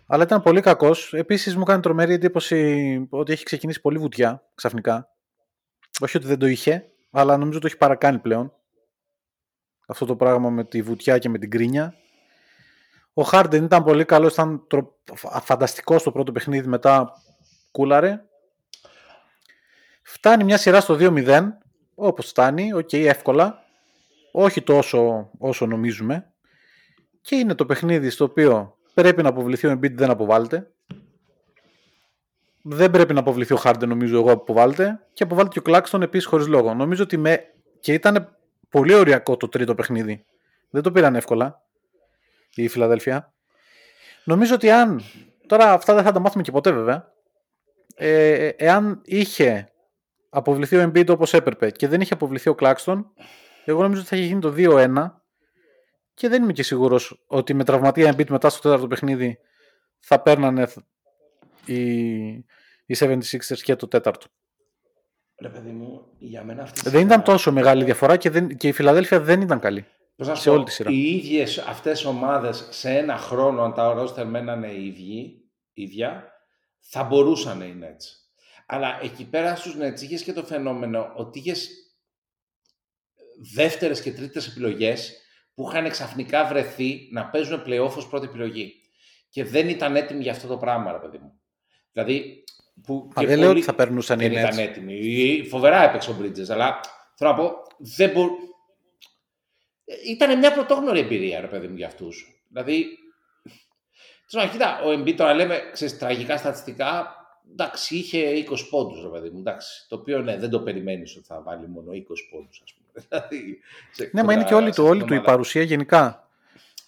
Αλλά 0.07 0.23
ήταν 0.23 0.41
πολύ 0.41 0.61
κακός. 0.61 1.13
Επίσης 1.13 1.55
μου 1.55 1.63
κάνει 1.63 1.81
τρομερή 1.81 2.13
εντύπωση 2.13 3.07
ότι 3.09 3.31
έχει 3.31 3.43
ξεκινήσει 3.43 3.81
πολύ 3.81 3.97
βουτιά 3.97 4.43
ξαφνικά. 4.55 5.09
Όχι 5.99 6.17
ότι 6.17 6.27
δεν 6.27 6.39
το 6.39 6.45
είχε, 6.45 6.85
αλλά 7.11 7.37
νομίζω 7.37 7.59
το 7.59 7.67
έχει 7.67 7.77
παρακάνει 7.77 8.19
πλέον. 8.19 8.53
Αυτό 9.87 10.05
το 10.05 10.15
πράγμα 10.15 10.49
με 10.49 10.63
τη 10.63 10.81
βουτιά 10.81 11.17
και 11.17 11.29
με 11.29 11.37
την 11.37 11.49
κρίνια. 11.49 11.95
Ο 13.13 13.23
Χάρντεν 13.23 13.63
ήταν 13.63 13.83
πολύ 13.83 14.05
καλός, 14.05 14.33
ήταν 14.33 14.67
φανταστικός 15.41 16.01
στο 16.01 16.11
πρώτο 16.11 16.31
παιχνίδι, 16.31 16.67
μετά 16.67 17.13
κούλαρε. 17.71 18.23
Φτάνει 20.01 20.43
μια 20.43 20.57
σειρά 20.57 20.81
στο 20.81 20.97
2-0, 20.99 21.41
όπως 21.95 22.27
φτάνει, 22.27 22.73
οκ, 22.73 22.93
εύκολα. 22.93 23.63
Όχι 24.31 24.61
τόσο 24.61 25.29
όσο 25.37 25.65
νομίζουμε. 25.65 26.33
Και 27.21 27.35
είναι 27.35 27.55
το 27.55 27.65
παιχνίδι 27.65 28.09
στο 28.09 28.23
οποίο 28.25 28.77
πρέπει 28.93 29.21
να 29.21 29.29
αποβληθεί 29.29 29.67
ο 29.67 29.71
Embiid, 29.71 29.93
δεν 29.93 30.09
αποβάλλεται. 30.09 30.71
Δεν 32.61 32.91
πρέπει 32.91 33.13
να 33.13 33.19
αποβληθεί 33.19 33.53
ο 33.53 33.61
Harden, 33.63 33.87
νομίζω 33.87 34.17
εγώ, 34.17 34.31
αποβάλλεται. 34.31 35.07
Και 35.13 35.23
αποβάλλεται 35.23 35.53
και 35.53 35.59
ο 35.59 35.61
Κλάξτον 35.61 36.01
επίσης 36.01 36.27
χωρίς 36.27 36.47
λόγο. 36.47 36.73
Νομίζω 36.73 37.03
ότι 37.03 37.17
με. 37.17 37.53
και 37.79 37.93
ήταν 37.93 38.37
πολύ 38.69 38.93
ωριακό 38.93 39.37
το 39.37 39.47
τρίτο 39.47 39.75
παιχνίδι. 39.75 40.25
Δεν 40.69 40.81
το 40.81 40.91
πήραν 40.91 41.15
εύκολα 41.15 41.61
η 42.55 42.67
Φιλαδέλφια. 42.67 43.33
Νομίζω 44.23 44.55
ότι 44.55 44.69
αν. 44.71 45.01
Τώρα 45.47 45.71
αυτά 45.73 45.93
δεν 45.93 46.03
θα 46.03 46.11
τα 46.11 46.19
μάθουμε 46.19 46.43
και 46.43 46.51
ποτέ 46.51 46.71
βέβαια. 46.71 47.11
Ε, 47.95 48.47
εάν 48.47 49.01
είχε 49.05 49.71
αποβληθεί 50.29 50.75
ο 50.77 50.83
Embiid 50.83 51.07
όπως 51.09 51.33
έπρεπε 51.33 51.71
και 51.71 51.87
δεν 51.87 52.01
είχε 52.01 52.13
αποβληθεί 52.13 52.49
ο 52.49 52.55
Κλάξτον, 52.55 53.13
εγώ 53.65 53.81
νομίζω 53.81 53.99
ότι 54.01 54.09
θα 54.09 54.15
είχε 54.15 54.25
γίνει 54.25 54.39
το 54.41 54.53
2-1 54.57 55.11
και 56.13 56.27
δεν 56.29 56.43
είμαι 56.43 56.53
και 56.53 56.63
σίγουρος 56.63 57.23
ότι 57.27 57.53
με 57.53 57.63
τραυματία 57.63 58.13
Embiid 58.15 58.29
μετά 58.29 58.49
στο 58.49 58.61
τέταρτο 58.61 58.87
παιχνίδι 58.87 59.37
θα 59.99 60.21
παίρνανε 60.21 60.67
οι, 61.65 61.83
οι 62.85 62.95
76ers 62.99 63.57
και 63.63 63.75
το 63.75 63.87
τέταρτο. 63.87 64.27
Ρε 65.41 65.49
παιδί 65.49 65.69
μου, 65.71 66.07
για 66.17 66.43
μένα 66.43 66.61
αυτή 66.61 66.79
η 66.79 66.91
Δεν 66.91 66.99
ήταν 67.01 67.19
σειρά- 67.19 67.33
τόσο 67.33 67.51
μεγάλη 67.51 67.83
διαφορά 67.83 68.17
και, 68.17 68.29
δεν, 68.29 68.57
και 68.57 68.67
η 68.67 68.71
Φιλαδέλφια 68.71 69.19
δεν 69.19 69.41
ήταν 69.41 69.59
καλή. 69.59 69.85
Πώς 70.21 70.29
να 70.29 70.35
σου 70.35 70.41
σε 70.41 70.49
πω, 70.49 70.55
όλη 70.55 70.63
τη 70.63 70.71
σειρά. 70.71 70.91
Οι 70.91 71.15
ίδιες 71.15 71.57
αυτές 71.57 72.05
ομάδες 72.05 72.67
σε 72.69 72.89
ένα 72.89 73.17
χρόνο, 73.17 73.63
αν 73.63 73.73
τα 73.73 73.93
ρόστερ 73.93 74.27
μένανε 74.27 74.67
οι 74.67 74.85
ίδιοι, 74.85 75.49
ίδια, 75.73 76.31
θα 76.79 77.03
μπορούσαν 77.03 77.61
οι 77.61 77.79
Nets. 77.81 78.05
Αλλά 78.65 78.99
εκεί 79.01 79.25
πέρα 79.25 79.55
στους 79.55 79.75
Nets 79.79 80.01
είχες 80.01 80.23
και 80.23 80.33
το 80.33 80.43
φαινόμενο 80.43 81.11
ότι 81.15 81.39
είχες 81.39 81.69
δεύτερες 83.53 84.01
και 84.01 84.11
τρίτες 84.11 84.47
επιλογές 84.47 85.21
που 85.53 85.63
που 85.63 85.69
είχαν 85.69 85.89
ξαφνικά 85.89 86.45
βρεθεί 86.45 87.09
να 87.11 87.25
παίζουν 87.25 87.63
playoff 87.65 87.93
ως 87.97 88.07
πρώτη 88.07 88.25
επιλογή. 88.25 88.73
Και 89.29 89.43
δεν 89.43 89.69
ήταν 89.69 89.95
έτοιμοι 89.95 90.21
για 90.21 90.31
αυτό 90.31 90.47
το 90.47 90.57
πράγμα, 90.57 90.91
ρε 90.91 90.97
παιδί 90.97 91.17
μου. 91.17 91.41
Δηλαδή, 91.91 92.43
που 92.83 93.09
Μα 93.15 93.21
και 93.21 93.27
δεν 93.27 93.37
λέω 93.37 93.47
πολλοί 93.47 93.59
ότι 93.59 93.67
θα 93.67 93.75
περνούσαν 93.75 94.19
οι 94.19 94.27
δεν 94.27 94.37
ήταν 94.37 94.55
Nets. 94.55 94.69
έτοιμοι. 94.69 95.45
Φοβερά 95.49 95.83
έπαιξε 95.83 96.11
ο 96.11 96.17
Bridges, 96.21 96.49
αλλά 96.49 96.79
θέλω 97.15 97.29
να 97.29 97.35
πω, 97.35 97.51
δεν 97.77 98.09
μπο... 98.09 98.27
Ήταν 100.07 100.37
μια 100.37 100.53
πρωτόγνωρη 100.53 100.99
εμπειρία, 100.99 101.39
ρε 101.41 101.47
παιδί 101.47 101.67
μου, 101.67 101.75
για 101.75 101.87
αυτούς. 101.87 102.43
Δηλαδή, 102.47 102.85
Ξέρω, 104.25 104.47
κοίτα, 104.47 104.81
ο 104.81 104.89
Embiid 104.91 105.13
τώρα 105.15 105.33
λέμε, 105.33 105.59
ξέρεις, 105.71 105.97
τραγικά 105.97 106.37
στατιστικά, 106.37 107.15
εντάξει, 107.51 107.95
είχε 107.95 108.45
20 108.49 108.67
πόντους, 108.69 109.01
ρε 109.03 109.09
παιδί 109.09 109.29
μου, 109.29 109.39
εντάξει, 109.39 109.85
το 109.89 109.95
οποίο 109.95 110.19
ναι, 110.21 110.37
δεν 110.37 110.49
το 110.49 110.59
περιμένεις 110.59 111.15
ότι 111.15 111.25
θα 111.25 111.41
βάλει 111.41 111.67
μόνο 111.67 111.91
20 111.91 111.95
πόντους, 112.31 112.61
ας 112.63 112.73
πούμε. 112.73 112.91
Δηλαδή, 113.09 113.59
σε- 113.91 114.09
Ναι, 114.13 114.23
μα 114.23 114.33
είναι 114.33 114.43
και 114.43 114.49
κοντά 114.53 114.61
όλη, 114.63 114.73
σε 114.73 114.81
του, 114.81 114.87
όλη 114.87 114.99
του 114.99 115.13
η 115.13 115.17
ομάδα. 115.17 115.31
παρουσία 115.31 115.61
γενικά. 115.61 116.29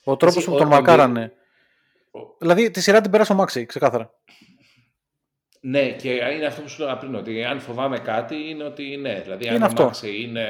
Ο 0.04 0.18
τρόπος 0.18 0.38
Εσύ, 0.38 0.45
που 0.45 0.54
ο- 0.54 0.58
τον 0.58 0.68
ο 0.68 0.70
μαρκάρανε. 0.70 1.34
Ο- 2.12 2.36
Δηλαδή 2.39 2.72
τη 2.72 2.82
σειρά 2.82 3.01
την 3.01 3.12
πέρασε 3.12 3.32
ο 3.32 3.36
Μάξι, 3.36 3.66
ξεκάθαρα. 3.66 4.14
Ναι, 5.60 5.91
και 5.91 6.10
είναι 6.12 6.45
αυτό 6.45 6.62
που 6.62 6.70
σου 6.70 6.82
έλεγα 6.84 6.97
πριν, 6.97 7.16
ότι 7.16 7.43
αν 7.43 7.60
φοβάμαι 7.60 7.99
κάτι 7.99 8.49
είναι 8.49 8.64
ότι 8.64 8.97
ναι, 8.97 9.22
δηλαδή 9.22 9.47
αν 9.47 9.56
Είναι 9.56 9.64
ο 9.64 9.68
αυτό. 9.68 9.84
Μάξι 9.84 10.22
είναι, 10.22 10.47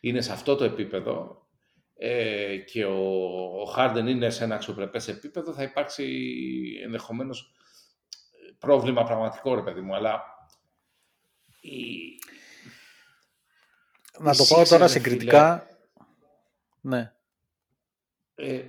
είναι 0.00 0.20
σε 0.20 0.32
αυτό 0.32 0.56
το 0.56 0.64
επίπεδο 0.64 1.46
ε, 2.02 2.56
και 2.56 2.84
ο, 2.84 2.98
ο 3.60 3.64
Χάρντεν 3.64 4.06
είναι 4.06 4.30
σε 4.30 4.44
ένα 4.44 4.54
αξιοπρεπές 4.54 5.08
επίπεδο, 5.08 5.52
θα 5.52 5.62
υπάρξει 5.62 6.04
ενδεχομένως 6.84 7.52
πρόβλημα 8.58 9.04
πραγματικό, 9.04 9.54
ρε 9.54 9.60
παιδί 9.60 9.80
μου, 9.80 9.94
αλλά 9.94 10.22
η, 11.60 11.78
Να 14.18 14.32
Οι 14.32 14.36
το 14.36 14.44
πάω 14.48 14.60
Sixers, 14.60 14.68
τώρα 14.68 14.82
ρε 14.82 14.88
συγκριτικά. 14.88 15.66
Ναι. 16.80 17.12
ε, 18.34 18.62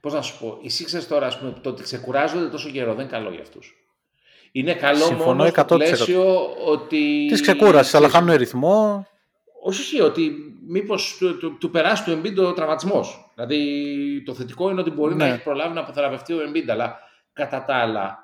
πώς 0.00 0.12
να 0.12 0.22
σου 0.22 0.38
πω, 0.38 0.58
οι 0.62 0.70
Sixers 0.78 1.04
τώρα, 1.08 1.26
ας 1.26 1.38
πούμε, 1.38 1.52
το 1.52 1.68
ότι 1.68 1.82
ξεκουράζονται 1.82 2.48
τόσο 2.48 2.70
καιρό 2.70 2.94
δεν 2.94 3.04
είναι 3.04 3.12
καλό 3.12 3.30
για 3.30 3.42
αυτούς. 3.42 3.74
Είναι 4.52 4.74
καλό 4.74 5.04
Συμφωνώ 5.04 5.34
μόνο 5.34 5.48
στο 5.48 5.62
100%. 5.62 5.66
πλαίσιο 5.66 6.54
ότι... 6.66 7.26
Της 7.28 7.40
ξεκούρασε, 7.40 7.96
αλλά 7.96 8.08
ξέρεις, 8.08 8.26
χάνουν 8.26 8.36
ρυθμό. 8.36 9.06
Όχι, 9.62 9.80
όχι, 9.80 10.00
ότι 10.00 10.53
μήπως 10.68 11.16
του, 11.18 11.38
του, 11.38 11.58
του 11.58 11.70
περάσει 11.70 12.04
του 12.04 12.20
Embiid 12.20 12.36
ο 12.36 12.52
τραυματισμός. 12.52 13.30
Δηλαδή, 13.34 14.22
το 14.26 14.34
θετικό 14.34 14.70
είναι 14.70 14.80
ότι 14.80 14.90
μπορεί 14.90 15.14
Ναι. 15.14 15.24
να 15.26 15.32
έχει 15.32 15.42
προλάβει 15.42 15.74
να 15.74 15.80
αποθεραπευτεί 15.80 16.32
ο 16.32 16.38
Embiid, 16.50 16.68
αλλά 16.68 16.98
κατά 17.32 17.64
τα 17.64 17.74
άλλα, 17.76 18.18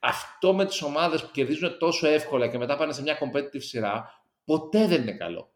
αυτό 0.00 0.54
με 0.54 0.64
τις 0.66 0.82
ομάδες 0.82 1.22
που 1.22 1.30
κερδίζουν 1.32 1.78
τόσο 1.78 2.06
εύκολα 2.08 2.48
και 2.48 2.58
μετά 2.58 2.76
πάνε 2.76 2.92
σε 2.92 3.02
μια 3.02 3.18
competitive 3.18 3.62
σειρά, 3.62 4.22
ποτέ 4.44 4.86
δεν 4.86 5.02
είναι 5.02 5.12
καλό. 5.12 5.50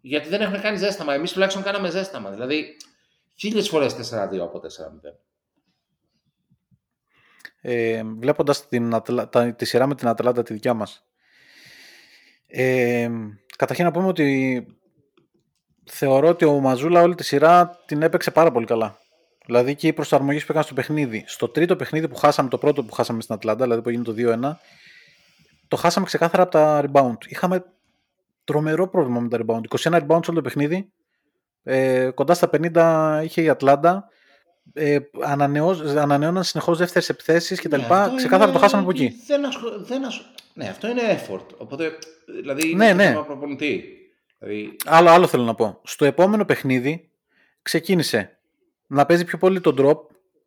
Γιατί 0.00 0.28
δεν 0.28 0.40
έχουν 0.40 0.60
κάνει 0.60 0.76
ζέσταμα. 0.76 1.14
Εμείς 1.14 1.32
τουλάχιστον 1.32 1.62
κάναμε 1.62 1.90
ζέσταμα. 1.90 2.30
Δηλαδή, 2.30 2.76
χίλιες 3.36 3.68
φορές 3.68 3.94
4-2 3.94 4.42
από 4.42 4.58
4-0. 4.60 5.18
ε, 7.66 8.02
βλέποντας 8.04 8.68
την, 8.68 8.94
Ατλα- 8.94 9.28
τα- 9.28 9.54
τη 9.54 9.64
σειρά 9.64 9.86
με 9.86 9.94
την 9.94 10.08
Ατλάντα 10.08 10.42
τη 10.42 10.52
δικιά 10.52 10.74
μας. 10.74 11.04
Ε, 12.46 13.10
καταρχήν 13.56 13.84
να 13.84 13.90
πούμε 13.90 14.06
ότι 14.06 14.66
θεωρώ 15.84 16.28
ότι 16.28 16.44
ο 16.44 16.52
Ματζούλα 16.60 17.02
όλη 17.02 17.14
τη 17.14 17.24
σειρά 17.24 17.80
την 17.86 18.02
έπαιξε 18.02 18.30
πάρα 18.30 18.50
πολύ 18.52 18.66
καλά. 18.66 18.98
Δηλαδή 19.46 19.74
και 19.74 19.86
οι 19.86 19.92
προσαρμογές 19.92 20.40
που 20.40 20.46
έκανε 20.50 20.64
στο 20.64 20.74
παιχνίδι. 20.74 21.24
Στο 21.26 21.48
τρίτο 21.48 21.76
παιχνίδι 21.76 22.08
που 22.08 22.14
χάσαμε, 22.16 22.48
το 22.48 22.58
πρώτο 22.58 22.84
που 22.84 22.92
χάσαμε 22.92 23.22
στην 23.22 23.34
Ατλάντα, 23.34 23.62
δηλαδή 23.64 23.82
που 23.82 23.88
έγινε 23.88 24.04
το 24.04 24.14
2-1, 24.16 24.56
το 25.68 25.76
χάσαμε 25.76 26.06
ξεκάθαρα 26.06 26.42
από 26.42 26.50
τα 26.52 26.84
rebound. 26.86 27.16
Είχαμε 27.28 27.64
τρομερό 28.44 28.88
πρόβλημα 28.88 29.20
με 29.20 29.28
τα 29.28 29.38
rebound. 29.46 29.60
21 29.78 29.92
rebound 29.92 30.20
σε 30.24 30.30
όλο 30.30 30.34
το 30.34 30.40
παιχνίδι. 30.40 30.92
Ε, 31.62 32.10
κοντά 32.14 32.34
στα 32.34 32.50
50 32.74 33.20
είχε 33.24 33.42
η 33.42 33.48
Ατλάντα. 33.48 34.08
Ε, 34.72 34.98
ανανεώ- 35.22 35.96
ανανεώναν 35.96 36.44
συνεχώς 36.44 36.78
δεύτερες 36.78 37.08
επιθέσεις 37.08 37.60
κτλ. 37.60 37.76
Ναι, 37.76 37.86
αυτό 37.90 38.14
ξεκάθαρα 38.16 38.42
είναι- 38.44 38.52
το 38.52 38.58
χάσαμε 38.58 38.82
από 38.82 38.90
εκεί. 38.90 39.12
Δεν 39.26 39.46
ασχο... 39.46 39.68
δεν 39.78 40.04
ασχο... 40.04 40.22
Ναι, 40.54 40.68
αυτό 40.68 40.88
είναι 40.88 41.00
effort. 41.28 41.46
Οπότε, 41.56 41.92
δηλαδή, 42.40 42.74
Ναι, 42.74 42.84
είναι 42.84 42.94
ναι. 42.94 43.04
ναι, 43.04 43.10
θέμα 43.10 43.24
προπονητή. 43.24 43.84
Δηλαδή, 44.44 44.76
Άλλο, 44.84 45.10
άλλο 45.10 45.26
θέλω 45.26 45.42
να 45.42 45.54
πω. 45.54 45.80
Στο 45.84 46.04
επόμενο 46.04 46.44
παιχνίδι 46.44 47.10
ξεκίνησε 47.62 48.38
να 48.86 49.06
παίζει 49.06 49.24
πιο 49.24 49.38
πολύ 49.38 49.60
τον 49.60 49.76
drop, 49.78 49.98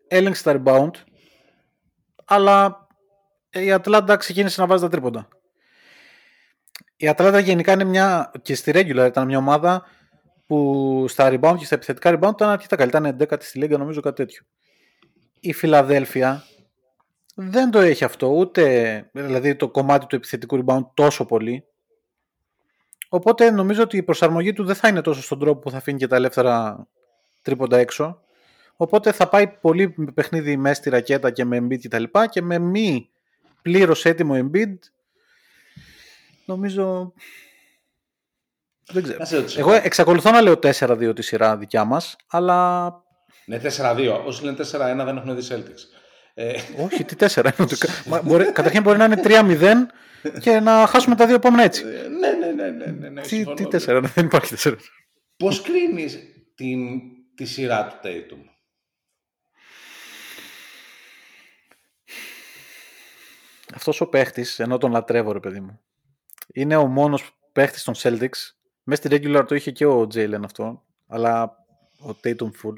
έλεγξε 0.08 0.44
τα 0.44 0.62
rebound, 0.64 0.92
αλλά 2.26 2.88
η 3.50 3.72
Ατλάντα 3.72 4.16
ξεκίνησε 4.16 4.62
να 4.62 4.68
βάζει 4.68 4.84
τα 4.84 4.90
τρίποντα. 4.90 5.28
Η 6.98 7.08
Ατλάντα 7.08 7.40
γενικά 7.40 7.72
είναι 7.72 7.84
μια, 7.84 8.32
και 8.42 8.56
στη 8.56 8.72
regular 8.76 9.06
ήταν 9.08 9.26
μια 9.26 9.38
ομάδα 9.38 9.86
που 10.46 11.06
στα 11.08 11.30
rebound 11.30 11.56
και 11.58 11.66
στα 11.66 11.76
επιθετικά 11.76 12.10
rebound 12.14 12.32
ήταν 12.34 12.50
αρκετά 12.50 12.76
καλή. 12.76 12.90
Ήταν 12.90 13.18
11η 13.20 13.38
στη 13.40 13.58
Λίγκα, 13.58 13.78
νομίζω 13.78 14.02
κάτι 14.02 14.16
τέτοιο. 14.16 14.44
Η 15.40 15.54
Φιλαδέλφια 15.54 16.44
δεν 17.36 17.72
το 17.72 17.80
έχει 17.80 18.04
αυτό, 18.04 18.28
ούτε 18.28 19.10
δηλαδή 19.14 19.56
το 19.56 19.70
κομμάτι 19.70 20.06
του 20.06 20.16
επιθετικού 20.16 20.64
rebound 20.66 20.86
τόσο 20.94 21.26
πολύ. 21.26 21.66
Οπότε 23.10 23.52
νομίζω 23.52 23.82
ότι 23.84 23.98
η 23.98 24.04
προσαρμογή 24.04 24.54
του 24.54 24.64
δεν 24.66 24.76
θα 24.76 24.88
είναι 24.88 25.02
τόσο 25.02 25.22
στον 25.22 25.40
τρόπο 25.40 25.60
που 25.60 25.72
θα 25.72 25.78
αφήνει 25.78 25.98
και 25.98 26.08
τα 26.08 26.16
ελεύθερα 26.16 26.88
τρίποντα 27.42 27.78
έξω. 27.78 28.22
Οπότε 28.76 29.12
θα 29.12 29.28
πάει 29.28 29.48
πολύ 29.48 29.94
με 29.98 30.12
παιχνίδι 30.12 30.58
μέσα 30.58 30.76
στη 30.76 30.90
ρακέτα 30.90 31.32
και 31.32 31.46
με 31.46 31.58
Embiid 31.62 31.80
και 31.80 31.88
τα 31.88 32.00
λοιπά 32.00 32.28
και 32.28 32.42
με 32.42 32.58
μη 32.60 33.10
πλήρως 33.62 34.06
έτοιμο 34.06 34.34
Embiid 34.38 34.74
νομίζω 36.46 37.14
δεν 38.92 39.04
ξέρω. 39.04 39.18
να 39.20 39.26
σε 39.26 39.36
ρωτήσω. 39.36 39.60
Εγώ 39.60 39.74
εξακολουθώ 39.74 40.32
να 40.32 40.42
λέω 40.42 40.54
4-2 40.64 41.12
τη 41.16 41.22
σειρά 41.22 41.58
δικιά 41.58 41.84
μας 41.86 42.16
αλλά 42.28 42.86
Ναι, 43.46 43.62
4-2. 43.78 44.22
Όσοι 44.26 44.44
λένε 44.44 44.58
4-1 44.72 45.06
δεν 45.06 45.18
έχουν 45.18 45.36
δει 45.36 45.48
Celtics. 45.50 45.98
Ε, 46.34 46.54
όχι 46.84 47.04
τι 47.04 47.16
4 47.16 47.36
είναι 47.38 47.68
το- 47.68 47.78
Μα 48.06 48.22
μπορεί, 48.22 48.52
καταρχήν 48.52 48.82
μπορεί 48.82 48.98
να 48.98 49.06
είναι 49.06 49.22
3-0 49.24 49.74
και 50.42 50.60
να 50.60 50.88
χάσουμε 50.88 51.16
τα 51.16 51.26
δύο 51.26 51.36
επόμενα 51.36 51.64
έτσι. 51.64 51.84
ε, 51.86 52.08
ναι, 52.08 52.32
ναι, 52.32 52.52
ναι, 52.52 52.70
ναι, 52.72 52.86
ναι, 52.92 53.10
ναι, 53.10 53.22
Τι, 53.22 53.28
συμφωνώ. 53.28 53.56
τι 53.56 53.66
4, 53.86 54.02
δεν 54.14 54.26
υπάρχει 54.26 54.56
4. 54.58 54.76
Πώς 55.38 55.62
κρίνεις 55.62 56.18
την, 56.56 56.90
τη 57.36 57.46
σειρά 57.46 57.88
του 57.88 57.96
Tatum; 58.04 58.40
αυτός 63.74 64.02
ο 64.02 64.08
παίχτης, 64.08 64.60
ενώ 64.60 64.78
τον 64.78 64.92
λατρεύω 64.92 65.32
ρε 65.32 65.40
παιδί 65.40 65.60
μου, 65.60 65.80
είναι 66.54 66.76
ο 66.76 66.86
μόνος 66.88 67.32
παίχτης 67.52 67.84
των 67.84 67.94
Celtics. 67.98 68.52
Μέσα 68.84 69.02
στη 69.02 69.10
regular 69.12 69.46
το 69.48 69.56
είχε 69.56 69.72
και 69.72 69.86
ο 69.86 70.02
Jalen 70.14 70.42
αυτό, 70.44 70.84
αλλά 71.08 71.56
ο 72.00 72.10
Tatum 72.24 72.50
full. 72.64 72.74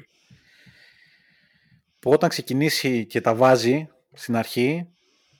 Που 1.98 2.10
όταν 2.10 2.28
ξεκινήσει 2.28 3.06
και 3.06 3.20
τα 3.20 3.34
βάζει 3.34 3.88
στην 4.12 4.36
αρχή, 4.36 4.88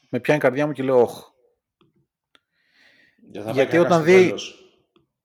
με 0.08 0.20
πιάνει 0.20 0.38
η 0.38 0.42
καρδιά 0.42 0.66
μου 0.66 0.72
και 0.72 0.82
λέω 0.82 1.00
όχ. 1.00 1.28
Για 3.30 3.42
θα 3.42 3.50
Γιατί 3.50 3.70
πάει 3.70 3.80
όταν 3.80 3.90
κακά 3.98 4.10
στο 4.10 4.18
δει- 4.18 4.26
τέλος. 4.26 4.54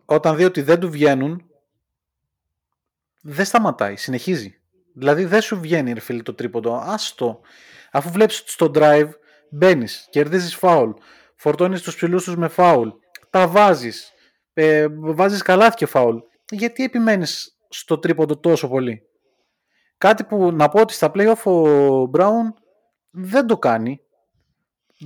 Όταν 0.06 0.36
δει 0.36 0.44
ότι 0.44 0.62
δεν 0.62 0.80
του 0.80 0.90
βγαίνουν, 0.90 1.46
δεν 3.22 3.46
σταματάει, 3.46 3.96
συνεχίζει. 3.96 4.60
Δηλαδή 4.94 5.26
δεν 5.26 5.42
σου 5.42 5.60
βγαίνει 5.60 5.94
ρε 5.94 6.00
φίλε 6.00 6.22
το 6.22 6.34
τρίποντο, 6.34 6.76
άστο. 6.76 7.40
Αφού 7.92 8.10
βλέπεις 8.10 8.40
ότι 8.40 8.52
στο 8.52 8.72
drive 8.76 9.10
μπαίνεις, 9.50 10.08
κερδίζεις 10.10 10.56
φάουλ, 10.56 10.92
φορτώνεις 11.36 11.82
τους 11.82 11.96
ψηλούς 11.96 12.24
τους 12.24 12.36
με 12.36 12.48
φάουλ, 12.48 12.90
τα 13.30 13.48
βάζεις, 13.48 14.12
ε, 14.54 14.88
βάζεις 14.92 15.42
καλάθι 15.42 15.76
και 15.76 15.86
φάουλ. 15.86 16.18
Γιατί 16.52 16.84
επιμένεις 16.84 17.58
στο 17.70 17.98
τρίποντο 18.00 18.38
τόσο 18.38 18.68
πολύ; 18.68 19.02
Κάτι 19.98 20.24
που 20.24 20.52
να 20.52 20.70
πω 20.70 20.82
ότι 20.82 20.94
στα 20.94 21.12
playoff 21.14 21.44
ο 21.44 22.10
Brown 22.14 22.54
δεν 23.10 23.48
το 23.48 23.58
κάνει. 23.58 24.00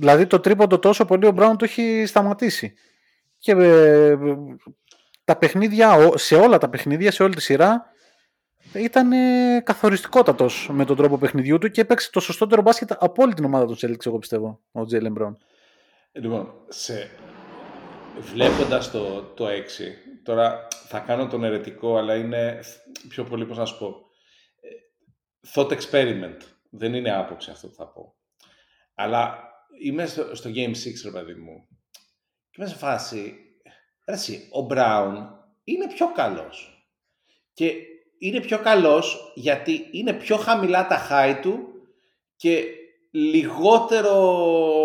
Δηλαδή 0.00 0.26
το 0.26 0.40
τρίποντο 0.40 0.78
τόσο 0.78 1.04
πολύ 1.04 1.26
ο 1.26 1.34
Brown 1.38 1.52
το 1.58 1.64
έχει 1.64 2.04
σταματήσει. 2.06 2.74
Και 3.38 3.52
ε, 3.52 4.16
τα 5.24 5.36
παιχνίδια, 5.36 5.92
ο- 5.94 6.16
σε 6.16 6.36
όλα 6.36 6.58
τα 6.58 6.68
παιχνίδια, 6.68 7.10
σε 7.10 7.22
όλη 7.22 7.34
τη 7.34 7.40
σειρά, 7.42 7.84
ήταν 8.74 9.12
ε, 9.12 9.60
καθοριστικότατος 9.64 10.68
με 10.72 10.84
τον 10.84 10.96
τρόπο 10.96 11.18
παιχνιδιού 11.18 11.58
του 11.58 11.70
και 11.70 11.80
έπαιξε 11.80 12.10
το 12.10 12.20
σωστότερο 12.20 12.62
μπάσκετ 12.62 12.92
από 12.98 13.22
όλη 13.22 13.34
την 13.34 13.44
ομάδα 13.44 13.66
των 13.66 13.76
Celtics, 13.80 14.06
εγώ 14.06 14.18
πιστεύω, 14.18 14.60
ο 14.72 14.80
Jalen 14.90 15.12
Brown. 15.22 15.32
Λοιπόν, 16.12 16.52
σε... 16.68 17.10
βλέποντας 18.34 18.90
το, 18.90 19.22
το 19.22 19.46
6, 19.46 19.50
τώρα 20.22 20.66
θα 20.88 20.98
κάνω 20.98 21.26
τον 21.26 21.44
ερετικό, 21.44 21.96
αλλά 21.96 22.14
είναι 22.14 22.58
πιο 23.08 23.24
πολύ, 23.24 23.46
πώς 23.46 23.58
να 23.58 23.64
σου 23.64 23.78
πω, 23.78 23.86
ε, 24.60 24.68
thought 25.54 25.72
experiment. 25.78 26.36
Δεν 26.70 26.94
είναι 26.94 27.12
άποψη 27.16 27.50
αυτό 27.50 27.68
που 27.68 27.74
θα 27.74 27.86
πω. 27.86 28.14
Αλλά 28.94 29.48
είμαι 29.82 30.06
στο, 30.06 30.34
στο 30.34 30.50
Game 30.50 30.70
6, 30.70 30.74
ρε 31.04 31.10
παιδί 31.10 31.34
μου, 31.34 31.68
και 32.50 32.56
είμαι 32.58 32.68
σε 32.68 32.76
φάση, 32.76 33.34
ρε 34.06 34.14
εσύ, 34.14 34.48
ο 34.52 34.66
Brown 34.70 35.12
είναι 35.64 35.86
πιο 35.86 36.12
καλός. 36.12 36.84
Και 37.52 37.72
είναι 38.18 38.40
πιο 38.40 38.58
καλός 38.58 39.32
γιατί 39.34 39.88
είναι 39.90 40.12
πιο 40.12 40.36
χαμηλά 40.36 40.86
τα 40.86 41.08
high 41.10 41.38
του 41.42 41.68
και 42.36 42.64
λιγότερο 43.10 44.14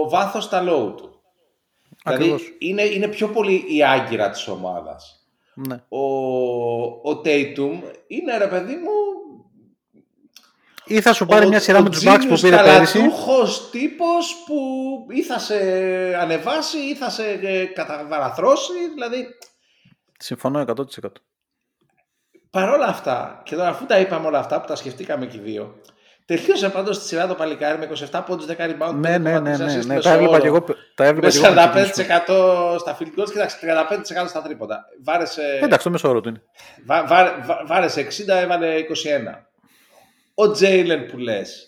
βάθος 0.10 0.44
στα 0.44 0.64
low 0.64 0.98
του. 0.98 1.22
Ακριβώς. 2.04 2.42
Δηλαδή 2.42 2.58
είναι, 2.60 2.84
είναι 2.84 3.08
πιο 3.08 3.28
πολύ 3.28 3.66
η 3.68 3.84
άγκυρα 3.84 4.30
της 4.30 4.48
ομάδας. 4.48 5.28
Ναι. 5.56 5.84
Ο, 5.90 6.06
ο 6.86 7.22
Tatum 7.26 7.82
είναι 8.08 8.38
ρε 8.38 8.48
παιδί 8.48 8.76
μου 8.76 8.92
Ή 10.86 11.02
θα 11.02 11.14
σου 11.14 11.26
πάρει 11.26 11.46
Ο- 11.46 11.48
μια 11.50 11.60
σειρά 11.60 11.80
ο 11.80 11.82
με 11.82 11.90
τους 11.90 12.04
Bucks 12.08 12.20
που 12.28 12.34
genius 12.34 12.40
πήρε 12.42 12.58
πέρυσι; 12.58 12.98
καλατούχος 13.00 13.70
τύπος 13.70 14.36
που 14.46 14.56
ή 15.10 15.24
θα 15.24 15.40
σε 15.40 15.56
ανεβάσει 16.20 16.78
ή 16.78 16.96
θα 16.96 17.10
σε 17.10 17.24
ε, 17.42 17.66
καταβαραθρώσει. 17.66 18.72
Δηλαδή, 18.94 19.28
Συμφωνώ 20.20 20.60
100%. 20.60 21.10
παρόλα 22.50 22.86
αυτά, 22.86 23.42
και 23.46 23.56
τώρα 23.56 23.70
αφού 23.70 23.86
τα 23.86 24.00
είπαμε 24.00 24.28
όλα 24.28 24.40
αυτά 24.40 24.62
που 24.62 24.68
τα 24.68 24.76
σκεφτήκαμε 24.76 25.26
και 25.26 25.38
οι 25.38 25.40
δύο, 25.40 25.76
τελείωσε 26.26 26.70
πάντως 26.70 27.00
τη 27.00 27.06
σειρά 27.08 27.28
το 27.28 27.34
παλικάρι 27.36 27.78
με 27.78 27.90
27 28.12 28.22
πόντους 28.26 28.46
10 28.46 28.52
rebound. 28.66 28.94
Ναι, 28.94 29.18
ναι, 29.18 29.40
ναι, 29.40 29.54
5,3 29.56 29.58
ναι, 29.58 29.66
assist 29.66 29.86
ναι, 29.86 29.86
μέσο 29.86 30.02
τα 30.02 30.12
έβλεπα 30.12 30.32
όρο. 30.32 30.42
και 30.42 30.48
εγώ. 30.48 30.64
Τα 30.96 31.04
έβλεπα 31.06 31.26
Με 31.28 31.32
και 31.34 31.38
εγώ 31.46 31.70
πριν 31.72 31.84
ξεκινήσουμε. 31.90 32.24
45% 32.76 32.80
στα 32.80 32.98
field 32.98 33.20
goals, 33.20 33.32
κοίταξε 33.32 33.58
35% 34.24 34.28
στα 34.28 34.42
τρίποτα. 34.42 34.86
Βάρεσε, 35.04 35.60
Εντάξει, 35.62 35.84
το 35.86 35.92
μέσο 35.92 36.10
όρο 36.10 36.22
του 36.22 36.30
είναι. 36.30 36.42
βα, 36.86 37.06
βα, 37.06 37.42
βα, 37.46 37.64
βάρεσε 37.68 38.02
60, 38.02 38.28
έβαλε 38.28 38.76
21. 38.80 38.84
Ο 40.36 40.52
Τζέιλεν 40.52 41.06
που 41.06 41.18
λες, 41.18 41.68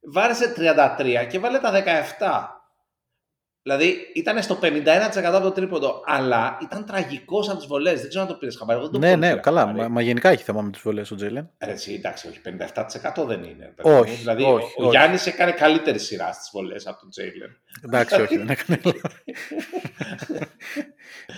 βάρεσε 0.00 0.54
33 0.56 1.26
και 1.30 1.38
βάλε 1.38 1.58
τα 1.58 1.72
17. 2.18 2.60
Δηλαδή 3.64 3.96
ήταν 4.14 4.42
στο 4.42 4.58
51% 4.62 4.86
από 5.24 5.40
το 5.40 5.50
τρίποντο, 5.50 6.02
αλλά 6.06 6.58
ήταν 6.62 6.84
τραγικός 6.86 7.48
από 7.48 7.58
τις 7.58 7.66
βολές. 7.66 8.00
Δεν 8.00 8.08
ξέρω 8.08 8.24
αν 8.24 8.30
το 8.30 8.34
πήρες 8.36 8.56
χαμπάρι. 8.56 8.78
εγώ 8.78 8.88
δεν 8.88 9.00
το 9.00 9.06
Ναι, 9.06 9.12
πολύ 9.12 9.20
ναι, 9.24 9.28
πήρα 9.30 9.40
καλά. 9.40 9.60
χαμπάρι. 9.60 9.78
Μα, 9.78 9.88
μα 9.88 10.00
γενικά 10.02 10.28
έχει 10.28 10.42
θέμα 10.42 10.60
με 10.62 10.70
τις 10.70 10.80
βολές 10.80 11.10
ο 11.10 11.14
Τζέιλεν. 11.14 11.50
Ε, 11.58 11.70
Εσύ, 11.70 11.92
εντάξει, 11.92 12.28
όχι, 12.28 12.40
57% 12.44 13.24
δεν 13.26 13.42
είναι. 13.42 13.72
παιδί 13.76 13.90
Όχι, 13.98 14.10
μου. 14.10 14.16
Δηλαδή, 14.16 14.42
όχι, 14.42 14.74
ο, 14.78 14.82
ο 14.82 14.86
όχι. 14.86 14.96
Γιάννης 14.96 15.26
έκανε 15.26 15.52
καλύτερη 15.52 15.98
σειρά 15.98 16.32
στις 16.32 16.50
βολές 16.52 16.86
από 16.86 17.00
τον 17.00 17.10
Τζέιλεν. 17.10 17.60
Εντάξει, 17.84 18.20
όχι, 18.20 18.36
δεν 18.36 18.48
έκανε. 18.48 18.80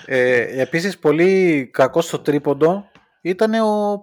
ε, 0.07 0.61
Επίσης, 0.61 0.99
πολύ 0.99 1.67
κακός 1.73 2.05
στο 2.05 2.19
τρίποντο 2.19 2.91
ήταν 3.21 3.55
ο, 3.55 4.03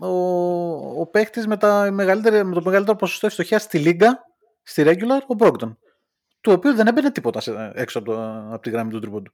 ο, 0.00 1.00
ο 1.00 1.06
παίκτης 1.06 1.46
με, 1.46 1.56
τα 1.56 1.90
μεγαλύτερα- 1.92 2.44
με 2.44 2.54
το 2.54 2.62
μεγαλύτερο 2.64 2.96
ποσοστό 2.96 3.26
ευστοχίας 3.26 3.62
στη 3.62 3.78
Λίγκα, 3.78 4.24
στη 4.62 4.82
regular, 4.86 5.20
ο 5.26 5.34
Μπρόγκτον. 5.34 5.78
Του 6.40 6.52
οποίου 6.52 6.74
δεν 6.74 6.86
έμπαινε 6.86 7.10
τίποτα 7.10 7.40
σε- 7.40 7.72
έξω 7.74 7.98
από, 7.98 8.10
το, 8.12 8.22
από 8.52 8.62
τη 8.62 8.70
γραμμή 8.70 8.90
του 8.92 9.00
τρίποντου. 9.00 9.32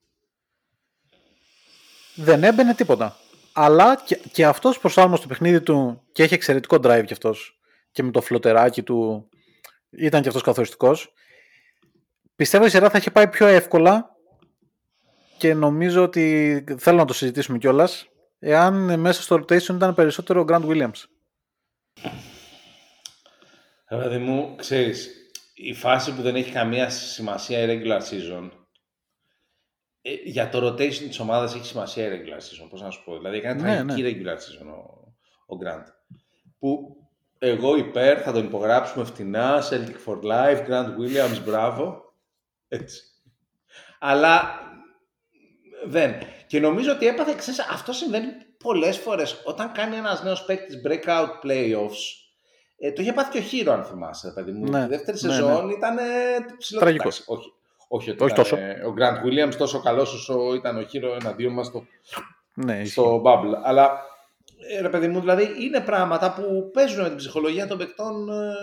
Δεν 2.15 2.45
έμπαινε 2.45 2.75
τίποτα. 2.75 3.17
Αλλά 3.53 3.97
και, 4.07 4.21
και 4.33 4.45
αυτός 4.47 4.79
προσάρμοσε 4.79 5.23
το 5.23 5.29
παιχνίδι 5.29 5.61
του 5.61 6.03
και 6.13 6.23
έχει 6.23 6.35
εξαιρετικό 6.35 6.77
drive 6.77 7.03
κι 7.07 7.13
αυτός. 7.13 7.59
Και 7.93 8.03
με 8.03 8.11
το 8.11 8.21
φλωτεράκι 8.21 8.83
του 8.83 9.29
ήταν 9.91 10.23
κι 10.23 10.29
αυτός 10.29 10.43
καθοριστικός. 10.43 11.13
Πιστεύω 12.37 12.65
η 12.65 12.69
σειρά 12.69 12.91
θα 12.91 12.99
είχε 12.99 13.11
πάει 13.11 13.29
πιο 13.29 13.47
εύκολα 13.47 14.17
και 15.39 15.55
νομίζω 15.55 16.03
ότι 16.03 16.65
θέλω 16.79 16.97
να 16.97 17.05
το 17.05 17.13
συζητήσουμε 17.15 17.59
κιόλας. 17.59 18.09
Εάν 18.47 19.01
μέσα 19.01 19.23
στο 19.23 19.37
rotation 19.37 19.75
ήταν 19.75 19.95
περισσότερο 19.95 20.41
ο 20.41 20.45
Grant 20.49 20.67
Williams. 20.67 21.05
Ρε 23.89 23.97
παιδί 23.97 24.19
μου, 24.19 24.55
ξέρεις, 24.57 25.11
η 25.55 25.75
φάση 25.75 26.15
που 26.15 26.23
δεν 26.23 26.37
έχει 26.37 26.53
καμία 26.53 26.91
σημασία 26.91 27.59
η 27.59 27.67
regular 27.67 28.01
season, 28.01 28.51
ε, 30.03 30.13
για 30.25 30.49
το 30.49 30.67
rotation 30.67 30.95
της 30.95 31.19
ομάδας 31.19 31.55
έχει 31.55 31.67
σημασία 31.67 32.07
η 32.07 32.09
regular 32.09 32.39
season, 32.39 32.67
πώς 32.71 32.81
να 32.81 32.91
σου 32.91 33.05
πω. 33.05 33.17
Δηλαδή 33.17 33.37
έκανε 33.37 33.63
Ναι, 33.63 33.85
τραγική 33.85 34.03
regular 34.03 34.37
season 34.37 34.67
ο, 34.67 35.55
ο 35.55 35.59
Grant. 35.65 35.85
Που 36.59 36.97
εγώ 37.39 37.77
υπέρ, 37.77 38.21
θα 38.23 38.33
τον 38.33 38.45
υπογράψουμε 38.45 39.05
φτηνά, 39.05 39.63
Celtic 39.71 39.97
for 40.07 40.23
life, 40.23 40.69
Grant 40.69 40.89
Williams, 40.99 41.43
μπράβο. 41.45 42.15
Έτσι. 42.69 43.03
Αλλά 43.99 44.61
δεν. 45.87 46.15
Και 46.55 46.61
νομίζω 46.61 46.93
ότι 46.93 47.07
έπαθε, 47.07 47.35
ξέρεις, 47.37 47.61
αυτό 47.61 47.93
συμβαίνει 47.93 48.27
πολλές 48.59 48.97
φορές. 48.99 49.41
Όταν 49.45 49.73
κάνει 49.73 49.97
ένας 49.97 50.23
νέος 50.23 50.45
παίκτης 50.45 50.81
breakout 50.87 51.29
playoffs, 51.47 52.03
ε, 52.79 52.93
το 52.93 53.03
είχε 53.03 53.13
πάθει 53.13 53.31
και 53.31 53.39
ο 53.39 53.41
Χείρο, 53.41 53.73
αν 53.73 53.85
θυμάσαι, 53.85 54.33
παιδί 54.35 54.53
μου. 54.53 54.71
Ναι, 54.71 54.83
Τη 54.83 54.89
δεύτερη 54.89 55.19
ναι, 55.23 55.33
σεζόν 55.33 55.69
ήταν 55.71 55.99
ε, 55.99 56.03
ψηλό- 56.59 56.81
Τραγικός. 56.81 57.19
εντάξει, 57.19 57.25
Όχι, 57.27 57.53
όχι, 57.89 58.11
ότι 58.11 58.23
Όχι 58.23 58.33
ήταν, 58.33 58.45
τόσο. 58.45 58.57
ε, 58.57 58.81
ο 58.87 58.95
Grant 58.99 59.27
Williams 59.27 59.55
τόσο 59.55 59.81
καλός 59.81 60.15
όσο 60.15 60.55
ήταν 60.55 60.77
ο 60.77 60.83
Χείρο 60.83 61.15
εναντίον 61.21 61.53
μας 61.53 61.67
στο, 61.67 61.87
Ναι, 62.55 62.73
ισχύει. 62.75 62.87
στο 62.91 63.23
Bubble. 63.25 63.61
Αλλά, 63.65 64.01
ε, 64.77 64.81
ρε 64.81 64.89
παιδί 64.89 65.09
μου, 65.09 65.21
δηλαδή 65.21 65.49
είναι 65.65 65.81
πράγματα 65.81 66.33
που 66.33 66.71
παίζουν 66.73 67.03
με 67.03 67.09
την 67.09 67.17
ψυχολογία 67.17 67.67
των 67.67 67.79
παικτών 67.79 68.29
ε, 68.29 68.55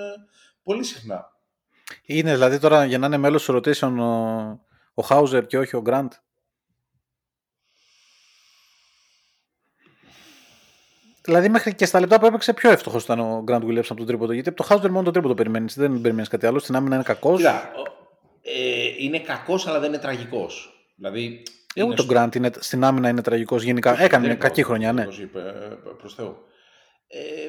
πολύ 0.63 0.83
συχνά. 0.83 1.31
Είναι 2.05 2.31
δηλαδή 2.33 2.59
τώρα 2.59 2.85
για 2.85 2.97
να 2.97 3.05
είναι 3.05 3.17
μέλος 3.17 3.43
του 3.45 3.53
rotation 3.55 3.93
ο, 3.99 4.03
ο 5.01 5.07
Hauser 5.09 5.43
και 5.47 5.57
όχι 5.57 5.75
ο 5.75 5.83
Grant; 5.85 6.07
Δηλαδή 11.21 11.49
μέχρι 11.49 11.75
και 11.75 11.85
στα 11.85 11.99
λεπτά 11.99 12.19
που 12.19 12.25
έπαιξε 12.25 12.53
πιο 12.53 12.71
εύστοχος 12.71 13.03
ήταν 13.03 13.19
ο 13.19 13.43
Grant 13.47 13.61
Williams 13.61 13.85
από 13.89 13.95
τον 13.95 14.05
τρίποντο. 14.05 14.33
Γιατί 14.33 14.49
από 14.49 14.63
το 14.63 14.67
Hauser 14.69 14.89
μόνο 14.89 15.03
το 15.03 15.11
τρίποντο 15.11 15.33
περιμένεις. 15.33 15.75
Δεν 15.75 16.01
περιμένεις 16.01 16.29
κάτι 16.29 16.45
άλλο. 16.45 16.59
Στην 16.59 16.75
άμυνα 16.75 16.95
είναι 16.95 17.03
κακός. 17.03 17.37
Κοίτα, 17.37 17.71
ο- 17.75 17.91
ε, 18.41 18.85
είναι 18.97 19.19
κακός 19.19 19.67
αλλά 19.67 19.79
δεν 19.79 19.89
είναι 19.89 20.01
τραγικός. 20.01 20.69
Δηλαδή, 20.95 21.43
Εγώ 21.73 21.85
είναι 21.87 21.95
τον 21.95 22.05
στο- 22.05 22.23
Grant 22.23 22.35
είναι, 22.35 22.51
στην 22.59 22.83
άμυνα 22.83 23.09
είναι 23.09 23.21
τραγικός. 23.21 23.63
Γενικά 23.63 23.91
Όχι, 23.91 24.03
έκανε 24.03 24.11
δεν 24.27 24.29
μια 24.29 24.31
είπα 24.37 24.47
κακή 24.47 24.59
ότι 24.59 24.69
χρονιά, 24.69 24.93
ναι. 24.93 25.01
όπως 25.01 25.19
είπε, 25.19 25.39
ε, 25.39 25.75
προς 25.97 26.13
Θεού. 26.15 26.35
Ε, 27.07 27.47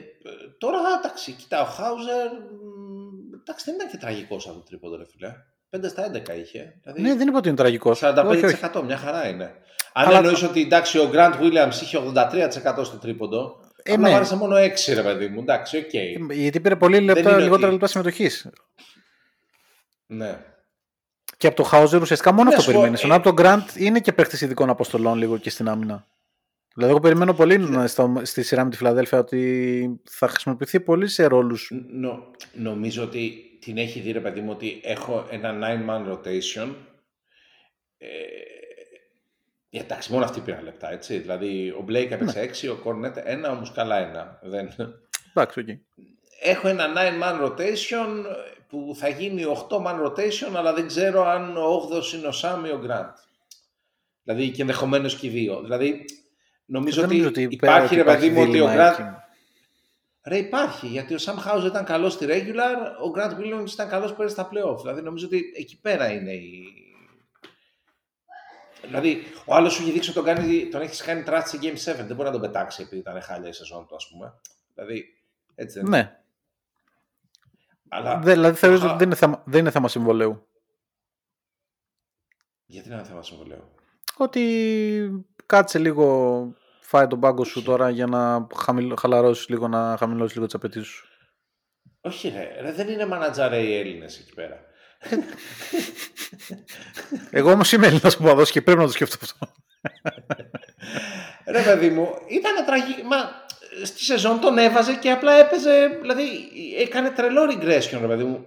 τώρα, 0.58 0.78
εντάξει, 0.98 1.32
κοίτα, 1.32 1.60
ο 1.62 1.64
Χάουζερ, 1.64 2.26
μ, 2.32 3.34
εντάξει, 3.40 3.64
δεν 3.64 3.74
ήταν 3.74 3.88
και 3.88 3.96
τραγικός 3.96 4.46
από 4.48 4.54
το 4.56 4.62
τρίποντο, 4.62 4.96
ρε 4.96 5.04
φίλε. 5.06 5.32
5 5.76 5.88
στα 5.88 6.10
11 6.14 6.36
είχε. 6.42 6.74
Δηλαδή, 6.82 7.00
Ναι, 7.02 7.14
δεν 7.14 7.28
είπα 7.28 7.38
ότι 7.38 7.48
είναι 7.48 7.56
τραγικός. 7.56 7.98
45% 8.02 8.82
μια 8.84 8.96
χαρά 8.96 9.28
είναι. 9.28 9.44
Αν 9.92 10.06
Αλλά- 10.06 10.16
εννοείς 10.18 10.42
ότι 10.42 10.60
εντάξει, 10.60 10.98
ο 10.98 11.10
Grant 11.12 11.32
Williams 11.40 11.72
είχε 11.82 11.96
83% 11.98 12.84
στο 12.84 12.96
τρίποντο, 12.96 13.60
Ε, 13.82 13.92
απλά 13.92 14.06
ναι. 14.06 14.12
βάρεσε 14.12 14.36
μόνο 14.36 14.56
6 14.56 14.94
ρε 14.94 15.02
παιδί 15.02 15.28
μου, 15.28 15.40
εντάξει, 15.40 15.76
οκ. 15.76 16.32
Γιατί 16.32 16.60
πήρε 16.60 16.76
πολύ 16.76 17.00
λεπτά, 17.00 17.20
είναι 17.20 17.30
ότι- 17.32 17.42
λιγότερα 17.42 17.72
λεπτά 17.72 17.86
συμμετοχής. 17.86 18.50
Ναι. 20.06 20.38
Και 21.36 21.46
από 21.46 21.56
το 21.56 21.68
Hauser 21.72 22.00
ουσιαστικά 22.00 22.32
μόνο 22.32 22.42
Ναι, 22.48 22.48
αυτό 22.48 22.60
σου 22.60 22.66
πω, 22.66 22.72
περιμένεις. 22.72 23.02
ε- 23.02 23.04
Ενώ 23.06 23.14
από 23.14 23.32
τον 23.32 23.46
Grant 23.46 23.76
είναι 23.76 24.00
και 24.00 24.12
παίχτη 24.12 24.44
ειδικών 24.44 24.70
αποστολών 24.70 25.18
λίγο 25.18 25.36
και 25.38 25.50
στην 25.50 25.68
άμυνα. 25.68 26.06
Δηλαδή, 26.74 26.92
εγώ 26.92 27.02
περιμένω 27.02 27.32
πολύ 27.34 27.58
να- 27.58 27.86
στο, 27.86 28.12
στη 28.22 28.42
σειρά 28.42 28.64
με 28.64 28.70
τη 28.70 28.76
Φιλαδέλφια 28.76 29.18
ότι 29.18 30.00
θα 30.10 30.28
χρησιμοποιηθεί 30.28 30.80
πολύ 30.80 31.08
σε 31.08 31.26
ρόλους. 31.26 31.70
Νο- 31.92 32.30
νομίζω 32.52 33.02
ότι 33.02 33.32
την 33.64 33.78
έχει 33.78 34.00
δει 34.00 34.12
ρε 34.12 34.20
παιδί 34.20 34.40
μου 34.40 34.50
ότι 34.50 34.80
έχω 34.84 35.26
ένα 35.30 35.58
9-man 35.60 36.12
rotation. 36.12 36.74
Ε, 37.98 38.06
εντάξει, 39.70 40.12
μόνο 40.12 40.24
αυτοί 40.24 40.40
πήραν 40.40 40.64
λεπτά, 40.64 40.92
έτσι. 40.92 41.18
Δηλαδή, 41.18 41.70
ο 41.70 41.84
Blake 41.88 42.10
έπαιξε 42.10 42.50
6, 42.62 42.68
ο 42.68 42.82
Cornet 42.84 43.46
1, 43.48 43.50
ο 43.50 43.54
Μουσκάλα 43.54 44.38
1. 44.42 44.48
Δεν... 44.48 44.70
Εντάξει, 45.34 45.60
οκ. 45.60 45.68
Έχω 46.42 46.68
ένα 46.68 46.86
9-man 46.96 47.46
rotation 47.46 48.24
που 48.68 48.94
θα 48.98 49.08
γίνει 49.08 49.42
8-man 49.68 50.06
rotation, 50.06 50.54
αλλά 50.56 50.72
δεν 50.72 50.86
ξέρω 50.86 51.26
αν 51.26 51.56
ο 51.56 51.88
8ος 51.90 52.12
είναι 52.12 52.26
ο 52.26 52.32
Sam 52.42 52.66
ή 52.66 52.70
ο 52.70 52.82
Grant. 52.86 53.12
Δηλαδή, 54.22 54.50
και 54.50 54.60
ενδεχομένως 54.60 55.16
και 55.16 55.26
οι 55.26 55.30
δύο. 55.30 55.60
Δηλαδή, 55.62 56.04
νομίζω 56.64 57.00
Δεν 57.00 57.04
ότι, 57.04 57.18
νομίζω 57.18 57.28
ότι 57.28 57.48
υπάρχει, 57.50 57.94
ρε 57.94 58.04
παιδί 58.04 58.30
μου, 58.30 58.40
ότι 58.40 58.60
ο 58.60 58.66
δίλημμα 58.66 58.90
Grant... 58.90 59.00
εκεί. 59.00 59.21
Ρε 60.24 60.38
υπάρχει, 60.38 60.86
γιατί 60.86 61.14
ο 61.14 61.18
Sam 61.20 61.34
Hauser 61.46 61.64
ήταν 61.66 61.84
καλός 61.84 62.12
στη 62.12 62.26
regular, 62.28 62.76
ο 63.04 63.12
Grant 63.16 63.38
Williams 63.38 63.70
ήταν 63.70 63.88
καλός 63.88 64.14
πέρυσι 64.14 64.34
στα 64.34 64.48
playoff. 64.52 64.78
Δηλαδή 64.80 65.02
νομίζω 65.02 65.26
ότι 65.26 65.52
εκεί 65.56 65.80
πέρα 65.80 66.12
είναι 66.12 66.32
η... 66.32 66.64
Δηλαδή, 68.82 69.22
ο 69.44 69.54
άλλος 69.54 69.72
σου 69.72 69.82
έχει 69.82 69.90
δείξει 69.90 70.10
ότι 70.10 70.18
τον, 70.18 70.34
κάνει, 70.34 70.68
τον 70.68 70.80
έχεις 70.80 71.02
κάνει 71.02 71.22
start 71.22 71.48
σε 71.48 71.58
Game 71.62 72.02
7. 72.02 72.04
Δεν 72.06 72.06
μπορεί 72.06 72.22
να 72.22 72.30
τον 72.30 72.40
πετάξει 72.40 72.82
επειδή 72.82 73.00
ήταν 73.00 73.22
χάλια 73.22 73.48
η 73.48 73.52
σεζόν 73.52 73.86
του, 73.86 73.94
ας 73.94 74.08
πούμε. 74.08 74.34
Δηλαδή, 74.74 75.04
έτσι 75.54 75.78
δεν 75.78 75.86
είναι. 75.86 75.96
Ναι. 75.96 76.16
Αλλά, 77.88 78.18
Δεν, 78.18 78.34
δηλαδή 78.34 78.58
θεωρείς 78.58 78.82
Α. 78.82 78.86
ότι 78.86 78.96
δεν 78.96 79.06
είναι, 79.06 79.16
θέμα, 79.16 79.42
δεν 79.46 79.60
είναι 79.60 79.70
θέμα 79.70 79.88
συμβολέου. 79.88 80.46
Γιατί 82.66 82.88
είναι 82.88 82.96
ένα 82.96 83.06
θέμα 83.06 83.22
συμβολέου; 83.22 83.74
Ότι 84.16 85.24
κάτσε 85.46 85.78
λίγο, 85.78 86.38
φάει 86.92 87.06
τον 87.06 87.20
πάγκο 87.20 87.44
σου 87.44 87.62
τώρα 87.62 87.90
για 87.90 88.06
να 88.06 88.46
χαμηλ, 88.56 88.94
χαλαρώσεις 88.98 89.48
λίγο, 89.48 89.68
να 89.68 89.96
χαμηλώσεις 89.98 90.34
λίγο 90.34 90.46
τις 90.46 90.54
απαιτήσεις 90.54 90.88
σου. 90.88 91.06
Όχι, 92.00 92.28
ρε, 92.28 92.60
ρε, 92.60 92.72
δεν 92.72 92.88
είναι 92.88 93.06
μανατζάρε 93.06 93.60
οι 93.60 93.78
Έλληνες 93.78 94.18
εκεί 94.18 94.34
πέρα. 94.34 94.60
Εγώ 97.38 97.50
όμως 97.50 97.72
είμαι 97.72 97.86
Έλληνας 97.86 98.16
που 98.16 98.42
και 98.50 98.62
πρέπει 98.62 98.78
να 98.78 98.86
το 98.86 98.92
σκεφτώ 98.92 99.16
αυτό. 99.22 99.52
Ρε 101.46 101.62
παιδί 101.62 101.90
μου, 101.90 102.08
ήταν 102.28 102.64
τραγικό. 102.66 103.02
Μα 103.02 103.16
στη 103.84 104.04
σεζόν 104.04 104.40
τον 104.40 104.58
έβαζε 104.58 104.94
και 104.94 105.10
απλά 105.10 105.32
έπαιζε. 105.32 105.98
Δηλαδή 106.00 106.22
έκανε 106.78 107.10
τρελό 107.10 107.42
regression, 107.42 107.98
ρε 108.00 108.06
παιδί 108.06 108.24
μου. 108.24 108.46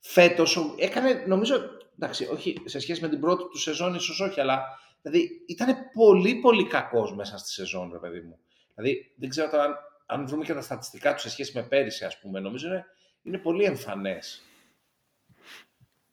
Φέτος 0.00 0.74
έκανε, 0.78 1.24
νομίζω. 1.26 1.54
Εντάξει, 1.98 2.28
όχι 2.32 2.62
σε 2.64 2.78
σχέση 2.78 3.00
με 3.00 3.08
την 3.08 3.20
πρώτη 3.20 3.42
του 3.50 3.58
σεζόν, 3.58 3.94
ίσως 3.94 4.20
όχι, 4.20 4.40
αλλά. 4.40 4.62
Δηλαδή 5.04 5.44
ήταν 5.46 5.76
πολύ 5.92 6.34
πολύ 6.34 6.66
κακός 6.66 7.14
μέσα 7.14 7.38
στη 7.38 7.48
σεζόν, 7.50 7.90
ρε 7.92 7.98
παιδί 7.98 8.20
μου. 8.20 8.38
Δηλαδή 8.74 9.14
δεν 9.16 9.28
ξέρω 9.28 9.50
τώρα 9.50 9.64
αν, 9.64 9.74
αν 10.06 10.26
βρούμε 10.26 10.44
και 10.44 10.54
τα 10.54 10.60
στατιστικά 10.60 11.12
τους 11.12 11.22
σε 11.22 11.30
σχέση 11.30 11.52
με 11.54 11.62
πέρυσι, 11.62 12.04
ας 12.04 12.18
πούμε. 12.20 12.40
Νομίζω 12.40 12.66
είναι, 12.68 12.84
είναι 13.22 13.38
πολύ 13.38 13.64
εμφανές. 13.64 14.42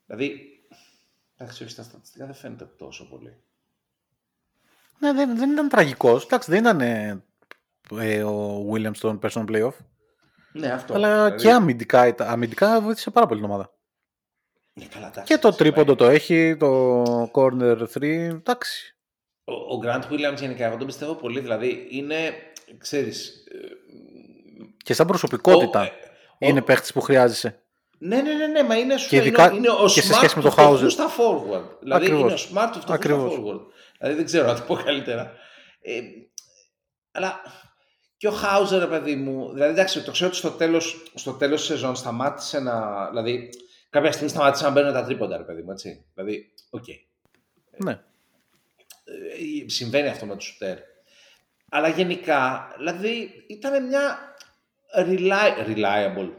Δηλαδή. 0.05 0.47
Εντάξει, 1.37 1.63
όχι 1.63 1.71
στα 1.71 1.83
στατιστικά 1.83 2.25
δεν 2.25 2.35
φαίνεται 2.35 2.65
τόσο 2.65 3.09
πολύ. 3.09 3.43
Ναι, 4.99 5.13
δεν, 5.13 5.37
δεν 5.37 5.51
ήταν 5.51 5.69
τραγικός. 5.69 6.23
Εντάξει, 6.25 6.51
δεν 6.51 6.59
ήταν 6.59 6.81
ε, 6.81 7.23
ε, 7.91 8.23
ο 8.23 8.67
Williams 8.71 8.95
στον 8.95 9.19
personal 9.23 9.45
playoff. 9.45 9.73
Ναι, 10.53 10.67
αυτό. 10.67 10.93
Αλλά 10.93 11.23
Δηλαδή, 11.23 11.43
και 11.43 11.51
αμυντικά, 11.51 12.07
ήταν- 12.07 12.27
αμυντικά 12.29 12.81
βοήθησε 12.81 13.11
πάρα 13.11 13.25
πολύ 13.27 13.39
την 13.41 13.49
ομάδα. 13.49 13.73
Ναι, 14.81 14.87
καλά, 14.93 15.07
εντάξει, 15.07 15.33
Και 15.33 15.39
το 15.39 15.47
εντάξει, 15.47 15.57
τρίποντο 15.63 15.95
πάει. 15.95 16.07
το 16.07 16.13
έχει, 16.13 16.57
το 16.57 17.03
corner 17.33 17.77
3, 17.93 18.01
εντάξει. 18.03 18.95
Ο, 19.43 19.53
ο 19.53 19.79
Grant 19.85 20.11
Williams 20.11 20.39
γενικά, 20.39 20.65
εγώ 20.65 20.77
τον 20.77 20.87
πιστεύω 20.87 21.13
πολύ. 21.15 21.39
Δηλαδή, 21.39 21.87
είναι, 21.89 22.33
ξέρεις... 22.77 23.27
ε, 23.27 23.57
Και 24.83 24.93
σαν 24.93 25.07
προσωπικότητα 25.07 25.79
ο- 25.81 25.83
ε, 26.37 26.47
είναι 26.47 26.59
ο- 26.59 26.63
παίχτης 26.63 26.93
που 26.93 27.01
χρειάζεσαι. 27.01 27.61
Ναι, 27.97 28.21
ναι, 28.21 28.33
ναι, 28.33 28.47
ναι, 28.47 28.63
μα 28.63 28.77
είναι, 28.77 28.97
σου 28.97 29.09
Και 29.09 29.15
λέω, 29.17 29.25
ειδικά 29.25 29.45
είναι, 29.47 29.55
είναι 29.57 29.69
ο 29.69 29.85
και 29.93 30.01
σε 30.01 30.13
smart 30.13 30.15
σχέση 30.15 30.35
με 30.37 30.41
του 30.43 30.49
το 30.49 30.55
Hauser. 30.57 30.75
φτωχού 30.75 30.89
στα 30.89 31.07
forward. 31.17 31.63
Δηλαδή 31.79 32.05
Ακριβώς. 32.05 32.49
είναι 32.49 32.59
ο 32.59 32.63
smart 32.63 32.69
του 32.71 32.77
φτωχού 32.79 32.93
Ακριβώς. 32.93 33.31
στα 33.33 33.41
forward. 33.41 33.61
Δηλαδή 33.99 34.15
δεν 34.15 34.25
ξέρω 34.25 34.47
να 34.47 34.55
το 34.55 34.61
πω 34.67 34.75
καλύτερα. 34.75 35.31
Ε, 35.81 36.01
αλλά 37.11 37.41
και 38.17 38.27
ο 38.27 38.31
Χάουζερ, 38.31 38.79
ρε 38.79 38.87
παιδί 38.87 39.15
μου, 39.15 39.53
δηλαδή 39.53 39.71
εντάξει, 39.71 40.03
το 40.03 40.11
ξέρω 40.11 40.29
ότι 40.29 40.37
στο 40.37 40.49
τέλος, 40.49 41.03
στο 41.15 41.31
τέλος 41.33 41.59
της 41.59 41.67
σεζόν 41.69 41.95
σταμάτησε 41.95 42.59
να, 42.59 43.07
δηλαδή 43.09 43.49
κάποια 43.91 44.11
στιγμή 44.11 44.29
σταμάτησε 44.29 44.63
να 44.63 44.69
μπαίνουν 44.69 44.93
τα 44.93 45.03
τρίποντα, 45.05 45.37
ρε 45.37 45.43
παιδί 45.43 45.61
μου, 45.61 45.71
έτσι. 45.71 46.05
Δηλαδή, 46.13 46.53
οκ. 46.69 46.83
Ναι. 47.77 47.91
Ε, 47.91 49.69
συμβαίνει 49.69 50.07
αυτό 50.07 50.25
με 50.25 50.35
τους 50.35 50.45
σουτέρ. 50.45 50.77
Αλλά 51.69 51.87
γενικά, 51.87 52.71
δηλαδή, 52.77 53.43
ήταν 53.47 53.87
μια 53.87 54.17
reli- 54.97 55.65
reliable. 55.67 56.29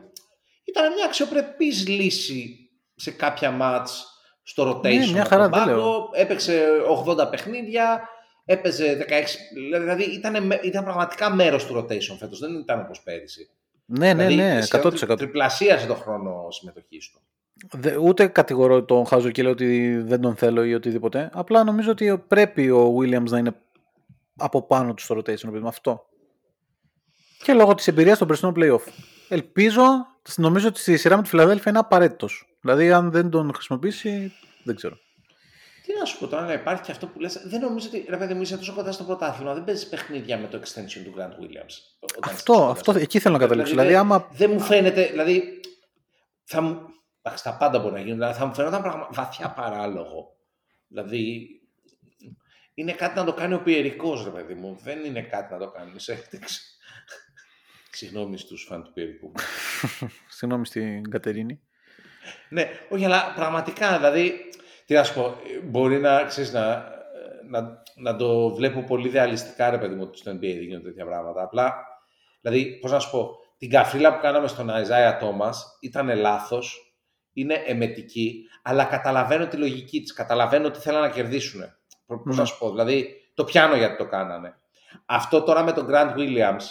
Ήταν 0.65 0.93
μια 0.95 1.05
αξιοπρεπής 1.07 1.89
λύση 1.89 2.71
σε 2.95 3.11
κάποια 3.11 3.51
μάτς 3.51 4.07
στο 4.43 4.71
rotation. 4.71 4.83
Ναι, 4.83 5.07
μια 5.07 5.21
από 5.21 5.29
χαρά, 5.29 5.43
τον 5.49 5.59
δεν 5.59 5.65
πάγκο. 5.67 5.77
λέω. 5.81 6.11
Έπαιξε 6.13 6.67
80 7.07 7.31
παιχνίδια, 7.31 8.09
έπαιζε 8.45 9.07
16... 9.09 9.13
Δηλαδή 9.55 10.03
ήταν, 10.05 10.47
με- 10.47 10.61
ήταν 10.63 10.85
πραγματικά 10.85 11.35
μέρος 11.35 11.67
του 11.67 11.77
rotation 11.79 12.17
φέτος, 12.19 12.39
δεν 12.39 12.55
ήταν 12.55 12.81
όπως 12.81 13.01
πέρυσι. 13.03 13.51
Ναι, 13.85 14.13
ναι, 14.15 14.27
δηλαδή, 14.27 14.55
ναι, 14.55 14.61
σχεδόν 14.63 14.93
100%. 15.11 15.17
Τριπλασίασε 15.17 15.87
το 15.87 15.95
χρόνο 15.95 16.51
συμμετοχής 16.51 17.11
του. 17.11 17.21
Δε- 17.71 17.97
ούτε 17.97 18.27
κατηγορώ 18.27 18.85
τον 18.85 19.07
Χάζο 19.07 19.31
και 19.31 19.43
λέω 19.43 19.51
ότι 19.51 19.97
δεν 19.97 20.21
τον 20.21 20.37
θέλω 20.37 20.65
ή 20.65 20.75
οτιδήποτε. 20.75 21.31
Απλά 21.33 21.65
νομίζω 21.65 21.91
ότι 21.91 22.25
πρέπει 22.29 22.71
ο 22.71 22.97
Williams 22.99 23.29
να 23.29 23.39
είναι 23.39 23.55
από 24.37 24.63
πάνω 24.63 24.95
του 24.95 25.03
στο 25.03 25.15
rotation, 25.17 25.45
επειδή 25.45 25.61
με 25.63 25.69
αυτό. 25.69 26.05
Και 27.43 27.53
λόγω 27.53 27.75
της 27.75 27.89
εμπειρίας 27.89 28.19
των 28.19 28.27
περσινών 28.27 28.55
playoff. 28.57 28.83
Ελπίζω, 29.29 29.83
νομίζω 30.37 30.69
ότι 30.69 30.81
στη 30.81 30.97
σειρά 30.97 31.17
με 31.17 31.23
τη 31.23 31.29
Φιλαδέλφια 31.29 31.71
είναι 31.71 31.81
απαραίτητος. 31.81 32.57
Δηλαδή, 32.61 32.93
αν 32.93 33.11
δεν 33.11 33.31
τον 33.31 33.55
χρησιμοποιήσει, 33.55 34.33
δεν 34.65 34.77
ξέρω. 34.77 34.97
Τι 35.87 35.99
να 35.99 36.05
σου 36.05 36.19
πω 36.19 36.27
τώρα, 36.27 36.45
να 36.47 36.53
υπάρχει 36.53 36.83
και 36.83 36.91
αυτό 36.93 37.07
που 37.07 37.21
λες. 37.21 37.43
Δεν 37.47 37.61
νομίζω 37.61 37.89
ότι 37.89 38.07
ρε 38.09 38.17
παιδί 38.17 38.35
μου 38.35 38.43
είσαι 38.43 38.57
τόσο 38.57 38.75
κοντά 38.75 38.93
στο 38.93 39.05
πρωτάθλημα. 39.05 39.55
Δεν 39.55 39.65
παίζεις 39.65 39.89
παιχνίδια 39.89 40.39
με 40.39 40.47
το 40.47 40.59
extension 40.59 41.01
του 41.05 41.15
Grant 41.17 41.43
Williams. 41.43 41.75
όταν 42.01 42.21
είσαι 42.23 42.35
Αυτό, 42.35 42.53
κοντά 42.53 42.67
αυτό, 42.71 42.91
στο- 42.93 43.01
εκεί 43.01 43.19
θέλω 43.19 43.35
να 43.35 43.41
καταλήξω. 43.41 43.71
Δηλαδή, 43.73 43.91
δεν- 43.91 43.99
άμα. 43.99 44.29
Δεν 44.33 44.51
μου 44.51 44.61
φαίνεται, 44.61 45.07
δηλαδή. 45.11 45.61
Θα 46.45 46.61
μου. 46.61 46.79
Εντάξει, 47.23 47.45
τα 47.45 47.57
πάντα 47.57 47.79
μπορεί 47.79 47.95
να 47.95 48.01
γίνουν. 48.01 48.23
αλλά 48.23 48.35
Θα 48.35 48.47
μου 48.47 48.55
φαίνονταν 48.55 48.83
πραγμα... 48.83 49.09
βαθιά 49.12 49.51
παράλογο. 49.51 50.37
Δηλαδή. 50.89 51.47
Είναι 52.75 52.93
κάτι 52.93 53.18
να 53.18 53.25
το 53.25 53.33
κάνει 53.33 53.55
ο 53.55 53.62
Πιερικός, 53.62 54.25
ρε 54.25 54.31
παιδί 54.31 54.55
μου. 54.55 54.79
Δεν 54.83 55.05
είναι 55.05 55.23
κάτι 55.23 55.53
να 55.53 55.59
το 55.59 55.70
κάνει. 55.70 55.93
Συγγνώμη 57.91 58.39
στους 58.39 58.64
φαν 58.68 58.85
του 58.85 58.93
Πιερικού. 58.93 59.33
Συγγνώμη 60.37 60.66
στην 60.66 61.11
Κατερίνη. 61.11 61.61
Ναι, 62.49 62.70
όχι, 62.89 63.05
αλλά 63.05 63.33
πραγματικά, 63.35 63.97
δηλαδή, 63.97 64.51
τι 64.87 64.95
να 64.95 65.05
σου 65.05 65.14
πω, 65.14 65.37
μπορεί 65.64 65.99
να, 65.99 66.25
ξέρεις, 66.25 66.53
να, 66.53 66.85
να, 67.49 67.83
να 67.97 68.16
το 68.16 68.55
βλέπω 68.55 68.83
πολύ 68.83 69.11
ρεαλιστικά, 69.11 69.70
ρε 69.70 69.79
παιδί 69.79 69.95
μου, 69.95 70.03
ότι 70.03 70.18
στο 70.18 70.31
NBA 70.31 70.41
δεν 70.41 70.62
γίνονται 70.62 70.89
τέτοια 70.89 71.05
πράγματα. 71.05 71.43
Απλά, 71.43 71.75
δηλαδή, 72.41 72.79
πώς 72.79 72.91
να 72.91 72.99
σου 72.99 73.11
πω, 73.11 73.37
την 73.59 73.70
καφρίλα 73.70 74.14
που 74.14 74.20
κάναμε 74.20 74.49
στον 74.49 74.70
Αϊζάια 74.70 75.16
Τόμας 75.16 75.79
ήταν 75.81 76.16
λάθος, 76.16 76.91
είναι 77.33 77.62
εμετική, 77.66 78.49
αλλά 78.62 78.85
καταλαβαίνω 78.85 79.47
τη 79.47 79.57
λογική 79.57 80.01
της, 80.01 80.12
καταλαβαίνω 80.12 80.66
ότι 80.66 80.78
θέλουν 80.78 81.01
να 81.01 81.11
κερδίσουν. 81.11 81.62
Πώς 82.07 82.37
να 82.37 82.45
σου 82.45 82.59
πω, 82.59 82.70
δηλαδή, 82.70 83.09
το 83.35 83.45
πιάνω 83.45 83.76
γιατί 83.76 83.97
το 83.97 84.07
κάνανε. 84.07 84.57
Αυτό 85.07 85.43
τώρα 85.43 85.62
με 85.62 85.72
τον 85.72 85.87
Grant 85.91 86.14
Williams, 86.16 86.62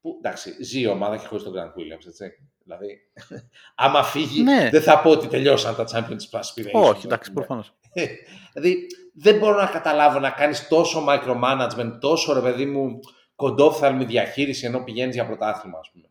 που 0.00 0.14
εντάξει, 0.18 0.64
ζει 0.64 0.80
η 0.80 0.86
ομάδα 0.86 1.16
και 1.16 1.26
χωρίς 1.26 1.44
τον 1.44 1.52
Grant 1.52 1.78
Williams, 1.80 2.06
έτσι. 2.06 2.32
Δηλαδή, 2.64 2.98
άμα 3.74 4.02
φύγει, 4.02 4.42
Ναι. 4.42 4.68
δεν 4.72 4.82
θα 4.82 5.00
πω 5.00 5.10
ότι 5.10 5.26
τελειώσαν 5.26 5.74
τα 5.76 5.84
Champions 5.92 6.38
Aspirations. 6.40 6.70
Όχι, 6.72 7.06
εντάξει, 7.06 7.28
Ναι. 7.30 7.34
προφανώς. 7.34 7.72
δηλαδή, 8.52 8.86
δεν 9.14 9.38
μπορώ 9.38 9.56
να 9.60 9.66
καταλάβω 9.66 10.18
να 10.18 10.30
κάνεις 10.30 10.68
τόσο 10.68 11.04
micromanagement, 11.08 11.96
τόσο 12.00 12.32
ρε 12.32 12.40
παιδί 12.40 12.66
μου 12.66 13.00
κοντόφθαλμη 13.36 14.04
διαχείριση 14.04 14.66
ενώ 14.66 14.84
πηγαίνεις 14.84 15.14
για 15.14 15.26
πρωτάθλημα, 15.26 15.78
ας 15.78 15.90
πούμε. 15.92 16.04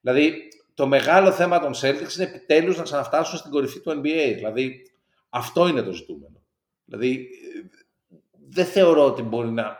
Δηλαδή, 0.00 0.48
το 0.80 0.86
μεγάλο 0.86 1.32
θέμα 1.32 1.60
των 1.60 1.72
Celtics 1.74 2.14
είναι 2.16 2.24
επιτέλους 2.24 2.76
να 2.76 2.82
ξαναφτάσουν 2.82 3.38
στην 3.38 3.50
κορυφή 3.50 3.80
του 3.80 3.90
NBA. 3.90 4.32
Δηλαδή, 4.34 4.82
αυτό 5.28 5.68
είναι 5.68 5.82
το 5.82 5.92
ζητούμενο. 5.92 6.42
Δηλαδή, 6.84 7.28
ε, 7.54 7.78
δεν 8.48 8.64
θεωρώ 8.66 9.04
ότι 9.04 9.22
μπορεί 9.22 9.50
να... 9.50 9.76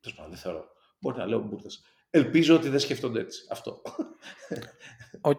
Τέλος 0.00 0.16
πάντων, 0.16 0.30
δεν 0.32 0.40
θεωρώ. 0.40 0.64
Μπορεί 0.98 1.18
να 1.18 1.26
λέω 1.26 1.38
μπούρδες. 1.38 1.84
Ελπίζω 2.10 2.54
ότι 2.54 2.68
δεν 2.68 2.80
σκέφτονται 2.80 3.20
έτσι. 3.20 3.46
Αυτό. 3.50 3.82
Οκ. 5.20 5.38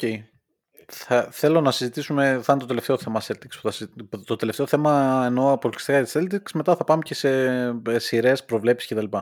Θα, 0.87 1.27
θέλω 1.31 1.61
να 1.61 1.71
συζητήσουμε, 1.71 2.39
θα 2.43 2.51
είναι 2.51 2.61
το 2.61 2.67
τελευταίο 2.67 2.97
θέμα 2.97 3.21
Celtics. 3.21 3.55
που 3.55 3.61
θα 3.61 3.71
συζη- 3.71 3.91
το 4.25 4.35
τελευταίο 4.35 4.65
θέμα 4.65 5.23
εννοώ 5.25 5.51
αποκλειστικά 5.51 5.97
για 6.01 6.05
τις 6.05 6.15
Celtics, 6.17 6.51
μετά 6.53 6.75
θα 6.75 6.83
πάμε 6.83 7.01
και 7.03 7.13
σε 7.13 7.99
σειρές, 7.99 8.45
προβλέψεις 8.45 8.89
κτλ. 8.89 9.17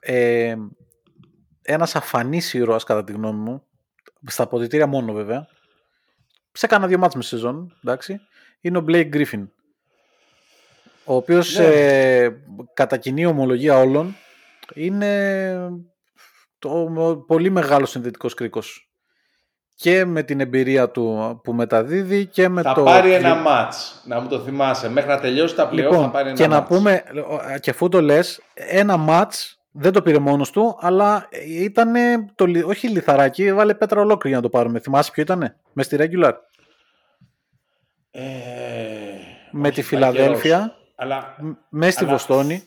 Ε, 0.00 0.54
ένας 1.62 1.96
αφανής 1.96 2.54
ήρωας 2.54 2.84
κατά 2.84 3.04
τη 3.04 3.12
γνώμη 3.12 3.38
μου, 3.38 3.66
στα 4.26 4.42
αποδητήρια 4.42 4.86
μόνο 4.86 5.12
βέβαια, 5.12 5.46
σε 6.52 6.66
κάνα 6.66 6.86
δύο 6.86 6.98
μάτς 6.98 7.14
με 7.14 7.22
σεζόν, 7.22 7.76
εντάξει, 7.84 8.20
είναι 8.60 8.78
ο 8.78 8.84
Blake 8.88 9.08
Griffin. 9.14 9.48
Ο 11.04 11.14
οποίος 11.14 11.58
Ναι. 11.58 11.64
ε, 11.64 12.30
κατά 12.74 12.96
κοινή 12.96 13.26
ομολογία 13.26 13.78
όλων 13.78 14.16
είναι 14.74 15.70
το 16.58 16.86
πολύ 17.26 17.50
μεγάλος 17.50 17.90
συνδετικός 17.90 18.34
κρίκος 18.34 18.86
και 19.74 20.04
με 20.04 20.22
την 20.22 20.40
εμπειρία 20.40 20.90
του 20.90 21.40
που 21.44 21.52
μεταδίδει 21.52 22.26
και 22.26 22.48
με 22.48 22.62
θα 22.62 22.72
το... 22.72 22.82
πάρει 22.82 23.08
κλι- 23.08 23.24
ένα 23.24 23.34
μάτς, 23.34 24.02
να 24.06 24.20
μου 24.20 24.28
το 24.28 24.40
θυμάσαι. 24.40 24.88
Μέχρι 24.88 25.10
να 25.10 25.20
τελειώσει 25.20 25.54
τα 25.54 25.68
πλέον 25.68 25.90
θα 25.90 25.96
Λοιπόν, 25.96 26.10
πάρει 26.12 26.28
ένα 26.28 26.36
και 26.36 26.46
να 26.46 26.56
μάτς. 26.56 26.68
πούμε, 26.68 27.02
και 27.60 27.70
αφού 27.70 27.88
το 27.88 28.00
λες, 28.02 28.40
ένα 28.54 28.96
μάτς 28.96 29.61
δεν 29.72 29.92
το 29.92 30.02
πήρε 30.02 30.18
μόνος 30.18 30.50
του, 30.50 30.76
αλλά 30.80 31.28
ήταν 31.46 31.92
το, 32.34 32.46
λι- 32.46 32.64
όχι 32.66 32.88
λιθαράκι, 32.88 33.52
βάλε 33.52 33.74
πέτρα 33.74 34.00
ολόκληρη 34.00 34.28
για 34.28 34.36
να 34.36 34.42
το 34.42 34.48
πάρουμε. 34.48 34.78
Θυμάσαι 34.78 35.10
ποιο 35.10 35.22
ήτανε, 35.22 35.56
μες 35.72 35.86
στη 35.86 35.96
regular, 36.00 36.32
Ε, 38.10 38.22
με 39.50 39.68
όχι, 39.68 39.70
τη 39.70 39.80
πάει 39.80 39.82
Φιλαδέλφια, 39.82 40.56
καιρός. 40.58 40.92
Αλλά 40.96 41.36
μες 41.68 41.92
στη 41.94 42.02
Αλλά- 42.04 42.12
Βοστόνη, 42.12 42.62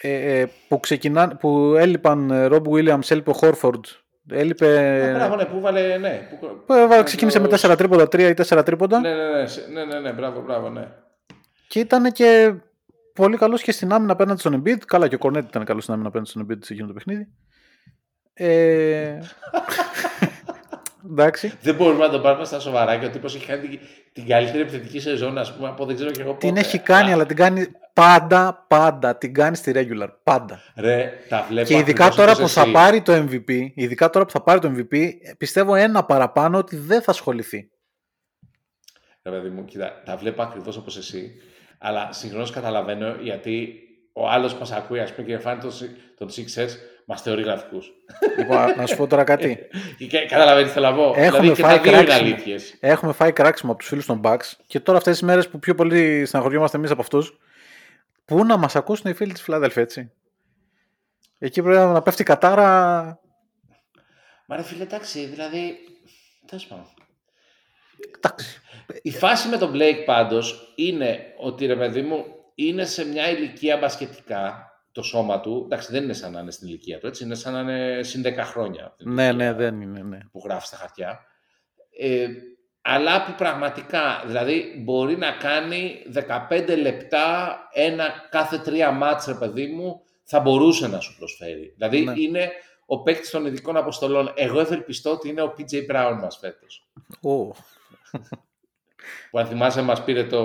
ε, 0.00 0.40
ε, 0.40 0.50
που, 0.68 0.80
ξεκινά, 0.80 1.36
που 1.36 1.74
έλειπαν 1.78 2.30
ε, 2.30 2.46
Rob 2.50 2.62
Williams, 2.62 3.10
έλειπε 3.10 3.30
ο 3.30 3.32
Χόρφορντ, 3.32 3.84
έλειπε... 4.30 4.98
ε, 5.08 5.12
μπράβο, 5.14 5.36
ναι, 5.36 5.44
που 5.44 5.60
βάλε, 5.60 5.96
ναι. 5.98 6.28
Που, 6.40 6.62
που 6.66 6.72
έβαλε- 6.72 7.04
ξεκίνησε 7.04 7.38
με 7.40 7.48
4 7.50 7.74
τρίποντα, 7.76 8.04
3 8.04 8.18
ή 8.18 8.34
4 8.48 8.62
τρίποντα 8.64 9.00
Ναι, 9.00 9.14
ναι, 9.14 9.40
ναι, 9.40 9.46
σε- 9.46 9.66
ναι, 9.72 9.84
ναι, 9.84 10.00
ναι, 10.00 10.12
μπράβο, 10.12 10.40
μπράβο, 10.42 10.68
ναι. 10.68 10.88
και 11.68 11.78
ήταν 11.80 12.12
και 12.12 12.54
πολύ 13.14 13.36
καλός 13.36 13.62
και 13.62 13.72
στην 13.72 13.92
άμυνα 13.92 14.12
απέναντι 14.12 14.40
στον 14.40 14.62
Embiid. 14.62 14.78
Καλά 14.86 15.08
και 15.08 15.14
ο 15.14 15.18
Κορνέτ 15.18 15.48
ήταν 15.48 15.64
καλός 15.64 15.82
στην 15.82 15.94
άμυνα 15.94 16.08
απέναντι 16.08 16.30
στον 16.30 16.46
Embiid 16.46 16.58
σε 16.60 16.72
εκείνο 16.72 16.88
το 16.88 16.94
παιχνίδι. 16.94 17.28
Ε... 18.34 19.18
Εντάξει. 21.10 21.52
Δεν 21.62 21.74
μπορούμε 21.74 22.06
να 22.06 22.12
το 22.12 22.20
πάρουμε 22.20 22.44
στα 22.44 22.60
σοβαρά 22.60 22.98
και 22.98 23.06
ο 23.06 23.10
τύπος 23.10 23.34
έχει 23.34 23.46
κάνει 23.46 23.68
την, 23.68 23.80
την 24.12 24.26
καλύτερη 24.26 24.60
επιθετική 24.60 25.00
σεζόν, 25.00 25.38
ας 25.38 25.54
πούμε, 25.54 25.68
από 25.68 25.84
δεν 25.84 25.94
ξέρω 25.94 26.10
και 26.10 26.20
εγώ 26.20 26.32
πότε. 26.32 26.46
Την 26.46 26.56
έχει 26.56 26.78
κάνει, 26.78 27.10
Α, 27.10 27.12
αλλά 27.12 27.26
την 27.26 27.36
κάνει 27.36 27.66
πάντα, 27.92 28.64
πάντα. 28.68 29.16
Την 29.16 29.34
κάνει 29.34 29.56
στη 29.56 29.72
regular. 29.74 30.08
Πάντα. 30.22 30.60
Ρε, 30.76 31.12
τα 31.28 31.46
βλέπω 31.48 31.68
Και 31.68 31.74
ειδικά 31.74 32.04
ακριβώς 32.04 32.16
τώρα 32.16 32.32
όπως 32.32 32.42
που 32.42 32.48
θα 32.48 32.60
εσύ. 32.60 32.72
πάρει 32.72 33.02
το 33.02 33.12
MVP, 33.12 33.66
ειδικά 33.74 34.10
τώρα 34.10 34.24
που 34.24 34.30
θα 34.30 34.42
πάρει 34.42 34.60
το 34.60 34.74
MVP, 34.76 35.10
πιστεύω 35.38 35.74
ένα 35.74 36.04
παραπάνω 36.04 36.58
ότι 36.58 36.76
δεν 36.76 37.02
θα 37.02 37.10
ασχοληθεί. 37.10 37.70
Ρε 39.22 39.30
παιδί 39.30 39.48
μου, 39.48 39.64
κοίτα, 39.64 40.02
τα 40.04 40.16
βλέπω 40.16 40.42
ακριβώς 40.42 40.76
όπως 40.76 40.96
εσύ, 40.96 41.32
αλλά 41.82 42.12
συγχρόνως 42.12 42.50
καταλαβαίνω 42.50 43.16
γιατί 43.20 43.74
ο 44.12 44.28
άλλος 44.28 44.52
που 44.52 44.58
μας 44.58 44.72
ακούει, 44.72 45.00
ας 45.00 45.14
πούμε, 45.14 45.26
και 45.26 45.38
φάνει 45.38 45.60
τον, 45.60 45.72
Σι- 45.72 46.16
τον 46.18 46.28
Sixers, 46.28 46.70
μας 47.04 47.22
θεωρεί 47.22 47.42
γραφικούς. 47.42 47.92
λοιπόν, 48.38 48.74
να 48.76 48.86
σου 48.86 48.96
πω 48.96 49.06
τώρα 49.06 49.24
κάτι. 49.24 49.58
Και 50.08 50.26
καταλαβαίνεις 50.26 50.68
τι 50.68 50.74
θέλω 50.74 50.90
να 50.90 50.94
πω. 50.96 51.12
Έχουμε 51.16 51.40
δηλαδή 51.40 51.48
και 51.54 51.62
φάει 51.62 51.76
τα 51.76 51.82
δύο 51.82 51.92
είναι 51.92 52.02
κράξιμο. 52.04 52.28
αλήθειες. 52.28 52.76
Έχουμε 52.80 53.12
φάει 53.12 53.32
κράξιμο 53.32 53.70
από 53.72 53.80
τους 53.80 53.88
φίλους 53.88 54.06
των 54.06 54.20
Bucks 54.24 54.52
και 54.66 54.80
τώρα 54.80 54.98
αυτές 54.98 55.12
τις 55.12 55.22
μέρες 55.22 55.48
που 55.48 55.58
πιο 55.58 55.74
πολύ 55.74 56.24
στεναχωριόμαστε 56.26 56.76
εμείς 56.76 56.90
από 56.90 57.00
αυτούς, 57.00 57.38
πού 58.24 58.44
να 58.44 58.56
μας 58.56 58.76
ακούσουν 58.76 59.10
οι 59.10 59.14
φίλοι 59.14 59.32
της 59.32 59.42
Φιλαδέλφια, 59.42 59.82
έτσι; 59.82 60.12
Εκεί 61.38 61.62
πρέπει 61.62 61.78
να 61.78 62.02
πέφτει 62.02 62.22
η 62.22 62.24
κατάρα. 62.24 62.70
Μα 64.46 64.56
ρε 64.56 64.62
φίλε, 64.62 64.82
εντάξει, 64.82 65.26
δηλαδή, 65.26 65.78
τέλος 66.46 66.66
πάντων. 66.66 66.84
Εντάξει. 68.16 68.60
Η 69.02 69.10
φάση 69.10 69.48
με 69.48 69.56
τον 69.56 69.72
Blake 69.74 70.02
πάντως 70.06 70.72
είναι 70.76 71.18
ότι 71.38 71.66
ρε 71.66 71.76
παιδί 71.76 72.02
μου 72.02 72.24
είναι 72.54 72.84
σε 72.84 73.06
μια 73.06 73.30
ηλικία 73.30 73.76
μπασκετικά 73.76 74.66
το 74.92 75.02
σώμα 75.02 75.40
του, 75.40 75.62
εντάξει 75.64 75.92
δεν 75.92 76.02
είναι 76.02 76.12
σαν 76.12 76.32
να 76.32 76.40
είναι 76.40 76.50
στην 76.50 76.68
ηλικία 76.68 76.98
του, 76.98 77.06
έτσι, 77.06 77.24
είναι 77.24 77.34
σαν 77.34 77.52
να 77.52 77.60
είναι 77.60 78.02
συν 78.02 78.22
10 78.26 78.36
χρόνια. 78.38 78.86
από 78.86 78.96
την 78.96 79.12
Ναι, 79.12 79.22
ηλικία 79.26 79.46
ναι, 79.46 79.52
δεν 79.52 79.80
είναι. 79.80 80.02
Ναι. 80.02 80.18
Που 80.32 80.42
γράφει 80.44 80.66
στα 80.66 80.76
χαρτιά. 80.76 81.20
Ε, 81.98 82.26
αλλά 82.82 83.24
που 83.24 83.34
πραγματικά, 83.36 84.22
δηλαδή 84.26 84.82
μπορεί 84.84 85.16
να 85.16 85.30
κάνει 85.30 86.02
15 86.48 86.76
λεπτά 86.80 87.58
ένα 87.72 88.08
κάθε 88.30 88.58
τρία 88.58 88.90
μάτς, 88.90 89.26
ρε 89.26 89.34
παιδί 89.34 89.66
μου, 89.66 90.00
θα 90.24 90.40
μπορούσε 90.40 90.88
να 90.88 91.00
σου 91.00 91.16
προσφέρει. 91.18 91.72
Δηλαδή 91.76 92.00
Ναι. 92.04 92.12
είναι 92.16 92.50
ο 92.86 93.02
παίκτης 93.02 93.30
των 93.30 93.46
ειδικών 93.46 93.76
αποστολών. 93.76 94.32
Εγώ 94.36 94.60
ευελπιστώ 94.60 95.10
ότι 95.10 95.28
είναι 95.28 95.42
ο 95.42 95.54
PJ 95.58 95.90
Brown 95.90 96.18
μας 96.20 96.36
φέτος. 96.40 96.88
Ω, 97.22 97.50
Που 99.30 99.38
αν 99.38 99.46
θυμάσαι 99.46 99.82
μας 99.82 100.04
πήρε 100.04 100.24
το, 100.24 100.42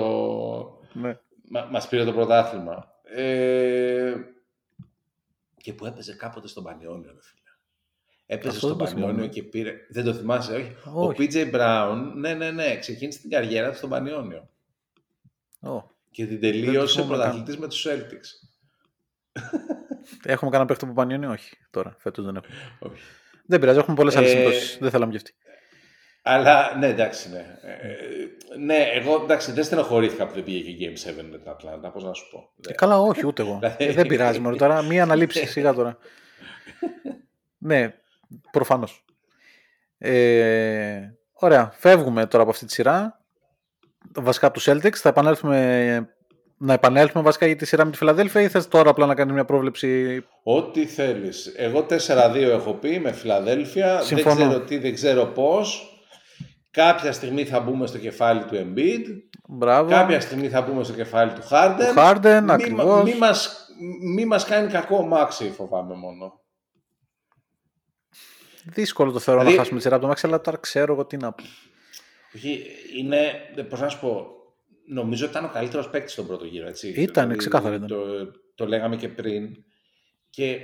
ναι. 0.92 1.18
μα, 1.50 1.64
μας 1.64 1.88
πήρε 1.88 2.04
το 2.04 2.12
πρωτάθλημα. 2.12 2.92
Ε, 3.02 4.14
και 5.56 5.72
που 5.72 5.86
έπαιζε 5.86 6.14
κάποτε 6.14 6.48
στον 6.48 6.64
Πανιόνιο, 6.64 7.10
ρε 7.12 7.22
φίλε. 7.22 7.42
Έπαιζε 8.26 8.48
Αυτό 8.48 8.66
στον 8.66 8.68
δεν 8.68 8.78
το 8.78 8.84
Πανιόνιο 8.84 9.12
θυμάμαι. 9.14 9.28
και 9.32 9.42
πήρε... 9.42 9.74
Δεν 9.90 10.04
το 10.04 10.14
θυμάσαι, 10.14 10.54
όχι. 10.54 10.76
Όχι. 10.94 11.22
Ο 11.22 11.24
PJ 11.24 11.54
Brown, 11.54 12.12
ναι, 12.14 12.34
ναι, 12.34 12.50
ναι, 12.50 12.78
ξεκίνησε 12.78 13.20
την 13.20 13.30
καριέρα 13.30 13.70
του 13.70 13.76
στον 13.76 13.90
Πανιόνιο. 13.90 14.48
Ω. 15.60 15.82
Και 16.10 16.26
την 16.26 16.40
τελείωσε 16.40 17.00
θυμάμαι 17.00 17.04
πρωταθλητής 17.04 17.58
με 17.58 17.68
τους 17.68 17.86
Celtics. 17.88 18.48
Έχουμε 20.22 20.50
κανένα 20.50 20.68
παίχτη 20.68 20.86
που 20.86 20.92
πανιώνει, 20.92 21.26
όχι. 21.26 21.56
Τώρα, 21.70 21.96
φέτος 21.98 22.24
δεν 22.24 22.36
έχουμε. 22.36 22.54
Όχι. 22.78 23.02
Δεν 23.46 23.60
πειράζει, 23.60 23.78
έχουμε 23.78 23.96
πολλές 23.96 24.16
άλλες 24.16 24.32
Ε, 24.32 24.36
συμπτώσεις. 24.36 24.78
Δεν 24.80 24.90
θέλαμε 24.90 25.10
κι 25.10 25.16
αυτή. 25.16 25.34
Αλλά 26.30 26.76
ναι, 26.78 26.86
εντάξει, 26.86 27.30
ναι. 27.30 27.38
Ε, 27.62 28.58
ναι, 28.58 28.76
εγώ 28.94 29.20
εντάξει, 29.22 29.52
δεν 29.52 29.64
στενοχωρήθηκα 29.64 30.26
που 30.26 30.34
δεν 30.34 30.44
πήγε 30.44 30.70
και 30.72 30.86
Game 31.06 31.08
7 31.10 31.12
με 31.30 31.38
την 31.38 31.48
Ατλάντα, 31.50 31.90
πώς 31.90 32.04
να 32.04 32.12
σου 32.14 32.28
πω. 32.30 32.50
Ε, 32.68 32.72
καλά, 32.72 33.00
όχι, 33.00 33.26
ούτε 33.26 33.42
εγώ. 33.42 33.58
Δηλαδή- 33.60 33.84
Ε, 33.84 33.92
δεν 33.92 34.06
πειράζει, 34.06 34.38
μωρέ, 34.40 34.56
τώρα. 34.56 34.82
Μία 34.82 35.02
ανάληψη, 35.02 35.46
σιγά 35.46 35.72
τώρα. 35.74 35.98
ναι, 37.58 37.94
προφανώς. 38.50 39.04
Ε, 39.98 41.00
ωραία, 41.32 41.72
φεύγουμε 41.76 42.26
τώρα 42.26 42.42
από 42.42 42.52
αυτή 42.52 42.66
τη 42.66 42.72
σειρά. 42.72 43.20
Βασικά 44.14 44.46
από 44.46 44.54
τους 44.54 44.68
Celtics. 44.68 44.94
Θα 44.96 45.08
επανέλθουμε, 45.08 46.14
να 46.58 46.72
επανέλθουμε 46.72 47.22
βασικά 47.22 47.46
για 47.46 47.56
τη 47.56 47.66
σειρά 47.66 47.84
με 47.84 47.90
τη 47.90 47.96
Φιλαδέλφια 47.96 48.40
ή 48.40 48.48
θες 48.48 48.68
τώρα 48.68 48.90
απλά 48.90 49.06
να 49.06 49.14
κάνεις 49.14 49.32
μια 49.34 49.44
πρόβλεψη; 49.44 50.22
Ό,τι 50.42 50.86
θέλεις. 50.86 51.52
Εγώ 51.56 51.82
4-2 51.82 52.50
έχω 52.50 52.72
πει 52.72 52.98
με 52.98 53.12
Φιλαδέλφια. 53.12 54.00
Συμφωνώ. 54.00 54.34
Δεν 54.36 54.46
ξέρω 54.48 54.64
τι, 54.64 54.78
δεν 54.78 54.94
ξέρω 54.94 55.24
πώς. 55.26 55.87
Κάποια 56.70 57.12
στιγμή 57.12 57.44
θα 57.44 57.60
μπούμε 57.60 57.86
στο 57.86 57.98
κεφάλι 57.98 58.44
του 58.44 58.54
Embiid. 58.54 59.04
Μπράβο. 59.48 59.90
Κάποια 59.90 60.20
στιγμή 60.20 60.48
θα 60.48 60.60
μπούμε 60.62 60.84
στο 60.84 60.92
κεφάλι 60.92 61.32
του 61.32 61.42
Harden. 61.50 61.76
Του 61.78 61.94
Harden, 61.96 62.40
μη, 62.44 62.52
ακριβώς. 62.52 63.02
Μη 63.04 63.14
μας, 63.18 63.66
μη 64.14 64.24
μας 64.24 64.44
κάνει 64.44 64.70
κακό 64.70 64.96
ο 64.96 65.06
Μάξι, 65.06 65.50
φοβάμαι 65.50 65.94
μόνο. 65.94 66.40
Δύσκολο 68.64 69.12
το 69.12 69.18
θεωρώ 69.18 69.40
Δηλαδή- 69.40 69.56
να 69.56 69.62
χάσουμε 69.62 69.78
τη 69.80 69.84
σειρά 69.84 69.96
από 69.96 70.06
το 70.06 70.12
Max, 70.12 70.18
αλλά 70.22 70.40
τώρα 70.40 70.56
ξέρω 70.56 70.92
εγώ 70.92 71.06
τι 71.06 71.16
να 71.16 71.32
πω. 71.32 71.44
Όχι, 72.34 72.64
είναι, 72.96 73.32
πώς 73.68 73.80
να 73.80 73.88
σου 73.88 74.00
πω, 74.00 74.26
νομίζω 74.88 75.24
ότι 75.26 75.32
ήταν 75.36 75.44
ο 75.44 75.50
καλύτερος 75.52 75.90
παίκτης 75.90 76.12
στον 76.12 76.26
πρώτο 76.26 76.44
γύρο, 76.44 76.68
έτσι. 76.68 76.88
Ήταν, 76.88 77.36
ξεκάθαρα 77.36 77.74
ήταν. 77.74 77.86
Το, 77.88 78.04
το 78.54 78.66
λέγαμε 78.66 78.96
και 78.96 79.08
πριν. 79.08 79.48
Και 80.30 80.58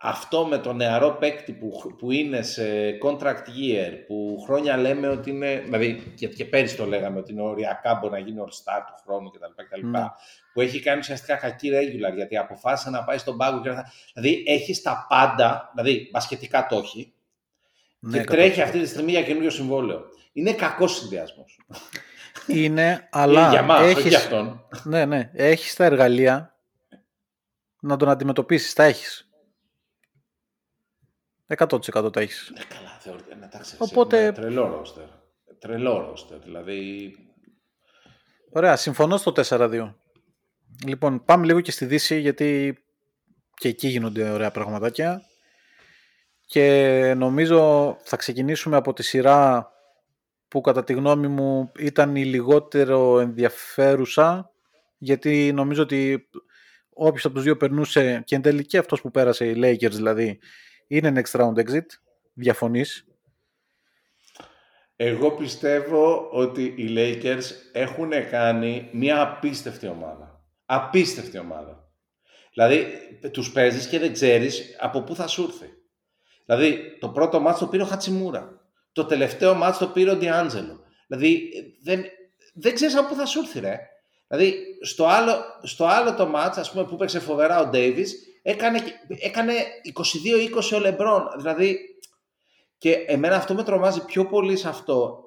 αυτό 0.00 0.46
με 0.46 0.58
το 0.58 0.72
νεαρό 0.72 1.10
παίκτη 1.10 1.52
που, 1.52 1.94
που 1.98 2.10
είναι 2.10 2.42
σε 2.42 2.62
contract 3.02 3.46
year, 3.46 3.92
που 4.06 4.42
χρόνια 4.44 4.76
λέμε 4.76 5.08
ότι 5.08 5.30
είναι, 5.30 5.60
δηλαδή 5.64 6.12
και, 6.16 6.28
και 6.28 6.44
πέρυσι 6.44 6.76
το 6.76 6.86
λέγαμε 6.86 7.18
ότι 7.18 7.32
είναι 7.32 7.42
οριακά 7.42 7.94
μπορεί 7.94 8.12
να 8.12 8.18
γίνει 8.18 8.40
all-star 8.40 8.82
του 8.86 9.02
χρόνου 9.04 9.30
κτλ. 9.30 9.62
κτλ 9.64 9.86
Ναι. 9.86 10.04
Που 10.52 10.60
έχει 10.60 10.80
κάνει 10.80 10.98
ουσιαστικά 10.98 11.36
κακή 11.36 11.70
regular, 11.72 12.14
γιατί 12.14 12.36
αποφάσισε 12.36 12.90
να 12.90 13.04
πάει 13.04 13.18
στον 13.18 13.36
πάγκο 13.36 13.60
και 13.60 13.68
να... 13.68 13.92
Δηλαδή 14.14 14.44
έχει 14.46 14.82
τα 14.82 15.06
πάντα, 15.08 15.72
δηλαδή 15.74 16.08
μπασκετικά 16.12 16.66
το 16.66 16.76
έχει, 16.76 17.12
Ναι, 17.98 18.18
και 18.18 18.24
τρέχει 18.24 18.60
αυτή 18.60 18.80
τη 18.80 18.86
στιγμή 18.86 19.10
για 19.10 19.22
καινούριο 19.22 19.50
συμβόλαιο. 19.50 20.04
Είναι 20.32 20.52
κακός 20.52 20.96
συνδυασμός. 20.96 21.58
Είναι, 22.46 23.08
αλλά 23.10 23.50
για 23.50 23.62
μας, 23.62 23.80
όχι 23.80 23.90
έχεις, 23.90 24.08
για 24.08 24.18
αυτόν. 24.18 24.64
ναι, 24.82 25.04
ναι, 25.04 25.30
έχεις 25.32 25.74
τα 25.74 25.84
εργαλεία 25.84 26.54
να 27.80 27.96
τον 27.96 28.08
αντιμετωπίσεις. 28.08 28.72
Τα 28.72 28.84
έχεις. 28.84 29.27
100% 31.56 32.12
τα 32.12 32.20
έχεις. 32.20 32.52
Ναι, 32.54 32.64
καλά, 32.68 32.98
θεωρητικά. 33.00 33.34
Εντάξει, 33.44 33.74
Οπότε- 33.78 34.28
Οπότε... 34.28 34.32
Τρελό 34.32 34.66
ρόστερ. 34.66 35.04
Τρελό 35.58 35.98
ρόστερ. 35.98 36.38
Δηλαδή. 36.38 37.12
Ωραία, 38.50 38.76
συμφωνώ 38.76 39.16
στο 39.16 39.32
4-2. 39.48 39.94
Λοιπόν, 40.86 41.24
πάμε 41.24 41.46
λίγο 41.46 41.60
και 41.60 41.70
στη 41.70 41.84
Δύση, 41.84 42.18
γιατί 42.20 42.78
και 43.54 43.68
εκεί 43.68 43.88
γίνονται 43.88 44.30
ωραία 44.30 44.50
πραγματάκια. 44.50 45.22
Και 46.46 47.14
νομίζω 47.16 47.96
θα 48.02 48.16
ξεκινήσουμε 48.16 48.76
από 48.76 48.92
τη 48.92 49.02
σειρά 49.02 49.70
που 50.48 50.60
κατά 50.60 50.84
τη 50.84 50.92
γνώμη 50.92 51.28
μου 51.28 51.72
ήταν 51.78 52.16
η 52.16 52.24
λιγότερο 52.24 53.20
ενδιαφέρουσα, 53.20 54.50
γιατί 54.98 55.52
νομίζω 55.54 55.82
ότι 55.82 56.28
όποιος 56.92 57.24
από 57.24 57.34
τους 57.34 57.42
δύο 57.42 57.56
περνούσε 57.56 58.22
και 58.24 58.34
εν 58.34 58.42
τέλει 58.42 58.66
και 58.66 58.78
αυτός 58.78 59.00
που 59.00 59.10
πέρασε, 59.10 59.46
οι 59.46 59.54
Lakers 59.56 59.92
δηλαδή, 59.92 60.38
είναι 60.88 61.12
next 61.14 61.40
round 61.40 61.54
exit. 61.54 61.86
Διαφωνείς; 62.34 63.06
Εγώ 64.96 65.30
πιστεύω 65.30 66.28
ότι 66.32 66.62
οι 66.62 66.94
Lakers 66.96 67.44
έχουν 67.72 68.10
κάνει 68.30 68.88
μια 68.92 69.20
απίστευτη 69.20 69.86
ομάδα. 69.86 70.44
Απίστευτη 70.64 71.38
ομάδα. 71.38 71.88
Δηλαδή, 72.52 72.86
τους 73.32 73.52
παίζεις 73.52 73.86
και 73.86 73.98
δεν 73.98 74.12
ξέρεις 74.12 74.76
από 74.80 75.02
πού 75.02 75.14
θα 75.14 75.26
σου 75.26 75.42
έρθει. 75.42 75.72
Δηλαδή, 76.46 76.96
το 77.00 77.08
πρώτο 77.08 77.40
μάτς 77.40 77.58
το 77.58 77.66
πήρε 77.66 77.82
ο 77.82 77.86
Χατσιμούρα. 77.86 78.60
Το 78.92 79.04
τελευταίο 79.04 79.54
μάτς 79.54 79.78
το 79.78 79.88
πήρε 79.88 80.10
ο 80.10 80.16
Ντιάντζελο. 80.16 80.80
Δηλαδή, 81.06 81.50
δεν, 81.82 82.04
δεν 82.54 82.74
ξέρεις 82.74 82.96
από 82.96 83.08
πού 83.08 83.14
θα 83.14 83.26
σου 83.26 83.38
έρθει, 83.38 83.60
ρε. 83.60 83.78
Δηλαδή, 84.28 84.64
στο 84.82 85.06
άλλο, 85.06 85.44
στο 85.62 85.86
άλλο 85.86 86.14
το 86.14 86.26
μάτς, 86.26 86.58
ας 86.58 86.70
πούμε, 86.70 86.84
που 86.84 86.96
παίξε 86.96 87.20
φοβερά 87.20 87.60
ο 87.60 87.66
Ντέιβις, 87.66 88.27
έκανε, 88.48 88.80
έκανε 89.08 89.52
22-20 90.72 90.76
ο 90.76 90.78
Λεμπρόν. 90.80 91.28
Δηλαδή, 91.36 91.78
και 92.78 92.92
εμένα 92.92 93.36
αυτό 93.36 93.54
με 93.54 93.62
τρομάζει 93.62 94.04
πιο 94.04 94.26
πολύ 94.26 94.56
σε 94.56 94.68
αυτό. 94.68 95.22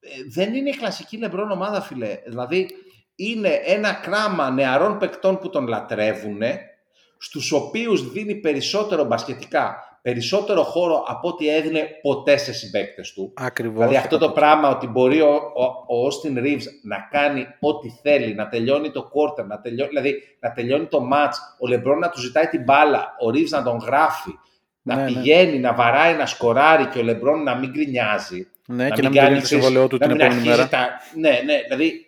Ε, 0.00 0.08
δεν 0.28 0.54
είναι 0.54 0.68
η 0.68 0.76
κλασική 0.76 1.16
Λεμπρόν 1.16 1.50
ομάδα, 1.50 1.80
φιλέ. 1.80 2.18
Δηλαδή, 2.26 2.70
είναι 3.14 3.60
ένα 3.64 3.92
κράμα 3.92 4.50
νεαρών 4.50 4.98
παικτών 4.98 5.38
που 5.38 5.50
τον 5.50 5.66
λατρεύουν, 5.66 6.42
στους 7.18 7.52
οποίους 7.52 8.10
δίνει 8.10 8.34
περισσότερο 8.34 9.04
μπασκετικά, 9.04 9.93
περισσότερο 10.04 10.62
χώρο 10.62 11.04
από 11.06 11.28
ό,τι 11.28 11.48
έδινε 11.48 11.88
ποτέ 12.02 12.36
σε 12.36 12.52
συμπαίκτες 12.52 13.12
του. 13.12 13.32
Ακριβώς. 13.36 13.74
Δηλαδή 13.78 13.96
αυτό 13.96 14.18
το 14.18 14.30
πράγμα 14.30 14.68
ότι 14.68 14.86
μπορεί 14.86 15.20
ο, 15.20 15.34
ο, 15.34 15.62
ο 15.96 16.06
Austin 16.08 16.38
Reeves 16.38 16.62
να 16.82 17.08
κάνει 17.10 17.46
ό,τι 17.60 17.88
θέλει, 18.02 18.34
να 18.34 18.48
τελειώνει 18.48 18.90
το 18.90 19.10
quarter, 19.14 19.44
να 19.46 19.60
τελειώνει, 19.60 19.88
δηλαδή 19.88 20.22
να 20.40 20.52
τελειώνει 20.52 20.86
το 20.86 20.98
match, 21.12 21.32
ο 21.60 21.72
LeBron 21.74 21.98
να 22.00 22.08
του 22.08 22.20
ζητάει 22.20 22.46
την 22.46 22.62
μπάλα, 22.62 23.14
ο 23.20 23.28
Reeves 23.28 23.48
να 23.48 23.62
τον 23.62 23.76
γράφει, 23.76 24.38
να 24.82 24.94
Ναι, 24.94 25.02
ναι. 25.02 25.06
πηγαίνει, 25.06 25.58
να 25.58 25.74
βαράει, 25.74 26.14
να 26.16 26.26
σκοράρει 26.26 26.86
και 26.86 26.98
ο 26.98 27.02
LeBron 27.06 27.42
να 27.44 27.54
μην 27.54 27.70
γκρινιάζει. 27.70 28.48
Ναι, 28.66 28.88
και 28.90 29.02
να 29.02 29.08
μην 29.08 29.10
μην 29.10 29.12
κάνει, 29.12 29.12
τελειώνει 29.12 29.34
το 29.38 29.42
ξέρεις, 29.42 29.64
συμβολαιό 29.64 29.88
του 29.88 29.96
να 30.00 30.06
την 30.06 30.16
μην 30.16 30.20
επόμενη 30.26 30.48
αρχίζει 30.50 30.56
μέρα. 30.56 30.68
Τα... 30.68 30.88
Ναι, 31.14 31.40
ναι, 31.44 31.60
δηλαδή 31.68 32.06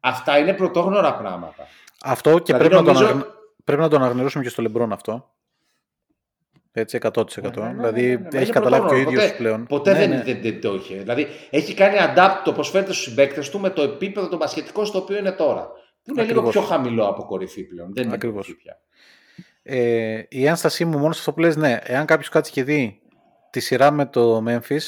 αυτά 0.00 0.38
είναι 0.38 0.52
πρωτόγνωρα 0.52 1.14
πράγματα. 1.14 1.66
Αυτό 2.02 2.38
και 2.38 2.52
Δηλαδή, 2.52 2.68
πρέπει, 2.68 2.74
να 2.74 2.80
το 2.80 2.92
νομίζω- 2.92 3.04
αναγνω- 3.04 3.26
πρέπει 3.64 3.80
να 3.80 3.88
το 3.88 3.96
αναγνωρίσουμε 3.96 4.44
και 4.44 4.50
στο 4.50 4.62
Λεμπρόν 4.62 4.92
αυτό. 4.92 5.30
Έτσι, 6.78 6.98
100%. 7.02 7.16
Ναι, 7.42 7.62
ναι, 7.62 7.66
ναι, 7.68 7.74
δηλαδή 7.74 8.02
ναι, 8.02 8.06
ναι, 8.08 8.18
ναι. 8.20 8.26
έχει 8.28 8.36
Είναι 8.44 8.52
καταλάβει 8.52 8.88
και 8.88 8.94
ο 8.94 8.96
πρωτόγνωρο. 8.96 9.10
ίδιος 9.10 9.22
Ποτέ- 9.24 9.36
πλέον. 9.36 9.66
Ποτέ 9.66 9.92
Ναι, 9.92 9.98
δεν, 9.98 10.08
ναι. 10.08 10.22
δεν, 10.22 10.42
δεν 10.42 10.60
το 10.60 10.74
είχε. 10.74 10.96
Δηλαδή 10.96 11.26
έχει 11.50 11.74
κάνει 11.74 11.96
adapt 12.00 12.40
το 12.44 12.52
πώς 12.52 12.70
φέρεται 12.70 12.92
στους 12.92 13.04
συμπαίκτες 13.04 13.50
του 13.50 13.60
με 13.60 13.70
το 13.70 13.82
επίπεδο 13.82 14.28
το 14.28 14.36
μπασκετικό 14.36 14.84
στο 14.84 14.98
οποίο 14.98 15.16
είναι 15.18 15.32
τώρα. 15.32 15.66
Που 16.02 16.10
είναι 16.14 16.22
λίγο 16.22 16.40
Ακριβώς. 16.40 16.50
πιο 16.50 16.60
χαμηλό 16.60 17.06
από 17.06 17.24
κορυφή 17.24 17.62
πλέον. 17.64 17.94
Δεν 17.94 18.04
είναι 18.04 18.14
Ακριβώς. 18.14 18.44
κορυφή 18.46 18.62
πια. 18.62 18.80
Ε, 19.62 20.22
η 20.28 20.46
ένστασή 20.46 20.84
μου 20.84 20.98
μόνος 20.98 21.14
σε 21.14 21.20
αυτό 21.20 21.32
που 21.32 21.40
λες, 21.40 21.56
ναι, 21.56 21.78
εάν 21.82 22.06
κάποιος 22.06 22.28
κάτσει 22.28 22.52
και 22.52 22.64
δει 22.64 23.00
τη 23.50 23.60
σειρά 23.60 23.90
με 23.90 24.06
το 24.06 24.44
Memphis, 24.48 24.78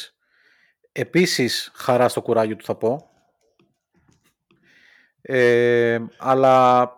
επίσης 0.93 1.71
χαρά 1.75 2.09
στο 2.09 2.23
κουράγιο 2.23 2.57
του 2.57 2.65
θα 2.65 2.75
πω. 2.75 3.11
Ε, 5.23 5.99
αλλά 6.19 6.89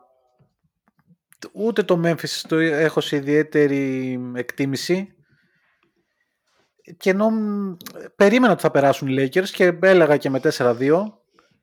ούτε 1.52 1.82
το 1.82 2.00
Memphis 2.04 2.40
το 2.48 2.56
έχω 2.56 3.00
σε 3.00 3.16
ιδιαίτερη 3.16 4.20
εκτίμηση 4.34 5.14
και 6.96 7.10
ενώ 7.10 7.30
μ, 7.30 7.76
περίμενα 8.16 8.52
ότι 8.52 8.62
θα 8.62 8.70
περάσουν 8.70 9.08
οι 9.08 9.14
Lakers 9.18 9.48
και 9.48 9.78
έλεγα 9.80 10.16
και 10.16 10.30
με 10.30 10.40
4-2 10.58 11.02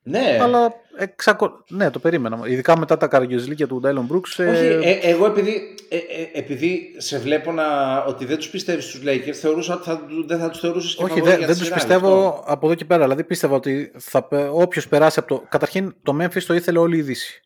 Ναι, 0.03 0.37
αλλά 0.41 0.73
εξακο... 0.97 1.63
ναι 1.69 1.89
το 1.89 1.99
περίμενα 1.99 2.39
ειδικά 2.45 2.77
μετά 2.77 2.97
τα 2.97 3.07
καραγκιόζηλικια 3.07 3.67
του 3.67 3.79
Ντάιλον 3.79 4.07
Brooks 4.11 4.47
όχι, 4.49 4.65
ε, 4.65 4.79
ε, 4.81 4.99
εγώ 5.01 5.25
επειδή, 5.25 5.75
ε, 5.89 5.95
ε, 5.95 6.29
επειδή 6.33 6.95
σε 6.97 7.19
βλέπω 7.19 7.51
να, 7.51 7.97
ότι 8.03 8.25
δεν 8.25 8.37
τους 8.37 8.49
πιστεύεις 8.49 8.85
στους 8.85 9.01
Lakers, 9.05 9.33
θεωρούσα 9.33 9.73
ότι 9.73 9.83
θα, 9.83 10.05
δεν 10.25 10.39
θα 10.39 10.49
τους 10.49 10.59
θεωρούσες 10.59 10.95
και 10.95 11.03
Όχι, 11.03 11.13
φαβορί 11.13 11.29
δεν, 11.29 11.37
για 11.37 11.47
δεν 11.47 11.55
τη 11.55 11.61
τους 11.61 11.67
σειρά, 11.69 11.79
γι' 11.79 11.87
πιστεύω 11.87 12.27
αυτό. 12.27 12.43
από 12.45 12.65
εδώ 12.65 12.75
και 12.75 12.85
πέρα. 12.85 13.03
Δηλαδή 13.03 13.23
πίστευα 13.23 13.55
ότι 13.55 13.91
θα, 13.97 14.27
όποιος 14.51 14.87
περάσει 14.87 15.19
από 15.19 15.27
το... 15.27 15.45
Καταρχήν 15.49 15.95
το 16.03 16.17
Memphis 16.21 16.43
το 16.47 16.53
ήθελε 16.53 16.79
όλη 16.79 16.97
η 16.97 17.01
Δύση. 17.01 17.41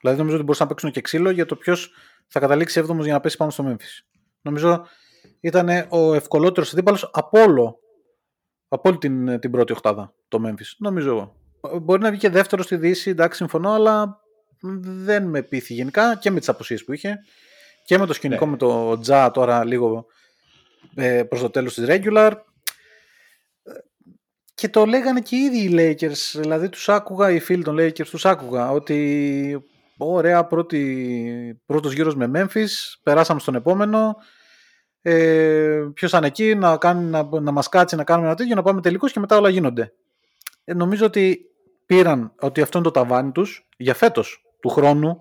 Δηλαδή 0.00 0.18
νομίζω 0.18 0.34
ότι 0.36 0.44
μπορούσαν 0.44 0.66
να 0.66 0.72
παίξουν 0.72 0.90
και 0.90 1.00
ξύλο 1.00 1.30
για 1.30 1.46
το 1.46 1.56
ποιος 1.56 1.90
θα 2.26 2.40
καταλήξει 2.40 2.84
7ο 2.88 3.02
για 3.02 3.12
να 3.12 3.20
πέσει 3.20 3.36
πάνω 3.36 3.50
στο 3.50 3.64
Memphis. 3.68 4.04
Νομίζω 4.40 4.86
ήταν 5.40 5.68
ο 5.88 6.14
ευκολότερος 6.14 6.72
αντίπαλος 6.72 7.10
από 7.12 7.40
όλο. 7.40 7.78
Από 8.68 8.88
όλη 8.88 8.98
την, 8.98 9.38
την 9.38 9.50
πρώτη 9.50 9.72
οχτάδα 9.72 10.14
το 10.28 10.38
Memphis. 10.46 10.74
Νομίζω 10.78 11.10
εγώ. 11.10 11.36
Μπορεί 11.80 12.02
να 12.02 12.10
βγει 12.10 12.18
και 12.18 12.30
δεύτερος 12.30 12.64
στη 12.64 12.76
Δύση, 12.76 13.10
εντάξει, 13.10 13.38
συμφωνώ, 13.38 13.72
αλλά 13.72 14.20
δεν 14.80 15.26
με 15.26 15.42
πείθει 15.42 15.74
γενικά 15.74 16.16
και 16.16 16.30
με 16.30 16.38
τις 16.38 16.48
αποσίε 16.48 16.76
που 16.86 16.92
είχε 16.92 17.18
και 17.84 17.98
με 17.98 18.06
το 18.06 18.12
σκηνικό 18.12 18.44
Ναι. 18.44 18.50
με 18.50 18.56
το 18.56 18.98
Τζα 18.98 19.30
τώρα 19.30 19.64
λίγο 19.64 20.06
ε, 20.94 21.22
προς 21.22 21.40
το 21.40 21.50
τέλος 21.50 21.74
της 21.74 21.84
regular 21.88 22.32
και 24.54 24.68
το 24.68 24.84
λέγανε 24.84 25.20
και 25.20 25.36
οι 25.36 25.38
ίδιοι 25.38 25.58
οι 25.58 25.70
Lakers 25.72 26.40
δηλαδή 26.40 26.68
τους 26.68 26.88
άκουγα, 26.88 27.30
οι 27.30 27.40
φίλοι 27.40 27.62
των 27.62 27.76
Lakers 27.78 28.06
τους 28.06 28.24
άκουγα 28.26 28.70
ότι 28.70 29.68
ωραία 30.06 30.44
πρώτη, 30.44 31.62
πρώτος 31.66 31.92
γύρος 31.92 32.16
με 32.16 32.30
Memphis 32.34 32.68
περάσαμε 33.02 33.40
στον 33.40 33.54
επόμενο 33.54 34.16
ε, 35.02 35.88
ποιος 35.94 36.10
θα 36.10 36.18
είναι 36.18 36.26
εκεί 36.26 36.54
να, 36.54 36.76
κάνει, 36.76 37.04
να, 37.04 37.40
να 37.40 37.50
μας 37.50 37.68
κάτσει 37.68 37.96
να 37.96 38.04
κάνουμε 38.04 38.26
ένα 38.26 38.36
τέτοιο 38.36 38.54
να 38.54 38.62
πάμε 38.62 38.80
τελικούς 38.80 39.12
και 39.12 39.20
μετά 39.20 39.36
όλα 39.36 39.48
γίνονται 39.48 39.92
ε, 40.64 40.74
νομίζω 40.74 41.06
ότι 41.06 41.40
πήραν 41.86 42.32
ότι 42.40 42.60
αυτό 42.60 42.78
είναι 42.78 42.86
το 42.86 42.92
ταβάνι 42.92 43.32
τους 43.32 43.68
για 43.76 43.94
φέτος 43.94 44.44
του 44.60 44.68
χρόνου 44.68 45.18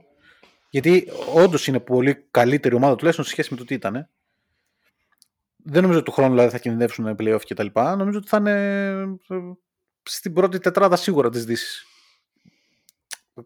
γιατί 0.69 1.07
όντως 1.33 1.67
είναι 1.67 1.79
πολύ 1.79 2.27
καλύτερη 2.31 2.75
ομάδα 2.75 2.95
τουλάχιστον 2.95 3.25
σε 3.25 3.31
σχέση 3.31 3.47
με 3.51 3.57
το 3.57 3.65
τι 3.65 3.73
ήταν. 3.73 3.95
ε. 3.95 4.09
Δεν 5.57 5.81
νομίζω 5.81 5.99
ότι 5.99 6.09
του 6.09 6.15
χρόνου 6.15 6.31
δηλαδή, 6.31 6.49
θα 6.49 6.57
κινδυνεύσουν 6.57 7.05
με 7.05 7.15
playoff 7.19 7.41
και 7.43 7.53
τα 7.53 7.63
λοιπά. 7.63 7.95
Νομίζω 7.95 8.17
ότι 8.17 8.27
θα 8.27 8.37
είναι 8.37 8.51
ε, 9.27 9.37
στην 10.03 10.33
πρώτη 10.33 10.59
τετράδα 10.59 10.95
σίγουρα 10.95 11.29
της 11.29 11.45
Δύσης. 11.45 11.85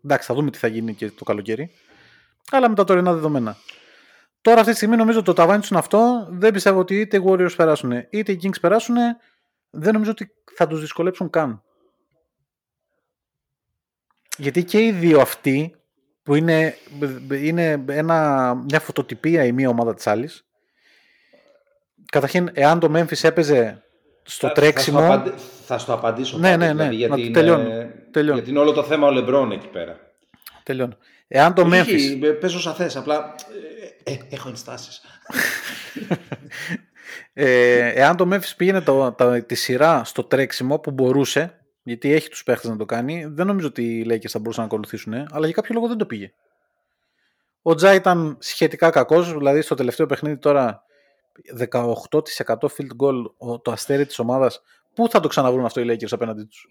Εντάξει, 0.05 0.27
θα 0.27 0.33
δούμε 0.33 0.51
τι 0.51 0.57
θα 0.57 0.67
γίνει 0.67 0.95
και 0.95 1.11
το 1.11 1.23
καλοκαίρι. 1.23 1.71
Αλλά 2.51 2.69
με 2.69 2.75
τα 2.75 2.83
τωρινά 2.83 3.13
δεδομένα. 3.13 3.57
Τώρα 4.41 4.59
αυτή 4.59 4.71
τη 4.71 4.77
στιγμή 4.77 4.95
νομίζω 4.95 5.17
ότι 5.17 5.27
το 5.27 5.33
ταβάνι 5.33 5.59
τους 5.59 5.69
είναι 5.69 5.79
αυτό. 5.79 6.27
Δεν 6.29 6.53
πιστεύω 6.53 6.79
ότι 6.79 6.99
είτε 6.99 7.17
οι 7.17 7.23
Warriors 7.25 7.55
περάσουν 7.55 7.91
είτε 8.09 8.31
οι 8.31 8.39
Kings 8.43 8.59
περάσουν. 8.61 8.95
Δεν 9.69 9.93
νομίζω 9.93 10.11
ότι 10.11 10.31
θα 10.55 10.67
τους 10.67 10.79
δυσκολέψουν 10.79 11.29
καν. 11.29 11.63
Γιατί 14.37 14.63
και 14.63 14.85
οι 14.85 14.91
δύο 14.91 15.21
αυτοί 15.21 15.75
που 16.23 16.35
είναι, 16.35 16.75
είναι 17.31 17.83
ένα, 17.87 18.53
μια 18.55 18.79
φωτοτυπία 18.79 19.43
η 19.43 19.51
μία 19.51 19.69
ομάδα 19.69 19.93
της 19.93 20.07
άλλης. 20.07 20.45
Καταρχήν, 22.11 22.49
εάν 22.53 22.79
το 22.79 22.91
Memphis 22.95 23.23
έπαιζε 23.23 23.83
στο 24.23 24.47
Θα- 24.47 24.53
τρέξιμο... 24.53 24.99
Θα, 24.99 25.05
σου 25.05 25.13
απαντη- 25.13 25.39
θα 25.65 25.77
στο 25.77 25.93
απαντήσω. 25.93 26.37
Ναι, 26.37 26.49
πάντως, 26.51 26.67
ναι, 26.67 26.73
ναι. 26.73 26.89
δηλαδή, 26.89 26.95
γιατί, 26.95 27.11
Να- 27.15 27.21
είναι, 27.21 27.31
τελειώνω, 27.33 27.89
τελειώνω. 28.11 28.35
γιατί 28.35 28.49
είναι 28.49 28.59
όλο 28.59 28.71
το 28.71 28.83
θέμα 28.83 29.07
ο 29.07 29.11
Λεμπρόν 29.11 29.51
εκεί 29.51 29.67
πέρα. 29.67 29.99
Τελειώνω. 30.63 30.97
Εάν 31.27 31.53
το 31.53 31.61
Memphis... 31.65 31.81
Όχι, 31.93 32.19
ε, 32.23 32.27
πες 32.29 32.53
όσα 32.55 32.73
θες, 32.73 32.95
απλά 32.95 33.35
ε, 34.03 34.11
ε, 34.11 34.17
έχω 34.29 34.49
ενστάσεις. 34.49 35.01
Ε, 37.33 37.87
εάν 37.87 38.15
το 38.17 38.29
Memphis 38.33 38.51
πήγαινε 38.57 38.81
το, 38.81 39.11
τα- 39.11 39.43
τη 39.43 39.55
σειρά 39.55 40.03
στο 40.03 40.23
τρέξιμο 40.23 40.79
που 40.79 40.91
μπορούσε, 40.91 41.59
γιατί 41.83 42.13
έχει 42.13 42.29
τους 42.29 42.43
παίχτες 42.43 42.69
να 42.69 42.77
το 42.77 42.85
κάνει, 42.85 43.25
δεν 43.29 43.47
νομίζω 43.47 43.67
ότι 43.67 43.83
οι 43.99 44.05
Lakers 44.09 44.27
θα 44.29 44.39
μπορούσαν 44.39 44.63
να 44.63 44.69
ακολουθήσουν, 44.69 45.13
αλλά 45.13 45.45
για 45.45 45.51
κάποιο 45.55 45.73
λόγο 45.73 45.87
δεν 45.87 45.97
το 45.97 46.05
πήγε. 46.05 46.33
Ο 47.61 47.75
Τζα 47.75 47.93
ήταν 47.93 48.37
σχετικά 48.39 48.89
κακός, 48.89 49.33
δηλαδή 49.37 49.61
στο 49.61 49.75
τελευταίο 49.75 50.05
παιχνίδι 50.05 50.37
τώρα 50.37 50.83
18% 51.57 52.67
field 52.77 52.95
goal 53.01 53.23
ο- 53.37 53.59
το 53.59 53.71
αστέρι 53.71 54.05
της 54.05 54.19
ομάδας. 54.19 54.61
Πού 54.95 55.09
θα 55.09 55.19
το 55.19 55.27
ξαναβρούν 55.27 55.65
αυτό 55.65 55.81
οι 55.81 55.85
Lakers 55.89 56.11
απέναντί 56.11 56.43
τους; 56.43 56.67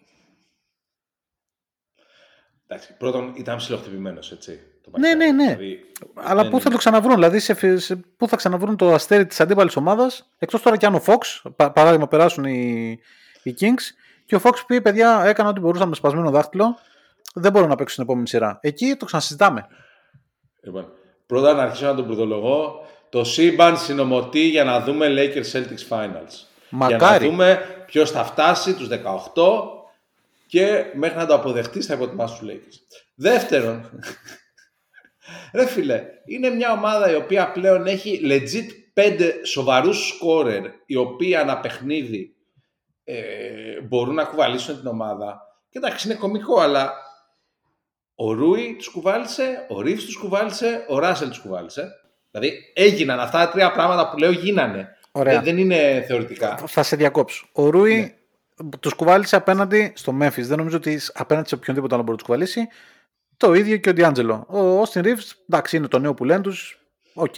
Εντάξει, 2.66 2.96
πρώτον 2.96 3.32
ήταν 3.36 3.56
ψιλοχτυπημένος, 3.56 4.32
έτσι. 4.32 4.60
Το 4.82 4.90
Ναι, 4.98 5.14
ναι, 5.14 5.30
ναι. 5.32 5.44
Δηλαδή, 5.56 5.80
Αλλά 6.14 6.42
δεν 6.42 6.50
πού 6.50 6.56
θα 6.56 6.62
είναι- 6.62 6.70
το 6.72 6.76
ξαναβρούν, 6.78 7.14
δηλαδή 7.14 7.38
σε, 7.38 7.76
σε, 7.78 7.96
πού 7.96 8.28
θα 8.28 8.36
ξαναβρούν 8.36 8.76
το 8.76 8.92
αστέρι 8.92 9.26
της 9.26 9.40
αντίπαλης 9.40 9.76
ομάδας, 9.76 10.30
εκτός 10.38 10.62
τώρα 10.62 10.76
και 10.76 10.86
αν 10.86 10.94
ο 10.94 11.02
Fox, 11.06 11.50
πα- 11.56 11.70
παράδειγμα 11.72 12.08
περάσουν 12.08 12.44
οι, 12.44 12.90
οι 13.42 13.54
Kings, 13.60 13.82
και 14.26 14.34
ο 14.36 14.40
Fox 14.44 14.52
πει, 14.66 14.80
παιδιά, 14.80 15.22
έκανα 15.24 15.48
ό,τι 15.48 15.60
μπορούσα 15.60 15.86
με 15.86 15.94
σπασμένο 15.94 16.30
δάχτυλο, 16.30 16.76
δεν 17.34 17.52
μπορώ 17.52 17.66
να 17.66 17.74
παίξω 17.74 17.92
στην 17.92 18.04
επόμενη 18.04 18.28
σειρά. 18.28 18.58
Εκεί 18.62 18.96
το 18.96 19.04
ξανασυζητάμε. 19.04 19.66
Λοιπόν, 20.62 20.92
πρώτα 21.26 21.52
να 21.54 21.62
αρχίσω 21.62 21.86
να 21.86 21.94
τον 21.94 22.04
προδολογώ. 22.06 22.86
Το 23.10 23.24
σύμπαν 23.24 23.78
συνομωτεί 23.78 24.40
για 24.40 24.64
να 24.64 24.80
δούμε 24.80 25.06
Lakers 25.08 25.52
Celtics 25.52 25.88
Finals. 25.88 26.32
Για 26.70 26.78
να 26.78 26.86
Μακάρι. 26.86 27.28
δούμε 27.28 27.60
ποιος 27.86 28.10
θα 28.10 28.24
φτάσει 28.24 28.74
τους 28.74 28.88
18 28.88 28.96
και 30.46 30.84
μέχρι 30.94 31.16
να 31.16 31.26
το 31.26 31.34
αποδεχτείς 31.34 31.86
θα 31.86 31.94
υποτιμάς 31.94 32.38
τους 32.38 32.48
Lakers. 32.50 32.78
Δεύτερον, 33.14 33.90
ρε 35.54 35.66
φίλε, 35.66 36.04
είναι 36.24 36.48
μια 36.48 36.72
ομάδα 36.72 37.10
η 37.10 37.14
οποία 37.14 37.52
πλέον 37.52 37.86
έχει 37.86 38.20
legit 38.24 38.66
πέντε 38.92 39.44
σοβαρούς 39.44 40.12
scorer 40.12 40.62
οι 40.86 40.96
οποίοι 40.96 41.34
ανά 41.34 41.60
παιχνίδι 41.60 42.34
ε, 43.04 43.80
μπορούν 43.80 44.14
να 44.14 44.24
κουβαλήσουν 44.24 44.78
την 44.78 44.86
ομάδα. 44.86 45.40
Και 45.70 45.78
εντάξει, 45.78 46.08
είναι 46.08 46.16
κωμικό, 46.18 46.60
αλλά 46.60 46.92
ο 48.14 48.32
Ρούι 48.32 48.74
τους 48.78 48.88
κουβάλησε, 48.88 49.66
ο 49.68 49.80
Ρίβς 49.80 50.04
τους 50.04 50.16
κουβάλησε, 50.16 50.84
ο 50.88 50.98
Ράσελ 50.98 51.28
τους 51.28 51.38
κουβάλησε. 51.38 51.88
Δηλαδή 52.30 52.72
έγιναν 52.74 53.20
αυτά 53.20 53.38
τα 53.38 53.50
τρία 53.50 53.72
πράγματα 53.72 54.10
που 54.10 54.18
λέω 54.18 54.30
γίνανε. 54.30 54.96
Ωραία. 55.12 55.34
Δεν, 55.34 55.44
δεν 55.44 55.58
είναι 55.58 56.04
θεωρητικά. 56.06 56.56
Θα 56.66 56.82
σε 56.82 56.96
διακόψω. 56.96 57.46
Ο 57.52 57.68
Ρούι 57.70 58.14
τους 58.80 58.92
κουβάλησε 58.94 59.36
απέναντι 59.36 59.92
στο 59.96 60.16
Memphis. 60.22 60.40
Δεν 60.42 60.56
νομίζω 60.58 60.76
ότι 60.76 61.00
απέναντι 61.12 61.48
σε 61.48 61.54
οποιονδήποτε 61.54 61.94
άλλο 61.94 62.02
μπορεί 62.04 62.16
να 62.16 62.22
τους 62.22 62.26
κουβαλήσει. 62.26 62.68
Το 63.36 63.54
ίδιο 63.54 63.76
και 63.76 63.88
ο 63.88 63.92
Ντιάντζελο. 63.92 64.46
Ο 64.48 64.82
Austin 64.82 65.04
Reaves, 65.04 65.30
εντάξει, 65.48 65.76
είναι 65.76 65.88
το 65.88 65.98
νέο 65.98 66.14
που 66.14 66.24
λένε 66.24 66.42
τους. 66.42 66.80
Οκ. 67.14 67.36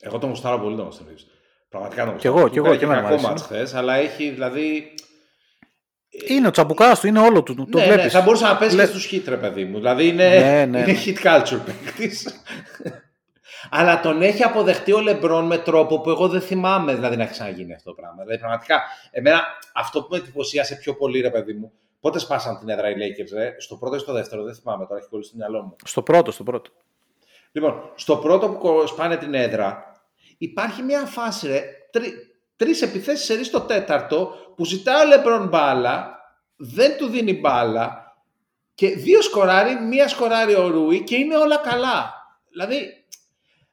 Εγώ 0.00 0.18
τον 0.18 0.28
γουστάρω 0.28 0.58
πολύ 0.58 0.76
τον 0.76 0.88
Austin 0.92 1.10
Reeves. 1.12 1.24
Πραγματικά 1.68 2.04
τον 2.04 2.16
Κι 2.16 2.28
γουστάρω. 2.28 2.38
εγώ, 2.38 2.46
Του 2.46 2.52
κι 2.52 2.58
εγώ, 2.58 2.66
έκανε 2.72 2.78
και 2.78 2.84
εμένα 2.84 3.00
κακό 3.00 3.20
μου 3.20 3.26
αρέσει. 3.26 3.26
μάτς 3.28 3.42
χθες, 3.42 3.74
αλλά 3.74 3.94
έχει 3.94 4.30
δηλαδή... 4.30 4.94
Είναι 6.28 6.46
ο 6.46 6.50
τσαμπουκάς 6.50 7.00
του, 7.00 7.06
είναι 7.06 7.18
όλο 7.20 7.42
του. 7.42 7.54
Το 7.54 7.78
ναι, 7.78 7.86
ναι, 7.86 7.92
βλέπεις. 7.92 8.12
θα 8.12 8.20
μπορούσε 8.20 8.44
να 8.44 8.56
πέσει 8.56 8.74
Λε- 8.76 8.84
και 8.86 8.90
στους 8.98 9.08
hit, 9.12 9.22
ρε 9.28 9.36
παιδί 9.36 9.64
μου. 9.64 9.76
Δηλαδή 9.76 10.06
είναι, 10.08 10.28
Ναι, 10.28 10.64
ναι, 10.66 10.78
είναι 10.78 10.92
ναι. 10.92 10.94
hit 11.04 11.22
culture 11.22 11.60
παίκτης. 11.66 12.42
Αλλά 13.70 14.00
τον 14.00 14.22
έχει 14.22 14.42
αποδεχτεί 14.42 14.92
ο 14.92 15.00
Λεμπρόν 15.00 15.46
με 15.46 15.58
τρόπο 15.58 16.00
που 16.00 16.10
εγώ 16.10 16.28
δεν 16.28 16.40
θυμάμαι 16.40 16.94
δηλαδή 16.94 17.16
να 17.16 17.22
έχει 17.22 17.32
ξαναγίνει 17.32 17.74
αυτό 17.74 17.90
το 17.90 17.96
πράγμα. 17.96 18.22
Δηλαδή 18.22 18.38
πραγματικά, 18.38 18.82
εμένα 19.10 19.42
αυτό 19.74 20.02
που 20.02 20.08
με 20.10 20.16
εντυπωσίασε 20.16 20.76
πιο 20.76 20.94
πολύ, 20.94 21.20
ρε 21.20 21.30
παιδί 21.30 21.52
μου, 21.52 21.72
πότε 22.00 22.18
σπάσαν 22.18 22.58
την 22.58 22.68
έδρα 22.68 22.90
οι 22.90 22.94
Lakers, 22.94 23.32
ρε, 23.32 23.54
στο 23.58 23.76
πρώτο 23.76 23.96
ή 23.96 23.98
στο 23.98 24.12
δεύτερο, 24.12 24.42
δεν 24.42 24.54
θυμάμαι 24.54 24.86
τώρα, 24.86 24.98
έχει 25.00 25.08
κολλήσει 25.08 25.28
στο 25.28 25.38
μυαλό 25.38 25.62
μου. 25.62 25.76
Στο 25.84 26.02
πρώτο, 26.02 26.30
στο 26.30 26.42
πρώτο. 26.42 26.70
Λοιπόν, 27.52 27.92
στο 27.94 28.16
πρώτο 28.16 28.48
που 28.48 28.58
κο- 28.58 28.86
σπάνε 28.86 29.16
την 29.16 29.34
έδρα, 29.34 30.00
υπάρχει 30.38 30.82
μια 30.82 31.04
φάση, 31.04 31.46
ρε, 31.46 31.62
τρι, 31.90 32.12
τρεις 32.56 32.82
επιθέσεις 32.82 33.24
σε 33.24 33.44
στο 33.44 33.60
τέταρτο, 33.60 34.34
που 34.56 34.64
ζητάει 34.64 35.04
ο 35.04 35.08
Λεμπρόν 35.08 35.48
μπάλα, 35.48 36.18
δεν 36.56 36.96
του 36.96 37.06
δίνει 37.06 37.32
μπάλα, 37.40 38.04
και 38.74 38.88
δύο 38.88 39.22
σκοράρει, 39.22 39.74
μία 39.74 40.08
σκοράρει 40.08 40.54
ο 40.54 40.68
Ρούι 40.68 41.04
και 41.04 41.16
είναι 41.16 41.36
όλα 41.36 41.56
καλά. 41.56 42.14
Δηλαδή, 42.50 43.04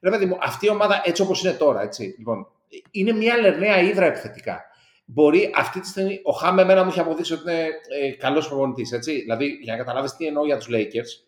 ρε 0.03 0.09
παιδί 0.09 0.25
μου, 0.25 0.37
αυτή 0.41 0.65
η 0.65 0.69
ομάδα 0.69 1.01
έτσι 1.05 1.21
όπως 1.21 1.43
είναι 1.43 1.53
τώρα, 1.53 1.81
έτσι, 1.81 2.15
λοιπόν, 2.17 2.47
είναι 2.91 3.11
μια 3.11 3.37
λερναία 3.37 3.81
ύδρα 3.81 4.05
επιθετικά. 4.05 4.61
Μπορεί 5.05 5.51
αυτή 5.55 5.79
τη 5.79 5.87
στιγμή, 5.87 6.19
ο 6.23 6.31
Χάμ 6.31 6.59
εμένα 6.59 6.83
μου 6.83 6.89
έχει 6.89 6.99
αποδείξει 6.99 7.33
ότι 7.33 7.41
είναι 7.51 7.67
ε, 8.01 8.11
καλός 8.11 8.47
προπονητής, 8.47 8.91
έτσι. 8.91 9.13
Δηλαδή, 9.21 9.45
για 9.61 9.71
να 9.73 9.79
καταλάβεις 9.79 10.15
τι 10.15 10.25
εννοώ 10.25 10.45
για 10.45 10.57
τους 10.57 10.67
Lakers, 10.69 11.25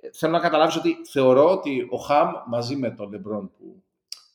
ε, 0.00 0.08
θέλω 0.12 0.32
να 0.32 0.40
καταλάβεις 0.40 0.76
ότι 0.76 0.96
θεωρώ 1.10 1.50
ότι 1.50 1.86
ο 1.90 1.96
Χαμ 1.96 2.30
μαζί 2.46 2.76
με 2.76 2.90
τον 2.90 3.10
Λεμπρόν 3.10 3.50
που 3.58 3.82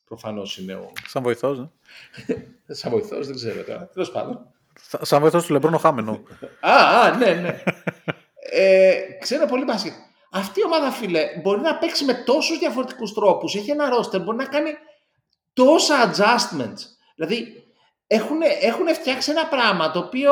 προφανώς 0.05 0.57
είναι 0.57 0.73
ο... 0.73 0.91
Σαν 1.07 1.23
βοηθός. 1.23 1.59
Ναι. 1.59 1.65
Σαν 2.75 2.91
βοηθός, 2.91 3.27
δεν 3.27 3.35
ξέρω 3.35 3.63
τώρα. 3.63 3.89
Τέλος 3.93 4.11
πάντων. 4.11 4.45
Σα- 4.81 5.05
Σαν 5.05 5.21
βοηθός 5.21 5.45
του 5.45 5.51
Λεμπρόνο 5.53 5.77
Χάμενο. 5.77 6.19
Α, 6.59 6.71
α, 6.99 7.17
ναι, 7.17 7.33
ναι. 7.33 7.63
ε, 8.51 8.93
ξέρω 9.19 9.45
πολύ 9.45 9.63
μπάσκετ. 9.63 9.93
Αυτή 10.35 10.59
η 10.59 10.63
ομάδα, 10.65 10.91
φίλε, 10.91 11.21
μπορεί 11.41 11.61
να 11.61 11.77
παίξει 11.77 12.05
με 12.05 12.13
τόσους 12.13 12.57
διαφορετικούς 12.59 13.13
τρόπους. 13.13 13.55
Έχει 13.55 13.71
ένα 13.71 13.89
roster, 13.95 14.21
μπορεί 14.21 14.37
να 14.37 14.45
κάνει 14.45 14.71
τόσα 15.53 15.95
adjustments. 16.11 16.79
Δηλαδή, 17.15 17.63
έχουν, 18.07 18.37
έχουν 18.61 18.87
φτιάξει 18.87 19.31
ένα 19.31 19.47
πράγμα 19.47 19.91
το 19.91 19.99
οποίο 19.99 20.31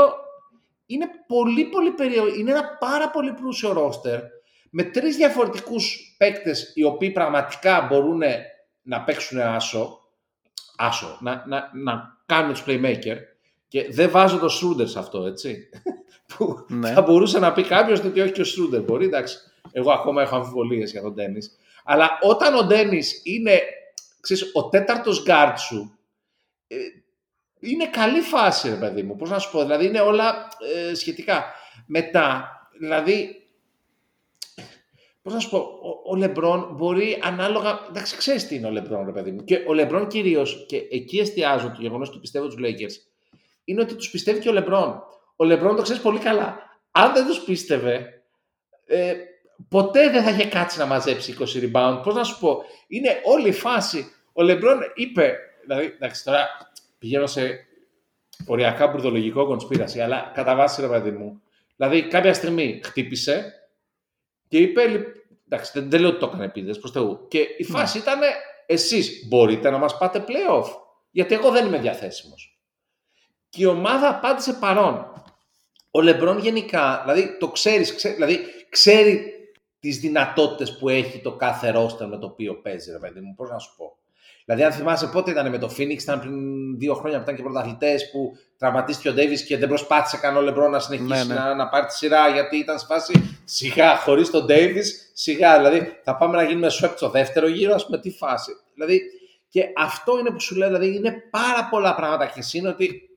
είναι 0.86 1.06
πολύ, 1.28 1.66
πολύ 1.66 1.91
περίεργο. 1.91 2.28
Είναι 2.36 2.52
ένα 2.52 2.78
πάρα 2.80 3.10
πολύ 3.10 3.34
πλούσιο 3.34 3.72
roster 3.78 4.20
με 4.70 4.84
τρεις 4.84 5.16
διαφορετικούς 5.16 6.16
παίκτες 6.18 6.72
οι 6.76 6.84
οποίοι 6.84 7.12
πραγματικά 7.12 7.88
μπορούν 7.89 8.22
να 8.82 9.02
παίξουν 9.04 9.39
άσο, 9.39 9.99
άσο 10.78 11.18
να, 11.22 11.43
να, 11.47 11.70
να 11.74 12.18
κάνουν 12.26 12.54
τους 12.54 12.64
playmaker 12.68 13.18
και 13.68 13.88
δεν 13.91 14.10
βάζω 14.10 14.38
το 14.38 14.47
Schroeder 14.47 14.88
σε 14.88 14.99
αυτό, 14.99 15.26
έτσι. 15.26 15.70
Που 16.38 16.66
Ναι. 16.68 16.91
θα 16.91 17.02
μπορούσε 17.02 17.39
να 17.39 17.54
πει 17.54 17.64
κάποιος 17.64 17.99
ότι 17.99 18.22
όχι 18.22 18.32
και 18.32 18.41
ο 18.41 18.45
Schroeder 18.45 18.84
μπορεί, 18.86 19.06
εντάξει. 19.06 19.38
Εγώ 19.72 19.91
ακόμα 19.91 20.22
έχω 20.22 20.36
αμφιβολίες 20.36 20.91
για 20.91 21.01
τον 21.01 21.13
Ντένις. 21.13 21.57
Αλλά 21.84 22.19
όταν 22.22 22.55
ο 22.55 22.63
Ντένις 22.63 23.22
είναι 23.24 23.61
ξέρεις, 24.22 24.49
ο 24.53 24.69
τέταρτος 24.69 25.24
γκάρτ 25.24 25.57
σου, 25.57 25.99
ε, 26.67 26.76
είναι 27.59 27.88
καλή 27.88 28.22
φάση, 28.22 28.69
ρε 28.69 28.76
παιδί 28.76 29.03
μου. 29.03 29.15
Πώς 29.15 29.30
να 29.30 29.39
σου 29.39 29.51
πω, 29.51 29.61
δηλαδή 29.61 29.86
είναι 29.86 29.99
όλα 29.99 30.47
ε, 30.76 30.93
σχετικά. 30.93 31.45
Μετά, 31.86 32.49
δηλαδή, 32.80 33.36
Πώς 35.22 35.34
να 35.34 35.39
σου 35.39 35.49
πω, 35.49 35.57
ο, 35.57 36.11
ο 36.11 36.15
Λεμπρόν 36.15 36.69
μπορεί 36.72 37.19
ανάλογα. 37.24 37.86
Εντάξει, 37.89 38.17
ξέρεις 38.17 38.47
τι 38.47 38.55
είναι 38.55 38.67
ο 38.67 38.72
Λεμπρόν, 38.72 39.05
ρε 39.05 39.11
παιδί 39.11 39.32
μου. 39.32 39.43
Και 39.43 39.63
ο 39.67 39.74
Λεμπρόν 39.74 40.07
κυρίως, 40.07 40.65
και 40.67 40.88
εκεί 40.91 41.17
εστιάζω 41.17 41.67
το 41.67 41.82
γεγονός 41.82 42.09
του 42.09 42.19
πιστεύω 42.19 42.47
τους 42.47 42.57
Lakers, 42.59 42.93
είναι 43.63 43.82
ότι 43.82 43.95
τους 43.95 44.09
πιστεύει 44.09 44.39
και 44.39 44.49
ο 44.49 44.51
Λεμπρόν. 44.51 45.03
Ο 45.36 45.43
Λεμπρόν 45.43 45.76
το 45.76 45.82
ξέρεις 45.82 46.01
πολύ 46.01 46.19
καλά. 46.19 46.57
Αν 46.91 47.13
δεν 47.13 47.26
τους 47.26 47.39
πίστευε, 47.39 48.24
ε, 48.86 49.13
ποτέ 49.70 50.09
δεν 50.09 50.24
θα 50.24 50.30
είχε 50.30 50.45
κάτσει 50.45 50.78
να 50.80 50.86
μαζέψει 50.86 51.36
20 51.39 51.43
rebound. 51.72 52.01
Πώς 52.03 52.16
να 52.16 52.24
σου 52.24 52.39
πω, 52.39 52.64
είναι 52.88 53.22
όλη 53.24 53.47
η 53.47 53.51
φάση. 53.51 54.12
Ο 54.34 54.41
Λεμπρόν 54.43 54.80
είπε. 54.95 55.38
Δηλαδή, 55.62 55.86
εντάξει, 55.86 56.24
τώρα 56.24 56.47
πηγαίνω 56.99 57.28
σε 57.28 57.66
οριακά 58.45 58.88
μπουρδολογικό 58.88 59.45
κονσπίραση, 59.45 60.01
αλλά 60.01 60.32
κατά 60.36 60.55
βάση, 60.55 60.82
ρε 60.82 60.88
παιδί 60.88 61.12
μου. 61.12 61.41
Δηλαδή, 61.76 62.07
κάποια 62.07 62.34
στιγμή 62.34 62.82
χτύπησε 62.84 63.53
και 64.47 64.57
είπε. 64.57 64.88
λι- 64.88 65.20
Εντάξει, 65.49 65.72
δεν, 65.80 65.89
δεν 65.89 65.99
λέω 66.01 66.09
ότι 66.09 66.20
το 66.20 66.26
έκανε 66.26 66.45
επίτηδε 66.45 66.80
προς 66.80 66.91
Θεού. 66.91 67.28
Και 67.28 67.39
η 67.57 67.64
φάση 67.64 67.97
ήταν, 67.97 68.20
εσείς 68.66 69.26
μπορείτε 69.28 69.70
να 69.70 69.78
μας 69.78 69.97
πάτε 69.97 70.24
playoff. 70.28 70.66
Γιατί 71.12 71.34
εγώ 71.34 71.49
δεν 71.51 71.66
είμαι 71.66 71.78
διαθέσιμος. 71.78 72.59
Και 73.49 73.62
η 73.62 73.66
ομάδα 73.66 74.09
απάντησε 74.09 74.53
παρόν. 74.53 75.05
Ο 75.91 76.01
Λεμπρόν 76.01 76.38
γενικά, 76.39 77.01
δηλαδή 77.05 77.38
το 77.39 77.47
ξέρεις, 77.47 77.95
ξέ, 77.95 78.09
δηλαδή 78.09 78.39
ξέρει 78.70 79.31
τις 79.82 80.00
δυνατότητες 80.00 80.78
που 80.78 80.90
έχει 80.90 81.22
το 81.22 81.36
κάθε 81.36 81.70
ρόστερ 81.70 82.08
με 82.08 82.18
το 82.18 82.26
οποίο 82.26 82.62
παίζει, 82.62 82.92
ρε 82.92 82.98
παιδί 82.98 83.20
μου, 83.20 83.34
πώς 83.36 83.50
να 83.50 83.60
σου 83.60 83.76
πω. 83.78 83.96
Δηλαδή, 84.46 84.64
αν 84.64 84.72
θυμάσαι 84.72 85.08
πότε 85.08 85.32
ήταν 85.32 85.50
με 85.50 85.58
το 85.58 85.68
Phoenix, 85.78 86.02
ήταν 86.02 86.20
πριν 86.20 86.78
δύο 86.78 86.94
χρόνια 86.94 87.18
που 87.18 87.24
ήταν 87.24 87.36
και 87.36 87.42
πρωταθλητές 87.42 88.12
που 88.12 88.38
τραυματίστηκε 88.58 89.10
ο 89.10 89.14
Ντέβι 89.14 89.44
και 89.44 89.58
δεν 89.58 89.68
προσπάθησε 89.68 90.18
καν 90.18 90.38
ο 90.38 90.42
Λεμπρόν 90.42 90.72
να 90.72 90.80
συνεχίσει 90.80 91.08
Ναι, 91.08 91.24
ναι. 91.24 91.34
Να, 91.34 91.56
να 91.56 91.70
πάρει 91.70 91.86
τη 91.86 91.94
σειρά 91.94 92.28
γιατί 92.28 92.58
ήταν 92.58 92.80
σε 92.80 92.86
φάση 92.86 93.40
σιγά, 93.44 93.98
χωρίς 93.98 94.30
τον 94.30 94.46
Ντέβι, 94.46 94.82
σιγά. 95.14 95.58
Δηλαδή, 95.58 96.00
θα 96.04 96.18
πάμε 96.18 96.36
να 96.36 96.44
γίνουμε 96.44 96.68
swept 96.82 96.94
στο 96.96 97.10
δεύτερο 97.10 97.48
γύρο, 97.48 97.74
ας 97.74 97.86
πούμε, 97.86 98.00
τι 98.00 98.12
φάση. 98.12 98.52
Δηλαδή, 98.74 99.02
και 99.50 99.66
αυτό 99.78 100.20
είναι 100.20 100.32
που 100.32 100.42
σου 100.42 100.56
λέω, 100.56 100.68
δηλαδή, 100.68 100.96
είναι 100.96 101.24
πάρα 101.30 101.68
πολλά 101.70 101.96
πράγματα 101.96 102.26
και 102.26 102.40
εσύ 102.40 102.58
είναι 102.58 102.70
ότι 102.70 103.10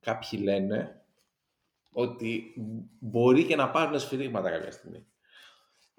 κάποιοι 0.00 0.40
λένε 0.42 0.95
ότι 1.98 2.42
μπορεί 3.00 3.44
και 3.44 3.56
να 3.56 3.68
πάρουν 3.70 3.98
σφυρίγματα 4.00 4.50
κάποια 4.50 4.70
στιγμή. 4.70 5.06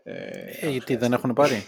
Ε, 0.04 0.14
Ε, 0.62 0.70
γιατί 0.70 0.96
δεν 0.96 1.14
έχουν 1.14 1.34
πάρει. 1.34 1.64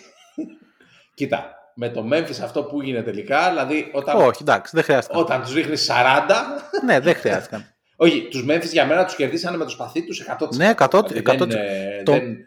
κοίτα, 1.16 1.54
με 1.76 1.90
το 1.90 2.08
Memphis 2.12 2.40
αυτό 2.44 2.64
που 2.64 2.82
έγινε 2.82 3.02
τελικά, 3.02 3.50
δηλαδή 3.50 3.90
όταν, 3.94 4.16
Όχι, 4.22 4.38
εντάξει, 4.42 4.72
δεν 4.76 4.84
χρειάστηκαν. 4.84 5.22
όταν 5.22 5.42
τους 5.42 5.54
ρίχνεις 5.54 5.90
40, 5.92 6.30
ναι, 6.86 7.00
δεν 7.00 7.16
χρειάστηκαν. 7.16 7.66
όχι, 7.96 8.28
τους 8.28 8.46
Memphis 8.48 8.70
για 8.72 8.86
μένα 8.86 9.06
τους 9.06 9.16
κερδίσανε 9.16 9.58
με 9.58 9.64
το 9.64 9.70
σπαθί 9.70 10.06
τους 10.06 10.24
100%. 10.40 10.56
Ναι, 10.56 10.74
100%. 10.78 11.06
Δηλαδή, 11.08 11.38
δεν, 11.46 11.50
ε, 11.52 12.04
Το- 12.04 12.12
δεν- 12.12 12.38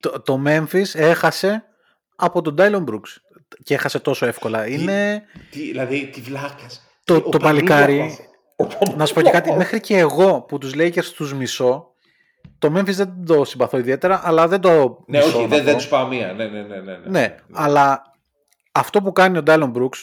το, 0.00 0.20
το 0.20 0.42
Memphis 0.46 0.94
έχασε 0.94 1.64
από 2.16 2.42
τον 2.42 2.54
Dylan 2.58 2.84
Brooks. 2.84 3.16
Και 3.62 3.74
έχασε 3.74 3.98
τόσο 3.98 4.26
εύκολα. 4.26 4.66
Είναι 4.66 5.22
τι, 5.50 5.60
δηλαδή, 5.60 6.06
τι 6.12 6.20
βλάκας. 6.20 6.82
το, 7.04 7.14
Ο 7.14 7.20
το 7.20 7.28
Παπλού 7.28 7.40
παλικάρι. 7.46 8.27
Έχασε. 8.58 8.76
Ο 8.76 8.84
Παπλού 8.84 8.96
Να 8.96 9.06
σου 9.06 9.14
πω 9.14 9.20
και 9.22 9.30
κάτι. 9.30 9.48
έχασε. 9.48 9.58
Μέχρι 9.64 9.80
και 9.80 9.96
εγώ 9.96 10.40
που 10.40 10.58
τους 10.58 10.72
Lakers 10.74 11.04
τους 11.16 11.34
μισώ, 11.34 11.86
το 12.58 12.72
Memphis 12.76 12.84
δεν 12.94 13.24
το 13.26 13.44
συμπαθώ 13.44 13.78
ιδιαίτερα, 13.78 14.20
αλλά 14.24 14.48
δεν 14.48 14.60
το 14.60 15.04
Ναι, 15.06 15.18
μισώ. 15.18 15.28
όχι, 15.38 15.42
να 15.42 15.46
δεν, 15.48 15.58
πω. 15.58 15.64
δεν 15.64 15.76
τους 15.76 15.88
πάω 15.88 16.06
μία. 16.06 16.32
Ναι, 16.32 16.44
ναι, 16.44 16.60
ναι. 16.62 16.76
ναι, 16.76 16.92
ναι. 16.92 16.98
Ναι, 17.20 17.34
αλλά 17.52 18.02
αυτό 18.72 19.02
που 19.02 19.12
κάνει 19.12 19.38
ο 19.38 19.42
Dylan 19.46 19.72
Brooks, 19.76 19.98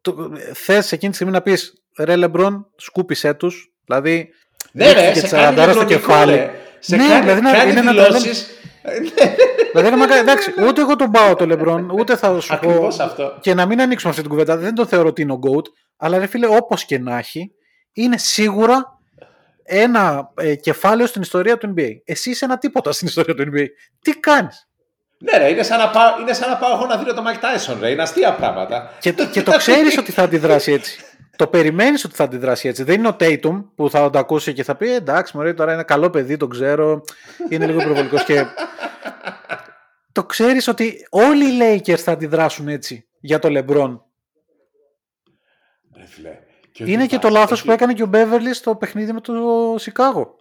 το, 0.00 0.30
θες 0.54 0.92
εκείνη 0.92 1.10
τη 1.10 1.14
στιγμή 1.16 1.32
να 1.32 1.40
πεις 1.42 1.82
ρε 1.98 2.16
Λεμπρόν, 2.16 2.66
σκούπισέ 2.76 3.34
τους, 3.34 3.72
δηλαδή 3.84 4.28
Ναι, 4.72 4.92
ρε, 4.92 5.00
ρίχτηκε 5.00 5.18
σε 5.18 5.26
τη 5.26 5.30
κάνει 5.42 5.56
40 5.56 5.60
στο 5.60 5.66
νευρονικό, 5.66 5.84
κεφάλι. 5.94 6.34
ρε. 6.34 6.50
Σε 6.78 6.96
Ναι, 6.96 7.08
κάνει, 7.08 7.20
δηλαδή 7.20 7.40
να- 7.40 7.52
κάνει 7.52 7.70
είναι 7.70 7.80
να 7.82 7.94
το 7.94 8.04
δηλώσεις. 8.04 8.46
Ναι, 8.82 9.34
Δηλαδή, 9.72 9.88
ρε 9.90 9.96
μακα- 9.96 10.16
εντάξει, 10.16 10.52
ούτε 10.68 10.80
εγώ 10.80 10.96
τον 10.96 11.10
πάω 11.10 11.34
το 11.34 11.46
Λεμπρόν, 11.46 11.90
ούτε 11.90 12.16
θα 12.16 12.40
σου 12.40 12.48
πω. 12.48 12.54
Ακριβώς 12.54 12.98
αυτό. 12.98 13.38
Και 13.40 13.54
να 13.54 13.66
μην 13.66 13.80
ανοίξουμε 13.80 14.10
αυτή 14.10 14.22
την 14.22 14.30
κουβέντα, 14.32 14.56
δεν 14.56 14.74
τον 14.74 14.86
θεωρώ 14.86 15.08
ότι 15.08 15.22
είναι 15.22 15.32
ο 15.32 15.38
GOAT, 15.42 15.62
αλλά 15.96 16.18
ρε 16.18 16.26
φίλε, 16.26 16.46
όπως 16.46 16.84
και 16.84 16.98
να 16.98 17.18
έχει, 17.18 17.50
είναι 17.92 18.18
σίγουρα 18.18 18.98
ένα 19.62 20.30
ε, 20.36 20.54
κεφάλαιο 20.54 21.06
στην 21.06 21.22
ιστορία 21.22 21.58
του 21.58 21.74
NBA. 21.76 21.88
Εσύ 22.04 22.30
είσαι 22.30 22.44
ένα 22.44 22.58
τίποτα 22.58 22.92
στην 22.92 23.06
ιστορία 23.06 23.34
του 23.34 23.42
NBA. 23.54 23.66
Τι 24.00 24.12
κάνεις; 24.20 24.68
Ναι, 25.18 25.38
ρε, 25.38 25.48
είναι 25.50 25.62
σαν 25.62 25.78
να 25.78 25.90
πάω, 25.90 26.20
είναι 26.20 26.32
σαν 26.32 26.50
να 26.50 26.56
πάω 26.56 26.76
εγώ 26.76 26.86
να 26.86 26.96
δίνω 26.96 27.12
το 27.14 27.22
Mike 27.26 27.44
Tyson, 27.44 27.76
ρε. 27.80 27.90
Είναι 27.90 28.02
αστεία 28.02 28.34
πράγματα. 28.34 28.90
Και, 29.00 29.12
το- 29.12 29.26
και 29.26 29.42
το 29.42 29.56
ξέρεις 29.56 29.98
ότι 29.98 30.12
θα 30.12 30.22
αντιδράσει 30.22 30.72
έτσι. 30.72 30.98
Το 31.36 31.46
περιμένεις 31.46 32.04
ότι 32.04 32.14
θα 32.14 32.24
αντιδράσει 32.24 32.68
έτσι. 32.68 32.82
Δεν 32.82 32.94
είναι 32.98 33.08
ο 33.08 33.16
Tatum 33.20 33.64
που 33.74 33.90
θα 33.90 34.10
το 34.10 34.18
ακούσει 34.18 34.52
και 34.52 34.62
θα 34.64 34.74
πει 34.76 34.90
«Ε, 34.92 34.94
εντάξει, 34.94 35.36
μωρέ, 35.36 35.54
τώρα 35.54 35.72
είναι 35.72 35.82
καλό 35.82 36.10
παιδί, 36.10 36.36
το 36.36 36.46
ξέρω. 36.46 37.00
Είναι 37.48 37.66
λίγο 37.66 37.80
υπερβολικός. 37.80 38.24
και... 38.24 38.44
Το 40.12 40.24
ξέρεις 40.24 40.68
ότι 40.68 41.06
όλοι 41.10 41.44
οι 41.44 41.58
Lakers 41.86 41.98
θα 41.98 42.12
αντιδράσουν 42.12 42.68
έτσι 42.68 43.06
για 43.20 43.38
το 43.38 43.48
LeBron. 43.52 44.00
Ρε, 46.04 46.10
φίλε. 46.10 46.38
Και 46.72 46.82
ότι 46.82 46.92
Είναι 46.92 47.06
και 47.06 47.16
το 47.18 47.22
βάζει- 47.22 47.34
λάθος 47.34 47.58
έχει- 47.58 47.66
που 47.66 47.72
έκανε 47.72 47.92
και 47.94 48.02
ο 48.02 48.06
Μπέβερλι 48.06 48.54
στο 48.54 48.76
παιχνίδι 48.76 49.12
με 49.12 49.20
το 49.20 49.74
Σικάγο. 49.78 50.36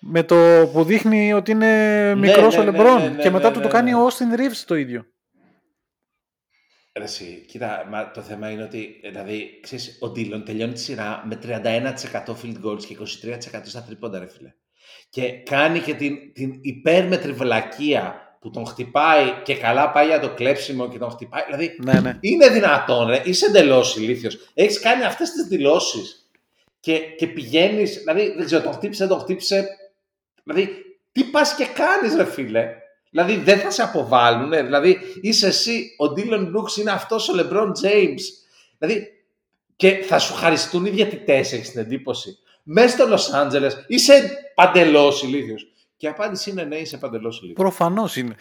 Με 0.00 0.22
το 0.22 0.70
που 0.72 0.84
δείχνει 0.84 1.32
ότι 1.32 1.50
είναι 1.50 2.14
μικρός 2.14 2.54
ναι, 2.54 2.60
ο 2.60 2.64
ναι, 2.64 2.70
Λεμπρόν 2.70 3.00
ναι, 3.02 3.08
ναι, 3.08 3.22
και 3.22 3.30
μετά 3.30 3.48
ναι, 3.48 3.52
του 3.54 3.58
ναι, 3.60 3.64
το 3.66 3.70
κάνει 3.72 3.90
ναι. 3.90 3.96
ο 3.96 4.06
Austin 4.08 4.38
Reeves 4.38 4.62
το 4.66 4.74
ίδιο. 4.74 5.04
Ρε, 6.98 7.04
εσύ, 7.04 7.44
κοίτα, 7.48 7.86
μα 7.90 8.10
το 8.10 8.20
θέμα 8.22 8.50
είναι 8.50 8.62
ότι 8.62 9.00
δηλαδή, 9.02 9.60
ξέρεις, 9.62 9.98
ο 10.00 10.08
Ντίλον 10.10 10.44
τελειώνει 10.44 10.72
τη 10.72 10.80
σειρά 10.80 11.22
με 11.26 11.38
31% 11.42 12.34
field 12.42 12.64
goals 12.64 12.84
και 12.84 12.96
23% 13.00 13.60
στα 13.64 13.82
τρίποντα, 13.82 14.18
ρε 14.18 14.28
φίλε. 14.28 14.52
Και 15.10 15.32
κάνει 15.42 15.80
και 15.80 15.94
την, 15.94 16.32
την 16.32 16.58
υπέρμετρη 16.62 17.32
βλακεία 17.32 18.29
που 18.40 18.50
τον 18.50 18.66
χτυπάει 18.66 19.32
και 19.42 19.56
καλά 19.56 19.90
πάει 19.90 20.06
για 20.06 20.20
το 20.20 20.30
κλέψιμο 20.30 20.88
και 20.88 20.98
τον 20.98 21.10
χτυπάει. 21.10 21.42
Δηλαδή, 21.46 21.76
Ναι, 21.84 22.00
ναι. 22.00 22.18
είναι 22.20 22.48
δυνατόν, 22.48 23.08
ρε. 23.08 23.22
Είσαι 23.24 23.46
εντελώς 23.46 23.96
ηλίθιος. 23.96 24.38
Έχεις 24.54 24.80
κάνει 24.80 25.04
αυτές 25.04 25.30
τις 25.30 25.46
δηλώσεις 25.46 26.30
και, 26.80 26.98
και 26.98 27.26
πηγαίνεις. 27.26 27.98
Δηλαδή, 27.98 28.34
δεν 28.36 28.46
ξέρω, 28.46 28.62
τον 28.62 28.72
χτύπησε, 28.72 29.06
δεν 29.06 29.16
τον 29.16 29.24
χτύπησε. 29.24 29.68
Δηλαδή, 30.44 30.84
τι 31.12 31.24
πας 31.24 31.54
και 31.54 31.64
κάνεις, 31.64 32.16
ρε 32.16 32.24
φίλε; 32.24 32.68
Δηλαδή, 33.10 33.36
δεν 33.36 33.58
θα 33.58 33.70
σε 33.70 33.82
αποβάλουν. 33.82 34.50
Δηλαδή, 34.50 34.98
είσαι 35.20 35.46
εσύ, 35.46 35.96
ο 35.98 36.12
Dylan 36.16 36.40
Brooks 36.40 36.76
είναι 36.78 36.90
αυτός 36.90 37.28
ο 37.28 37.32
LeBron 37.36 37.66
James. 37.84 38.20
Δηλαδή, 38.78 39.08
και 39.76 40.04
θα 40.06 40.18
σου 40.18 40.34
χαριστούν 40.34 40.84
οι 40.84 40.90
διαιτητές, 40.90 41.52
έχεις 41.52 41.70
την 41.70 41.80
εντύπωση. 41.80 42.38
Μέσα 42.62 42.88
στο 42.88 43.06
Λο 43.06 43.20
Άντζελε 43.34 43.68
είσαι 43.86 44.30
παντελώς 44.54 45.22
ηλίθιος. 45.22 45.66
Και 46.00 46.06
η 46.06 46.10
απάντηση 46.10 46.50
είναι 46.50 46.64
ναι, 46.64 46.76
είσαι 46.76 46.98
παντελώς 46.98 47.38
ηλίθιο. 47.38 47.62
Προφανώς 47.62 48.16
είναι. 48.16 48.34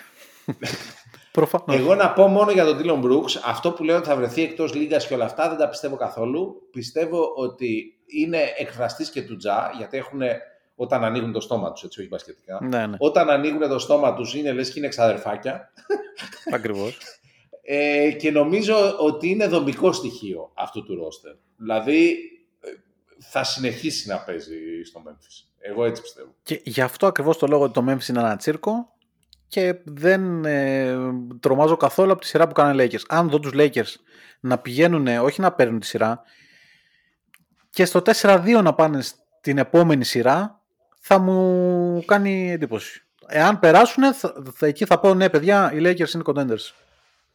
Προφανώς. 1.32 1.76
Εγώ 1.76 1.96
να 1.96 2.14
πω 2.14 2.28
μόνο 2.28 2.52
για 2.52 2.66
τον 2.66 2.78
Dylan 2.82 3.06
Brooks, 3.06 3.42
αυτό 3.46 3.72
που 3.72 3.84
λέω 3.84 3.98
ότι 3.98 4.08
θα 4.08 4.16
βρεθεί 4.16 4.42
εκτός 4.42 4.74
λίγας 4.74 5.08
και 5.08 5.14
όλα 5.14 5.26
αυτά 5.26 5.50
δεν 5.50 5.58
τα 5.58 5.70
πιστεύω 5.70 5.96
καθόλου. 5.96 6.68
Πιστεύω 6.72 7.34
ότι 7.36 8.00
είναι 8.06 8.38
εκφραστής 8.58 9.10
και 9.10 9.22
του 9.22 9.38
Τζα, 9.38 9.72
γιατί 9.78 9.98
έχουν 9.98 10.22
όταν 10.76 11.04
ανοίγουν 11.04 11.32
το 11.32 11.40
στόμα 11.40 11.72
τους, 11.72 11.84
έτσι, 11.84 12.00
όχι 12.00 12.10
μπασκετικά. 12.10 12.60
Ναι, 12.62 12.88
ναι. 12.88 12.96
Όταν 13.00 13.30
ανοίγουν 13.30 13.70
το 13.70 13.80
στόμα 13.80 14.14
τους 14.14 14.34
είναι 14.36 14.52
λες 14.52 14.72
και 14.72 14.78
είναι 14.78 14.88
εξαδερφάκια. 14.88 15.72
Ακριβώς. 16.54 16.98
Ε, 17.62 18.12
και 18.12 18.32
νομίζω 18.32 18.98
ότι 19.00 19.30
είναι 19.30 19.48
δομικό 19.48 19.92
στοιχείο 19.92 20.52
αυτού 20.54 20.84
του 20.84 20.96
ρόστερ. 20.96 21.34
Δηλαδή 21.56 22.18
ε, 22.60 22.70
θα 23.20 23.44
συνεχίσει 23.44 24.08
να 24.08 24.20
παίζει 24.20 24.84
στο 24.84 25.02
Memphis. 25.06 25.49
Εγώ 25.60 25.86
έτσι 25.86 26.02
πιστεύω. 26.02 26.36
Και 26.44 26.62
γι' 26.64 26.82
αυτό 26.82 27.08
ακριβώς 27.08 27.38
το 27.38 27.48
λόγο 27.48 27.64
ότι 27.64 27.74
το 27.74 27.86
Memphis 27.88 28.08
είναι 28.10 28.20
ένα 28.20 28.36
τσίρκο 28.36 28.94
και 29.48 29.76
δεν 29.84 30.46
ε, 30.46 30.98
τρομάζω 31.40 31.78
καθόλου 31.78 32.12
από 32.12 32.22
τη 32.22 32.28
σειρά 32.28 32.48
που 32.48 32.54
κάνουν 32.54 32.80
οι 32.80 32.88
Lakers. 32.92 33.04
Αν 33.08 33.30
δω 33.30 33.40
τους 33.40 33.52
Lakers 33.56 33.94
να 34.40 34.58
πηγαίνουν, 34.58 35.08
όχι 35.08 35.42
να 35.42 35.52
παίρνουν 35.52 35.80
τη 35.80 35.86
σειρά, 35.86 36.22
και 37.70 37.86
στο 37.86 38.02
4-2 38.22 38.60
να 38.64 38.74
πάνε 38.74 39.02
στην 39.02 39.58
επόμενη 39.58 40.04
σειρά, 40.04 40.62
θα 41.00 41.18
μου 41.20 42.04
κάνει 42.06 42.52
εντύπωση. 42.52 43.04
Εάν 43.28 43.60
περάσουν, 43.60 44.14
θα, 44.14 44.34
θα- 44.54 44.68
εκεί 44.68 44.86
θα 44.86 45.00
πω 45.00 45.14
ναι 45.14 45.30
παιδιά, 45.30 45.72
οι 45.74 45.78
Lakers 45.82 46.10
είναι 46.14 46.24
contenders. 46.26 46.74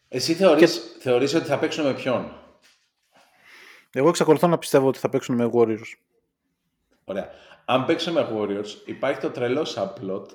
Εσύ 0.09 0.35
θεωρείς, 0.35 0.81
θεωρείς 1.01 1.35
ότι 1.35 1.47
θα 1.47 1.59
παίξουν 1.59 1.85
με 1.85 1.95
ποιον; 1.95 2.33
Εγώ 3.93 4.09
εξακολουθώ 4.09 4.47
να 4.49 4.59
πιστεύω 4.59 4.89
ότι 4.89 4.99
θα 4.99 5.09
παίξουν 5.09 5.35
με 5.35 5.51
Warriors. 5.53 5.93
Ωραία. 7.05 7.29
Αν 7.65 7.85
παίξουμε 7.85 8.21
με 8.21 8.29
Warriors, 8.33 8.87
υπάρχει 8.89 9.21
το 9.21 9.31
τρελό 9.31 9.67
subplot 9.75 10.27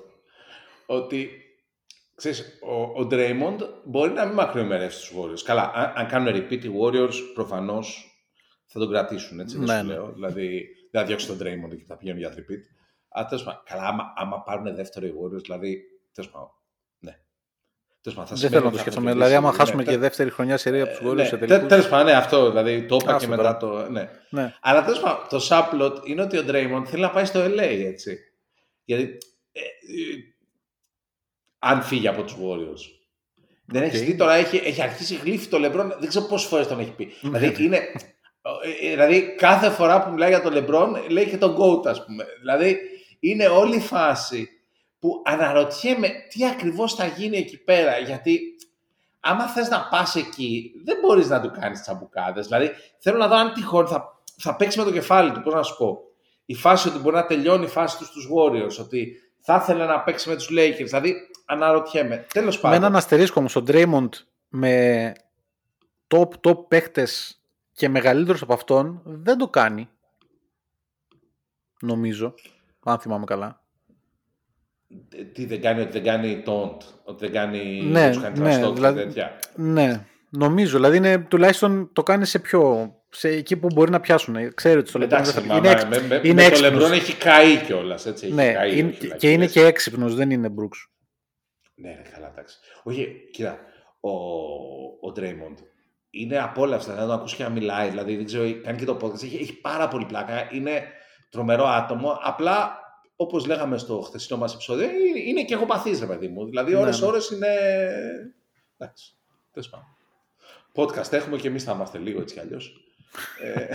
ότι 0.86 1.30
ξέρεις, 2.14 2.58
ο, 2.62 3.02
ο 3.02 3.08
Draymond 3.10 3.58
μπορεί 3.84 4.12
να 4.12 4.24
μην 4.24 4.34
μακροημερεύσει 4.34 5.00
τους 5.00 5.18
Warriors. 5.18 5.42
Καλά, 5.44 5.70
αν, 5.74 5.92
αν 5.94 6.06
κάνουν 6.06 6.34
repeat 6.34 6.64
οι 6.64 6.70
Warriors, 6.80 7.14
προφανώς 7.34 8.04
θα 8.66 8.78
τον 8.78 8.88
κρατήσουν, 8.90 9.40
έτσι 9.40 9.56
δεν 9.58 9.66
Ναι, 9.66 9.78
σου 9.78 9.86
ναι. 9.86 9.92
λέω. 9.92 10.12
Δηλαδή, 10.12 10.68
δεν 10.90 11.00
θα 11.00 11.06
διώξει 11.06 11.26
τον 11.26 11.36
Draymond 11.40 11.76
και 11.76 11.84
θα 11.86 11.96
πηγαίνουν 11.96 12.20
για 12.20 12.34
repeat. 12.34 12.62
Αλλά 13.08 13.26
τέλος 13.26 13.44
πάντων, 13.44 13.62
καλά, 13.64 13.82
άμα, 13.82 14.12
άμα 14.16 14.42
πάρουν 14.42 14.74
δεύτερο 14.74 15.06
οι 15.06 15.12
Warriors, 15.22 15.42
δηλαδή, 15.42 15.82
τέλος 16.12 16.30
πάντων, 16.30 16.48
ναι. 16.48 16.59
Τέλος 18.02 18.18
πάντων, 18.18 18.36
θα 18.36 18.40
Δεν 18.40 18.50
σημαίνει 18.50 18.54
θέλω 18.54 18.62
να 18.62 18.66
ότι 18.68 18.76
το 18.76 18.76
θα 18.76 18.82
σκέφτομαι. 18.82 19.06
έχουν 19.10 19.18
Δηλαδή, 19.20 19.34
άμα 19.36 19.48
κερδίσει, 19.50 19.64
χάσουμε 19.66 19.82
ναι, 19.84 19.90
και 19.92 19.98
δεύτερη 19.98 20.30
χρονιά 20.30 20.56
σερία 20.56 20.82
από 20.84 20.92
τους 20.92 21.06
Warriors 21.10 21.14
ναι, 21.14 21.24
σε 21.24 21.36
τε- 21.36 21.48
τελικούς. 21.48 21.68
τέλος 21.68 21.88
πάντων, 21.88 22.06
ναι, 22.06 22.12
αυτό, 22.12 22.48
δηλαδή, 22.50 22.86
το 22.86 22.98
είπα 23.00 23.14
Άστο 23.14 23.28
και 23.30 23.36
τώρα. 23.36 23.42
μετά 23.48 23.56
το, 23.56 23.90
ναι. 23.90 24.08
Ναι. 24.30 24.54
Αλλά 24.60 24.84
τέλος 24.84 25.00
πάντων, 25.00 25.26
το 25.28 25.46
subplot 25.48 26.06
είναι 26.08 26.22
ότι 26.22 26.38
ο 26.38 26.44
Draymond 26.48 26.82
θέλει 26.86 27.02
να 27.02 27.10
πάει 27.10 27.24
στο 27.24 27.44
LA, 27.44 27.58
έτσι. 27.84 28.18
Γιατί 28.84 29.18
ε, 29.52 29.60
ε, 29.60 29.64
αν 31.58 31.82
φύγει 31.82 32.08
από 32.08 32.22
τους 32.22 32.34
Warriors. 32.34 32.80
Δεν 33.66 33.82
έχεις 33.82 34.02
δει 34.02 34.16
τώρα, 34.16 34.34
έχει, 34.34 34.56
έχει 34.56 34.82
αρχίσει 34.82 35.14
γλύφει 35.14 35.46
το 35.48 35.58
Λεμπρόν, 35.58 35.94
δεν 35.98 36.08
ξέρω 36.08 36.24
πόσες 36.24 36.48
φορές 36.48 36.66
τον 36.66 36.80
έχει 36.80 36.90
πει. 36.90 37.12
δηλαδή, 37.20 37.64
είναι, 37.64 37.76
ε, 37.76 38.86
ε, 38.86 38.90
δηλαδή, 38.90 39.34
κάθε 39.38 39.70
φορά 39.70 40.02
που 40.04 40.10
μιλάει 40.12 40.28
για 40.28 40.42
τον 40.42 40.52
Λεμπρόν, 40.52 40.96
λέει 41.08 41.26
και 41.28 41.36
τον 41.36 41.56
Goat, 41.58 41.86
ας 41.86 42.04
πούμε. 42.04 42.24
Δηλαδή, 42.40 42.78
είναι 43.20 43.46
όλη 43.46 43.76
η 43.76 43.80
φάση 43.80 44.48
που 45.00 45.22
αναρωτιέμαι 45.24 46.08
τι 46.28 46.46
ακριβώς 46.46 46.94
θα 46.94 47.06
γίνει 47.06 47.36
εκεί 47.36 47.58
πέρα. 47.58 47.98
Γιατί 47.98 48.40
άμα 49.20 49.46
θες 49.46 49.68
να 49.68 49.88
πας 49.88 50.14
εκεί, 50.14 50.72
δεν 50.84 50.96
μπορείς 51.00 51.28
να 51.28 51.40
του 51.40 51.50
κάνεις 51.60 51.80
τσαμπουκάδες. 51.80 52.46
Δηλαδή, 52.46 52.70
θέλω 52.98 53.18
να 53.18 53.28
δω 53.28 53.34
αν 53.36 53.52
τυχόν 53.52 53.86
θα, 53.86 54.22
θα 54.36 54.56
παίξει 54.56 54.78
με 54.78 54.84
το 54.84 54.92
κεφάλι 54.92 55.32
του. 55.32 55.40
Πώς 55.42 55.54
να 55.54 55.62
σου 55.62 55.76
πω. 55.76 55.98
Η 56.44 56.54
φάση 56.54 56.88
ότι 56.88 56.98
μπορεί 56.98 57.16
να 57.16 57.26
τελειώνει 57.26 57.64
η 57.64 57.68
φάση 57.68 57.96
τους 57.98 58.06
στου 58.06 58.20
Warriors, 58.36 58.78
ότι 58.80 59.16
θα 59.40 59.56
ήθελε 59.62 59.86
να 59.86 60.00
παίξει 60.00 60.28
με 60.28 60.36
τους 60.36 60.48
Lakers. 60.50 60.84
Δηλαδή, 60.84 61.14
αναρωτιέμαι. 61.46 62.26
Τέλος 62.32 62.54
Με 62.56 62.60
πάντων. 62.60 62.76
έναν 62.78 62.96
αστερίσκο 62.96 63.40
όμως, 63.40 63.56
ο 63.56 63.62
Draymond 63.66 64.08
με 64.48 65.12
top 66.08 66.28
top 66.48 66.68
παίχτες 66.68 67.40
και 67.72 67.88
μεγαλύτερος 67.88 68.42
από 68.42 68.52
αυτόν 68.52 69.00
δεν 69.04 69.38
το 69.38 69.48
κάνει. 69.48 69.88
Νομίζω, 71.82 72.34
αν 72.84 72.98
θυμάμαι 72.98 73.24
καλά. 73.24 73.62
Τι 75.32 75.44
δεν 75.46 75.60
κάνει, 75.60 75.80
ότι 75.80 75.90
δεν 75.90 76.04
κάνει 76.04 76.42
taunt, 76.46 76.76
ότι 77.04 77.24
δεν 77.24 77.32
κάνει. 77.32 77.82
Ναι, 77.82 78.00
δεν 78.00 78.12
τους 78.12 78.22
κάνει 78.22 78.38
ναι, 78.38 78.54
trash 78.56 78.64
talk 78.64 78.68
και 78.68 78.74
δηλαδή- 78.74 79.02
τέτοια. 79.02 79.38
Ναι, 79.54 80.06
νομίζω. 80.30 80.76
Δηλαδή 80.76 80.96
είναι, 80.96 81.18
τουλάχιστον 81.18 81.90
το 81.92 82.02
κάνει 82.02 82.24
σε 82.26 82.38
πιο. 82.38 82.94
σε 83.12 83.28
εκεί 83.28 83.56
που 83.56 83.66
μπορεί 83.74 83.90
να 83.90 84.00
πιάσουν. 84.00 84.54
Ξέρει 84.54 84.78
ότι 84.78 84.88
στο 84.88 84.98
LeBron 84.98 85.08
δεν 85.08 85.12
Εντάξει, 85.18 85.32
θα 85.32 85.40
μα, 85.46 85.54
είναι, 85.56 85.66
μα, 85.66 85.70
έξι- 85.72 85.88
με, 85.88 86.00
με, 86.00 86.20
είναι 86.22 86.34
με 86.34 86.40
το 86.42 86.46
έξυπνος. 86.48 86.60
Λεμπρόν 86.72 86.92
έχει 86.92 87.14
καεί 87.16 87.56
κιόλας. 87.56 88.06
Έτσι, 88.06 88.26
έχει 88.26 88.34
Ναι, 88.34 88.52
καεί, 88.52 88.78
είναι- 88.78 88.88
όχι, 88.88 89.16
και 89.16 89.30
είναι 89.30 89.38
λακκίες. 89.42 89.62
και 89.62 89.68
έξυπνος, 89.68 90.14
δεν 90.14 90.30
είναι 90.30 90.48
Brooks. 90.48 90.78
Ναι, 91.74 91.88
ρε, 91.94 92.02
καλά, 92.14 92.28
εντάξει. 92.32 92.56
Όχι, 92.82 93.08
κοίτα, 93.32 93.58
ο, 94.00 94.10
ο 95.08 95.12
Draymond 95.16 95.56
είναι 96.10 96.38
απόλαυστα, 96.42 96.92
δηλαδή 96.92 97.08
να 97.08 97.12
τον 97.14 97.18
ακούσει 97.20 97.36
και 97.36 97.42
να 97.42 97.48
μιλάει, 97.48 97.88
δηλαδή 97.88 98.16
δεν 98.16 98.24
ξέρω, 98.24 98.60
κάνει 98.62 98.78
και 98.78 98.84
το 98.84 98.96
podcast, 99.02 99.22
έχει, 99.22 99.36
έχει 99.40 99.60
πάρα 99.60 99.88
πολύ 99.88 100.04
πλάκα, 100.04 100.48
είναι 100.52 100.82
τρομερό 101.30 101.64
άτομο, 101.66 102.18
απλά 102.22 102.78
όπως 103.20 103.46
λέγαμε 103.46 103.78
στο 103.78 104.00
χθεσινό 104.00 104.38
μας 104.38 104.54
επεισόδιο, 104.54 104.84
είναι, 104.84 105.18
είναι 105.26 105.44
και 105.44 105.54
εγωπαθής 105.54 106.00
ρε 106.00 106.06
παιδί 106.06 106.28
μου, 106.28 106.44
δηλαδή 106.44 106.72
Ναι, 106.72 106.78
ώρες 106.78 107.00
ναι. 107.00 107.06
ώρες 107.06 107.30
είναι... 107.30 107.48
Εντάξει, 108.78 109.14
τέλος 109.52 109.68
πάντων. 109.68 109.86
Podcast 110.74 111.12
έχουμε 111.12 111.36
και 111.36 111.48
εμείς 111.48 111.64
θα 111.64 111.72
είμαστε 111.72 111.98
λίγο 111.98 112.20
έτσι 112.20 112.34
κι 112.34 112.40
αλλιώς. 112.40 112.84
Ε, 113.42 113.66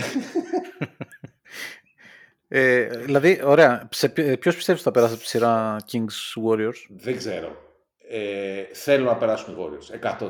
Ε, 2.48 2.86
δηλαδή, 2.86 3.40
ωραία. 3.44 3.88
Ποιος 4.14 4.54
πιστεύεις 4.54 4.68
ότι 4.68 4.82
θα 4.82 4.90
περάσει 4.90 5.12
από 5.12 5.22
τη 5.22 5.28
σειρά 5.28 5.76
Kings 5.92 6.42
Warriors; 6.48 6.86
Δεν 6.88 7.16
ξέρω. 7.16 7.56
Ε, 8.08 8.62
θέλω 8.72 9.04
να 9.04 9.16
περάσουν 9.16 9.54
οι 9.54 9.56
Warriors. 9.60 10.10
100%. 10.18 10.28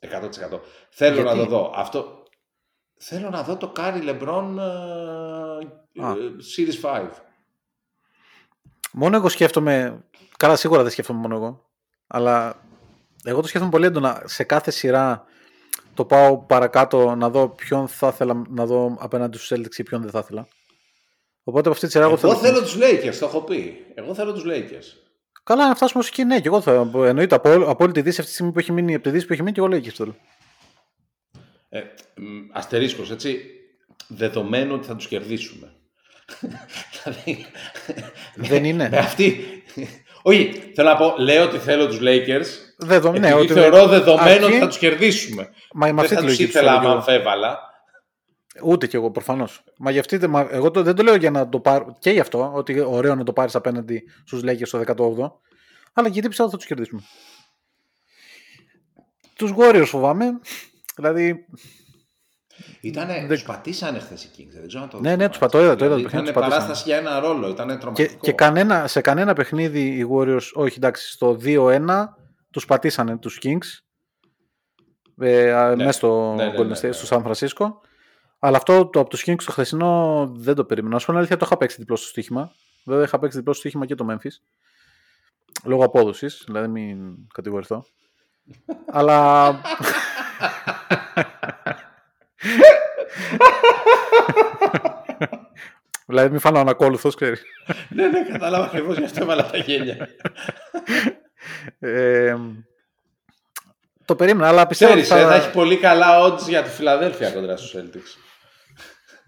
100%. 0.00 0.60
Θέλω 0.90 1.14
Γιατί; 1.14 1.28
να 1.28 1.34
το 1.36 1.44
δω. 1.44 1.72
Αυτό... 1.76 2.22
Θέλω 3.02 3.30
να 3.30 3.42
δω 3.42 3.56
το 3.56 3.68
Κάρι 3.68 4.00
Λεμπρόν 4.00 4.58
ε, 4.58 4.62
Α. 6.02 6.10
ε, 6.10 6.16
Series 6.56 6.80
5. 6.82 7.08
Μόνο 8.92 9.16
εγώ 9.16 9.28
σκέφτομαι. 9.28 10.04
Καλά, 10.36 10.56
σίγουρα 10.56 10.82
δεν 10.82 10.90
σκέφτομαι 10.90 11.18
μόνο 11.20 11.34
εγώ. 11.34 11.70
Αλλά 12.06 12.62
εγώ 13.24 13.40
το 13.40 13.46
σκέφτομαι 13.48 13.70
πολύ 13.72 13.86
έντονα. 13.86 14.22
Σε 14.24 14.44
κάθε 14.44 14.70
σειρά 14.70 15.24
το 15.94 16.04
πάω 16.04 16.38
παρακάτω 16.38 17.14
να 17.14 17.30
δω 17.30 17.48
ποιον 17.48 17.88
θα 17.88 18.08
ήθελα 18.08 18.42
να 18.48 18.66
δω 18.66 18.96
απέναντι 19.00 19.38
στους 19.38 19.58
Celtics 19.58 19.68
και 19.74 19.82
ποιον 19.82 20.00
δεν 20.02 20.10
θα 20.10 20.18
ήθελα. 20.18 20.48
Οπότε 21.44 21.60
από 21.68 21.70
αυτή 21.70 21.86
τη 21.86 21.92
σειρά 21.92 22.04
εγώ, 22.04 22.12
Εγώ 22.12 22.20
θέλω. 22.20 22.52
θέλω 22.52 22.60
τους 22.62 22.76
Lakers, 22.76 23.16
το 23.18 23.26
έχω 23.26 23.40
πει. 23.40 23.86
Εγώ 23.94 24.14
θέλω 24.14 24.32
τους 24.32 24.42
Lakers. 24.46 24.98
Καλά, 25.44 25.68
να 25.68 25.74
φτάσουμε 25.74 26.02
ως 26.02 26.06
εκεί, 26.08 26.24
ναι, 26.24 26.40
και 26.40 26.46
εγώ 26.48 26.60
θα. 26.60 26.90
Εννοείται 26.94 27.34
από, 27.34 27.50
όλη- 27.50 27.64
από 27.68 27.84
όλη 27.84 27.92
τη 27.92 28.02
δύση 28.02 28.16
αυτή 28.20 28.26
τη 28.30 28.32
στιγμή 28.36 28.52
που 28.52 28.58
έχει 28.58 28.72
μείνει, 28.72 28.94
από 28.94 29.04
τη 29.04 29.10
δύση 29.10 29.26
που 29.26 29.32
έχει 29.32 29.42
μείνει, 29.42 29.54
και 29.54 29.60
εγώ 29.60 29.68
λέω 29.68 29.80
θέλω. 29.80 30.16
Ε, 31.68 31.80
μ, 32.16 32.48
αστερίσκος, 32.52 33.10
έτσι, 33.10 33.40
δεδομένου 34.08 34.74
ότι 34.74 34.86
θα 34.86 34.96
τους 34.96 35.06
κερδίσουμε. 35.08 35.72
Δηλαδή, 37.02 37.46
Δεν 38.36 38.64
είναι. 38.64 38.88
με 38.88 38.96
αυτή... 38.98 39.40
Όχι, 40.22 40.70
θέλω 40.74 40.88
να 40.88 40.96
πω, 40.96 41.14
λέω 41.18 41.44
ότι 41.44 41.58
θέλω 41.58 41.86
τους 41.86 41.98
Lakers, 42.02 42.46
Δεδο... 42.76 43.12
ναι, 43.12 43.18
επειδή 43.28 43.42
ότι- 43.42 43.52
θεωρώ 43.52 43.86
δεδομένο 43.86 44.28
αρκεί- 44.30 44.44
ότι 44.44 44.58
θα 44.58 44.66
τους 44.66 44.78
κερδίσουμε. 44.78 45.48
Μα 45.74 45.86
με 45.86 45.92
Δεν 45.92 45.98
αυτή 46.00 46.14
θα 46.14 46.20
τη 46.20 46.26
τους 46.26 46.38
λογική. 46.38 46.44
τους 46.44 46.54
ήθελα 46.54 46.68
θέλω 46.70 46.80
κι 46.80 46.86
άμα 46.86 46.94
εγώ. 46.94 47.10
αμφέβαλα. 47.12 47.58
Ούτε 48.64 48.86
κι 48.86 48.96
εγώ 48.96 49.10
προφανώς. 49.10 49.64
Μα, 49.78 49.90
γι' 49.90 49.98
αυτή, 49.98 50.16
δεν- 50.16 50.30
μα 50.30 50.48
εγώ 50.50 50.70
το, 50.70 50.82
δεν 50.82 50.94
το 50.94 51.02
λέω 51.02 51.14
για 51.14 51.30
να 51.30 51.48
το 51.48 51.60
πάρω. 51.60 51.96
Και 51.98 52.10
γι' 52.10 52.20
αυτό, 52.20 52.50
ότι 52.54 52.80
ωραίο 52.80 53.14
να 53.14 53.24
το 53.24 53.32
πάρεις 53.32 53.54
απέναντι 53.54 54.02
στους 54.26 54.40
Lakers 54.44 54.62
στο 54.66 54.78
18ο. 54.78 55.30
Αλλά 55.92 56.08
γιατί 56.08 56.28
πιστεύω 56.28 56.48
ότι 56.48 56.50
θα 56.50 56.56
τους 56.56 56.66
κερδίσουμε. 56.66 57.00
Τους 59.36 59.52
Warriors 59.56 59.84
φοβάμαι. 59.86 60.26
Δηλαδή. 60.96 61.46
Ήτανε, 62.80 63.12
Δεν- 63.14 63.28
τους 63.28 63.42
πατήσανε 63.42 63.98
χθε 63.98 64.14
οι 64.14 64.28
Kings, 64.36 64.52
δεν 64.58 64.66
ξέρω 64.68 64.82
αν 64.82 64.88
το 64.88 65.00
Ναι, 65.00 65.08
δεις 65.08 65.18
ναι, 65.18 65.24
το 65.24 65.30
τους 65.30 65.38
μάτς. 65.40 65.52
πατώ, 65.52 65.64
είδα, 65.64 65.76
το 65.76 65.84
είδα 65.84 65.94
το 65.94 66.00
Δηλαδή, 66.00 66.02
παιχνίδι, 66.02 66.30
Ήταν 66.30 66.34
τους 66.34 66.42
πατήσανε. 66.42 66.62
παράσταση 66.64 66.88
για 66.88 66.96
ένα 66.96 67.20
ρόλο, 67.20 67.48
ήταν 67.48 67.68
Και, 67.68 67.76
τρομακτικό. 67.76 68.20
και 68.20 68.32
κανένα, 68.32 68.86
σε 68.86 69.00
κανένα 69.00 69.32
παιχνίδι 69.32 69.80
οι 69.86 70.06
Warriors. 70.12 70.50
Όχι, 70.54 70.74
εντάξει, 70.76 71.10
στο 71.12 71.34
2-1 71.34 72.16
του 72.50 72.60
πατήσανε 72.66 73.18
του 73.18 73.30
Kings. 73.42 73.78
Ε, 75.20 75.52
α, 75.52 75.68
Ναι. 75.68 75.84
Μέσα 75.84 75.92
στο 75.98 76.34
Ναι, 76.36 76.44
ναι, 76.44 76.52
Golden 76.58 76.66
ναι, 76.66 76.76
State, 76.78 76.82
ναι. 76.82 76.92
στο 76.92 77.16
San 77.16 77.30
Francisco. 77.30 77.66
Αλλά 78.38 78.56
αυτό 78.56 78.86
το, 78.86 79.00
από 79.00 79.08
του 79.10 79.18
Kings 79.18 79.42
το 79.44 79.52
χθεσινό 79.52 80.26
δεν 80.36 80.54
το 80.54 80.64
περίμενα. 80.64 80.92
Να 80.94 80.98
σου 81.00 81.04
πω 81.06 81.10
την 81.10 81.18
αλήθεια, 81.20 81.36
το 81.36 81.44
είχα 81.46 81.56
παίξει 81.56 81.76
διπλό 81.78 81.96
στο 81.96 82.06
στοίχημα. 82.06 82.52
Βέβαια, 82.84 83.04
είχα 83.04 83.18
παίξει 83.18 83.36
διπλό 83.38 83.52
στο 83.52 83.60
στοίχημα 83.62 83.86
και 83.86 83.94
το 83.94 84.06
Memphis. 84.10 84.36
Λόγω 85.64 85.84
απόδοση, 85.84 86.26
δηλαδή 86.46 86.68
μην 86.68 86.98
κατηγορηθώ. 87.34 87.84
Αλλά. 88.86 89.50
Δηλαδή, 96.06 96.30
μην 96.30 96.38
φάνω 96.40 96.58
ανακόλουθος, 96.58 97.14
ξέρεις. 97.14 97.42
ναι, 97.88 98.08
ναι, 98.08 98.22
κατάλαβα 98.32 98.64
ακριβώς 98.64 98.98
γι' 98.98 99.04
αυτό 99.04 99.22
έβαλα 99.22 99.50
τα 99.50 99.56
γέλια. 99.56 100.08
Ε, 101.78 102.36
το 104.04 104.14
περίμενα, 104.16 104.48
αλλά 104.48 104.66
πιστεύω 104.66 104.92
ότι 104.92 105.00
Ξέρεις, 105.00 105.22
θα, 105.24 105.28
ε, 105.34 105.38
θα 105.38 105.44
έχει 105.44 105.52
πολύ 105.52 105.76
καλά 105.76 106.22
odds 106.26 106.48
για 106.48 106.62
τη 106.62 106.70
Φιλαδέλφια 106.70 107.30
κοντά 107.30 107.56
στους 107.56 107.74
Celtics. 107.76 108.18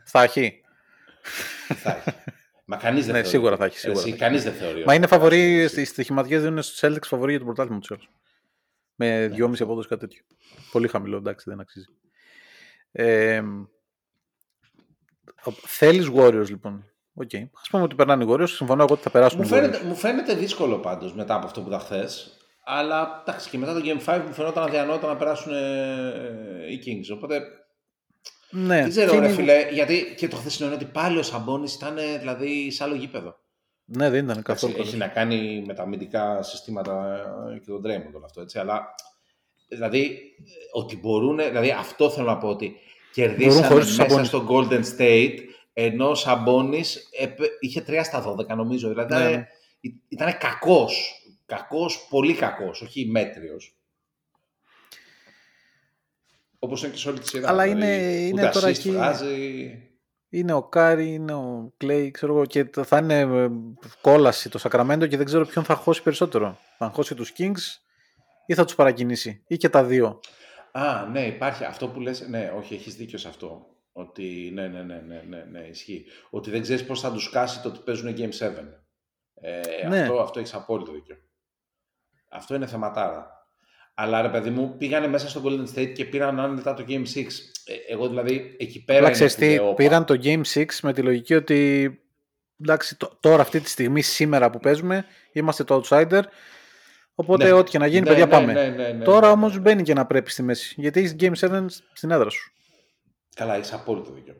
θα 0.04 0.22
έχει. 0.22 0.60
θα 1.74 1.96
έχει. 2.06 2.16
Μα 2.64 2.76
κανείς 2.76 3.04
δεν 3.04 3.14
Ναι, 3.14 3.18
θεωρεί. 3.20 3.28
σίγουρα 3.36 3.56
θα 3.56 3.64
έχει, 3.64 3.78
σίγουρα 3.78 4.00
Εσύ, 4.00 4.08
θα 4.08 4.14
έχει. 4.14 4.24
κανείς 4.24 4.42
δεν 4.42 4.52
θεωρεί. 4.52 4.76
Μα 4.78 4.84
ότι 4.86 4.96
είναι 4.96 5.06
θα 5.06 5.14
φαβορή, 5.16 5.54
περάσει. 5.54 5.68
στις 5.68 5.88
στοιχηματικές 5.88 6.42
δίνουν 6.42 6.62
στους 6.62 6.80
Celtics 6.82 7.06
φαβορή 7.06 7.30
για 7.30 7.38
το 7.40 7.44
πρωτάθλημα 7.46 7.78
τους 7.80 7.90
Celtics. 7.94 8.08
Με 8.94 9.30
2,5 9.38 9.60
απόδοση 9.60 9.88
κάτι 9.88 10.00
τέτοιο. 10.00 10.22
Πολύ 10.72 10.88
χαμηλό, 10.88 11.16
εντάξει, 11.16 11.44
δεν 11.48 11.60
αξίζει. 11.60 11.86
Ε, 12.92 13.42
Θέλεις 15.66 16.10
Warriors 16.14 16.48
λοιπόν. 16.48 16.84
Οκ. 17.14 17.28
Okay. 17.32 17.42
Ας 17.66 17.70
πούμε 17.70 17.82
ότι 17.82 17.94
περνάνε 17.94 18.24
οι 18.24 18.26
Warriors. 18.30 18.48
Συμφωνώ 18.48 18.82
εγώ 18.82 18.92
ότι 18.94 19.02
θα 19.02 19.10
περάσουν 19.10 19.38
Μου 19.38 19.44
οι 19.44 19.48
φαίνεται, 19.48 19.78
Warriors. 19.78 19.84
μου 19.86 19.94
φαίνεται 19.94 20.34
δύσκολο 20.34 20.78
πάντως 20.78 21.14
μετά 21.14 21.34
από 21.34 21.46
αυτό 21.46 21.60
που 21.60 21.68
είδα 21.68 21.78
χθες. 21.78 22.36
Αλλά 22.64 23.22
εντάξει, 23.26 23.50
και 23.50 23.58
μετά 23.58 23.74
το 23.74 23.80
Game 23.84 24.04
5 24.14 24.22
μου 24.26 24.32
φαινόταν 24.32 24.62
αδιανόητο 24.64 25.06
να 25.06 25.16
περάσουν 25.16 25.52
ε, 25.52 26.66
οι 26.70 26.82
Kings. 26.86 27.16
Οπότε 27.16 27.40
Ναι, 28.50 28.80
δεν 28.80 28.88
ξέρω, 28.90 29.10
και 29.12 29.18
ρε 29.18 29.24
είναι- 29.26 29.34
φίλε, 29.34 29.68
γιατί 29.70 30.14
και 30.16 30.28
το 30.28 30.36
χθεσινό 30.36 30.66
είναι 30.66 30.76
ότι 30.76 30.84
πάλι 30.84 31.18
ο 31.18 31.22
Σαμπόνι 31.22 31.70
ήταν 31.76 31.98
ε, 31.98 32.18
δηλαδή 32.18 32.70
σε 32.70 32.84
άλλο 32.84 32.94
γήπεδο. 32.94 33.36
ναι, 33.84 34.10
δεν 34.10 34.24
ήταν 34.24 34.42
καθόλου. 34.42 34.72
Έτσι, 34.76 34.88
έχει 34.88 34.96
να 34.96 35.08
κάνει 35.08 35.62
με 35.66 35.74
τα 35.74 35.82
αμυντικά 35.82 36.42
συστήματα 36.42 37.14
ε, 37.54 37.58
και 37.58 37.66
τον 37.66 37.82
Draymond 37.84 38.14
όλο 38.14 38.24
αυτό, 38.24 38.40
έτσι. 38.40 38.58
Αλλά 38.58 38.94
δηλαδή 39.72 40.00
ε, 40.38 40.50
ότι 40.72 40.96
μπορούν, 40.96 41.36
δηλαδή 41.36 41.70
αυτό 41.70 42.10
θέλω 42.10 42.26
να 42.26 42.38
πω 42.38 42.48
ότι 42.48 42.74
κερδίσανε 43.12 43.66
χωρίς 43.66 43.86
τους 43.86 43.96
μέσα 43.96 44.20
Sabonis. 44.20 44.24
στο 44.24 44.46
Golden 44.50 44.82
State 44.98 45.38
ενώ 45.72 46.10
ο 46.10 46.14
Σαμπόνις 46.14 47.08
έπε- 47.20 47.56
είχε 47.60 47.80
3 47.86 48.00
στα 48.04 48.24
12 48.38 48.46
νομίζω. 48.56 48.88
Δηλαδή 48.88 49.14
Ναι, 49.14 49.20
ήταν, 49.20 49.32
ναι. 49.32 49.46
ήταν 50.08 50.38
κακός. 50.38 51.22
Κακός, 51.46 52.06
πολύ 52.10 52.34
κακός, 52.34 52.82
όχι 52.82 53.06
μέτριος. 53.06 53.76
Όπως 56.58 56.82
είναι 56.82 56.92
και 56.92 56.98
σε 56.98 57.08
όλη 57.08 57.18
τη 57.18 57.28
σειρά. 57.28 57.48
Αλλά 57.48 57.62
δηλαδή, 57.62 57.80
είναι- 57.86 58.26
είναι 58.26 58.42
ούτε 58.42 58.50
τώρα 58.52 58.66
assist 58.66 58.70
εκεί- 58.78 58.90
βγάζει. 58.90 59.76
Είναι 60.28 60.52
ο 60.52 60.62
Κάρι, 60.62 61.12
είναι 61.12 61.34
ο 61.34 61.72
Κλέη, 61.76 62.10
ξέρω 62.10 62.34
εγώ, 62.34 62.46
και 62.46 62.66
θα 62.84 62.98
είναι 62.98 63.18
ε, 63.20 63.48
κόλαση 64.00 64.48
το 64.48 64.58
Σακραμέντο 64.58 65.06
και 65.06 65.16
δεν 65.16 65.26
ξέρω 65.26 65.46
ποιον 65.46 65.64
θα 65.64 65.74
χώσει 65.74 66.02
περισσότερο. 66.02 66.58
Θα 66.78 66.90
χώσει 66.94 67.14
τους 67.14 67.32
Kings 67.38 67.80
ή 68.46 68.54
θα 68.54 68.64
τους 68.64 68.74
παρακινήσει. 68.74 69.42
Ή 69.46 69.56
και 69.56 69.68
τα 69.68 69.84
δύο. 69.84 70.20
Α, 70.72 71.06
ναι, 71.12 71.26
υπάρχει 71.26 71.64
αυτό 71.64 71.88
που 71.88 72.00
λες, 72.00 72.28
ναι, 72.28 72.52
όχι, 72.56 72.74
έχεις 72.74 72.94
δίκιο 72.96 73.18
σε 73.18 73.28
αυτό. 73.28 73.66
Ότι, 73.92 74.50
ναι, 74.54 74.66
ναι, 74.68 74.82
ναι, 74.82 75.02
ναι, 75.06 75.22
ναι, 75.28 75.44
ναι 75.50 75.60
ισχύει. 75.60 76.04
Ότι 76.30 76.50
δεν 76.50 76.62
ξέρεις 76.62 76.84
πώς 76.84 77.00
θα 77.00 77.12
τους 77.12 77.30
κάτσει 77.30 77.62
το 77.62 77.68
ότι 77.68 77.78
παίζουν 77.84 78.14
Game 78.16 78.32
7. 78.38 78.52
Ε, 79.34 79.88
Ναι. 79.88 80.00
Αυτό, 80.00 80.20
αυτό 80.20 80.38
έχεις 80.38 80.54
απόλυτο 80.54 80.92
δίκιο. 80.92 81.16
Αυτό 82.28 82.54
είναι 82.54 82.66
θεματάρα. 82.66 83.40
Αλλά 83.94 84.22
ρε 84.22 84.28
παιδί 84.28 84.50
μου, 84.50 84.76
πήγανε 84.76 85.06
μέσα 85.06 85.28
στο 85.28 85.42
Golden 85.44 85.66
State 85.78 85.92
και 85.92 86.04
πήραν 86.04 86.40
άνετα 86.40 86.74
το 86.74 86.84
Game 86.88 87.06
6. 87.14 87.26
Ε, 87.64 87.92
εγώ 87.92 88.08
δηλαδή, 88.08 88.56
εκεί 88.58 88.84
πέρα 88.84 88.98
Απλά 88.98 89.08
είναι 89.16 89.16
ξέρεις 89.16 89.34
που 89.34 89.40
τι, 89.40 89.54
λέω, 89.54 89.64
όπα. 89.66 89.74
πήραν 89.74 90.04
το 90.04 90.18
Game 90.22 90.42
6 90.54 90.64
με 90.82 90.92
τη 90.92 91.02
λογική 91.02 91.34
ότι 91.34 91.90
εντάξει, 92.60 92.96
τ- 92.96 93.12
τώρα 93.20 93.42
αυτή 93.42 93.60
τη 93.60 93.68
στιγμή, 93.68 94.02
σήμερα 94.02 94.50
που 94.50 94.58
παίζουμε, 94.58 95.04
είμαστε 95.32 95.64
το 95.64 95.82
outsider. 95.84 96.22
Οπότε 97.22 97.44
Ναι. 97.44 97.52
ό,τι 97.52 97.70
και 97.70 97.78
να 97.78 97.86
γίνει, 97.86 98.00
Ναι, 98.00 98.06
παιδιά, 98.08 98.24
ναι, 98.24 98.30
πάμε. 98.30 98.52
ναι, 98.52 98.66
ναι, 98.68 98.88
ναι, 98.88 99.04
Τώρα 99.04 99.26
ναι, 99.26 99.32
όμως 99.32 99.52
ναι. 99.54 99.60
μπαίνει 99.60 99.82
και 99.82 99.94
να 99.94 100.06
πρέπει 100.06 100.30
στη 100.30 100.42
μέση. 100.42 100.74
Γιατί 100.76 101.00
έχει 101.00 101.14
Game 101.20 101.32
7 101.40 101.66
στην 101.92 102.10
έδρα 102.10 102.30
σου. 102.30 102.52
Καλά, 103.34 103.54
έχεις 103.56 103.72
απόλυτο 103.72 104.10
δίκιο. 104.12 104.34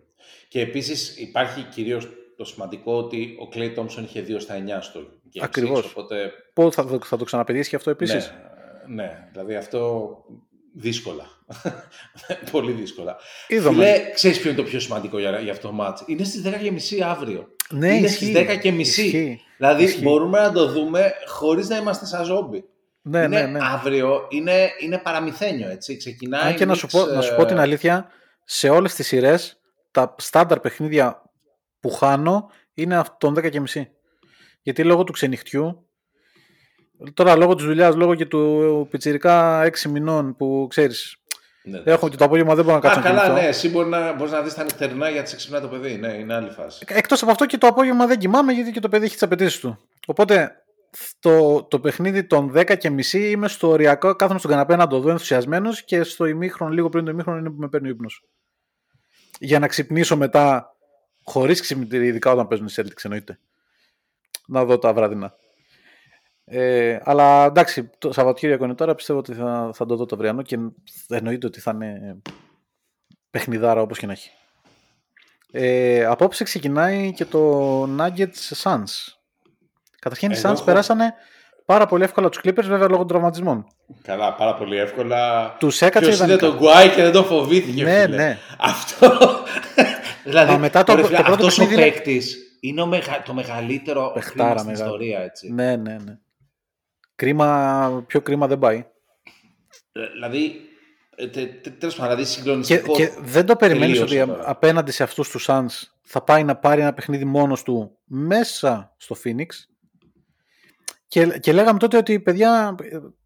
Και 0.48 0.60
επίσης 0.60 1.16
υπάρχει 1.18 1.62
κυρίως 1.62 2.08
το 2.36 2.44
σημαντικό 2.44 2.96
ότι 2.96 3.36
ο 3.40 3.48
Clay 3.54 3.78
Thompson 3.78 4.02
είχε 4.04 4.24
2 4.28 4.40
στα 4.40 4.54
9 4.54 4.82
στο 4.82 5.00
Game 5.00 5.40
Ακριβώς. 5.42 5.78
6, 5.84 5.84
οπότε 5.90 6.32
Πότε 6.52 6.74
θα, 6.74 6.86
το- 6.86 6.98
θα 7.04 7.16
το 7.16 7.24
ξαναπαιδίσει 7.24 7.70
και 7.70 7.76
αυτό 7.76 7.90
επίσης; 7.90 8.32
Ναι, 8.86 8.94
ναι, 9.02 9.28
δηλαδή 9.32 9.54
αυτό 9.54 10.10
δύσκολα. 10.74 11.24
Πολύ 12.52 12.72
δύσκολα. 12.72 13.16
Είδαμε. 13.48 13.84
Φίλε, 13.84 14.10
ξέρεις 14.14 14.40
ποιο 14.40 14.50
είναι 14.50 14.58
το 14.58 14.64
πιο 14.64 14.80
σημαντικό 14.80 15.18
για, 15.18 15.38
για 15.40 15.52
αυτό 15.52 15.66
το 15.68 15.72
μάτς. 15.74 16.02
Είναι 16.06 16.24
στις 16.24 16.42
10.30 16.44 17.00
αύριο. 17.04 17.48
Ναι, 17.70 17.94
είναι 17.96 18.06
ισχύει. 18.06 18.24
στις 18.24 18.34
10.30. 18.62 18.78
Ισχύει. 18.78 19.40
Δηλαδή 19.56 19.82
Ισχύει. 19.84 20.02
μπορούμε 20.02 20.40
να 20.40 20.52
το 20.52 20.66
δούμε 20.68 21.12
χωρίς 21.26 21.68
να 21.68 21.76
είμαστε 21.76 22.06
σαν 22.06 22.24
ζόμπι. 22.24 22.64
Ναι, 23.02 23.18
είναι 23.18 23.40
ναι, 23.40 23.46
ναι. 23.46 23.58
αύριο, 23.62 24.26
είναι, 24.28 24.70
είναι 24.80 24.98
παραμυθένιο, 24.98 25.68
έτσι. 25.70 25.96
Ξεκινάει 25.96 26.50
Αν 26.50 26.54
και 26.56 26.64
να 26.64 26.72
Knicks, 26.72 26.76
σου, 26.76 26.86
πω, 26.86 27.04
να 27.06 27.20
σου 27.20 27.32
ε, 27.32 27.36
πω 27.36 27.44
την 27.44 27.58
αλήθεια, 27.58 28.06
σε 28.44 28.68
όλες 28.68 28.94
τις 28.94 29.06
σειρές, 29.06 29.60
τα 29.90 30.14
στάνταρ 30.18 30.60
παιχνίδια 30.60 31.22
που 31.80 31.90
χάνω 31.90 32.50
είναι 32.74 32.96
αυ- 32.96 33.18
των 33.18 33.34
10.30. 33.38 33.86
Γιατί 34.62 34.84
λόγω 34.84 35.04
του 35.04 35.12
ξενυχτιού, 35.12 35.86
τώρα 37.14 37.36
λόγω 37.36 37.54
της 37.54 37.64
δουλειάς, 37.64 37.94
λόγω 37.94 38.14
και 38.14 38.26
του 38.26 38.86
πιτσιρικά 38.90 39.62
6 39.62 39.88
μηνών 39.90 40.36
που 40.36 40.66
ξέρεις, 40.70 41.16
ναι, 41.64 41.78
ναι. 41.78 41.92
έχω 41.92 42.08
και 42.08 42.16
το 42.16 42.24
απόγευμα 42.24 42.54
δεν 42.54 42.64
μπορώ 42.64 42.76
να 42.76 42.82
κάτσω 42.82 42.98
Α, 42.98 43.02
να 43.02 43.08
καλά, 43.08 43.20
κοιμηθώ. 43.22 43.42
ναι, 43.42 43.48
εσύ 43.48 43.68
μπορεί 43.68 43.88
να, 43.88 44.12
μπορείς 44.12 44.32
να 44.32 44.40
δεις 44.42 44.54
τα 44.54 44.62
νυχτερινά 44.62 45.08
γιατί 45.10 45.28
σε 45.28 45.36
ξυπνάει 45.36 45.60
το 45.60 45.68
παιδί. 45.68 45.94
Ναι, 45.96 46.12
είναι 46.12 46.34
άλλη 46.34 46.50
φάση. 46.50 46.84
Εκτός 46.88 47.22
από 47.22 47.30
αυτό 47.30 47.46
και 47.46 47.58
το 47.58 47.66
απόγευμα 47.66 48.06
δεν 48.06 48.18
κοιμάμαι 48.18 48.52
γιατί 48.52 48.70
και 48.70 48.80
το 48.80 48.88
παιδί 48.88 49.04
έχει 49.04 49.14
τις 49.14 49.22
απαιτήσεις 49.22 49.60
του. 49.60 49.78
Οπότε 50.06 50.61
το, 51.18 51.62
το 51.62 51.80
παιχνίδι 51.80 52.24
των 52.24 52.52
10 52.56 52.76
και 52.78 52.90
μισή 52.90 53.30
είμαι 53.30 53.48
στο 53.48 53.68
οριακό, 53.68 54.14
κάθομαι 54.14 54.38
στον 54.38 54.50
καναπέ 54.50 54.76
να 54.76 54.86
το 54.86 55.00
δω 55.00 55.10
ενθουσιασμένος 55.10 55.84
και 55.84 56.02
στο 56.02 56.24
ημίχρονο, 56.24 56.72
λίγο 56.72 56.88
πριν 56.88 57.04
το 57.04 57.10
ημίχρονο 57.10 57.38
είναι 57.38 57.50
που 57.50 57.60
με 57.60 57.68
παίρνει 57.68 57.88
ο 57.88 57.90
ύπνος. 57.90 58.24
Για 59.38 59.58
να 59.58 59.66
ξυπνήσω 59.66 60.16
μετά 60.16 60.76
χωρίς 61.22 61.60
ξυπνητήρι, 61.60 62.06
ειδικά 62.06 62.32
όταν 62.32 62.48
παίζουν 62.48 62.66
οι 62.66 62.72
Celtics 62.76 63.02
εννοείται. 63.02 63.38
Να 64.46 64.64
δω 64.64 64.78
τα 64.78 64.92
βράδινα. 64.92 65.34
Ε, 66.44 66.98
αλλά 67.02 67.44
εντάξει, 67.44 67.90
το 67.98 68.12
Σαββατοκύριακο 68.12 68.64
είναι 68.64 68.74
τώρα, 68.74 68.94
πιστεύω 68.94 69.18
ότι 69.18 69.32
θα, 69.32 69.70
θα 69.74 69.86
το 69.86 69.96
δω 69.96 70.06
το 70.06 70.14
αυριανό 70.14 70.42
και 70.42 70.58
εννοείται 71.08 71.46
ότι 71.46 71.60
θα 71.60 71.70
είναι 71.74 72.16
παιχνιδάρα 73.30 73.80
όπως 73.80 73.98
και 73.98 74.06
να 74.06 74.12
έχει. 74.12 74.30
Ε, 75.50 76.04
απόψε 76.04 76.44
ξεκινάει 76.44 77.12
και 77.12 77.24
το 77.24 77.82
Nuggets 77.98 78.52
Suns. 78.62 79.21
Καταρχήν 80.02 80.30
οι 80.30 80.34
Εγώ 80.36 80.48
Suns 80.48 80.52
έχω- 80.52 80.64
περάσανε 80.64 81.14
πάρα 81.64 81.86
πολύ 81.86 82.04
εύκολα 82.04 82.28
τους 82.28 82.40
Clippers 82.44 82.64
βέβαια 82.64 82.86
λόγω 82.88 82.96
των 82.98 83.06
τραυματισμών. 83.06 83.66
Καλά, 84.02 84.34
πάρα 84.34 84.54
πολύ 84.54 84.76
εύκολα. 84.76 85.54
Τους 85.58 85.80
έκατσε 85.82 86.08
Ποιος 86.08 86.14
είδε 86.20 86.24
ιδανικά. 86.34 86.46
τον 86.46 86.56
Γκουάι 86.58 86.88
και 86.88 87.02
δεν 87.02 87.12
το 87.12 87.24
φοβήθηκε. 87.24 87.82
Ναι, 87.84 88.00
φίλε. 88.02 88.16
ναι. 88.16 88.38
Αυτό. 88.58 89.18
δηλαδή, 90.24 90.52
Μα 90.52 90.58
μετά 90.58 90.84
το- 90.84 90.94
ρε 90.94 91.00
το 91.00 91.06
φίλε, 91.06 91.18
πρώτο 91.18 91.32
αυτός 91.32 91.58
ο 91.58 91.60
παιχνίδι 91.60 91.82
είναι- 91.82 91.90
παίκτης 91.92 92.36
είναι 92.60 92.80
ο 92.82 92.86
μεγα- 92.86 93.22
το 93.24 93.34
μεγαλύτερο 93.34 94.10
Παιχτάρα 94.14 94.44
κρίμα 94.48 94.58
στην 94.58 94.70
μεγάλο. 94.72 94.90
ιστορία. 94.94 95.20
Έτσι. 95.20 95.52
Ναι, 95.52 95.76
ναι, 95.76 95.96
ναι. 96.04 96.18
Κρίμα, 97.14 98.04
πιο 98.06 98.20
κρίμα 98.20 98.46
δεν 98.46 98.58
πάει. 98.58 98.84
Ε, 99.92 100.06
Δηλαδή, 100.12 100.60
ε, 101.16 101.26
τε- 101.28 101.62
τε- 101.62 101.78
τέλος 101.78 101.94
πάντων, 101.94 102.10
δηλαδή 102.10 102.22
Και, 102.32 102.36
συγκλονιστικό. 102.38 102.94
και 102.94 103.10
δεν 103.22 103.46
το 103.46 103.56
περιμένεις 103.56 104.00
ότι 104.00 104.08
τελείωσε 104.08 104.30
τώρα. 104.30 104.48
απέναντι 104.50 104.90
σε 104.92 105.02
αυτούς 105.02 105.28
τους 105.28 105.46
Suns 105.48 105.66
θα 106.02 106.22
πάει 106.22 106.44
να 106.44 106.56
πάρει 106.56 106.80
ένα 106.80 106.92
παιχνίδι 106.92 107.24
μόνος 107.24 107.62
του 107.62 107.98
μέσα 108.04 108.94
στο 108.96 109.16
Phoenix; 109.24 109.46
Και, 111.12 111.26
και 111.26 111.52
λέγαμε 111.52 111.78
τότε 111.78 111.96
ότι 111.96 112.20
παιδιά, 112.20 112.74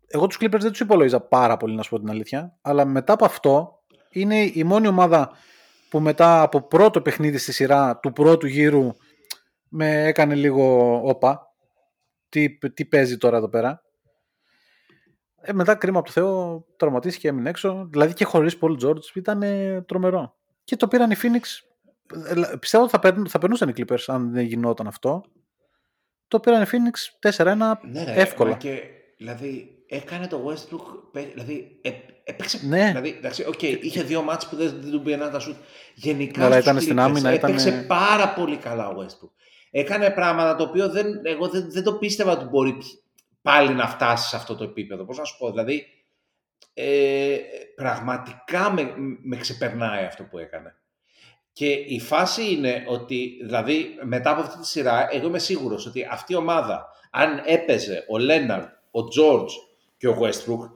εγώ 0.06 0.26
τους 0.26 0.36
Clippers 0.40 0.58
δεν 0.60 0.70
τους 0.70 0.80
υπολόγιζα 0.80 1.20
πάρα 1.20 1.56
πολύ 1.56 1.74
να 1.74 1.82
σου 1.82 1.90
πω 1.90 1.98
την 1.98 2.10
αλήθεια, 2.10 2.58
αλλά 2.62 2.84
μετά 2.84 3.12
από 3.12 3.24
αυτό 3.24 3.82
είναι 4.10 4.42
η 4.42 4.64
μόνη 4.64 4.86
ομάδα 4.86 5.30
που 5.90 6.00
μετά 6.00 6.42
από 6.42 6.62
πρώτο 6.62 7.00
παιχνίδι 7.02 7.38
στη 7.38 7.52
σειρά 7.52 7.98
του 7.98 8.12
πρώτου 8.12 8.46
γύρου 8.46 8.90
με 9.68 10.04
έκανε 10.04 10.34
λίγο 10.34 11.00
όπα. 11.04 11.54
Τι, 12.28 12.58
τι 12.58 12.84
παίζει 12.84 13.16
τώρα 13.16 13.36
εδώ 13.36 13.48
πέρα. 13.48 13.82
Ε, 15.40 15.52
μετά 15.52 15.74
κρίμα 15.74 15.98
από 15.98 16.06
το 16.06 16.12
Θεό, 16.12 16.64
τραυματίστηκε 16.76 17.26
και 17.26 17.32
έμεινε 17.32 17.48
έξω. 17.48 17.88
Δηλαδή 17.90 18.12
και 18.12 18.24
χωρίς 18.24 18.58
Paul 18.60 18.84
George 18.84 19.14
ήταν 19.14 19.42
ε, 19.42 19.82
τρομερό. 19.82 20.36
Και 20.64 20.76
το 20.76 20.88
πήραν 20.88 21.10
οι 21.10 21.16
Phoenix. 21.22 21.42
Ε, 22.26 22.34
λα- 22.34 22.58
πιστεύω 22.58 22.82
ότι 22.82 22.92
θα, 22.92 22.98
περνούν, 22.98 23.28
θα 23.28 23.38
περνούσαν 23.38 23.68
οι 23.68 23.72
Clippers 23.76 24.04
αν 24.06 24.32
δεν 24.32 24.44
γινόταν 24.44 24.86
αυτό. 24.86 25.24
Το 26.28 26.40
πήραν 26.40 26.62
οι 26.62 26.66
Phoenix 26.72 27.30
4-1 27.30 27.54
Ναι, 27.82 28.04
ρε, 28.04 28.12
εύκολα. 28.12 28.50
μα 28.50 28.56
Και, 28.56 28.80
δηλαδή, 29.16 29.78
έκανε 29.86 30.26
το 30.26 30.46
Westbrook. 30.50 31.10
παί- 31.12 31.32
Δηλαδή, 31.32 31.78
ε, 31.82 31.90
έπαιξε. 32.24 32.60
Ναι. 32.66 32.86
Δηλαδή, 32.86 33.14
εντάξει, 33.18 33.44
οκ, 33.48 33.62
είχε 33.62 34.02
δύο 34.02 34.22
ματς 34.22 34.48
που 34.48 34.56
δεν, 34.56 34.78
δεν 34.80 34.90
του 34.90 35.02
πήγαιναν 35.02 35.30
τα 35.32 35.38
σουτ. 35.38 35.56
Γενικά. 35.94 36.38
Ναι, 36.38 36.44
αλλά 36.44 36.54
στους 36.54 36.66
ήταν 36.66 36.80
στην 36.80 36.96
Clippers 36.96 37.00
άμυνα, 37.00 37.30
Έπαιξε 37.30 37.68
ήτανε- 37.68 37.86
πάρα 37.86 38.28
πολύ 38.28 38.56
καλά 38.56 38.88
ο 38.88 38.94
Westbrook. 39.00 39.30
Έκανε 39.70 40.10
πράγματα 40.10 40.56
το 40.56 40.62
οποίο 40.62 40.88
δεν, 40.90 41.06
εγώ 41.26 41.48
δεν, 41.48 41.70
δεν 41.72 41.82
το 41.82 41.92
πίστευα 41.94 42.32
ότι 42.32 42.44
μπορεί 42.44 42.72
π- 42.72 42.82
πάλι 43.42 43.74
να 43.74 43.86
φτάσει 43.88 44.28
σε 44.28 44.36
αυτό 44.36 44.54
το 44.56 44.64
επίπεδο. 44.64 45.04
Πώς 45.04 45.18
να 45.18 45.24
σου 45.24 45.36
πω, 45.38 45.50
δηλαδή. 45.50 45.86
Ε, 46.74 47.36
πραγματικά 47.74 48.72
με, 48.72 48.94
με 49.22 49.36
ξεπερνάει 49.36 50.04
αυτό 50.04 50.22
που 50.22 50.38
έκανε. 50.38 50.76
Και 51.56 51.72
η 51.72 52.00
φάση 52.00 52.52
είναι 52.52 52.84
ότι, 52.86 53.38
δηλαδή, 53.42 53.96
μετά 54.02 54.30
από 54.30 54.40
αυτή 54.40 54.58
τη 54.58 54.66
σειρά, 54.66 55.08
εγώ 55.10 55.26
είμαι 55.26 55.38
σίγουρος 55.38 55.86
ότι 55.86 56.08
αυτή 56.10 56.32
η 56.32 56.36
ομάδα, 56.36 56.86
αν 57.10 57.42
έπαιζε 57.44 58.04
ο 58.08 58.18
Λέναρντ, 58.18 58.64
ο 58.90 59.08
Τζόρτζ 59.08 59.54
και 59.96 60.08
ο 60.08 60.18
Westbrook, 60.20 60.70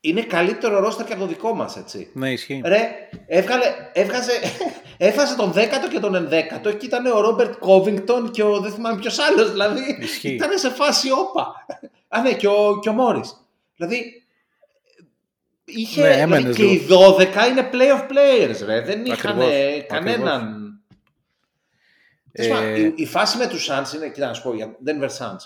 είναι 0.00 0.22
καλύτερο 0.22 0.80
ρόστερ 0.80 1.06
και 1.06 1.12
από 1.12 1.20
το 1.22 1.28
δικό 1.28 1.54
μας, 1.54 1.76
έτσι. 1.76 2.10
Ναι, 2.14 2.32
ισχύει. 2.32 2.60
Ρε, 2.64 2.90
έβγαλε, 3.26 3.64
έβγαζε, 3.92 4.32
έφασε 5.08 5.36
τον 5.36 5.52
10ο 5.54 5.88
και 5.90 6.00
τον 6.00 6.28
11ο 6.30 6.76
και 6.78 6.86
ήταν 6.86 7.06
ο 7.06 7.20
Ρόμπερτ 7.20 7.58
Κόβινγκτον 7.58 8.30
και 8.30 8.42
ο 8.42 8.60
δεν 8.60 8.72
θυμάμαι 8.72 9.00
ποιος 9.00 9.18
άλλος, 9.18 9.50
δηλαδή 9.50 9.96
Ισχύει. 10.00 10.34
ήταν 10.34 10.58
σε 10.58 10.70
φάση 10.70 11.10
όπα. 11.10 11.66
Α, 12.08 12.20
ναι, 12.22 12.32
και 12.34 12.48
ο, 12.48 12.78
και 12.82 12.88
ο 12.88 12.92
Μόρις. 12.92 13.46
Δηλαδή, 13.76 14.19
είχε, 15.74 16.00
Ναι, 16.02 16.06
δηλαδή, 16.08 16.22
έμενες 16.22 16.56
και 16.56 16.64
οι 16.64 16.86
12 16.88 17.20
είναι 17.48 17.70
playoff 17.72 18.10
players, 18.10 18.64
ρε. 18.64 18.80
Δεν 18.80 19.04
είχαν 19.04 19.30
Ακριβώς, 19.38 19.52
ε, 19.54 19.80
κανέναν... 19.88 20.64
Τέλος 22.32 22.50
πάντων, 22.58 22.74
Ε, 22.74 22.80
η, 22.80 22.92
η 22.96 23.06
φάση 23.06 23.36
με 23.38 23.46
τους 23.46 23.68
Suns 23.70 23.94
είναι, 23.94 24.08
κοίτα 24.08 24.26
να 24.26 24.34
σου 24.34 24.42
πω, 24.42 24.54
για 24.54 24.76
Denver 24.86 25.08
Suns. 25.18 25.38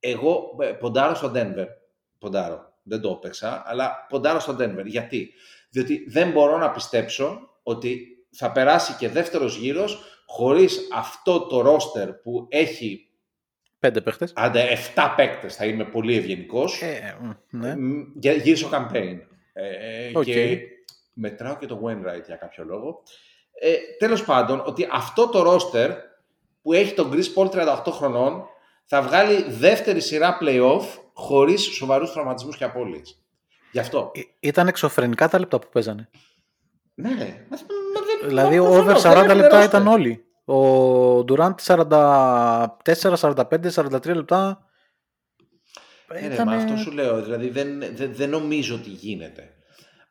Εγώ 0.00 0.56
ε, 0.60 0.66
ποντάρω 0.66 1.14
στο 1.14 1.32
Denver. 1.34 1.66
Ποντάρω. 2.18 2.72
Δεν 2.82 3.00
το 3.00 3.10
έπαιξα, 3.10 3.62
αλλά 3.66 4.06
ποντάρω 4.08 4.38
στο 4.40 4.56
Denver. 4.60 4.84
Γιατί; 4.84 5.32
Διότι 5.70 6.04
δεν 6.08 6.30
μπορώ 6.30 6.58
να 6.58 6.70
πιστέψω 6.70 7.40
ότι 7.62 8.06
θα 8.30 8.52
περάσει 8.52 8.92
και 8.92 9.08
δεύτερος 9.08 9.56
γύρος 9.56 10.22
χωρίς 10.26 10.88
αυτό 10.94 11.46
το 11.46 11.60
ρόστερ 11.60 12.12
που 12.12 12.46
έχει 12.50 13.08
Πέντε 13.78 14.00
παίχτες. 14.00 14.32
άντε 14.36 14.68
7 14.94 15.12
παίκτες, 15.16 15.56
θα 15.56 15.64
είμαι 15.64 15.84
πολύ 15.84 16.16
ευγενικός, 16.16 16.82
Ε, 16.82 17.16
μ, 17.20 17.30
ναι. 17.50 17.76
μ, 17.76 18.02
για- 18.14 18.32
γύρισε 18.32 18.64
ο 18.64 18.68
campaign. 18.72 19.18
Ε, 19.60 20.10
Οκ. 20.18 20.24
Και 20.24 20.58
μετράω 21.12 21.56
και 21.56 21.66
το 21.66 21.80
Wainwright 21.84 22.24
για 22.26 22.36
κάποιο 22.36 22.64
λόγο. 22.64 23.02
Ε, 23.60 23.74
τέλος 23.98 24.24
πάντων, 24.24 24.62
ότι 24.66 24.88
αυτό 24.92 25.28
το 25.28 25.42
ρόστερ 25.42 25.90
που 26.62 26.72
έχει 26.72 26.94
τον 26.94 27.12
Chris 27.12 27.24
Paul 27.42 27.48
38 27.50 27.82
χρονών 27.92 28.44
θα 28.84 29.02
βγάλει 29.02 29.44
δεύτερη 29.48 30.00
σειρά 30.00 30.38
playoff 30.42 30.82
χωρίς 31.12 31.62
σοβαρούς 31.62 32.12
τραυματισμούς 32.12 32.56
και 32.56 32.64
απώλειες. 32.64 33.22
Γι' 33.72 33.78
αυτό. 33.78 34.10
Ε, 34.14 34.20
Ήταν 34.40 34.68
εξωφρενικά 34.68 35.28
τα 35.28 35.38
λεπτά 35.38 35.58
που 35.58 35.68
παίζανε. 35.72 36.08
Ναι, 36.94 37.08
ναι. 37.08 37.14
Μα- 37.48 37.56
μα 37.94 38.00
δεν- 38.20 38.28
Δηλαδή, 38.28 38.60
μα- 38.60 38.68
over 38.68 38.84
προφανώς, 38.84 39.02
40 39.02 39.26
δεν 39.26 39.36
λεπτά 39.36 39.56
έχει 39.58 39.66
ήταν 39.66 39.86
roster. 39.88 39.92
όλοι. 39.92 40.24
Ο 40.44 41.24
Durant 41.28 41.54
44, 41.60 43.16
45, 43.16 43.70
43 43.70 44.14
λεπτά. 44.14 44.67
Ναι, 46.12 46.20
ρε, 46.20 46.34
Ήτανε- 46.34 46.50
μα 46.50 46.56
αυτό 46.56 46.76
σου 46.76 46.90
λέω. 46.90 47.22
Δηλαδή 47.22 47.48
δεν, 47.48 47.78
δεν, 47.94 48.14
δεν 48.14 48.30
νομίζω 48.30 48.74
ότι 48.74 48.90
γίνεται. 48.90 49.52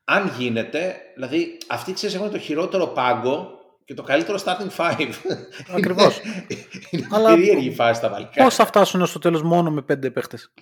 Αν 0.03 0.33
γίνεται, 0.37 0.95
δηλαδή 1.13 1.57
αυτοί 1.67 1.93
ξέρεις 1.93 2.15
έχουν 2.15 2.31
το 2.31 2.39
χειρότερο 2.39 2.87
πάγκο 2.87 3.51
και 3.85 3.93
το 3.93 4.03
καλύτερο 4.03 4.39
starting 4.45 4.69
five. 4.77 5.09
Ακριβώς. 5.77 6.19
είναι 6.47 6.65
είναι 6.89 7.07
Αλλά 7.11 7.29
περίεργη 7.29 7.67
η 7.67 7.73
φάση 7.73 7.99
στα 7.99 8.09
Βαλκάνια. 8.09 8.43
Πώς 8.43 8.55
θα 8.55 8.65
φτάσουν 8.65 9.05
στο 9.05 9.19
τέλος 9.19 9.41
μόνο 9.41 9.71
με 9.71 9.81
πέντε 9.81 10.11
παίκτες; 10.11 10.53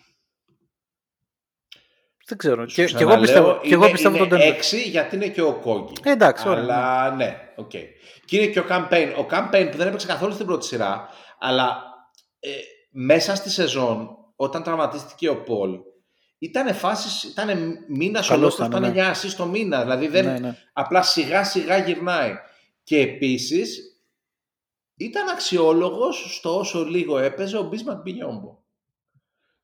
Δεν 2.27 2.37
ξέρω. 2.37 2.65
Και, 2.65 2.85
και 2.85 3.03
εγώ 3.03 3.17
πιστεύω, 3.19 3.59
και 3.63 3.73
εγώ 3.73 3.89
πιστεύω 3.91 4.17
τον 4.17 4.27
είναι 4.27 4.37
Denver. 4.37 4.53
έξι 4.53 4.81
γιατί 4.81 5.15
είναι 5.15 5.27
και 5.27 5.41
ο 5.41 5.53
Okogie. 5.53 5.93
Ε, 6.03 6.11
εντάξει, 6.11 6.49
ωραία, 6.49 6.63
Αλλά 6.63 7.11
ναι, 7.15 7.37
οκ. 7.55 7.69
Και 8.25 8.37
είναι 8.37 8.45
και 8.45 8.59
ο 8.59 8.65
Cam 8.69 8.84
Payne. 8.84 9.13
Ο 9.17 9.25
Cam 9.31 9.45
Payne 9.45 9.67
που 9.71 9.77
δεν 9.77 9.87
έπαιξε 9.87 10.07
καθόλου 10.07 10.33
στην 10.33 10.45
πρώτη 10.45 10.65
σειρά, 10.65 11.09
αλλά 11.39 11.81
ε, 12.39 12.49
μέσα 12.91 13.35
στη 13.35 13.49
σεζόν, 13.49 14.09
όταν 14.35 14.63
τραυματίστηκε 14.63 15.29
ο 15.29 15.43
Πολ, 15.43 15.79
ήταν 16.37 16.73
φάσεις, 16.75 17.23
ήταν 17.23 17.77
μήνας 17.87 18.27
Καλός 18.27 18.59
ολόκληρο, 18.59 18.87
ήταν, 18.87 18.95
ήταν 18.95 19.05
ναι. 19.05 19.11
9 19.11 19.15
assist 19.15 19.33
το 19.37 19.45
μήνα. 19.45 19.81
Δηλαδή 19.81 20.07
δεν, 20.07 20.25
Ναι, 20.25 20.39
ναι. 20.39 20.57
απλά 20.73 21.01
σιγά 21.01 21.43
σιγά 21.43 21.77
γυρνάει. 21.77 22.33
Και 22.83 22.99
επίσης 22.99 23.99
ήταν 24.95 25.29
αξιόλογος 25.29 26.35
στο 26.37 26.57
όσο 26.57 26.83
λίγο 26.85 27.17
έπαιζε 27.17 27.57
ο 27.57 27.63
Μπίσμαντ 27.63 28.01
Μπινιόμπο. 28.01 28.57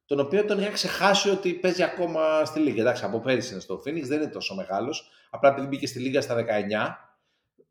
τον 0.06 0.20
οποίο 0.20 0.46
τον 0.46 0.60
είχα 0.60 0.70
ξεχάσει 0.72 1.30
ότι 1.30 1.54
παίζει 1.54 1.84
ακόμα 1.84 2.46
στη 2.46 2.60
Λίγκα. 2.60 2.82
Εντάξει, 2.82 3.06
από 3.06 3.20
πέρυσι 3.20 3.52
είναι 3.52 3.62
στο 3.62 3.76
Phoenix, 3.86 4.02
δεν 4.02 4.22
είναι 4.22 4.32
τόσο 4.32 4.56
μεγάλος. 4.56 5.10
Απλά 5.30 5.50
επειδή 5.50 5.68
μπήκε 5.68 5.88
στη 5.88 6.00
Λίγκα 6.00 6.22
στα 6.22 6.36
19, 6.36 6.42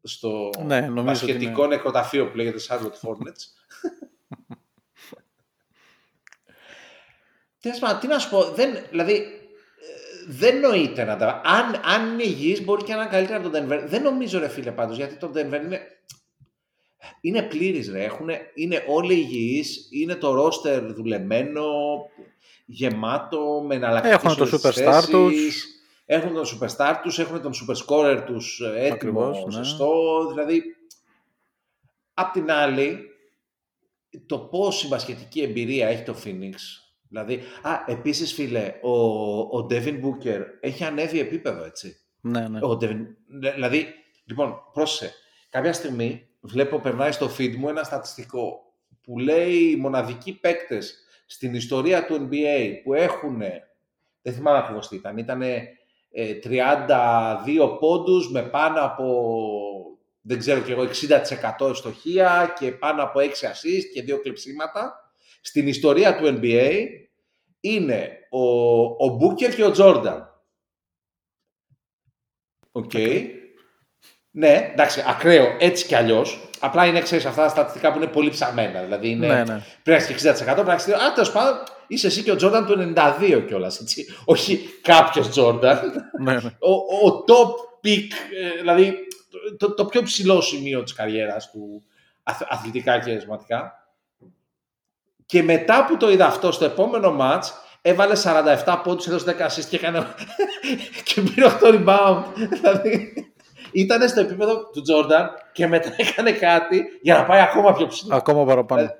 στο 0.02 0.50
Ναι, 0.64 0.80
νομίζω 0.80 1.00
ότι 1.00 1.32
μπασκετικό 1.32 1.66
νεκροταφείο 1.66 2.30
που 2.30 2.36
λέγεται 2.36 2.58
Charlotte 2.68 3.08
Hornets. 3.08 3.42
Τέλος 7.60 7.78
πάντων, 7.78 8.00
τι 8.00 8.06
να 8.06 8.18
σου 8.18 8.30
πω, 8.30 8.44
δεν, 8.44 8.78
δηλαδή, 8.90 9.14
ε, 9.14 9.24
δεν 10.28 10.60
νοείται 10.60 11.04
να 11.04 11.16
τα... 11.16 11.40
Αν, 11.44 11.80
αν 11.84 12.12
είναι 12.12 12.22
υγιής 12.22 12.64
μπορεί 12.64 12.84
και 12.84 12.94
να 12.94 13.00
είναι 13.00 13.10
καλύτερα 13.10 13.38
από 13.38 13.50
τον 13.50 13.68
Denver. 13.68 13.82
Δεν 13.86 14.02
νομίζω 14.02 14.38
ρε 14.38 14.48
φίλε 14.48 14.72
πάντως, 14.72 14.96
γιατί 14.96 15.14
το 15.14 15.30
Denver 15.34 15.60
είναι... 15.64 15.80
Είναι 17.20 17.42
πλήρης 17.42 17.90
ρε, 17.90 18.04
Έχουνε, 18.04 18.50
είναι 18.54 18.84
όλοι 18.88 19.14
υγιείς, 19.14 19.88
είναι 19.90 20.14
το 20.14 20.32
ρόστερ 20.34 20.92
δουλεμένο, 20.92 21.64
γεμάτο, 22.66 23.62
με 23.66 23.74
εναλλακτικές 23.74 24.16
Έχουν 24.16 24.36
το 24.36 24.42
όλες 24.42 24.60
τις 24.60 24.60
superstar 24.60 24.92
θέσεις. 24.92 25.08
τους. 25.10 25.64
Έχουν 26.06 26.34
τον 26.34 26.44
superstar 26.44 26.94
τους, 27.02 27.18
έχουν 27.18 27.42
τον 27.42 27.52
super 27.52 27.74
scorer 27.86 28.22
τους 28.26 28.60
ε, 28.60 28.66
έτοιμο, 28.66 28.92
Ακριβώς, 28.92 29.44
ναι. 29.44 29.52
σωστό. 29.52 30.26
Δηλαδή, 30.28 30.62
απ' 32.14 32.32
την 32.32 32.50
άλλη, 32.50 33.10
το 34.26 34.38
πώς 34.38 34.82
η 34.82 34.86
μπασκετική 34.86 35.40
εμπειρία 35.40 35.88
έχει 35.88 36.02
το 36.02 36.16
Phoenix. 36.24 36.54
Δηλαδή, 37.12 37.40
α, 37.62 37.70
επίσης 37.86 38.32
φίλε, 38.32 38.74
ο, 38.82 38.90
ο 39.40 39.66
Devin 39.70 40.00
Booker 40.04 40.40
έχει 40.60 40.84
ανέβει 40.84 41.20
επίπεδο, 41.20 41.64
έτσι. 41.64 41.96
Ναι, 42.20 42.48
ναι. 42.48 42.58
Ο 42.58 42.78
Devin, 42.80 43.06
δηλαδή, 43.26 43.86
λοιπόν, 44.24 44.54
πρόσεχε. 44.72 45.12
Κάποια 45.50 45.72
στιγμή 45.72 46.28
βλέπω, 46.40 46.78
περνάει 46.78 47.12
στο 47.12 47.30
feed 47.38 47.54
μου 47.56 47.68
ένα 47.68 47.82
στατιστικό 47.82 48.74
που 49.02 49.18
λέει 49.18 49.54
οι 49.54 49.76
μοναδικοί 49.76 50.32
παίκτες 50.32 51.04
στην 51.26 51.54
ιστορία 51.54 52.06
του 52.06 52.28
NBA 52.30 52.72
που 52.84 52.94
έχουν, 52.94 53.38
δεν 54.22 54.32
θυμάμαι 54.32 54.58
ακριβώς 54.58 54.88
τι 54.88 54.96
ήταν, 54.96 55.18
ήταν 55.18 55.42
32 56.44 57.76
πόντους 57.80 58.30
με 58.30 58.42
πάνω 58.42 58.84
από, 58.84 59.06
δεν 60.20 60.38
ξέρω 60.38 60.60
κι 60.60 60.72
εγώ, 60.72 60.82
60% 61.60 61.68
ευστοχία 61.68 62.54
και 62.58 62.72
πάνω 62.72 63.02
από 63.02 63.20
6 63.20 63.22
assist 63.24 63.84
και 63.94 64.14
2 64.14 64.20
κλεψίματα. 64.22 65.09
Στην 65.40 65.68
ιστορία 65.68 66.16
του 66.16 66.38
NBA 66.40 66.86
είναι 67.60 68.18
ο, 68.30 68.80
ο 68.82 69.18
Booker 69.20 69.54
και 69.54 69.64
ο 69.64 69.72
Jordan. 69.76 70.20
Οκ. 72.72 72.92
Ναι, 74.32 74.70
εντάξει, 74.72 75.04
ακραίο 75.06 75.56
έτσι 75.58 75.86
κι 75.86 75.94
αλλιώς. 75.94 76.48
Απλά 76.60 76.86
είναι, 76.86 77.00
ξέρεις, 77.00 77.24
αυτά 77.24 77.42
τα 77.42 77.48
στατιστικά 77.48 77.92
που 77.92 77.96
είναι 77.98 78.06
πολύ 78.06 78.30
ψαγμένα. 78.30 78.82
Δηλαδή 78.82 79.08
είναι, 79.10 79.26
Ναι, 79.26 79.34
ναι. 79.44 79.62
πρέπει 79.82 80.02
να 80.02 80.08
έχει 80.08 80.12
60%, 80.12 80.44
πρέπει 80.44 80.66
να 80.66 80.72
έχει. 80.72 80.92
Α, 80.92 81.12
τέλος 81.14 81.32
πάντων, 81.32 81.62
είσαι 81.86 82.06
εσύ 82.06 82.22
και 82.22 82.30
ο 82.30 82.36
Τζόρνταν 82.36 82.66
του 82.66 82.94
92 82.96 83.44
κιόλας. 83.46 83.82
Όχι 84.24 84.56
κάποιος 84.82 85.28
Τζόρνταν. 85.30 86.10
ναι, 86.22 86.32
ναι. 86.32 86.56
ο, 86.58 86.72
ο 87.08 87.24
top 87.26 87.50
pick, 87.86 88.06
ε, 88.42 88.58
δηλαδή 88.58 88.96
το, 89.30 89.56
το, 89.68 89.74
το 89.74 89.84
πιο 89.86 90.02
ψηλό 90.02 90.40
σημείο 90.40 90.82
της 90.82 90.92
καριέρας 90.92 91.50
του 91.50 91.82
αθ- 92.22 92.46
αθλητικά 92.52 92.98
και 92.98 93.10
εσωματικά. 93.10 93.79
Και 95.30 95.42
μετά 95.42 95.84
που 95.84 95.96
το 95.96 96.10
είδα 96.10 96.26
αυτό 96.26 96.52
στο 96.52 96.64
επόμενο 96.64 97.12
μάτς, 97.12 97.54
έβαλε 97.82 98.14
47 98.64 98.80
πόντους, 98.84 99.06
έδωσε 99.06 99.36
10 99.38 99.46
assist 99.46 99.64
και 99.68 99.76
έκανε 99.76 100.06
και 101.04 101.20
πήρε 101.20 101.46
8 101.60 101.64
rebound. 101.64 102.22
δηλαδή 102.50 103.12
ήταν 103.72 104.08
στο 104.08 104.20
επίπεδο 104.20 104.64
του 104.64 104.82
Τζόρνταν 104.82 105.30
και 105.52 105.66
μετά 105.66 105.94
έκανε 106.08 106.32
κάτι 106.32 106.84
για 107.02 107.14
να 107.16 107.24
πάει 107.24 107.40
ακόμα 107.40 107.72
πιο 107.72 107.86
ψηλά. 107.86 108.14
Ακόμα 108.16 108.44
παραπάνω. 108.44 108.82
Ε, 108.82 108.96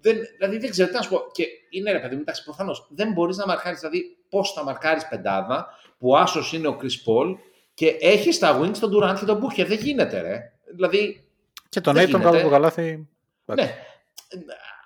δεν, 0.00 0.16
δηλαδή 0.36 0.58
δεν 0.58 0.70
ξέρω 0.70 0.88
τι 0.88 0.94
να 0.94 1.02
σου 1.02 1.08
πω. 1.08 1.20
Και 1.32 1.44
είναι 1.70 1.92
ρε 1.92 1.98
παιδί 1.98 2.14
μου, 2.14 2.20
εντάξει, 2.20 2.44
προφανώς 2.44 2.86
δεν 2.90 3.12
μπορείς 3.12 3.36
να 3.36 3.46
μαρκάρεις. 3.46 3.80
Δηλαδή, 3.80 4.16
πώς 4.28 4.52
θα 4.52 4.64
μαρκάρεις 4.64 5.08
πεντάδα 5.08 5.66
που 5.98 6.16
άσος 6.16 6.52
είναι 6.52 6.68
ο 6.68 6.78
Chris 6.80 7.10
Paul 7.10 7.36
και 7.74 7.96
έχεις 8.00 8.38
τα 8.38 8.60
wings 8.60 8.76
τον 8.78 8.92
Durant 8.94 9.16
και 9.18 9.24
τον 9.24 9.42
Booker. 9.44 9.66
Δεν 9.66 9.78
γίνεται, 9.78 10.20
ρε. 10.20 10.52
Δηλαδή, 10.74 11.24
και 11.68 11.80
τον 11.80 11.94
δεν 11.94 12.04
Aiton 12.04 12.06
γίνεται. 12.06 12.24
κάτω 12.24 12.36
από 12.36 12.46
το 12.46 12.52
καλάθι. 12.52 13.08
ναι. 13.44 13.74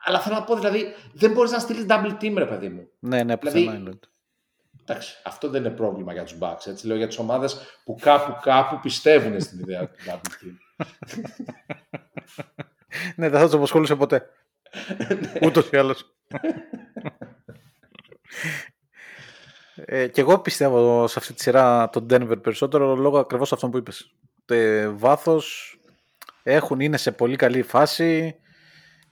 Αλλά 0.05 0.20
θέλω 0.20 0.35
να 0.35 0.43
πω, 0.45 0.55
δηλαδή, 0.55 0.95
δεν 1.12 1.33
μπορείς 1.33 1.51
να 1.51 1.59
στείλεις 1.59 1.87
double 1.89 2.16
team, 2.20 2.35
ρε 2.37 2.47
παιδί 2.47 2.69
μου. 2.69 2.89
Ναι, 2.99 3.23
ναι, 3.23 3.35
Δηλαδή- 3.37 3.65
πουθενά 3.65 3.79
είναι. 3.79 3.91
Εντάξει, 4.87 5.16
αυτό 5.24 5.49
δεν 5.49 5.65
είναι 5.65 5.74
πρόβλημα 5.74 6.12
για 6.12 6.23
τους 6.24 6.37
Bucks. 6.41 6.66
Έτσι 6.66 6.87
λέω 6.87 6.97
για 6.97 7.07
τις 7.07 7.19
ομάδες 7.19 7.61
που 7.85 7.97
κάπου 8.01 8.37
κάπου 8.43 8.81
πιστεύουν 8.81 9.41
στην 9.41 9.59
ιδέα 9.59 9.89
του 9.89 9.97
double 10.07 10.31
team. 10.45 10.87
Ναι, 13.16 13.29
δεν 13.29 13.39
θα 13.41 13.45
τους 13.47 13.55
απασχολούσε 13.55 13.97
ποτέ. 13.97 14.29
Ούτως 15.43 15.69
ή 15.70 15.77
άλλως. 15.77 16.15
ε, 19.74 20.07
και 20.09 20.20
εγώ 20.20 20.39
πιστεύω 20.39 21.07
σε 21.07 21.19
αυτή 21.19 21.33
τη 21.33 21.43
σειρά 21.43 21.89
τον 21.89 22.07
Denver 22.11 22.43
περισσότερο 22.43 22.97
λόγω 22.97 23.19
ακριβώς 23.19 23.53
αυτών 23.53 23.70
που 23.70 23.77
είπες. 23.77 24.15
Ε, 24.47 24.89
βάθος 24.89 25.77
έχουν, 26.43 26.81
είναι 26.81 26.97
σε 26.97 27.12
πολύ 27.12 27.37
καλή 27.37 27.62
φάση. 27.62 28.37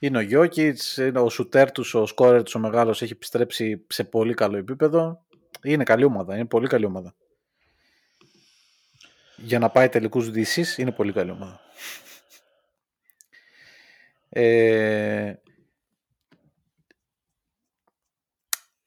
Είναι 0.03 0.19
ο 0.19 0.21
Γιώκητς, 0.21 0.97
είναι 0.97 1.19
ο 1.21 1.29
σουτέρ 1.29 1.73
τους, 1.73 1.95
ο 1.95 2.07
σκόρερ 2.07 2.43
τους 2.43 2.55
ο 2.55 2.59
μεγάλος 2.59 3.03
έχει 3.03 3.13
επιστρέψει 3.13 3.85
σε 3.89 4.05
πολύ 4.05 4.35
καλό 4.35 4.57
επίπεδο. 4.57 5.25
Είναι 5.63 5.85
καλή 5.85 6.05
ομάδα, 6.05 6.35
είναι 6.35 6.45
πολύ 6.47 6.67
καλή 6.69 6.85
ομάδα. 6.85 7.15
Για 9.37 9.59
να 9.59 9.71
πάει 9.71 9.89
τελικούς 9.89 10.31
δύσεις 10.31 10.79
είναι 10.79 10.93
πολύ 10.93 11.13
καλή 11.13 11.31
ομάδα. 11.31 11.61
Ε, 14.29 15.35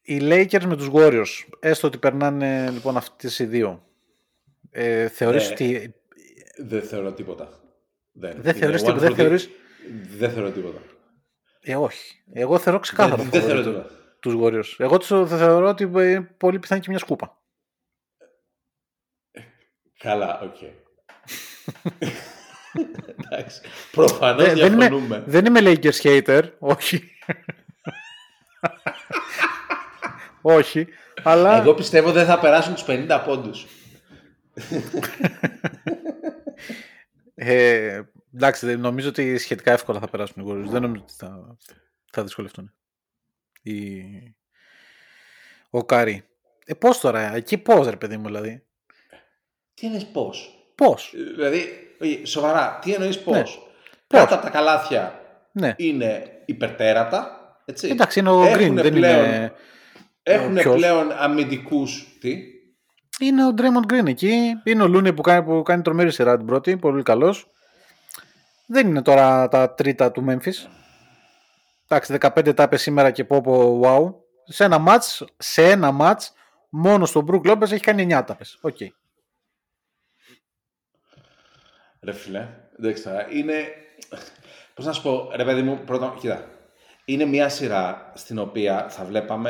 οι 0.01 0.19
Lakers 0.21 0.63
με 0.65 0.75
τους 0.77 0.89
Warriors, 0.93 1.45
έστω 1.59 1.87
ότι 1.87 1.97
περνάνε 1.97 2.69
λοιπόν 2.71 2.97
αυτές 2.97 3.39
οι 3.39 3.45
δύο. 3.45 3.87
Ε, 4.71 5.07
θεωρείς 5.07 5.47
Ναι. 5.47 5.53
ότι... 5.53 5.93
δεν 6.57 6.81
θεωρώ 6.83 7.13
τίποτα. 7.13 7.59
Δεν, 8.11 8.41
Δεν 8.41 8.53
θεωρείς 8.53 8.81
Είναι 8.81 8.89
τίποτα, 8.93 8.99
δεν 8.99 9.09
one 9.09 9.11
for 9.11 9.13
the- 9.13 9.17
θεωρείς... 9.23 9.49
Δεν 10.17 10.31
θεωρώ 10.31 10.51
τίποτα. 10.51 10.79
Ε, 11.65 11.75
όχι. 11.75 12.23
Εγώ 12.33 12.59
θεωρώ 12.59 12.79
ξεκάθαρα 12.79 13.15
δεν, 13.15 13.29
δεν 13.29 13.41
θεωρώ 13.41 13.63
φαβορί 13.63 13.81
τίποτα. 13.83 13.95
τους 14.19 14.35
Warriors. 14.39 14.75
Εγώ 14.77 14.97
τους 14.97 15.07
θα 15.07 15.37
θεωρώ 15.37 15.67
ότι 15.67 15.91
ε, 15.95 16.19
πολύ 16.19 16.59
πιθανή 16.59 16.81
και 16.81 16.89
μια 16.89 16.99
σκούπα. 16.99 17.37
Καλά, 19.97 20.39
οκ. 20.41 20.55
Εντάξει. 23.25 23.61
Προφανώς 23.91 24.45
Δεν, 24.45 24.55
δεν, 24.57 24.73
είμαι, 24.73 24.87
διαφωνούμε. 24.87 25.23
δεν 25.25 25.45
είμαι 25.45 25.59
Lakers 25.63 26.01
hater, 26.01 26.43
όχι. 26.59 27.11
όχι, 30.41 30.87
αλλά... 31.23 31.57
Εγώ 31.57 31.73
πιστεύω 31.73 32.11
δεν 32.11 32.25
θα 32.25 32.39
περάσουν 32.39 32.73
τους 32.73 32.85
50 32.87 33.21
πόντους. 33.25 33.65
Ε, 37.35 38.01
εντάξει, 38.33 38.65
δεν- 38.65 38.79
νομίζω 38.79 39.09
ότι 39.09 39.37
σχετικά 39.37 39.71
εύκολα 39.71 39.99
θα 39.99 40.07
περάσουν 40.07 40.43
οι 40.43 40.49
Warriors. 40.51 40.69
Δεν 40.69 40.81
νομίζω 40.81 41.03
ότι 41.03 41.13
θα, 41.17 41.57
θα 42.11 42.23
δυσκολευτούν. 42.23 42.73
Η... 43.61 44.03
Ο 45.69 45.85
Κάρι. 45.85 46.23
Ε, 46.65 46.73
πώς 46.73 46.99
τώρα, 46.99 47.35
εκεί 47.35 47.57
πώς 47.57 47.87
ρε 47.87 47.95
παιδί 47.95 48.17
μου 48.17 48.25
δηλαδή; 48.25 48.63
Τι 49.73 49.85
εννοείς 49.85 50.05
πώς; 50.05 50.57
Πώς; 50.75 51.13
Δηλαδή, 51.35 51.65
όχι, 52.01 52.21
σοβαρά, 52.25 52.79
τι 52.81 52.93
εννοείς 52.93 53.19
πώς; 53.19 53.35
Ναι. 53.35 53.43
Κάτω 54.19 54.25
Πώς. 54.25 54.33
από 54.33 54.43
τα 54.45 54.49
καλάθια 54.49 55.19
Ναι. 55.51 55.73
είναι 55.77 56.41
υπερτέρατα. 56.45 57.37
Έτσι. 57.65 57.87
Εντάξει, 57.87 58.19
είναι 58.19 58.29
ο 58.29 58.43
Έχουνε 58.43 58.81
Green, 58.81 58.83
δεν 58.83 58.93
πλέον, 58.93 59.25
είναι... 59.25 59.53
Έχουν 60.23 60.53
ποιος; 60.53 60.75
πλέον 60.75 61.11
αμυντικούς. 61.11 62.17
Τι; 62.19 62.43
Είναι 63.19 63.45
ο 63.47 63.53
Draymond 63.57 63.93
Green 63.93 64.07
εκεί. 64.07 64.53
Είναι 64.63 64.83
ο 64.83 64.85
Looney 64.85 65.15
που 65.15 65.21
κάνει, 65.21 65.43
που 65.43 65.61
κάνει 65.63 65.81
τρομερή 65.81 66.11
σειρά 66.11 66.37
την 66.37 66.45
πρώτη. 66.45 66.77
Πολύ 66.77 67.03
καλός. 67.03 67.51
Δεν 68.67 68.87
είναι 68.87 69.01
τώρα 69.01 69.47
τα 69.47 69.73
τρίτα 69.73 70.11
του 70.11 70.25
Memphis. 70.29 70.69
Εντάξει, 71.87 72.17
15 72.19 72.55
τάπες 72.55 72.81
σήμερα 72.81 73.11
και 73.11 73.23
πω 73.23 73.41
πω 73.41 73.81
wow. 73.83 74.13
Σε 74.45 74.63
ένα 74.63 74.77
μάτς, 74.77 75.25
σε 75.37 75.69
ένα 75.69 75.91
ματς, 75.91 76.33
μόνο 76.69 77.05
στον 77.05 77.25
Brook 77.29 77.51
Lopez 77.51 77.71
έχει 77.71 77.79
κάνει 77.79 78.07
9 78.09 78.23
τάπες. 78.25 78.57
Οκ. 78.61 78.77
Ρε 82.01 82.11
φίλε, 82.11 82.47
εντάξει 82.79 83.03
τώρα, 83.03 83.31
είναι... 83.31 83.67
Πώς 84.73 84.85
να 84.85 84.91
σου 84.91 85.01
πω, 85.01 85.31
ρε 85.35 85.43
παιδί 85.43 85.61
μου, 85.61 85.83
πρώτον, 85.85 86.15
κοίτα. 86.19 86.47
Είναι 87.05 87.25
μια 87.25 87.49
σειρά 87.49 88.11
στην 88.15 88.39
οποία 88.39 88.89
θα 88.89 89.05
βλέπαμε, 89.05 89.49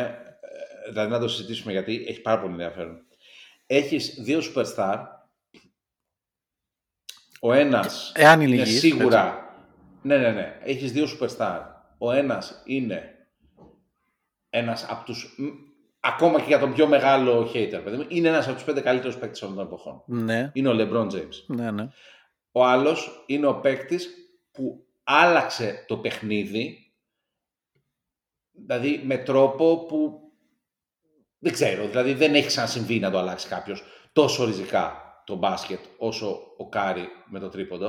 ε, 0.85 0.89
δηλαδή 0.89 1.11
να 1.11 1.19
το 1.19 1.27
συζητήσουμε 1.27 1.71
γιατί 1.71 2.05
έχει 2.07 2.21
πάρα 2.21 2.39
πολύ 2.39 2.51
ενδιαφέρον. 2.51 3.05
Έχεις 3.65 4.17
δύο 4.21 4.39
superstar, 4.39 5.03
ο 7.45 7.53
ένας 7.53 8.11
Εάν 8.15 8.41
είναι 8.41 8.53
είναι 8.53 8.63
υγιής, 8.63 8.79
σίγουρα... 8.79 9.55
Ναι, 10.01 10.17
ναι, 10.17 10.31
ναι. 10.31 10.59
Έχεις 10.63 10.91
δύο 10.91 11.05
superstar. 11.19 11.59
Ο 11.97 12.11
ένας 12.11 12.61
είναι 12.65 13.27
ένας 14.49 14.85
από 14.89 15.05
τους... 15.05 15.35
μ, 15.37 15.47
Ακόμα 15.99 16.39
και 16.39 16.45
για 16.47 16.59
τον 16.59 16.73
πιο 16.73 16.87
μεγάλο 16.87 17.51
hater, 17.53 17.81
παιδί 17.83 17.97
μου, 17.97 18.05
είναι 18.07 18.27
ένας 18.27 18.45
από 18.45 18.55
τους 18.55 18.63
πέντε 18.63 18.81
καλύτερους 18.81 19.17
παίκτες 19.17 19.41
όλων 19.41 19.55
των 19.55 19.65
εποχών. 19.65 20.03
Ναι, 20.05 20.51
Είναι 20.53 20.69
ο 20.69 20.73
LeBron 20.75 21.11
James. 21.11 21.43
ναι, 21.47 21.71
ναι. 21.71 21.87
Ο 22.51 22.65
άλλος 22.65 23.23
είναι 23.27 23.45
ο 23.45 23.59
παίκτης 23.59 24.09
που 24.51 24.85
άλλαξε 25.03 25.85
το 25.87 25.97
παιχνίδι 25.97 26.93
δηλαδή 28.51 29.01
με 29.05 29.17
τρόπο 29.17 29.85
που 29.85 30.19
δεν 31.39 31.51
ξέρω, 31.51 31.87
δηλαδή 31.87 32.13
δεν 32.13 32.35
έχει 32.35 32.47
ξανασυμβεί 32.47 32.99
να 32.99 33.11
το 33.11 33.17
αλλάξει 33.17 33.47
κάποιος 33.47 33.83
τόσο 34.13 34.45
ριζικά 34.45 35.02
το 35.25 35.35
μπάσκετ 35.35 35.79
όσο 35.97 36.39
ο 36.57 36.69
Κάρι 36.69 37.07
με 37.29 37.39
το 37.39 37.49
τρίποντο. 37.49 37.87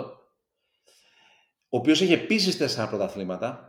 Ο 1.68 1.76
οποίος 1.76 2.00
έχει 2.00 2.12
επίσης 2.12 2.56
τέσσερα 2.56 2.88
πρωταθλήματα. 2.88 3.68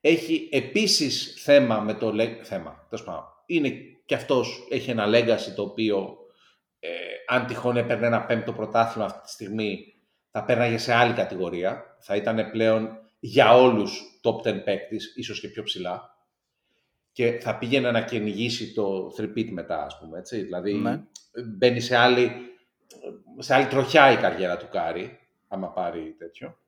Έχει 0.00 0.48
επίσης 0.52 1.42
θέμα 1.42 1.80
με 1.80 1.94
το... 1.94 2.12
λέ- 2.12 2.44
Θέμα, 2.44 2.86
τέλος 2.90 3.04
πάντων. 3.04 3.24
Είναι 3.46 3.72
και 4.06 4.14
αυτός 4.14 4.66
έχει 4.70 4.90
ένα 4.90 5.06
legacy 5.08 5.52
το 5.56 5.62
οποίο 5.62 6.16
ε, 6.78 6.88
αν 7.26 7.46
τυχόν 7.46 7.76
έπαιρνε 7.76 8.06
ένα 8.06 8.24
πέμπτο 8.24 8.52
πρωτάθλημα 8.52 9.06
αυτή 9.06 9.22
τη 9.22 9.30
στιγμή 9.30 9.84
θα 10.30 10.44
πέρναγε 10.44 10.78
σε 10.78 10.92
άλλη 10.94 11.12
κατηγορία. 11.14 11.96
Θα 12.00 12.16
ήταν 12.16 12.50
πλέον 12.50 12.88
για 13.18 13.54
όλους 13.54 14.02
top 14.22 14.48
10 14.48 14.64
παίκτης, 14.64 15.12
ίσως 15.16 15.40
και 15.40 15.48
πιο 15.48 15.62
ψηλά. 15.62 16.16
Και 17.12 17.38
θα 17.40 17.58
πήγαινε 17.58 17.90
να 17.90 18.02
κυνηγήσει 18.02 18.72
το 18.74 19.14
3 19.18 19.50
μετά, 19.50 19.84
ας 19.84 19.98
πούμε, 19.98 20.18
έτσι. 20.18 20.42
Δηλαδή, 20.42 20.72
Ναι. 20.74 21.00
μπαίνει 21.56 21.80
σε 21.80 21.96
άλλη, 21.96 22.30
σε 23.38 23.54
άλλη 23.54 23.66
τροχιά 23.66 24.12
η 24.12 24.16
καριέρα 24.16 24.56
του 24.56 24.68
Κάρι, 24.70 25.18
άμα 25.48 25.68
πάρει 25.68 26.14
τέτοιο. 26.18 26.58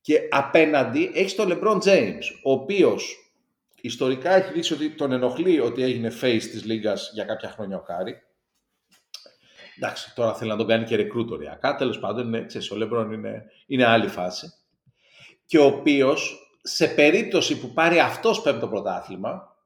Και 0.00 0.20
απέναντι 0.30 1.10
έχει 1.14 1.36
τον 1.36 1.48
LeBron 1.52 1.78
James, 1.82 2.22
ο 2.42 2.52
οποίος 2.52 3.32
ιστορικά 3.80 4.30
έχει 4.30 4.52
δείξει 4.52 4.72
ότι 4.72 4.90
τον 4.90 5.12
ενοχλεί 5.12 5.60
ότι 5.60 5.82
έγινε 5.82 6.12
face 6.20 6.42
της 6.42 6.64
λίγας 6.64 7.10
για 7.14 7.24
κάποια 7.24 7.50
χρόνια 7.50 7.76
ο 7.76 7.80
Κάρι. 7.80 8.22
Εντάξει, 9.76 10.14
τώρα 10.14 10.34
θέλει 10.34 10.50
να 10.50 10.56
τον 10.56 10.66
κάνει 10.66 10.84
και 10.84 10.96
recruit 10.96 11.30
οριακά. 11.30 11.74
Τέλος 11.74 11.98
πάντων, 11.98 12.26
είναι, 12.26 12.46
ξέρεις, 12.46 12.70
ο 12.70 12.76
LeBron 12.78 13.12
είναι, 13.12 13.44
είναι 13.66 13.84
άλλη 13.84 14.08
φάση. 14.08 14.52
Και 15.46 15.58
ο 15.58 15.64
οποίος, 15.64 16.50
σε 16.62 16.86
περίπτωση 16.88 17.60
που 17.60 17.72
πάρει 17.72 17.98
αυτός 17.98 18.42
πέμπτο 18.42 18.68
πρωτάθλημα, 18.68 19.56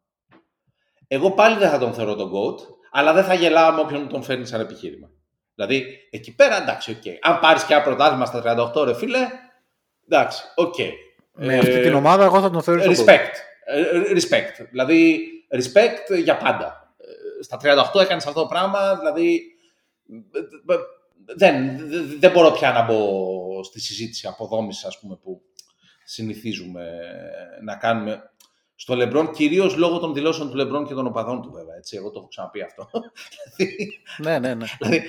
εγώ 1.08 1.30
πάλι 1.30 1.58
δεν 1.58 1.70
θα 1.70 1.78
τον 1.78 1.94
θεωρώ 1.94 2.14
τον 2.14 2.30
GOAT, 2.34 2.58
αλλά 2.90 3.12
δεν 3.12 3.24
θα 3.24 3.34
γελάω 3.34 3.72
με 3.72 3.80
όποιον 3.80 4.08
τον 4.08 4.22
φέρνει 4.22 4.46
σαν 4.46 4.60
επιχείρημα. 4.60 5.10
Δηλαδή, 5.54 6.08
εκεί 6.10 6.34
πέρα, 6.34 6.62
εντάξει, 6.62 6.90
οκ. 6.90 7.02
Αν 7.32 7.38
πάρεις 7.40 7.64
και 7.64 7.74
ένα 7.74 7.82
πρωτάθλημα 7.82 8.24
στα 8.26 8.72
38, 8.74 8.84
ρε 8.84 8.94
φίλε, 8.94 9.28
εντάξει, 10.08 10.42
οκ. 10.54 10.74
Με 11.32 11.54
Ε, 11.54 11.58
αυτή 11.58 11.80
την 11.82 11.94
ομάδα 11.94 12.24
εγώ 12.24 12.40
θα 12.40 12.50
τον 12.50 12.62
θεωρήσω 12.62 12.90
GOAT. 12.90 13.08
Respect. 13.08 13.34
Ε, 13.64 14.12
Respect. 14.14 14.66
Δηλαδή, 14.70 15.20
respect 15.52 16.22
για 16.22 16.36
πάντα. 16.36 16.94
Ε, 16.98 17.42
Στα 17.42 17.56
38 17.94 18.00
έκανες 18.00 18.26
αυτό 18.26 18.40
το 18.40 18.46
πράγμα, 18.46 18.96
δηλαδή 18.96 19.42
ε, 20.32 20.38
ε, 20.74 20.76
δεν, 21.36 21.76
δεν- 21.88 22.16
δεν 22.20 22.30
μπορώ 22.30 22.50
πια 22.50 22.72
να 22.72 22.82
μπω 22.84 23.04
στη 23.64 23.80
συζήτηση 23.80 24.26
αποδόμηση, 24.26 24.86
ας 24.86 24.98
πούμε, 24.98 25.16
που 25.22 25.40
συνηθίζουμε 26.04 26.90
να 27.62 27.76
κάνουμε 27.76 28.30
στο 28.74 28.94
Λεμπρόν, 28.94 29.30
κυρίως 29.32 29.76
λόγω 29.76 29.98
των 29.98 30.14
δηλώσεων 30.14 30.50
του 30.50 30.56
Λεμπρόν 30.56 30.86
και 30.86 30.94
των 30.94 31.06
οπαδών 31.06 31.42
του, 31.42 31.50
βέβαια. 31.52 31.76
Έτσι, 31.76 31.96
εγώ 31.96 32.10
το 32.10 32.18
έχω 32.18 32.28
ξαναπεί 32.28 32.62
αυτό. 32.62 32.90
Δηλαδή, 33.56 34.02
Ναι, 34.18 34.38
ναι, 34.38 34.54
ναι. 34.54 34.66
Δηλαδή, 34.78 34.96
α- 34.98 35.02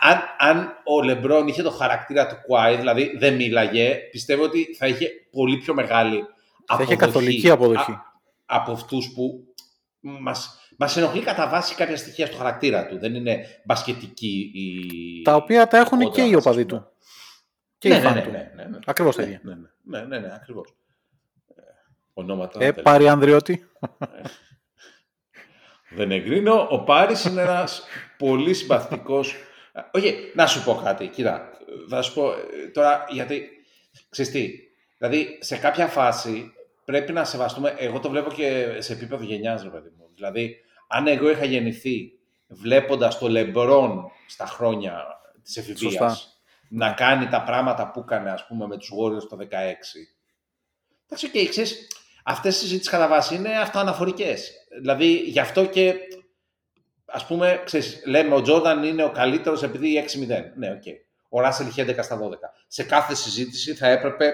αν, 0.00 0.20
αν 0.38 0.80
ο 0.84 1.02
Λεμπρόν 1.02 1.48
είχε 1.48 1.62
το 1.62 1.70
χαρακτήρα 1.70 2.26
του 2.26 2.36
Κουάι, 2.46 2.76
δηλαδή 2.76 3.16
δεν 3.18 3.34
μίλαγε, 3.34 3.94
πιστεύω 4.10 4.42
ότι 4.42 4.74
θα 4.78 4.86
είχε 4.86 5.10
πολύ 5.30 5.56
πιο 5.56 5.74
μεγάλη 5.74 6.16
Θα 6.66 6.82
είχε 6.82 6.92
αποδοχή 6.92 6.96
καθολική 6.96 7.50
αποδοχή. 7.50 7.90
α- 7.92 8.04
από 8.46 8.72
αυτούς 8.72 9.12
που 9.14 9.54
μας, 10.00 10.58
μας 10.78 10.96
ενοχλεί 10.96 11.22
κατά 11.22 11.48
βάση 11.48 11.74
κάποια 11.74 11.96
στοιχεία 11.96 12.26
στο 12.26 12.36
χαρακτήρα 12.36 12.86
του. 12.86 12.98
Δεν 12.98 13.14
είναι 13.14 13.46
μπασκετική 13.64 14.50
η... 14.54 15.22
Τα 15.22 15.34
οποία 15.34 15.66
τα 15.66 15.76
έχουν 15.78 15.98
κόντρα 15.98 16.14
και 16.14 16.22
οι 16.22 16.30
μας, 16.30 16.36
ας 16.38 16.46
οπαδοί 16.46 16.64
πούμε. 16.66 16.80
του. 16.80 16.90
Και 17.78 17.88
ναι, 17.88 17.94
οι 17.94 17.98
ναι, 17.98 18.04
φαν 18.04 18.14
ναι, 18.14 18.22
του. 18.22 18.30
ναι, 18.30 18.50
ναι, 18.56 18.64
ναι. 18.64 18.78
Ακριβώς 18.86 19.16
τα 19.16 19.22
ναι, 19.22 19.28
ίδια. 19.28 19.40
ναι, 19.44 19.54
ναι, 19.54 19.98
ναι, 20.00 20.06
ναι, 20.06 20.18
ναι, 20.26 20.32
ακριβώς. 20.34 20.74
Ε, 21.54 21.62
Ονόματα 22.14 22.64
Ε, 22.64 22.70
δεν- 22.72 22.82
πάρει 22.84 23.08
Ανδριώτη. 23.08 23.66
Δεν 25.90 26.10
εγκρίνω. 26.10 26.66
Ο 26.70 26.80
Πάρης 26.84 27.24
είναι 27.24 27.40
ένας 27.42 27.82
πολύ 28.18 28.54
συμπαθητικός... 28.54 29.34
Όχι, 29.90 30.32
να 30.34 30.46
σου 30.46 30.64
πω 30.64 30.80
κάτι. 30.84 31.06
Κοίτα, 31.06 31.50
θα 31.88 32.02
σου 32.02 32.14
πω 32.14 32.32
ε, 32.32 32.68
τώρα 32.72 33.06
γιατί... 33.08 33.50
Ξέρεις 34.08 34.32
τι, 34.32 34.50
δηλαδή 34.98 35.38
σε 35.40 35.56
κάποια 35.56 35.86
φάση 35.86 36.52
πρέπει 36.84 37.12
να 37.12 37.24
σεβαστούμε... 37.24 37.74
Εγώ 37.78 38.00
το 38.00 38.10
βλέπω 38.10 38.30
και 38.30 38.76
σε 38.78 38.92
επίπεδο 38.92 39.24
γενιάς, 39.24 39.62
ρε 39.62 39.68
παιδί 39.68 39.90
μου. 39.98 40.10
Δηλαδή, 40.14 40.56
αν 40.88 41.06
εγώ 41.06 41.30
είχα 41.30 41.44
γεννηθεί 41.44 42.12
βλέποντας 42.48 43.18
τον 43.18 43.28
Λεμπρόν 43.28 44.10
στα 44.26 44.46
χρόνια 44.46 45.04
της 45.42 45.56
εφηβείας 45.56 45.92
Σωστά. 45.92 46.16
να 46.68 46.92
κάνει 46.92 47.28
τα 47.28 47.42
πράγματα 47.42 47.90
που 47.90 48.00
έκανε, 48.00 48.30
ας 48.30 48.46
πούμε, 48.46 48.66
με 48.66 48.76
τους 48.76 48.92
Warriors 48.92 49.28
το 49.28 49.36
16. 49.36 49.44
Εντάξει, 51.06 51.26
οκ, 51.26 51.48
ξέρεις, 51.48 51.88
αυτές 52.24 52.56
οι 52.56 52.58
συζητήσεις 52.58 52.90
κατά 52.90 53.08
βάση 53.08 53.34
είναι 53.34 53.58
αυτοαναφορικές. 53.58 54.52
Δηλαδή, 54.80 55.16
γι' 55.16 55.40
αυτό 55.40 55.64
και, 55.64 55.94
ας 57.16 57.26
πούμε, 57.26 57.62
ξέρεις, 57.64 58.02
λέμε 58.04 58.34
ο 58.34 58.42
Τζόρνταν 58.42 58.84
είναι 58.84 59.04
ο 59.04 59.10
καλύτερος 59.10 59.62
επειδή 59.62 60.04
6-0. 60.06 60.26
Ναι, 60.56 60.70
οκ. 60.70 60.82
Ο 61.28 61.40
Ράσελ 61.40 61.66
είχε 61.66 61.82
11 61.88 61.98
στα 62.02 62.18
12. 62.18 62.20
Σε 62.68 62.82
κάθε 62.82 63.14
συζήτηση 63.14 63.74
θα 63.74 63.86
έπρεπε 63.86 64.32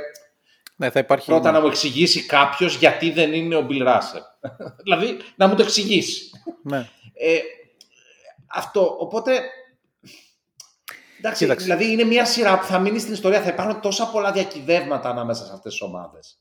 Ναι, 0.76 0.90
θα 0.90 0.98
υπάρχει. 0.98 1.26
πρώτα 1.26 1.50
να 1.50 1.60
μου 1.60 1.66
εξηγήσει 1.66 2.26
κάποιος 2.26 2.76
γιατί 2.76 3.10
δεν 3.10 3.32
είναι 3.32 3.56
ο 3.56 3.62
Μπιλ 3.62 3.82
Ράσελ. 3.82 4.20
δηλαδή, 4.84 5.16
να 5.36 5.46
μου 5.46 5.54
το 5.54 5.62
εξηγήσει. 5.62 6.30
Ναι. 6.62 6.88
Ε, 7.14 7.38
αυτό, 8.46 8.96
οπότε... 8.98 9.40
Εντάξει, 11.18 11.44
Κοίταξε. 11.44 11.64
δηλαδή 11.64 11.92
είναι 11.92 12.04
μια 12.04 12.24
σειρά 12.24 12.58
που 12.58 12.64
θα 12.64 12.78
μείνει 12.78 12.98
στην 12.98 13.12
ιστορία. 13.12 13.40
Θα 13.42 13.48
υπάρχουν 13.48 13.80
τόσα 13.80 14.06
πολλά 14.10 14.32
διακυβεύματα 14.32 15.08
ανάμεσα 15.08 15.44
σε 15.44 15.52
αυτές 15.54 15.72
τις 15.72 15.82
ομάδες. 15.82 16.38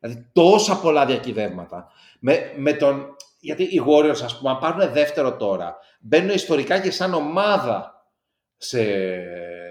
Δηλαδή 0.00 0.26
τόσα 0.32 0.76
πολλά 0.80 1.06
διακυβεύματα. 1.06 1.92
Με, 2.18 2.52
με 2.56 2.72
τον... 2.72 3.16
Γιατί 3.40 3.62
οι 3.62 3.82
Warriors, 3.86 4.20
ας 4.24 4.38
πούμε, 4.38 4.50
αν 4.50 4.58
πάρουν 4.58 4.92
δεύτερο 4.92 5.36
τώρα, 5.36 5.76
μπαίνουν 6.00 6.30
ιστορικά 6.30 6.80
και 6.80 6.90
σαν 6.90 7.14
ομάδα 7.14 8.06
σε, 8.56 8.82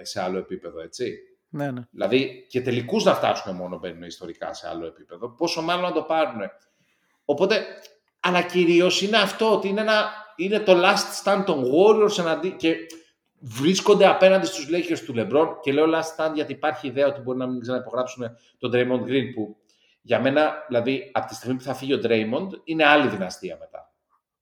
σε 0.04 0.22
άλλο 0.22 0.38
επίπεδο, 0.38 0.82
έτσι. 0.82 1.14
ναι, 1.50 1.72
ναι. 1.72 1.82
Δηλαδή 1.92 2.46
και 2.50 2.62
τελικούς 2.62 3.04
να 3.04 3.14
φτάσουν 3.14 3.56
μόνο 3.56 3.78
μπαίνουν 3.78 4.04
ιστορικά 4.04 4.54
σε 4.54 4.68
άλλο 4.68 4.86
επίπεδο. 4.86 5.30
Πόσο 5.30 5.62
μάλλον 5.62 5.84
να 5.84 5.92
το 5.92 6.02
πάρουν. 6.02 6.42
Οπότε, 7.26 7.66
αλλά 8.20 8.42
κυρίω 8.42 8.90
είναι 9.02 9.18
αυτό 9.18 9.54
ότι 9.54 9.68
είναι, 9.68 9.82
ένα, 9.82 10.10
είναι 10.36 10.60
το 10.60 10.74
last 10.76 11.24
stand 11.24 11.44
των 11.46 11.64
Warriors 11.74 12.18
εναντί, 12.20 12.52
και 12.52 12.76
βρίσκονται 13.40 14.08
απέναντι 14.08 14.46
στους 14.46 14.70
Lakers 14.72 15.00
του 15.06 15.14
LeBron 15.18 15.48
και 15.62 15.74
λέω 15.74 15.86
last 15.86 16.16
stand 16.18 16.34
γιατί 16.34 16.52
υπάρχει 16.52 16.88
ιδέα 16.88 17.08
ότι 17.08 17.22
μπορεί 17.22 17.38
να 17.38 17.48
μην 17.48 17.62
ξαναυπογράψουν 17.62 18.38
τον 18.58 18.72
Draymond 18.74 19.10
Green 19.10 19.34
που 19.36 19.58
για 20.08 20.20
μένα, 20.22 20.54
δηλαδή, 20.68 21.10
από 21.14 21.28
τη 21.28 21.36
στιγμή 21.36 21.58
που 21.58 21.64
θα 21.64 21.74
φύγει 21.74 21.94
ο 21.94 22.00
Draymond, 22.04 22.48
είναι 22.64 22.86
άλλη 22.86 23.08
δυναστεία 23.08 23.58
μετά. 23.60 23.92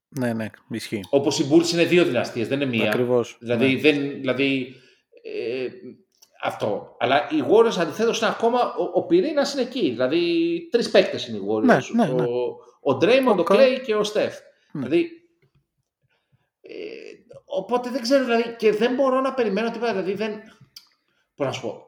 Ναι, 0.08 0.34
ναι, 0.34 0.50
ισχύει. 0.70 1.00
Όπως 1.10 1.40
οι 1.40 1.48
Bulls 1.52 1.72
είναι 1.74 1.84
δύο 1.86 2.04
δυναστείες, 2.06 2.48
δεν 2.48 2.62
είναι 2.62 2.70
μία. 2.78 2.88
Ακριβώς. 2.90 3.38
Δηλαδή, 3.40 3.74
Ναι. 3.74 3.80
δεν, 3.80 4.10
δηλαδή 4.10 4.76
ε, 5.24 5.68
αυτό. 6.44 6.96
Αλλά 7.00 7.28
οι 7.32 7.44
Warriors 7.50 7.78
αντιθέτως 7.80 8.20
είναι 8.22 8.30
ακόμα. 8.30 8.60
Ο, 8.76 8.84
ο 8.94 9.06
πυρήνας 9.06 9.54
είναι 9.54 9.62
εκεί. 9.62 9.90
Δηλαδή, 9.90 10.22
τρεις 10.72 10.92
παίκτες 10.92 11.28
είναι 11.28 11.38
οι 11.38 11.42
Warriors. 11.50 11.64
Ναι, 11.64 12.06
ναι, 12.06 12.14
ναι. 12.14 12.22
Ο, 12.22 12.46
ο 12.94 12.98
Draymond, 13.02 13.36
ο, 13.38 13.40
Ο 13.40 13.44
Κα- 13.44 13.56
Clay 13.56 13.82
και 13.86 13.96
ο 13.96 14.02
Steph. 14.14 14.34
Ναι. 14.72 14.82
Δηλαδή. 14.88 15.10
Ε, 16.62 16.74
οπότε 17.46 17.90
δεν 17.90 18.02
ξέρω, 18.02 18.24
δηλαδή, 18.24 18.56
και 18.58 18.72
δεν 18.72 18.94
μπορώ 18.96 19.22
να 19.22 19.34
περιμένω 19.34 19.72
τίποτα. 19.72 19.92
Δηλαδή, 19.92 20.14
δεν. 20.14 20.42
Πώς 21.36 21.46
να 21.46 21.52
σου 21.52 21.62
πω. 21.62 21.84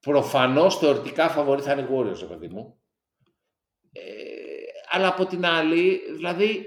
Προφανώς 0.00 0.78
θεωρητικά 0.78 1.28
φαβορή 1.28 1.62
θα 1.62 1.72
είναι 1.72 1.80
οι 1.82 1.86
Warriors, 1.90 2.18
ρε 2.20 2.26
παιδί 2.26 2.48
μου. 2.48 2.76
Ε, 3.92 4.00
αλλά 4.90 5.08
από 5.08 5.26
την 5.26 5.44
άλλη, 5.44 6.00
δηλαδή. 6.14 6.66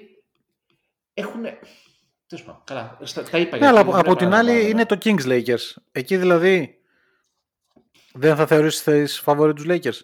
Έχουν. 1.14 1.42
Τέλος 2.28 2.44
πάντων, 2.46 2.62
καλά. 2.66 2.98
Στα- 3.02 3.24
Τα 3.24 3.38
είπα 3.38 3.58
Ναι, 3.58 3.58
γιατί 3.58 3.66
αλλά 3.66 3.74
δεν 3.74 3.82
από, 3.88 3.92
από 3.92 4.02
πρέπει 4.02 4.18
την 4.18 4.30
να 4.30 4.38
άλλη 4.38 4.50
επαναλάβω. 4.50 4.72
είναι 4.72 4.86
το 4.86 4.98
Kings 5.04 5.26
Lakers. 5.56 5.74
Εκεί 5.92 6.18
δηλαδή 6.18 6.80
δεν 8.14 8.36
θα 8.36 8.48
θεωρήσεις 8.48 8.82
θες 8.82 9.20
φαβορή 9.20 9.54
τους 9.54 9.66
Lakers. 9.68 10.00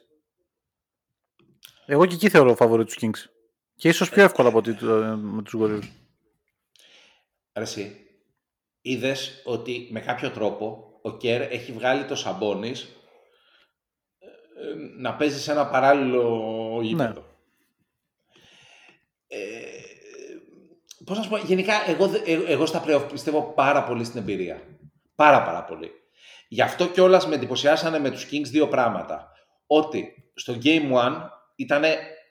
Εγώ 1.85 2.05
και 2.05 2.13
εκεί 2.13 2.29
θεωρώ 2.29 2.55
φαβορή 2.55 2.85
τους 2.85 2.97
Kings. 3.01 3.29
Και 3.75 3.87
ίσως 3.87 4.09
πιο 4.09 4.23
εύκολα 4.23 4.47
από 4.49 4.57
ότι 4.57 4.73
το- 4.73 5.17
με 5.17 5.41
τους 5.43 5.53
Warriors. 5.59 5.89
Ρε 7.53 7.63
εσύ, 7.63 7.95
είδες 8.81 9.41
ότι 9.43 9.87
με 9.91 9.99
κάποιο 9.99 10.31
τρόπο 10.31 10.99
ο 11.01 11.17
Κέρ 11.17 11.41
έχει 11.41 11.71
βγάλει 11.71 12.05
το 12.05 12.15
Σαμπόνις 12.15 12.81
ε, 12.83 12.87
να 14.97 15.13
παίζεις 15.15 15.43
σε 15.43 15.51
ένα 15.51 15.67
παράλληλο 15.67 16.79
γήπεδο. 16.81 17.25
Ε, 19.27 19.37
πώς 21.05 21.17
να 21.17 21.23
σου 21.23 21.29
πω, 21.29 21.37
γενικά 21.37 21.73
εγώ, 21.87 22.07
δε- 22.07 22.17
ε- 22.25 22.43
εγώ 22.51 22.65
στα 22.65 22.83
playoff 22.87 23.05
πιστεύω 23.11 23.41
πάρα 23.55 23.83
πολύ 23.83 24.03
στην 24.03 24.19
εμπειρία. 24.19 24.61
Πάρα 25.15 25.43
πάρα 25.43 25.63
πολύ. 25.63 25.91
Γι' 26.47 26.61
αυτό 26.61 26.87
κιόλας 26.87 27.27
με 27.27 27.35
εντυπωσιάσανε 27.35 27.99
με 27.99 28.09
τους 28.11 28.25
Kings 28.31 28.47
δύο 28.49 28.67
πράγματα. 28.67 29.31
Ότι 29.67 30.31
στο 30.33 30.57
Game 30.63 30.91
1 30.91 31.29
ήταν, 31.55 31.83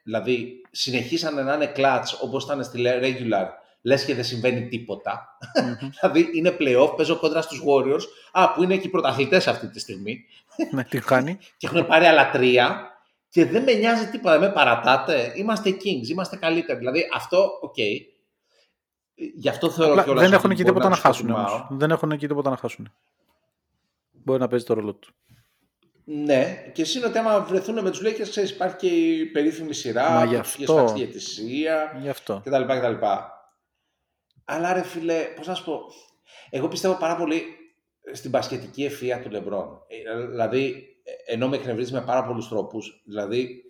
δηλαδή 0.02 0.60
συνεχίσανε 0.70 1.42
να 1.42 1.54
είναι 1.54 1.72
clutch 1.76 2.18
όπως 2.22 2.44
ήταν 2.44 2.64
στη 2.64 2.82
regular, 2.84 3.46
λες 3.82 4.04
και 4.04 4.14
δεν 4.14 4.24
συμβαίνει 4.24 4.68
τίποτα. 4.68 5.38
δηλαδή 6.00 6.30
είναι 6.34 6.56
playoff, 6.60 6.96
παίζω 6.96 7.16
κόντρα 7.16 7.42
στους 7.42 7.62
Warriors, 7.66 8.02
α, 8.32 8.52
που 8.52 8.62
είναι 8.62 8.76
και 8.76 8.86
οι 8.86 8.90
πρωταθλητές 8.90 9.48
αυτή 9.48 9.68
τη 9.68 9.80
στιγμή 9.80 10.24
ναι, 10.70 10.84
τι 10.84 10.98
κάνει. 10.98 11.38
και 11.56 11.66
έχουν 11.66 11.86
πάρει 11.86 12.04
άλλα 12.04 12.30
τρία 12.30 12.90
Και 13.28 13.44
δεν 13.46 13.62
με 13.62 13.72
νοιάζει 13.72 14.06
τίποτα, 14.06 14.38
δεν 14.38 14.48
με 14.48 14.54
παρατάτε. 14.54 15.32
Είμαστε 15.36 15.70
Kings, 15.70 16.08
είμαστε 16.10 16.36
καλύτεροι. 16.36 16.78
Δηλαδή 16.78 17.08
αυτό, 17.14 17.58
οκ. 17.60 17.76
Γι' 19.34 19.48
αυτό 19.48 19.70
θεωρώ 19.70 19.90
Απλά 19.92 20.02
κιόλας 20.04 20.22
δεν 20.22 20.28
ότι 20.32 20.38
έχουν 20.38 20.50
εκεί 20.50 20.62
μπορεί 20.62 20.74
τίποτα 20.74 20.88
να 20.88 20.94
τους 20.94 21.04
χάσουν. 21.04 21.26
προτιμάω. 21.26 21.54
όμως. 21.54 21.66
Δεν 21.70 21.90
έχουν 21.90 22.10
εκεί 22.10 22.26
τίποτα 22.26 22.50
να 22.50 22.56
χάσουν. 22.56 22.92
Μπορεί 24.12 24.40
να 24.40 24.48
παίζει 24.48 24.64
το 24.64 24.74
ρόλο 24.74 24.92
του. 24.94 25.12
Ναι, 26.04 26.70
και 26.72 26.82
εσύ 26.82 27.04
ότι 27.04 27.18
άμα 27.18 27.40
βρεθούν 27.40 27.82
με 27.82 27.90
τους 27.90 28.00
Lakers, 28.04 28.28
ξέρεις, 28.30 28.50
υπάρχει 28.50 28.76
και 28.76 28.86
η 28.86 29.26
περίφημη 29.26 29.74
σειρά, 29.74 30.10
Μα 30.10 30.20
που 30.20 30.24
γι' 30.24 30.30
πήγες 30.30 30.48
αυτό. 30.50 30.86
στα 30.86 30.92
διαιτησία 30.92 31.98
Γι' 32.02 32.08
αυτό. 32.08 32.40
κτλ. 32.44 32.62
κτλ. 32.62 33.04
Αλλά 34.52 34.72
ρε 34.72 34.82
φίλε, 34.82 35.24
πώς 35.36 35.46
να 35.46 35.54
σου 35.54 35.64
πω, 35.64 35.80
εγώ 36.50 36.68
πιστεύω 36.68 36.94
πάρα 36.94 37.16
πολύ 37.16 37.42
στην 38.12 38.30
πασχετική 38.30 38.90
ευφυΐα 38.90 39.20
του 39.22 39.30
Λεμπρόν. 39.30 39.82
Ε, 39.88 40.26
Δηλαδή, 40.26 40.86
ε, 41.26 41.32
ενώ 41.32 41.48
με 41.48 41.56
εκνευρίζει 41.56 41.92
με 41.92 42.02
πάρα 42.02 42.24
πολλούς 42.24 42.48
τρόπους, 42.48 43.02
δηλαδή, 43.06 43.64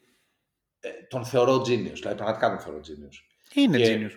ε, 0.81 0.89
τον 1.09 1.24
θεωρώ 1.24 1.55
genius, 1.57 1.66
δηλαδή 1.93 2.16
πραγματικά 2.16 2.48
τον 2.48 2.59
θεωρώ 2.61 2.78
genius. 2.78 3.16
Είναι 3.55 3.78
Και- 3.78 3.97
genius. 3.97 4.12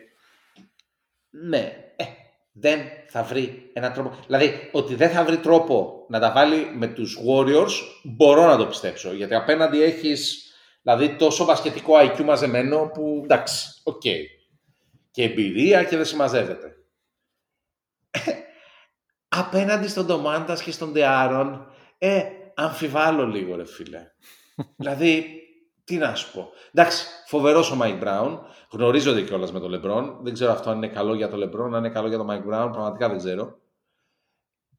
Ναι, 1.30 1.94
ε, 1.96 2.04
δεν 2.52 2.80
θα 3.08 3.24
βρει 3.24 3.70
έναν 3.74 3.94
τρόπο. 3.94 4.16
Δηλαδή, 4.28 4.70
ότι 4.72 4.96
δεν 4.96 5.10
θα 5.10 5.24
βρει 5.24 5.38
τρόπο 5.38 6.06
να 6.10 6.20
τα 6.20 6.32
βάλει 6.32 6.72
με 6.76 6.88
τους 6.88 7.18
Warriors, 7.28 7.72
μπορώ 8.04 8.46
να 8.46 8.58
το 8.58 8.66
πιστέψω. 8.66 9.14
Γιατί 9.14 9.36
απέναντι 9.36 9.82
έχεις 9.84 10.48
δηλαδή, 10.82 11.16
τόσο 11.16 11.46
μπασκετικό 11.46 11.94
IQ 12.00 12.24
μαζεμένο 12.24 12.90
που 12.94 13.22
εντάξει, 13.24 13.68
οκ. 13.84 14.02
Και 15.14 15.24
εμπειρία 15.24 15.84
και 15.84 15.96
δεν 15.96 16.06
συμμαζεύεται. 16.06 16.76
απέναντι 19.28 19.88
στον 19.88 20.06
Ντομάντας 20.06 20.64
και 20.64 20.72
στον 20.72 20.92
Ντεάρον, 20.92 21.68
ε, 21.98 22.24
αμφιβάλλω 22.56 23.26
λίγο 23.26 23.56
ρε 23.56 23.66
φίλε. 23.66 24.12
δηλαδή, 24.78 25.42
τι 25.84 25.96
να 25.96 26.16
σου 26.16 26.32
πω. 26.32 26.50
Εντάξει, 26.74 27.06
φοβερός 27.28 27.72
ο 27.72 27.76
Μάικ 27.76 27.98
Μπράουν. 27.98 28.40
Γνωρίζονται 28.72 29.22
κιόλας 29.22 29.52
με 29.52 29.60
τον 29.60 29.70
Λεμπρόν. 29.70 30.20
Δεν 30.22 30.34
ξέρω 30.34 30.52
αυτό 30.52 30.70
αν 30.70 30.78
είναι 30.78 30.88
καλό 30.88 31.14
για 31.14 31.30
τον 31.30 31.40
Λεμπρόν, 31.40 31.76
αν 31.76 31.84
είναι 31.84 31.94
καλό 31.94 32.08
για 32.08 32.18
τον 32.18 32.26
Μάικ 32.26 32.44
Μπράουν. 32.44 32.72
Πραγματικά 32.72 33.10
δεν 33.10 33.18
ξέρω. 33.18 33.60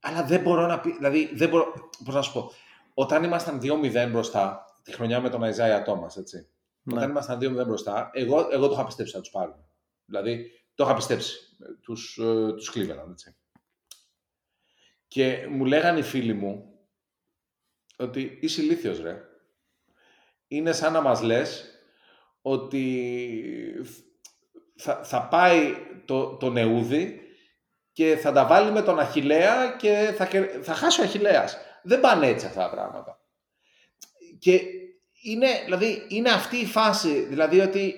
Αλλά 0.00 0.24
δεν 0.24 0.40
μπορώ 0.40 0.66
να 0.66 0.80
πει. 0.80 0.92
Δηλαδή, 0.96 1.30
δεν 1.34 1.48
μπορώ. 1.48 1.72
Πώς 2.04 2.14
να 2.14 2.22
σου 2.22 2.32
πω. 2.32 2.50
Όταν 2.94 3.22
ήμασταν 3.24 3.60
2-0 3.62 4.08
μπροστά, 4.10 4.64
τη 4.82 4.92
χρονιά 4.92 5.20
με 5.20 5.28
τον 5.28 5.42
Αϊζάια 5.42 5.82
Τόμας, 5.82 6.10
έτσι. 6.18 6.48
Ναι. 6.82 6.96
Όταν 6.96 7.10
ήμασταν 7.10 7.38
2-0 7.38 7.66
μπροστά, 7.66 8.10
εγώ, 8.12 8.48
εγώ 8.50 8.66
το 8.66 8.72
είχα 8.72 8.84
πιστέψει 8.84 9.16
να 9.16 9.20
τους 9.20 9.30
πάρουν. 9.30 9.64
Δηλαδή, 10.04 10.50
το 10.74 10.84
είχα 10.84 10.94
πιστέψει. 10.94 11.38
Τους 11.82 12.14
τους 12.56 12.72
Cleveland, 12.74 13.10
έτσι. 13.10 13.36
Και 15.08 15.46
μου 15.50 15.64
λέγανε 15.64 15.98
οι 15.98 16.02
φίλοι 16.02 16.32
μου 16.32 16.78
ότι 17.96 18.38
είσαι 18.40 18.62
ηλίθιος 18.62 19.00
ρε. 19.00 19.22
Είναι 20.48 20.72
σαν 20.72 20.92
να 20.92 21.00
μας 21.00 21.22
λες 21.22 21.64
ότι 22.42 23.84
θα, 24.76 25.04
θα 25.04 25.28
πάει 25.28 25.74
το, 26.04 26.36
το 26.36 26.50
νεούδι 26.50 27.20
και 27.92 28.16
θα 28.16 28.32
τα 28.32 28.46
βάλει 28.46 28.70
με 28.70 28.82
τον 28.82 28.98
Αχιλέα 28.98 29.76
και 29.76 30.14
θα, 30.16 30.26
κερ- 30.26 30.64
θα 30.64 30.74
χάσει 30.74 31.00
ο 31.00 31.04
Αχιλέας. 31.04 31.56
Δεν 31.82 32.00
πάνε 32.00 32.26
έτσι 32.26 32.46
αυτά 32.46 32.60
τα 32.60 32.70
πράγματα. 32.70 33.20
Και 34.38 34.60
είναι, 35.22 35.48
δηλαδή, 35.64 36.06
είναι 36.08 36.30
αυτή 36.30 36.56
η 36.56 36.66
φάση, 36.66 37.20
δηλαδή 37.20 37.60
ότι 37.60 37.94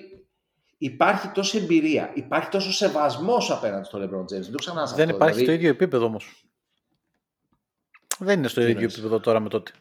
υπάρχει 0.77 1.27
τόση 1.27 1.57
εμπειρία, 1.57 2.11
υπάρχει 2.13 2.49
τόσο 2.49 2.71
σεβασμός 2.73 3.51
απέναντι 3.51 3.85
στον 3.85 4.01
LeBron 4.01 4.21
James. 4.21 4.41
Δεν 4.41 4.51
το 4.51 4.57
ξεχνάς 4.57 4.93
Δεν 4.93 5.03
αυτό. 5.05 5.15
υπάρχει 5.15 5.35
δηλαδή, 5.37 5.43
στο 5.43 5.51
ίδιο 5.51 5.69
επίπεδο 5.69 6.05
όμως. 6.05 6.45
Δεν 8.19 8.37
είναι 8.39 8.47
στο 8.47 8.59
Τι 8.59 8.65
ίδιο 8.65 8.75
εννοείς; 8.77 8.93
επίπεδο 8.93 9.19
τώρα 9.19 9.39
με 9.39 9.49
τότε. 9.49 9.71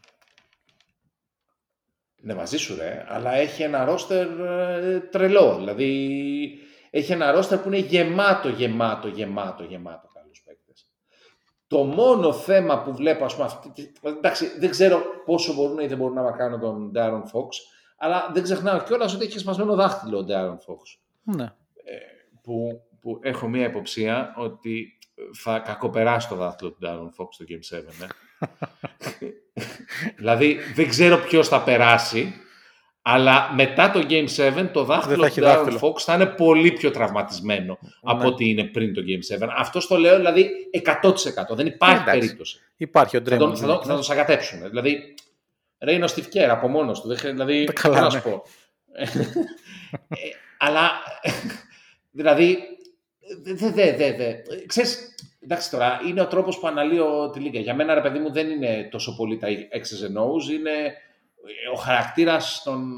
Ναι, 2.21 2.35
μαζί 2.35 2.57
σου 2.57 2.77
ρε, 2.77 3.05
αλλά 3.09 3.33
έχει 3.33 3.63
ένα 3.63 3.85
ρόστερ 3.85 4.41
ε, 4.41 5.01
τρελό. 5.01 5.57
Δηλαδή, 5.57 6.59
έχει 6.91 7.13
ένα 7.13 7.31
ρόστερ 7.31 7.59
που 7.59 7.69
είναι 7.69 7.79
γεμάτο, 7.79 8.49
γεμάτο, 8.49 9.09
γεμάτο, 9.09 9.63
γεμάτο 9.63 10.09
καλούς 10.15 10.43
παίκτες. 10.45 10.91
Το 11.67 11.85
μόνο 11.85 12.33
θέμα 12.33 12.83
που 12.83 12.95
βλέπω, 12.95 13.25
ας 13.25 13.35
πούμε, 13.35 13.47
αυτή, 13.47 13.71
τη- 13.71 13.93
εντάξει, 14.03 14.59
δεν 14.59 14.71
ξέρω 14.71 15.03
πόσο 15.25 15.55
μπορούν 15.55 15.79
ή 15.79 15.87
δεν 15.87 15.97
μπορούν 15.99 16.15
να 16.15 16.23
μακράνουν 16.23 16.61
τον 16.61 16.93
Darren 16.95 17.23
Fox, 17.23 17.49
αλλά 17.97 18.31
δεν 18.35 18.43
ξεχνάω 18.43 18.83
κιόλας 18.83 19.15
ότι 19.15 19.25
έχεις 19.25 19.41
σπασμένο 19.41 19.75
δάχτυλο 19.75 20.19
ο 20.19 20.25
Darren 20.29 20.55
Fox. 20.73 20.99
Ναι. 21.23 21.53
Που, 22.43 22.81
που 23.01 23.19
έχω 23.23 23.49
μία 23.49 23.67
υποψία 23.67 24.35
ότι 24.37 24.99
θα 25.43 25.59
κακοπεράσει 25.59 26.29
το 26.29 26.35
δάχτυλο 26.35 26.71
του 26.71 26.79
Darren 26.83 27.23
Fox 27.23 27.27
στο 27.31 27.45
Game 27.49 27.77
7. 27.79 27.83
Ε. 29.21 29.27
δηλαδή 30.19 30.59
δεν 30.75 30.89
ξέρω 30.89 31.17
ποιος 31.19 31.49
θα 31.49 31.63
περάσει, 31.63 32.35
αλλά 33.03 33.53
μετά 33.55 33.91
το 33.91 34.07
Game 34.09 34.27
7 34.37 34.69
το 34.73 34.85
δάχτυλο 34.85 35.21
θα 35.21 35.27
έχει 35.27 35.41
του 35.41 35.47
Darren 35.47 35.51
δάχτυλο. 35.65 35.79
Fox 35.83 35.99
θα 36.01 36.15
είναι 36.15 36.27
πολύ 36.27 36.73
πιο 36.73 36.91
τραυματισμένο 36.91 37.79
από 38.03 38.23
Ναι. 38.23 38.27
ό,τι 38.29 38.49
είναι 38.49 38.65
πριν 38.65 38.95
το 38.95 39.01
Game 39.07 39.45
7. 39.45 39.49
Αυτό 39.57 39.87
το 39.87 39.97
λέω 39.97 40.17
δηλαδή 40.17 40.51
100%. 40.85 41.57
Δεν 41.57 41.67
υπάρχει 41.67 42.01
Εντάξει. 42.03 42.19
περίπτωση. 42.21 42.59
Υπάρχει 42.77 43.17
ο 43.17 43.21
Θα 43.25 43.37
τον, 43.37 43.51
Draymond. 43.51 43.57
θα, 43.57 43.67
τον, 43.67 43.83
θα 43.83 43.95
τον 43.95 44.03
σακατέψουν. 44.03 44.69
Δηλαδή, 44.69 45.15
ρε 45.81 45.93
είναι 45.93 46.05
ο 46.05 46.09
Steve 46.17 46.35
Kerr 46.37 46.49
από 46.51 46.69
μόνος 46.69 47.01
του. 47.01 47.09
Δεν, 47.09 47.17
χρει- 47.19 47.33
δηλαδή, 47.33 47.65
Τα 47.65 47.73
καλά, 47.73 47.95
τι 47.97 48.01
να 48.01 48.07
ναι. 48.13 48.21
σου 48.21 48.23
πω. 48.23 48.43
Ε, 48.93 49.05
αλλά, 50.59 50.91
δηλαδή, 52.11 52.59
δε, 53.43 53.71
δε, 53.71 53.93
δε, 53.97 54.13
δε. 54.13 54.35
Ξέρεις, 54.67 55.15
εντάξει 55.43 55.71
τώρα, 55.71 56.01
είναι 56.07 56.21
ο 56.21 56.27
τρόπος 56.27 56.59
που 56.59 56.67
αναλύω 56.67 57.31
τη 57.31 57.41
Λίγκα. 57.41 57.59
Για 57.61 57.75
μένα, 57.75 57.95
ρε 57.95 58.01
παιδί 58.01 58.19
μου, 58.19 58.33
δεν 58.33 58.51
είναι 58.51 58.89
τόσο 58.91 59.17
πολύ 59.17 59.37
τα 59.39 59.49
X's 59.51 60.07
and 60.07 60.23
O's, 60.23 60.51
είναι 60.53 60.95
ο 61.73 61.77
χαρακτήρας 61.77 62.63
των, 62.65 62.93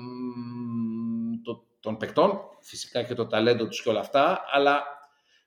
των, 1.44 1.62
των 1.80 1.96
παικτών, 1.96 2.40
φυσικά 2.60 3.02
και 3.02 3.14
το 3.14 3.26
ταλέντο 3.26 3.66
τους 3.66 3.82
και 3.82 3.88
όλα 3.88 4.00
αυτά, 4.00 4.44
αλλά 4.52 4.82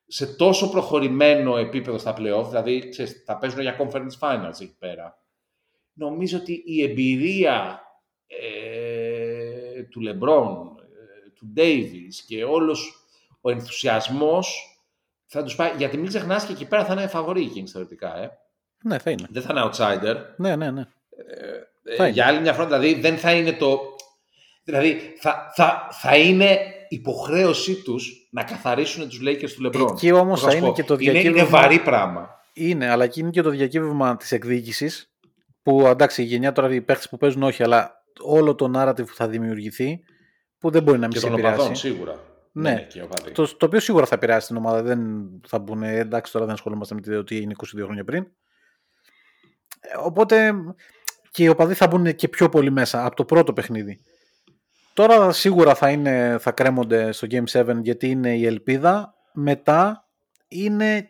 σε 0.07 0.25
τόσο 0.35 0.69
προχωρημένο 0.69 1.57
επίπεδο 1.57 1.97
στα 1.97 2.15
playoff, 2.17 2.45
δηλαδή 2.47 2.89
ξέρεις, 2.89 3.23
θα 3.25 3.37
παίζουν 3.37 3.61
για 3.61 3.77
conference 3.79 4.19
finals 4.19 4.61
εκεί 4.61 4.75
πέρα. 4.79 5.19
Νομίζω 6.02 6.38
ότι 6.38 6.64
η 6.65 6.84
εμπειρία 6.84 7.82
ε, 8.28 9.84
του 9.84 10.02
LeBron, 10.02 10.82
ε, 10.82 11.30
του 11.36 11.53
Davis 11.57 12.14
και 12.28 12.44
όλος 12.44 13.06
ο 13.41 13.49
ενθουσιασμός 13.49 14.78
θα 15.26 15.44
τους 15.44 15.56
πάει, 15.56 15.72
γιατί 15.78 15.98
μην 15.98 16.07
ξεχνάς 16.07 16.45
και 16.45 16.52
εκεί 16.52 16.65
πέρα 16.68 16.86
θα 16.86 16.94
είναι 16.94 17.07
φαβορή 17.07 17.41
οι 17.41 17.52
Kings 17.56 17.68
θεωρητικά, 17.72 18.18
ε. 18.18 18.30
Ναι, 18.84 18.98
θα 18.99 19.11
είναι. 19.11 19.28
Δεν 19.30 19.41
θα 19.41 19.53
είναι 19.53 19.69
outsider. 19.72 20.15
Ναι, 20.38 20.56
ναι, 20.56 20.72
ναι. 20.72 20.82
Ε, 20.82 21.95
Θα 21.95 22.03
είναι. 22.03 22.14
για 22.14 22.26
άλλη 22.28 22.40
μια 22.40 22.53
φορά, 22.53 22.65
δηλαδή 22.65 22.94
δεν 22.99 23.18
θα 23.18 23.32
είναι 23.32 23.52
το... 23.53 23.80
Δηλαδή 24.64 24.99
θα, 25.19 25.52
θα, 25.56 25.88
θα 25.91 26.18
είναι 26.18 26.57
υποχρέωσή 26.90 27.82
τους 27.82 28.28
να 28.32 28.44
καθαρίσουν 28.44 29.10
τους 29.10 29.19
Lakers 29.26 29.49
του 29.52 29.69
LeBron. 29.69 29.91
Εκεί 29.91 30.11
όμως 30.11 30.40
Πώς 30.40 30.41
να 30.41 30.45
θα 30.45 30.52
σου 30.52 30.57
είναι 30.57 30.68
πω, 30.68 30.73
και 30.73 30.84
το 30.84 30.94
είναι, 30.94 31.03
είναι 31.03 31.22
διακύβευμα- 31.22 31.60
βαρύ 31.61 31.80
πράγμα. 31.80 32.30
Είναι, 32.53 32.90
αλλά 32.90 33.03
εκεί 33.03 33.19
είναι 33.19 33.30
και 33.30 33.41
το 33.41 33.49
διακύβευμα 33.49 34.18
της 34.18 34.32
εκδίκησης. 34.32 35.10
Που 35.63 35.81
εντάξει, 35.88 36.21
η 36.21 36.25
γενιά 36.25 36.51
τώρα 36.51 36.73
οι 36.73 36.81
παίχτε 36.81 37.07
που 37.09 37.17
παίζουν 37.17 37.43
όχι, 37.43 37.63
αλλά 37.63 38.03
όλο 38.19 38.55
το 38.55 38.71
narrative 38.75 39.05
που 39.05 39.13
θα 39.13 39.27
δημιουργηθεί 39.27 40.03
που 40.57 40.69
δεν 40.69 40.83
μπορεί 40.83 40.99
να 40.99 41.07
μην 41.07 41.13
Και 41.13 41.19
σε 41.19 41.25
των 41.27 41.39
οπαδών, 41.39 41.59
επηρεάσει. 41.59 41.88
σίγουρα. 41.88 42.19
Ναι. 42.51 42.85
και 42.89 42.99
οι 42.99 43.01
οπαδοί. 43.01 43.31
Το, 43.31 43.57
το 43.57 43.65
οποίο 43.65 43.79
σίγουρα 43.79 44.05
θα 44.05 44.15
επηρεάσει 44.15 44.47
την 44.47 44.55
ομάδα. 44.57 44.81
Δεν 44.81 45.29
θα 45.47 45.61
πούνε 45.61 45.97
εντάξει, 45.97 46.31
τώρα 46.31 46.45
δεν 46.45 46.53
ασχολούμαστε 46.53 46.95
με 46.95 47.01
τη 47.01 47.13
ότι 47.13 47.38
είναι 47.41 47.53
22 47.57 47.81
χρόνια 47.83 48.03
πριν. 48.03 48.23
Ε, 49.79 49.97
Οπότε 49.99 50.53
και 51.31 51.43
οι 51.43 51.47
οπαδοί 51.47 51.73
θα 51.73 51.88
μπουν 51.88 52.15
και 52.15 52.27
πιο 52.27 52.49
πολύ 52.49 52.71
μέσα 52.71 53.05
από 53.05 53.15
το 53.15 53.25
πρώτο 53.25 53.53
παιχνίδι. 53.53 54.01
Τώρα 54.93 55.31
σίγουρα 55.31 55.75
θα, 55.75 55.89
είναι, 55.89 56.38
θα 56.39 56.51
κρέμονται 56.51 57.11
στο 57.11 57.27
Game 57.31 57.43
7 57.51 57.75
γιατί 57.81 58.09
είναι 58.09 58.35
η 58.35 58.45
ελπίδα. 58.45 59.13
Μετά 59.33 60.07
είναι, 60.47 61.09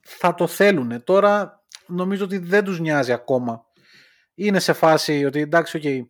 θα 0.00 0.34
το 0.34 0.46
θέλουν. 0.46 1.04
Τώρα 1.04 1.62
νομίζω 1.86 2.24
ότι 2.24 2.38
δεν 2.38 2.64
τους 2.64 2.80
νοιάζει 2.80 3.12
ακόμα. 3.12 3.66
Είναι 4.46 4.58
σε 4.58 4.72
φάση 4.72 5.24
ότι 5.24 5.40
εντάξει, 5.40 5.80
okay, 5.82 6.06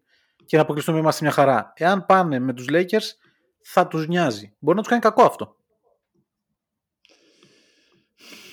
και 0.46 0.56
να 0.56 0.62
αποκλειστούμε 0.62 0.98
είμαστε 0.98 1.24
μια 1.24 1.32
χαρά. 1.34 1.72
Εάν 1.76 2.06
πάνε 2.06 2.38
με 2.38 2.52
τους 2.52 2.66
Lakers 2.70 3.16
θα 3.62 3.86
τους 3.86 4.06
νοιάζει. 4.08 4.52
Μπορεί 4.58 4.76
να 4.76 4.82
τους 4.82 4.90
κάνει 4.90 5.02
κακό 5.02 5.22
αυτό. 5.22 5.56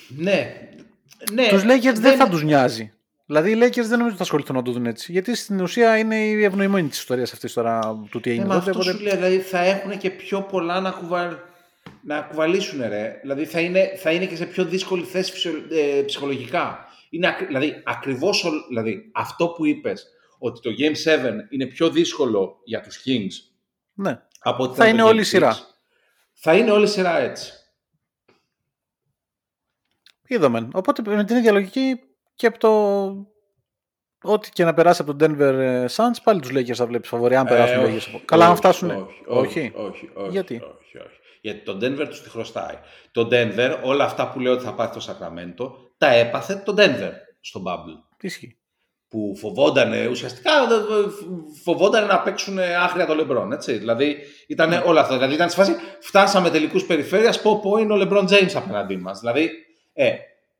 Ναι. 0.08 0.56
ναι. 1.32 1.48
Τους 1.48 1.62
Lakers 1.62 1.94
δεν 1.94 2.16
θα 2.16 2.28
τους 2.28 2.42
νοιάζει. 2.42 2.92
Δηλαδή 3.26 3.50
οι 3.50 3.58
Lakers 3.62 3.72
δεν 3.74 3.88
νομίζω 3.88 4.06
ότι 4.06 4.16
θα 4.16 4.22
ασχοληθούν 4.22 4.56
να 4.56 4.62
το 4.62 4.72
δουν 4.72 4.86
έτσι. 4.86 5.12
Γιατί 5.12 5.34
στην 5.34 5.60
ουσία 5.60 5.98
είναι 5.98 6.16
η 6.16 6.44
ευνοημένη 6.44 6.88
της 6.88 6.98
ιστορίας 6.98 7.32
αυτής 7.32 7.52
τώρα 7.52 7.80
του 8.10 8.20
τι 8.20 8.28
Ναι, 8.28 8.34
έγινε 8.34 8.48
μα 8.48 8.58
τότε. 8.58 8.70
αυτό 8.70 8.80
οπότε- 8.82 8.96
σου 8.96 9.02
λέει, 9.02 9.16
δηλαδή 9.16 9.38
θα 9.38 9.58
έχουν 9.58 9.98
και 9.98 10.10
πιο 10.10 10.42
πολλά 10.42 10.80
να, 10.80 10.90
κουβα... 10.90 11.42
να 12.02 12.20
κουβαλήσουν, 12.20 12.80
ρε. 12.88 13.18
Δηλαδή 13.20 13.44
θα 13.44 13.60
είναι, 13.60 13.92
θα 13.96 14.10
είναι 14.12 14.26
και 14.26 14.36
σε 14.36 14.46
πιο 14.46 14.64
δύσκολη 14.64 15.04
θέση 15.04 15.32
φυσιο- 15.32 15.64
ε, 15.70 16.02
ψυχολογικά. 16.02 16.88
Είναι, 17.10 17.26
ακ- 17.28 17.46
δηλαδή, 17.46 17.82
ακριβώς, 17.84 18.44
ο- 18.44 18.66
δηλαδή, 18.68 19.10
αυτό 19.14 19.48
που 19.48 19.66
είπες, 19.66 20.06
ότι 20.38 20.60
το 20.60 20.70
Game 20.78 20.94
7 20.94 21.46
είναι 21.50 21.66
πιο 21.66 21.90
δύσκολο 21.90 22.60
για 22.64 22.80
τους 22.80 23.02
Kings 23.06 23.52
Ναι. 23.92 24.22
από 24.40 24.62
ότι 24.62 24.76
Θα 24.76 24.84
ήταν 24.84 24.96
το 24.96 25.02
είναι 25.02 25.10
όλη 25.12 25.18
Game 25.18 25.22
η 25.22 25.26
σειρά. 25.26 25.50
6, 25.50 25.56
Θα 26.32 26.54
είναι 26.56 26.70
όλη 26.70 26.84
η 26.84 26.86
σειρά 26.88 27.18
έτσι. 27.18 27.52
Είδαμε. 30.26 30.68
Οπότε 30.74 31.02
με 31.06 31.24
την 31.24 31.36
ίδια 31.36 31.52
λογική 31.52 32.00
και 32.34 32.46
από 32.46 32.58
το, 32.58 32.72
ό,τι 34.32 34.50
και 34.50 34.64
να 34.64 34.74
περάσει 34.74 35.02
από 35.02 35.14
τον 35.16 35.36
Denver 35.36 35.54
ε, 35.54 35.84
Suns, 35.90 36.16
πάλι 36.24 36.40
τους 36.40 36.50
Lakers 36.52 36.74
θα 36.74 36.86
βλέπεις 36.86 37.08
φαβορή, 37.08 37.36
αν 37.36 37.46
περάσουν 37.46 37.78
Ε, 37.84 37.88
οι 37.88 37.94
Lakers. 37.94 37.96
όχι, 38.14 38.22
Καλά, 38.24 38.44
αν 38.44 38.50
όχι, 38.50 38.58
φτάσουν. 38.60 38.90
Όχι, 38.90 39.22
όχι, 39.26 39.72
όχι, 39.74 40.10
όχι, 40.14 40.30
Γιατί; 40.30 40.54
όχι, 40.54 40.98
όχι. 40.98 41.18
Γιατί 41.40 41.60
τον 41.64 41.78
Denver 41.82 42.06
τους 42.08 42.22
τη 42.22 42.28
χρωστάει. 42.28 42.78
Το 43.12 43.28
Denver, 43.32 43.78
όλα 43.82 44.04
αυτά 44.04 44.30
που 44.30 44.40
λέω 44.40 44.52
ότι 44.52 44.64
θα 44.64 44.74
πάθει 44.74 44.98
το 44.98 45.04
Sacramento, 45.12 45.72
τα 46.00 46.08
έπαθε 46.12 46.62
το 46.64 46.74
Denver 46.78 47.12
στο 47.40 47.62
Bubble. 47.66 48.02
Τι 48.16 48.26
ισχύει. 48.26 48.54
Που 49.08 49.36
φοβόταν 49.36 50.06
ουσιαστικά 50.10 50.50
φοβόταν 51.62 52.06
να 52.06 52.20
παίξουν 52.20 52.58
άχρια 52.58 53.06
το 53.06 53.14
LeBron. 53.20 53.50
Έτσι. 53.52 53.72
Δηλαδή 53.78 54.16
ήταν 54.46 54.82
όλα 54.86 55.00
αυτά. 55.00 55.14
Δηλαδή 55.14 55.34
ήταν 55.34 55.48
στη 55.50 55.58
φάση 55.58 55.74
φτάσαμε 56.00 56.50
τελικούς 56.50 56.84
περιφέρειας, 56.86 57.42
πω 57.42 57.60
πω 57.60 57.76
είναι 57.76 57.92
ο 57.92 57.96
LeBron 58.00 58.28
James 58.28 58.52
απέναντί 58.54 58.96
μας. 58.96 59.18
Δηλαδή, 59.20 59.50
ε, 59.92 60.12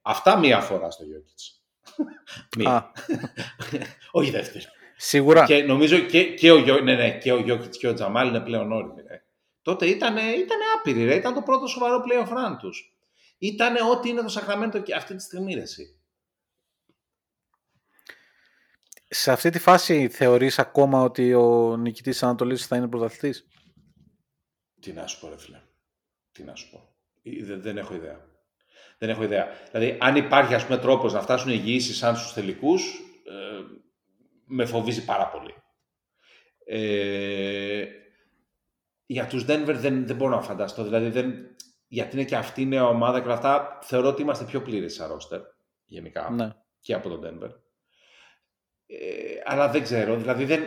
αυτά 0.02 0.38
μία 0.38 0.60
φορά 0.60 0.90
στο 0.90 1.04
Jokic. 1.04 1.42
μία. 2.58 2.70
Α, 2.70 2.82
Όχι 4.10 4.30
δεύτερη. 4.30 4.64
σίγουρα. 4.96 5.44
Και 5.44 5.62
νομίζω 5.62 5.98
και, 5.98 6.24
και, 6.24 6.50
ο, 6.50 6.56
Γιώ- 6.58 6.80
ναι, 6.82 6.94
ναι, 6.94 7.10
και 7.18 7.32
ο 7.32 7.38
Γιώκητς 7.38 7.78
και 7.78 7.88
ο 7.88 7.94
Τζαμάλ 7.94 8.28
είναι 8.28 8.40
πλέον 8.40 8.72
όριμοι. 8.72 9.02
Ρε. 9.08 9.22
Τότε 9.62 9.86
ήταν, 9.86 10.16
ήτανε 10.16 10.62
άπειροι, 10.78 11.04
ρε. 11.04 11.14
ήταν 11.14 11.34
το 11.34 11.40
πρώτο 11.42 11.66
σοβαρό 11.66 12.02
playoff 12.06 12.28
run 12.28 12.56
τους. 12.58 12.94
Ήταν 13.42 13.76
ό,τι 13.90 14.08
είναι 14.08 14.22
το 14.22 14.28
Σακραμέντο 14.28 14.82
και 14.82 14.94
αυτή 14.94 15.14
τη 15.14 15.22
στιγμή, 15.22 15.54
ρε, 15.54 15.60
εσύ. 15.60 16.00
Σε 19.08 19.32
αυτή 19.32 19.50
τη 19.50 19.58
φάση 19.58 20.08
θεωρείς 20.08 20.58
ακόμα 20.58 21.02
ότι 21.02 21.34
ο 21.34 21.76
νικητής 21.76 22.12
της 22.12 22.22
Ανατολής 22.22 22.66
θα 22.66 22.76
είναι 22.76 22.88
πρωταθλητής; 22.88 23.46
Τι 24.80 24.92
να 24.92 25.06
σου 25.06 25.20
πω, 25.20 25.28
ρε 25.28 25.38
φίλε. 25.38 25.60
Τι 26.32 26.42
να 26.42 26.54
σου 26.54 26.70
πω. 26.70 26.94
Ε, 27.22 27.44
Δεν, 27.44 27.62
δεν 27.62 27.78
έχω 27.78 27.94
ιδέα. 27.94 28.28
Δεν 28.98 29.08
έχω 29.08 29.22
ιδέα. 29.22 29.48
Δηλαδή, 29.72 29.96
αν 30.00 30.16
υπάρχει, 30.16 30.54
ας 30.54 30.64
πούμε, 30.66 30.78
τρόπος 30.78 31.12
να 31.12 31.22
φτάσουν 31.22 31.50
ηγοιήσεις 31.50 31.96
σαν 31.96 32.16
στους 32.16 32.32
τελικούς, 32.32 33.00
ε, 33.24 33.62
με 34.44 34.64
φοβίζει 34.64 35.04
πάρα 35.04 35.28
πολύ. 35.28 35.54
Ε, 36.64 37.86
για 39.06 39.26
τους 39.26 39.44
Denver 39.48 39.74
δεν, 39.76 40.06
δεν 40.06 40.16
μπορώ 40.16 40.34
να 40.34 40.42
φανταστώ. 40.42 40.84
Δηλαδή, 40.84 41.08
δεν, 41.08 41.56
γιατί 41.92 42.16
είναι 42.16 42.24
και 42.24 42.36
αυτή 42.36 42.62
η 42.62 42.66
νέα 42.66 42.86
ομάδα 42.86 43.18
και 43.18 43.24
όλα 43.24 43.34
αυτά, 43.34 43.78
θεωρώ 43.82 44.08
ότι 44.08 44.22
είμαστε 44.22 44.44
πιο 44.44 44.62
πλήρες 44.62 44.94
σαν 44.94 45.10
roster, 45.16 45.40
γενικά, 45.84 46.30
Ναι. 46.30 46.52
και 46.80 46.94
από 46.94 47.08
τον 47.08 47.20
Denver. 47.24 47.50
Ε, 48.86 48.96
αλλά 49.44 49.68
δεν 49.68 49.82
ξέρω, 49.82 50.16
δηλαδή 50.16 50.44
δεν, 50.44 50.62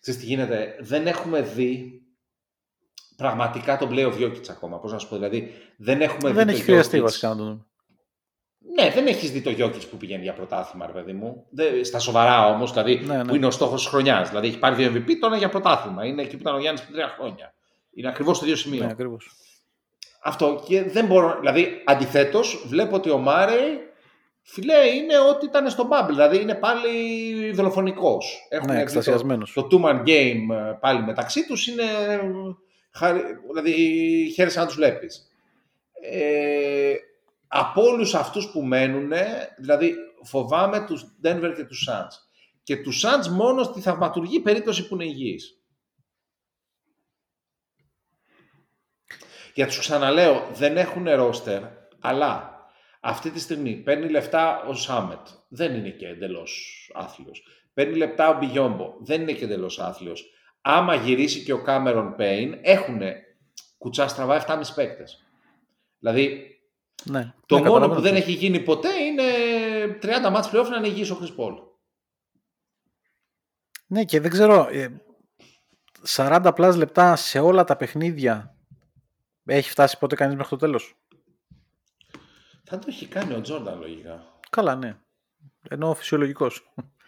ξέρεις 0.00 0.20
τι 0.20 0.26
γίνεται, 0.26 0.76
δεν 0.80 1.06
έχουμε 1.06 1.40
δει 1.42 2.02
πραγματικά 3.16 3.78
τον 3.78 3.88
play 3.92 4.06
of 4.12 4.14
Jokic 4.20 4.48
ακόμα, 4.50 4.78
πώς 4.78 4.92
να 4.92 4.98
σου 4.98 5.08
πω, 5.08 5.14
δηλαδή 5.16 5.52
δεν 5.76 6.00
έχουμε 6.00 6.32
Δεν 6.32 6.46
δει 6.46 6.52
έχει 6.52 6.60
το 6.60 6.66
χρειαστεί 6.66 6.98
Jokic. 6.98 7.02
βασικά 7.02 7.28
να 7.28 7.36
το 7.36 7.42
δούμε. 7.44 7.64
Ναι, 8.74 8.90
δεν 8.90 9.06
έχεις 9.06 9.30
δει 9.30 9.40
το 9.42 9.50
Jokic 9.50 9.88
που 9.90 9.96
πηγαίνει 9.96 10.22
για 10.22 10.32
πρωτάθλημα, 10.32 10.86
ρε 10.86 10.92
παιδί 10.92 11.12
μου. 11.12 11.46
Δεν, 11.50 11.84
στα 11.84 11.98
σοβαρά 11.98 12.46
όμως, 12.46 12.70
δηλαδή 12.72 12.98
Ναι, 12.98 13.16
ναι. 13.16 13.24
που 13.24 13.34
είναι 13.34 13.46
ο 13.46 13.50
στόχος 13.50 13.80
της 13.80 13.90
χρονιάς. 13.90 14.28
Δηλαδή 14.28 14.46
έχει 14.48 14.58
πάρει 14.58 14.74
δύο 14.74 14.92
MVP, 14.94 15.10
τώρα 15.20 15.36
για 15.36 15.48
πρωτάθλημα. 15.48 16.04
Είναι 16.06 16.22
εκεί 16.22 16.34
που 16.36 16.40
ήταν 16.42 16.54
ο 16.54 16.58
Γιάννης 16.58 16.82
πριν 16.82 16.94
τρία 16.94 17.08
χρόνια. 17.08 17.54
Είναι 17.94 18.08
ακριβώς 18.08 18.38
το 18.38 18.44
ίδιο 18.44 18.56
σημείο. 18.56 18.84
Ναι, 18.84 18.90
ακριβώς. 18.90 19.30
Αυτό 20.22 20.62
και 20.66 20.82
δεν 20.82 21.06
μπορώ. 21.06 21.36
Δηλαδή, 21.40 21.82
αντιθέτως, 21.84 22.64
βλέπω 22.66 22.96
ότι 22.96 23.10
ο 23.10 23.18
Μάρεϊ 23.18 23.78
φιλέ 24.42 24.86
είναι 24.86 25.18
ότι 25.18 25.44
ήταν 25.46 25.70
στο 25.70 25.88
bubble. 25.90 26.08
Δηλαδή 26.08 26.40
είναι 26.40 26.54
πάλι 26.54 26.90
δολοφονικός. 27.52 28.48
Ναι, 28.66 28.80
εκστασιασμένος. 28.80 29.52
Το, 29.52 29.62
το 29.66 29.80
two-man 29.82 30.02
game 30.08 30.54
ε, 30.68 30.72
πάλι 30.80 31.02
μεταξύ 31.02 31.46
τους 31.46 31.66
είναι. 31.66 31.82
ε, 32.08 32.20
χαρι- 32.92 33.24
Δηλαδή, 33.50 33.72
χαίρεσαι 34.34 34.58
να 34.58 34.66
τους 34.66 34.74
βλέπεις. 34.74 35.28
Ε, 36.10 36.94
από 37.48 37.82
όλους 37.82 38.14
αυτούς 38.14 38.50
που 38.50 38.60
μένουν, 38.62 39.12
δηλαδή 39.58 39.94
φοβάμαι 40.22 40.84
τους 40.86 41.04
Denver 41.24 41.52
και 41.56 41.64
τους 41.64 41.88
Suns. 41.90 42.12
Και 42.62 42.76
τους 42.76 43.04
Suns 43.06 43.28
μόνος 43.28 43.66
στη 43.66 43.80
θαυματουργή 43.80 44.40
περίπτωση 44.40 44.88
που 44.88 44.94
είναι 44.94 45.04
υγιείς. 45.04 45.59
Για 49.54 49.66
τους 49.66 49.78
ξαναλέω, 49.78 50.48
δεν 50.52 50.76
έχουν 50.76 51.08
ρόστερ, 51.10 51.62
αλλά 52.00 52.50
αυτή 53.00 53.30
τη 53.30 53.40
στιγμή 53.40 53.74
παίρνει 53.76 54.08
λεφτά 54.08 54.62
ο 54.64 54.74
Σάμετ. 54.74 55.26
Δεν 55.48 55.74
είναι 55.74 55.88
και 55.90 56.06
εντελώς 56.06 56.90
άθλιος. 56.94 57.42
Παίρνει 57.74 57.96
λεπτά 57.96 58.28
ο 58.28 58.38
Μπιγιόμπο. 58.38 58.94
Δεν 59.00 59.20
είναι 59.20 59.32
και 59.32 59.44
εντελώς 59.44 59.78
άθλιος. 59.80 60.30
Άμα 60.60 60.94
γυρίσει 60.94 61.42
και 61.42 61.52
ο 61.52 61.62
Κάμερον 61.62 62.14
Πέιν, 62.16 62.58
έχουν 62.62 63.00
κουτσά 63.78 64.08
στραβά 64.08 64.34
7,5 64.46 64.60
παίκτες. 64.74 65.24
Δηλαδή, 65.98 66.44
Ναι. 67.04 67.34
το 67.46 67.58
Ναι, 67.58 67.60
μόνο 67.68 67.72
καταλαβαίνω 67.72 67.94
που 67.94 68.00
δεν 68.00 68.12
τι. 68.12 68.18
έχει 68.18 68.32
γίνει 68.32 68.60
ποτέ 68.60 68.88
είναι 69.02 69.22
30 70.02 70.30
μάτς 70.30 70.48
πλέον 70.50 70.68
να 70.68 70.76
είναι 70.76 70.86
υγιής 70.88 71.10
ο 71.10 71.18
Chris 71.22 71.40
Paul. 71.44 71.54
Ναι, 73.86 74.04
και 74.04 74.20
δεν 74.20 74.30
ξέρω. 74.30 74.68
ε, 74.70 74.88
40 76.06 76.50
πλάς 76.54 76.76
λεπτά 76.76 77.16
σε 77.16 77.38
όλα 77.38 77.64
τα 77.64 77.76
παιχνίδια 77.76 78.54
έχει 79.54 79.70
φτάσει 79.70 79.98
ποτέ 79.98 80.14
κανείς 80.14 80.36
μέχρι 80.36 80.50
το 80.50 80.56
τέλος; 80.56 80.96
Θα 82.64 82.78
το 82.78 82.86
έχει 82.88 83.06
κάνει 83.06 83.34
ο 83.34 83.40
Τζόρνταν 83.40 83.80
λογικά. 83.80 84.24
Καλά, 84.50 84.74
ναι. 84.74 84.96
Ενώ 85.68 85.94
φυσιολογικός. 85.94 86.62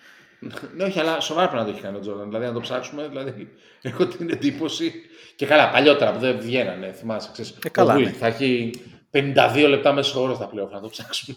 Ναι, 0.74 0.84
όχι, 0.84 1.00
αλλά 1.00 1.20
σοβαρά 1.20 1.48
πρέπει 1.48 1.62
να 1.62 1.68
το 1.68 1.74
έχει 1.74 1.84
κάνει 1.84 1.96
ο 1.96 2.00
Τζόρνταν. 2.00 2.26
Δηλαδή, 2.26 2.46
να 2.46 2.52
το 2.52 2.60
ψάξουμε, 2.60 3.08
δηλαδή, 3.08 3.48
έχω 3.82 4.06
την 4.06 4.30
εντύπωση. 4.30 4.92
Και 5.36 5.46
καλά, 5.46 5.70
παλιότερα 5.70 6.12
που 6.12 6.18
δεν 6.18 6.38
βγαίνανε, 6.40 6.92
θυμάσαι. 6.92 7.28
Ξέρεις, 7.32 7.58
Ε, 7.64 7.68
καλά, 7.68 7.94
ο 7.94 7.96
Wilt 7.96 8.02
ναι. 8.02 8.10
θα 8.10 8.26
έχει 8.26 8.70
52 9.10 9.66
λεπτά 9.68 9.92
μέσα 9.92 10.20
όρο 10.20 10.34
στα 10.34 10.46
πλέον, 10.46 10.70
να 10.70 10.80
το 10.80 10.88
ψάξουμε. 10.88 11.36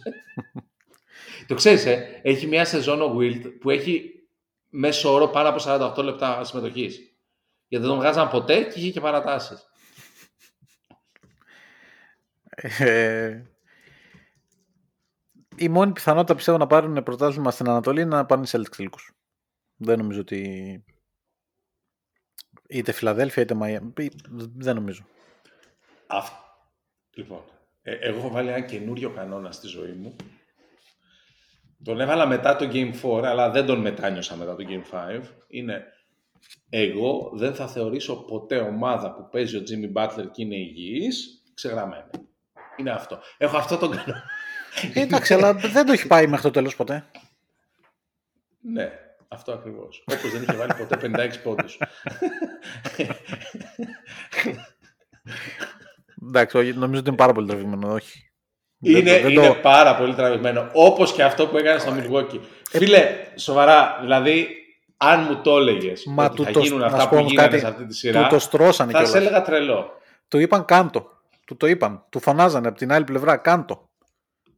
το 1.47 1.53
ξέρεις, 1.55 1.85
ε, 1.85 2.19
έχει 2.21 2.47
μια 2.47 2.65
σεζόν 2.65 3.01
ο 3.01 3.17
Wilt 3.19 3.41
που 3.59 3.69
έχει 3.69 4.11
μέσο 4.69 5.13
όρο 5.13 5.27
πάνω 5.27 5.49
από 5.49 5.63
48 5.99 6.03
λεπτά 6.03 6.43
συμμετοχής. 6.43 6.99
Γιατί 7.67 7.85
δεν 7.85 7.93
τον 7.93 8.03
βγάζαν 8.03 8.29
ποτέ 8.29 8.61
και 8.61 8.79
είχε 8.79 8.91
και 8.91 9.01
παρατάσεις. 9.01 9.65
Ε, 12.79 13.41
η 15.57 15.69
μόνη 15.69 15.91
πιθανότητα 15.91 16.35
πιστεύω 16.35 16.57
να 16.57 16.67
πάρουν 16.67 17.03
πρωτάθλημα 17.03 17.51
στην 17.51 17.69
Ανατολή 17.69 18.01
είναι 18.01 18.15
να 18.15 18.25
πάνε 18.25 18.43
οι 18.45 18.49
Celtics 18.51 18.75
τελικούς. 18.75 19.11
Δεν 19.75 19.97
νομίζω 19.97 20.19
ότι 20.19 20.83
είτε 22.69 22.91
Φιλαδέλφια 22.91 23.43
είτε 23.43 23.53
Μαϊάμι. 23.53 23.93
Δεν 24.55 24.75
νομίζω. 24.75 25.05
Αυ... 26.07 26.29
Λοιπόν, 27.15 27.43
ε, 27.81 27.95
εγώ 27.95 28.17
έχω 28.17 28.29
βάλει 28.29 28.49
ένα 28.49 28.61
καινούριο 28.61 29.09
κανόνα 29.09 29.51
στη 29.51 29.67
ζωή 29.67 29.91
μου. 29.91 30.15
Τον 31.83 31.99
έβαλα 31.99 32.27
μετά 32.27 32.55
το 32.55 32.69
Game 32.71 33.01
4, 33.01 33.23
αλλά 33.23 33.51
δεν 33.51 33.65
τον 33.65 33.79
μετάνιωσα 33.79 34.35
μετά 34.35 34.55
το 34.55 34.63
Game 34.67 34.95
5. 35.19 35.21
Είναι 35.47 35.85
εγώ 36.69 37.31
δεν 37.33 37.55
θα 37.55 37.67
θεωρήσω 37.67 38.25
ποτέ 38.25 38.57
ομάδα 38.57 39.13
που 39.13 39.29
παίζει 39.31 39.57
ο 39.57 39.63
Jimmy 39.69 39.93
Butler 39.93 40.31
και 40.31 40.43
είναι 40.43 40.55
υγιής 40.55 41.43
ξεγραμμένη. 41.53 42.09
Είναι 42.77 42.91
αυτό. 42.91 43.19
Έχω 43.37 43.57
αυτό 43.57 43.77
τον 43.77 43.89
κανόνα. 43.91 44.23
Ε, 44.93 45.01
εντάξει, 45.01 45.33
αλλά 45.33 45.53
δεν 45.53 45.85
το 45.85 45.91
έχει 45.91 46.07
πάει 46.07 46.27
μέχρι 46.27 46.41
το 46.43 46.51
τέλος 46.51 46.75
ποτέ. 46.75 47.05
ναι, 48.61 48.91
αυτό 49.27 49.51
ακριβώς. 49.51 50.03
Όπως 50.11 50.31
δεν 50.31 50.41
είχε 50.41 50.53
βάλει 50.53 50.73
ποτέ 50.73 50.97
56 50.97 51.37
πόντους. 51.43 51.77
Εντάξει, 56.27 56.57
όχι, 56.57 56.73
νομίζω 56.73 56.99
ότι 56.99 57.07
είναι 57.09 57.17
πάρα 57.17 57.33
πολύ 57.33 57.47
τραβηγμένο. 57.47 57.93
Όχι. 57.93 58.29
Είναι, 58.79 59.01
Δεν- 59.01 59.21
δεν 59.21 59.31
είναι 59.31 59.47
το- 59.47 59.53
πάρα 59.55 59.95
πολύ 59.95 60.13
τραβηγμένο. 60.15 60.69
Όπως 60.73 61.13
και 61.13 61.23
αυτό 61.23 61.47
που 61.47 61.57
έκανε 61.57 61.79
στο 61.79 61.93
Milwaukee. 61.97 62.39
Φίλε, 62.69 63.15
σοβαρά, 63.35 63.97
δηλαδή, 64.01 64.47
αν 64.97 65.21
μου 65.29 65.41
το 65.41 65.57
έλεγες 65.57 66.03
Μα 66.05 66.25
ότι 66.25 66.35
του 66.35 66.43
θα 66.43 66.51
το- 66.51 66.59
γίνουν 66.59 66.79
να 66.79 66.85
αυτά 66.85 66.99
σου 66.99 67.03
πω 67.03 67.09
που 67.11 67.17
όμως 67.17 67.31
γίνανε 67.31 67.47
κάτι, 67.49 67.59
σε 67.61 67.67
αυτή 67.67 67.81
τη 67.81 67.87
Του 67.87 67.93
σειρά, 67.95 68.27
το 68.27 68.39
στρώσανε 68.39 68.91
θα 68.91 68.97
σε 68.97 69.03
κιόλας. 69.05 69.21
έλεγα 69.27 69.41
τρελό. 69.41 69.91
Του 70.27 70.37
είπαν 70.39 70.65
κάντο. 70.65 71.14
Του 71.45 71.57
το 71.57 71.67
είπαν. 71.67 72.05
Του 72.09 72.19
φωνάζανε 72.19 72.67
από 72.67 72.77
την 72.77 72.91
άλλη 72.91 73.03
πλευρά 73.03 73.37
κάντο. 73.37 73.89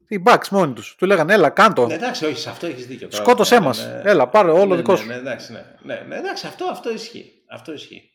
Οι 0.08 0.24
Bucks 0.26 0.48
μόνοι 0.52 0.74
τους. 0.74 0.96
Του 0.96 1.06
λέγανε 1.06 1.34
έλα 1.34 1.50
κάντο. 1.50 1.88
Ναι, 1.88 1.94
εντάξει, 1.94 2.26
όχι, 2.26 2.40
σε 2.40 2.50
αυτό 2.50 2.68
έχεις 2.68 2.88
δίκιο. 2.88 3.08
τώρα. 3.08 3.24
Σκότωσέ 3.24 3.60
Ναι, 3.60 3.66
μας. 3.66 3.86
ναι. 3.86 4.02
Έλα, 4.06 4.28
πάρε 4.28 4.52
όλο 4.52 4.66
Ναι, 4.66 4.76
δικό 4.76 4.92
ναι, 4.92 4.98
σου. 4.98 5.06
Ναι, 5.08 5.16
εντάξει, 5.16 5.52
ναι, 5.52 5.66
ναι, 5.82 6.04
ναι, 6.08 6.16
εντάξει, 6.16 6.48
αυτό, 6.48 6.66
αυτό 6.66 6.92
ισχύει. 6.92 7.44
Αυτό 7.50 7.74
ισχύει. 7.74 8.12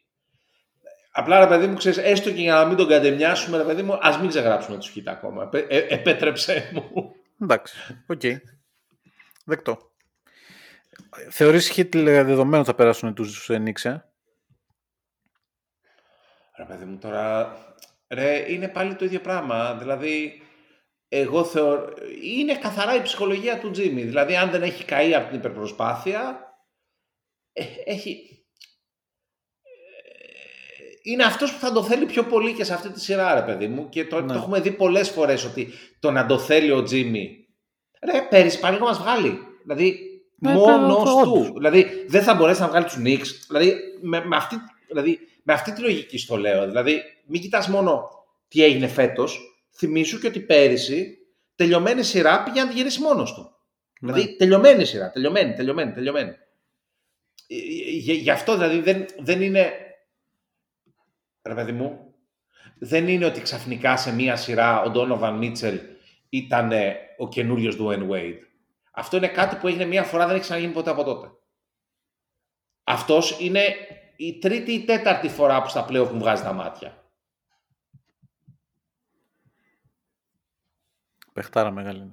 Απλά 1.13 1.39
ρε 1.39 1.47
παιδί 1.47 1.67
μου, 1.67 1.77
ξέρεις, 1.77 1.99
έστω 1.99 2.31
και 2.31 2.41
για 2.41 2.55
να 2.55 2.65
μην 2.65 2.77
τον 2.77 2.89
γκαντεμιάσουμε, 2.89 3.57
ρε 3.57 3.65
παιδί 3.65 3.83
μου, 3.83 3.99
ας 4.01 4.19
μην 4.19 4.29
ξεγράψουμε 4.29 4.77
τους 4.79 4.89
Heat 4.89 5.09
ακόμα. 5.09 5.43
Επέ- 5.43 5.73
ε, 5.73 5.77
επέτρεψέ 5.89 6.71
μου. 6.73 7.15
Εντάξει. 7.43 7.77
Οκ. 8.07 8.21
Δεκτό. 9.45 9.91
Θεωρείς 11.31 11.73
Heat 11.77 11.89
δεδομένο 12.05 12.65
θα 12.65 12.75
περάσουν 12.75 13.15
τους 13.15 13.49
Knicks, 13.53 13.83
ε; 13.91 13.97
Ρε 16.57 16.65
παιδί 16.69 16.85
μου, 16.85 16.99
τώρα, 16.99 17.57
ρε, 18.13 18.53
είναι 18.53 18.69
πάλι 18.69 18.95
το 18.95 19.05
ίδιο 19.05 19.21
πράγμα. 19.21 19.75
Δηλαδή, 19.75 20.43
εγώ 21.09 21.45
θεωρώ, 21.45 21.89
είναι 22.23 22.55
καθαρά 22.57 22.95
η 22.95 23.03
ψυχολογία 23.03 23.59
του 23.59 23.71
Τζίμι. 23.71 24.03
Δηλαδή, 24.03 24.37
αν 24.37 24.51
δεν 24.51 24.63
έχει 24.63 24.85
καεί 24.85 25.15
από 25.15 25.29
την 25.29 25.39
υπερπροσπάθεια, 25.39 26.41
ε, 27.53 27.65
έχει... 27.85 28.11
ε, 29.63 31.11
Είναι 31.11 31.25
αυτός 31.25 31.53
που 31.53 31.59
θα 31.59 31.73
το 31.73 31.83
θέλει 31.83 32.07
πιο 32.07 32.25
πολύ 32.25 32.53
και 32.53 32.65
σε 32.65 32.75
αυτή 32.75 32.89
τη 32.91 33.01
σειρά, 33.01 33.35
ρε 33.35 33.43
παιδί 33.43 33.67
μου. 33.69 33.89
Και 33.89 34.05
το, 34.05 34.21
Ναι. 34.21 34.27
το 34.27 34.35
έχουμε 34.35 34.61
δει 34.61 34.73
πολλές 34.73 35.11
φορές 35.11 35.45
ότι 35.45 35.69
το 36.01 36.11
να 36.11 36.27
το 36.27 36.39
θέλει 36.39 36.71
ο 36.71 36.83
Τζίμι. 36.83 37.37
Ρε, 38.13 38.23
πέρυσι 38.23 38.61
πάλι 38.61 38.79
μας 38.79 38.99
βγάλει. 38.99 39.39
Δηλαδή, 39.63 39.99
Ναι, 40.39 40.53
Μόνος 40.53 41.15
όντως. 41.15 41.47
του. 41.47 41.53
Δηλαδή 41.57 42.05
δεν 42.09 42.23
θα 42.23 42.35
μπορέσει 42.35 42.61
να 42.61 42.69
βγάλει 42.69 42.85
τους 42.85 42.97
Knicks. 42.99 43.27
Δηλαδή 43.49 43.75
με, 44.01 44.25
με, 44.25 44.37
αυτή, 44.37 44.57
δηλαδή 44.89 45.19
με 45.43 45.53
αυτή 45.53 45.73
τη 45.73 45.81
λογική 45.81 46.19
στο 46.19 46.37
λέω. 46.37 46.67
Δηλαδή 46.67 47.03
μην 47.27 47.41
κοιτάς 47.41 47.69
μόνο 47.69 48.09
τι 48.49 48.65
έγινε 48.65 48.89
φέτος. 48.89 49.41
Θυμήσου 49.77 50.19
και 50.19 50.27
ότι 50.27 50.41
πέρυσι 50.41 51.19
τελειωμένη 51.55 52.03
σειρά 52.03 52.43
πήγε 52.43 52.63
να 52.63 52.69
τη 52.69 52.75
γυρίσει 52.75 53.01
μόνος 53.01 53.35
του. 53.35 53.57
Ναι. 54.01 54.13
Δηλαδή 54.13 54.37
τελειωμένη 54.37 54.85
σειρά. 54.85 55.11
Τελειωμένη, 55.11 55.55
τελειωμένη, 55.55 55.93
τελειωμένη. 55.93 56.31
Ε, 57.47 57.55
ε, 57.55 57.91
Γι' 57.91 58.13
γι' 58.13 58.31
αυτό 58.31 58.53
δηλαδή 58.53 58.81
δεν, 58.81 59.07
δεν 59.19 59.43
είναι. 59.43 59.73
Ρε 61.43 61.55
παιδί 61.55 61.73
μου, 61.73 62.15
δεν 62.79 63.09
είναι 63.09 63.25
ότι 63.25 63.41
ξαφνικά 63.41 63.97
σε 63.97 64.15
μία 64.15 64.37
σειρά 64.37 64.83
ο 64.83 64.91
Ντόνοβαν 64.91 65.37
Μίτσελ 65.37 65.81
ήταν 66.29 66.73
ε, 66.73 66.97
ο 67.19 67.29
καινούριος 67.29 67.77
Dwayne 67.81 68.09
Wade. 68.11 68.39
Αυτό 68.93 69.17
είναι 69.17 69.29
κάτι 69.29 69.57
που 69.57 69.69
έγινε 69.69 69.85
μία 69.85 70.03
φορά, 70.03 70.27
δεν 70.27 70.35
έχει 70.35 70.45
ξαναγίνει 70.45 70.73
ποτέ 70.73 70.91
από 70.91 71.05
τότε. 71.05 71.31
Αυτός 72.85 73.37
είναι 73.41 73.63
η 74.27 74.39
τρίτη 74.39 74.73
ή 74.73 74.85
τέταρτη 74.85 75.29
φορά 75.29 75.63
που 75.63 75.69
στα 75.69 75.85
πλέον 75.85 76.09
μου 76.13 76.19
βγάζει 76.19 76.43
τα 76.43 76.53
μάτια. 76.53 77.05
Παιχτάρα 81.33 81.71
μεγάλη 81.71 81.99
είναι. 81.99 82.13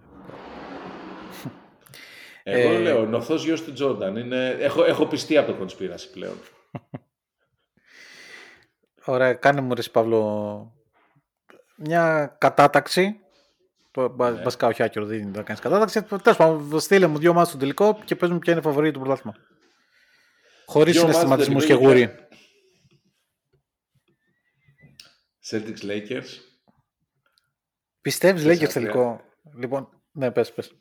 Εγώ 2.44 2.74
Ε, 2.74 2.80
λέω, 2.80 3.06
νοθός 3.06 3.44
γιος 3.44 3.64
του 3.64 3.74
Τζόρνταν. 3.74 4.16
Είναι... 4.16 4.50
Έχω, 4.50 4.84
έχω 4.84 5.08
πιστεί 5.08 5.38
από 5.38 5.52
το 5.52 5.58
κονσπίραση 5.58 6.12
πλέον. 6.12 6.38
Ωραία, 9.06 9.34
κάνε 9.34 9.62
μου 9.62 9.74
ρε 9.74 9.80
εσύ, 9.80 9.92
Παύλο 9.92 10.74
μια 11.76 12.36
κατάταξη. 12.38 13.20
Το, 13.92 14.16
ναι. 14.18 14.32
Βασικά 14.32 14.68
όχι 14.68 14.84
άκυρο, 14.84 15.06
δεν 15.06 15.18
είναι 15.18 15.32
να 15.36 15.44
κάνεις 15.44 15.62
κατάταξη. 15.62 16.04
Τέλος 16.04 16.38
πάντων, 16.38 16.80
στείλε 16.80 17.08
μου 17.08 17.18
δύο 17.18 17.34
μάτια 17.34 17.50
στο 17.50 17.60
τελικό 17.60 18.00
και 18.06 18.16
πες 18.16 18.30
μου 18.30 18.40
ποια 18.40 18.52
είναι 18.52 18.62
η 18.62 18.66
φαβορή 18.66 18.92
του 18.92 19.00
πρωτάθλημα. 19.00 19.36
Χωρίς 20.70 20.94
Δύο 20.94 21.04
μάτς 21.04 21.18
στο 21.18 21.28
συναισθηματισμού 21.28 21.60
και 21.60 21.66
τελικό 21.68 21.86
γούρι. 21.88 22.08
και- 22.08 22.28
Celtics 25.50 25.86
Lakers. 25.90 26.28
Πιστεύεις, 28.02 28.46
λέει 28.46 28.58
και 28.58 28.66
Τέσσερα, 28.66 28.86
τελικό; 28.86 29.22
Λοιπόν, 29.58 29.90
ναι, 30.12 30.32
πες, 30.32 30.54
πες. 30.54 30.72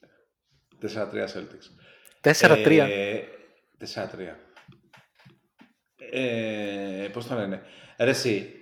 4-3 0.81 1.27
Celtics. 1.35 1.67
4-3. 2.21 2.89
Ε, 2.91 3.21
4-3. 3.79 4.37
Ε, 6.13 7.09
πώς 7.13 7.27
το 7.27 7.35
λένε; 7.35 7.63
Ρε 7.99 8.11
εσύ, 8.11 8.53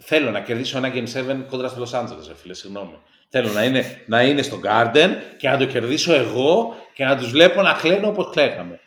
θέλω 0.00 0.30
να 0.30 0.40
κερδίσω 0.42 0.78
ένα 0.78 0.90
Game 0.94 1.06
7 1.06 1.44
κόντρα 1.48 1.68
στο 1.68 1.82
Los 1.82 2.00
Angeles, 2.02 2.26
ρε 2.26 2.34
φίλε, 2.34 2.54
συγγνώμη. 2.54 2.98
Θέλω 3.28 3.52
να 3.52 3.64
είναι, 3.64 4.04
να 4.06 4.22
είναι 4.22 4.42
στο 4.42 4.60
Garden 4.64 5.08
και 5.36 5.48
να 5.48 5.58
το 5.58 5.66
κερδίσω 5.66 6.12
εγώ 6.14 6.74
και 6.94 7.04
να 7.04 7.16
τους 7.16 7.30
βλέπω 7.30 7.62
να 7.62 7.72
κλαίνω 7.72 8.08
όπως 8.08 8.30
κλαίγαμε. 8.30 8.80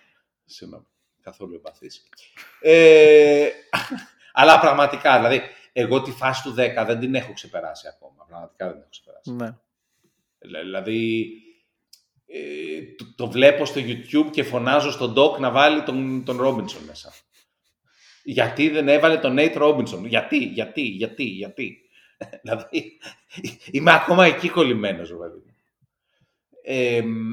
Συγγνώμη, 0.46 0.86
καθόλου 1.30 1.56
εμπαθής. 1.56 2.04
Ε, 2.62 3.50
αλλά 4.34 4.60
πραγματικά, 4.60 5.16
δηλαδή, 5.18 5.42
εγώ 5.74 6.02
τη 6.02 6.12
φάση 6.12 6.44
του 6.44 6.52
10 6.58 6.84
δεν 6.86 7.00
την 7.00 7.16
έχω 7.16 7.34
ξεπεράσει 7.34 7.88
ακόμα. 7.88 8.26
Πραγματικά 8.28 8.66
δεν 8.66 8.74
την 8.74 8.82
έχω 8.82 8.90
ξεπεράσει. 8.90 9.32
ναι. 9.32 9.58
Δηλα- 10.40 10.62
Δηλαδή, 10.62 11.30
ε, 12.28 12.82
το, 12.98 13.14
το 13.16 13.28
βλέπω 13.32 13.66
στο 13.66 13.82
YouTube 13.84 14.30
και 14.32 14.44
φωνάζω 14.44 14.92
στον 14.92 15.14
Doc 15.18 15.40
να 15.40 15.52
βάλει 15.52 15.84
τον, 15.84 16.24
τον 16.26 16.40
Robinson 16.42 16.82
μέσα. 16.86 17.14
Γιατί 18.24 18.70
δεν 18.70 18.88
έβαλε 18.88 19.18
τον 19.18 19.36
Nate 19.40 19.58
Robinson. 19.62 20.04
Γιατί, 20.06 20.38
γιατί, 20.38 20.82
γιατί, 20.82 21.24
γιατί. 21.24 21.82
δηλαδή, 22.44 22.98
είμαι 23.72 23.92
ακόμα 23.94 24.26
εκεί 24.26 24.50
κολλημένος, 24.50 25.10
ρε 25.10 25.16
παιδί 25.16 25.38
μου. 25.46 25.56
Ε, 26.62 27.02
μ, 27.02 27.28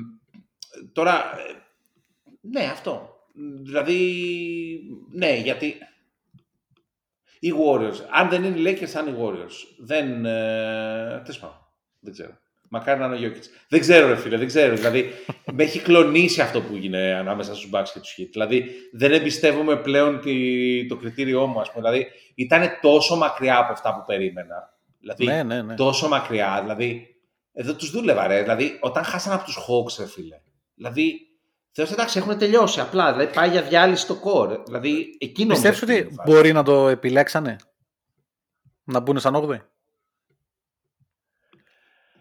τώρα, 0.92 1.38
ε, 1.38 1.54
ναι, 2.40 2.64
αυτό. 2.64 3.15
Δηλαδή, 3.62 3.98
ναι, 5.12 5.36
γιατί 5.36 5.74
οι 7.40 7.52
Warriors, 7.64 8.06
αν 8.10 8.28
δεν 8.28 8.44
είναι 8.44 8.58
οι 8.58 8.62
Lakers, 8.64 8.86
θα 8.86 9.00
είναι 9.00 9.10
οι 9.10 9.16
Warriors. 9.20 9.74
Δεν, 9.78 10.24
ε, 10.24 11.20
τέλος 11.24 11.38
πάντων, 11.38 11.58
δεν 12.00 12.12
ξέρω. 12.12 12.38
Μακάρι 12.68 13.00
να 13.00 13.06
είναι 13.06 13.14
ο 13.14 13.18
Γιώκητς. 13.18 13.50
Δεν 13.68 13.80
ξέρω, 13.80 14.08
ρε 14.08 14.16
φίλε, 14.16 14.36
δεν 14.36 14.46
ξέρω. 14.46 14.74
Δηλαδή, 14.74 15.10
με 15.52 15.62
έχει 15.62 15.78
κλονίσει 15.78 16.40
αυτό 16.40 16.60
που 16.62 16.76
γίνεται 16.76 17.14
ανάμεσα 17.14 17.54
στους 17.54 17.70
Bucks 17.72 17.88
και 17.92 17.98
τους 18.00 18.16
Heat. 18.18 18.28
Δηλαδή, 18.32 18.70
δεν 18.92 19.12
εμπιστεύομαι 19.12 19.76
πλέον 19.76 20.20
τη, 20.20 20.86
το 20.86 20.96
κριτήριό 20.96 21.46
μου, 21.46 21.60
ας 21.60 21.72
πούμε. 21.72 21.90
Δηλαδή, 21.90 22.10
ήταν 22.34 22.62
τόσο 22.80 23.16
μακριά 23.16 23.58
από 23.58 23.72
αυτά 23.72 23.94
που 23.94 24.02
περίμενα. 24.06 24.74
Δηλαδή, 25.00 25.24
Ναι, 25.24 25.42
ναι, 25.42 25.62
ναι. 25.62 25.74
τόσο 25.74 26.08
μακριά. 26.08 26.58
Δηλαδή, 26.62 27.16
εδώ 27.52 27.74
τους 27.74 27.90
δούλευα, 27.90 28.26
ρε. 28.26 28.42
Δηλαδή, 28.42 28.78
όταν 28.80 29.04
χάσαν 29.04 29.32
από 29.32 29.44
τους 29.44 29.56
Hawks, 29.56 29.98
ρε 29.98 30.06
φίλε. 30.06 30.40
Δηλαδή, 30.74 31.20
Θεός 31.78 31.90
εντάξει, 31.90 32.18
έχουν 32.18 32.38
τελειώσει 32.38 32.80
απλά. 32.80 33.12
Δηλαδή, 33.12 33.34
πάει 33.34 33.50
για 33.50 33.62
διάλυση 33.62 34.06
το 34.06 34.20
core. 34.24 34.64
Δηλαδή, 34.64 35.16
εκείνο 35.20 35.52
Πιστεύεις 35.52 35.80
μου 35.80 35.86
ότι 35.88 35.92
έφυγε 35.98 36.12
η 36.12 36.14
φάση. 36.16 36.30
μπορεί 36.30 36.52
να 36.52 36.62
το 36.62 36.88
επιλέξανε; 36.88 37.56
Να 38.84 39.00
μπουν 39.00 39.18
σαν 39.18 39.34
8 39.34 39.56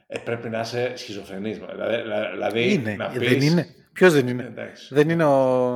Ε, 0.07 0.17
πρέπει 0.17 0.49
να 0.49 0.59
είσαι 0.59 0.93
σχιζοφρενής. 0.95 1.57
Δηλαδή, 1.57 2.01
δηλαδή 2.31 2.73
Είναι, 2.73 2.95
να 2.95 3.05
ε, 3.05 3.17
πεις, 3.17 3.29
δεν 3.29 3.41
είναι. 3.41 3.67
Ποιος 3.93 4.13
δεν 4.13 4.27
Ε, 4.27 4.29
είναι; 4.31 4.43
εντάξει. 4.43 4.93
Δεν 4.93 5.09
είναι 5.09 5.23
ο, 5.23 5.73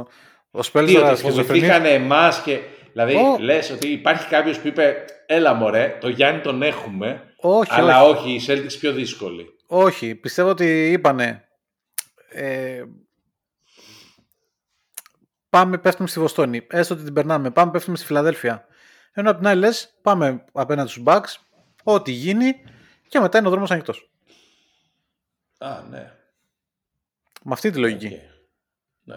ο 0.51 0.59
Τι, 0.59 0.63
Σπέλσερα 0.63 1.07
ότι 1.09 1.17
σχιζοφρενής; 1.17 1.47
φοβηθήκανε 1.47 1.89
εμάς 1.89 2.41
και. 2.41 2.59
Δηλαδή, 2.91 3.15
Ω. 3.15 3.37
λες 3.39 3.69
ότι 3.71 3.87
υπάρχει 3.87 4.27
κάποιος 4.27 4.59
που 4.59 4.67
είπε, 4.67 5.05
Έλα 5.25 5.53
μωρέ, 5.53 5.97
το 6.01 6.09
Γιάννη 6.09 6.41
τον 6.41 6.61
έχουμε. 6.61 7.23
Όχι, 7.37 7.71
αλλά 7.73 8.03
όχι. 8.03 8.19
όχι, 8.19 8.31
οι 8.33 8.41
Celtics 8.47 8.77
πιο 8.79 8.91
δύσκολη. 8.93 9.45
Όχι, 9.67 10.15
πιστεύω 10.15 10.49
ότι 10.49 10.91
είπανε. 10.91 11.43
Ε, 12.29 12.83
πάμε, 15.49 15.77
πέφτουμε 15.77 16.07
στη 16.07 16.19
Βοστόνη. 16.19 16.67
Έστω 16.69 16.93
ότι 16.93 17.03
την 17.03 17.13
περνάμε. 17.13 17.51
Πάμε, 17.51 17.71
πέφτουμε 17.71 17.97
στη 17.97 18.05
Φιλαδέλφια. 18.05 18.65
Ενώ 19.13 19.29
απ' 19.31 19.37
την 19.37 19.47
άλλη 19.47 19.59
λες, 19.59 19.93
πάμε 20.01 20.43
απέναντι 20.51 20.89
στους 20.89 21.03
Bucks, 21.05 21.35
ό,τι 21.83 22.11
γίνει 22.11 22.53
και 23.07 23.19
μετά 23.19 23.37
είναι 23.37 23.47
ο 23.47 23.49
δρόμος 23.49 23.71
ανοιχτός. 23.71 24.09
Α, 25.57 25.81
ναι. 25.89 26.11
Με 27.43 27.53
αυτή 27.53 27.69
τη 27.71 27.79
λογική. 27.79 28.05
Οκ. 28.05 28.11
Ναι. 29.03 29.15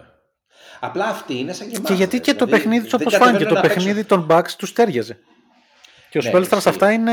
Απλά 0.81 1.07
αυτή 1.07 1.39
είναι 1.39 1.53
σαν 1.53 1.69
και 1.69 1.77
εμάς, 1.77 1.89
Και 1.89 1.95
γιατί 1.95 2.17
ρε. 2.17 2.23
και 2.23 2.35
το 2.35 2.45
Δηλαδή, 2.45 2.63
παιχνίδι 2.63 2.89
του 2.89 2.97
δεν 2.99 3.07
όπως 3.07 3.19
φάνηκε, 3.19 3.45
κατεβαίνουν 3.45 3.63
το 3.63 3.69
να 3.69 3.75
παιχνίδι 3.75 4.05
παίξουν. 4.05 4.27
των 4.27 4.39
Bucks 4.39 4.51
τους 4.59 4.73
τέριαζε. 4.73 5.19
Και 6.11 6.19
ο 6.19 6.21
Ναι, 6.23 6.29
Σπέλστρα 6.29 6.61
σε 6.61 6.69
ισχύει. 6.69 6.83
αυτά 6.85 6.93
είναι. 6.93 7.13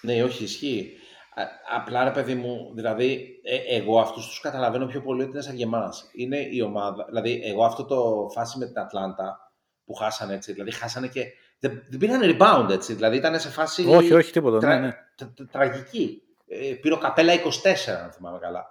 Ναι, 0.00 0.22
όχι, 0.22 0.44
ισχύει. 0.44 0.96
Α, 1.34 1.42
απλά 1.76 2.04
ρε 2.04 2.10
παιδί 2.10 2.34
μου, 2.34 2.70
δηλαδή, 2.74 3.40
ε, 3.42 3.76
εγώ 3.76 4.00
αυτούς 4.00 4.26
τους 4.26 4.40
καταλαβαίνω 4.40 4.86
πιο 4.86 5.00
πολύ 5.02 5.22
ότι 5.22 5.30
είναι 5.30 5.40
σαν 5.40 5.56
και 5.56 5.62
εμάς. 5.62 6.10
Είναι 6.12 6.36
η 6.50 6.60
ομάδα, 6.60 7.04
δηλαδή, 7.08 7.40
εγώ 7.44 7.64
αυτό 7.64 7.84
το 7.84 8.28
φάση 8.32 8.58
με 8.58 8.66
την 8.66 8.78
Ατλάντα 8.78 9.52
που 9.84 9.94
χάσανε 9.94 10.34
έτσι, 10.34 10.52
δηλαδή 10.52 10.70
χάσανε 10.70 11.06
και 11.06 11.24
δεν, 11.58 11.82
δεν 11.88 11.98
πήραν 11.98 12.20
rebound 12.24 12.70
έτσι, 12.70 12.94
δηλαδή 12.94 13.16
ήταν 13.16 13.40
σε 13.40 13.48
φάση 13.48 13.86
Όχι, 13.88 14.12
όχι, 14.14 14.32
τίποτα. 14.32 14.58
τρα- 14.58 14.68
Ναι, 14.80 14.86
ναι. 14.86 14.92
τρα- 15.16 15.32
τρα- 15.36 15.46
τραγική. 15.52 16.22
Ε, 16.46 16.74
πήρε 16.74 16.94
ο 16.94 16.98
καπέλα 16.98 17.32
24, 17.32 18.02
αν 18.04 18.10
θυμάμαι 18.12 18.38
καλά. 18.38 18.66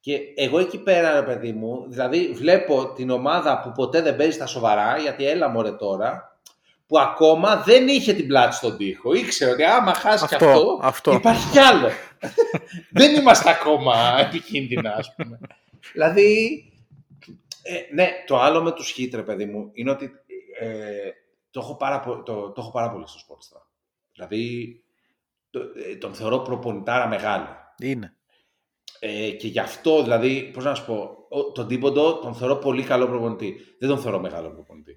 Και 0.00 0.18
εγώ 0.36 0.58
εκεί 0.58 0.78
πέρα, 0.78 1.12
ρε 1.20 1.26
παιδί 1.26 1.52
μου, 1.52 1.84
δηλαδή 1.88 2.32
βλέπω 2.32 2.92
την 2.92 3.10
ομάδα 3.10 3.60
που 3.60 3.72
ποτέ 3.72 4.00
δεν 4.02 4.16
παίζει 4.16 4.32
στα 4.32 4.46
σοβαρά, 4.46 4.98
γιατί 4.98 5.26
έλα 5.26 5.48
μωρέ 5.48 5.72
τώρα, 5.72 6.31
που 6.92 6.98
ακόμα 6.98 7.56
δεν 7.62 7.88
είχε 7.88 8.12
την 8.12 8.26
πλάτη 8.26 8.54
στον 8.54 8.76
τοίχο. 8.76 9.12
Ήξερε 9.14 9.50
ότι 9.50 9.64
άμα 9.64 9.94
χάσει 9.94 10.26
και 10.26 10.34
Αυτό, 10.34 10.46
αυτό, 10.48 10.78
αυτό. 10.82 11.12
υπάρχει 11.12 11.50
κι 11.50 11.58
άλλο. 11.58 11.88
δεν 13.00 13.14
είμαστε 13.20 13.50
ακόμα 13.50 13.94
επικίνδυνα, 14.20 14.94
ας 14.94 15.14
πούμε. 15.14 15.38
δηλαδή, 15.92 16.64
ε, 17.62 17.94
ναι, 17.94 18.08
το 18.26 18.38
άλλο 18.40 18.62
με 18.62 18.72
τους 18.72 18.94
Heat, 18.98 19.08
ρε 19.14 19.22
παιδί 19.22 19.44
μου, 19.44 19.70
είναι 19.72 19.90
ότι 19.90 20.10
ε, 20.60 21.10
το, 21.50 21.60
έχω 21.60 21.76
πάρα, 21.76 22.00
πο- 22.00 22.22
το, 22.22 22.34
το 22.50 22.60
έχω 22.60 22.70
πάρα 22.70 22.90
πολύ 22.90 23.04
στο 23.08 23.18
Sportstra. 23.28 23.60
Δηλαδή, 24.12 24.76
το, 25.50 25.60
ε, 25.90 25.96
τον 25.96 26.14
θεωρώ 26.14 26.38
προπονητάρα 26.38 27.06
μεγάλη. 27.08 27.46
Είναι. 27.82 28.16
Ε, 28.98 29.30
και 29.30 29.48
γι' 29.48 29.58
αυτό, 29.60 30.02
δηλαδή, 30.02 30.50
πώς 30.54 30.64
να 30.64 30.74
σου 30.74 30.84
πω, 30.84 31.26
ο- 31.28 31.52
τον 31.52 31.68
Τίμποντο 31.68 32.18
τον 32.18 32.34
θεωρώ 32.34 32.56
πολύ 32.56 32.82
καλό 32.82 33.06
προπονητή. 33.06 33.56
Δεν 33.78 33.88
τον 33.88 33.98
θεωρώ 33.98 34.20
μεγάλο 34.20 34.50
προπονητή. 34.50 34.96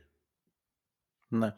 Ναι. 1.38 1.48
Ε, 1.48 1.54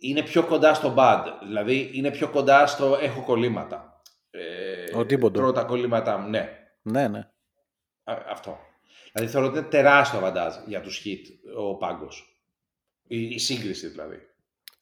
Είναι 0.00 0.22
πιο 0.22 0.46
κοντά 0.46 0.74
στο 0.74 0.94
bad. 0.96 1.24
Δηλαδή, 1.42 1.90
είναι 1.92 2.10
πιο 2.10 2.30
κοντά 2.30 2.66
στο 2.66 2.98
έχω 3.00 3.22
κολλήματα. 3.22 4.02
Ε, 4.30 4.96
Ο 4.96 5.00
Thibodeau. 5.00 5.32
Τρώω 5.32 5.52
τα 5.52 5.64
κολλήματά 5.64 6.18
μου, 6.18 6.28
ναι. 6.28 6.48
Ναι, 6.82 7.08
ναι. 7.08 7.18
Α, 8.04 8.22
αυτό. 8.28 8.58
Δηλαδή, 9.12 9.32
θεωρώ 9.32 9.46
ότι 9.46 9.58
είναι 9.58 9.66
τεράστιο 9.68 10.18
αβαντάζ 10.18 10.54
για 10.66 10.80
τους 10.80 11.02
hit 11.04 11.20
ο 11.56 11.76
πάγκος. 11.76 12.38
Η, 13.06 13.22
η 13.22 13.38
σύγκριση, 13.38 13.88
δηλαδή. 13.88 14.18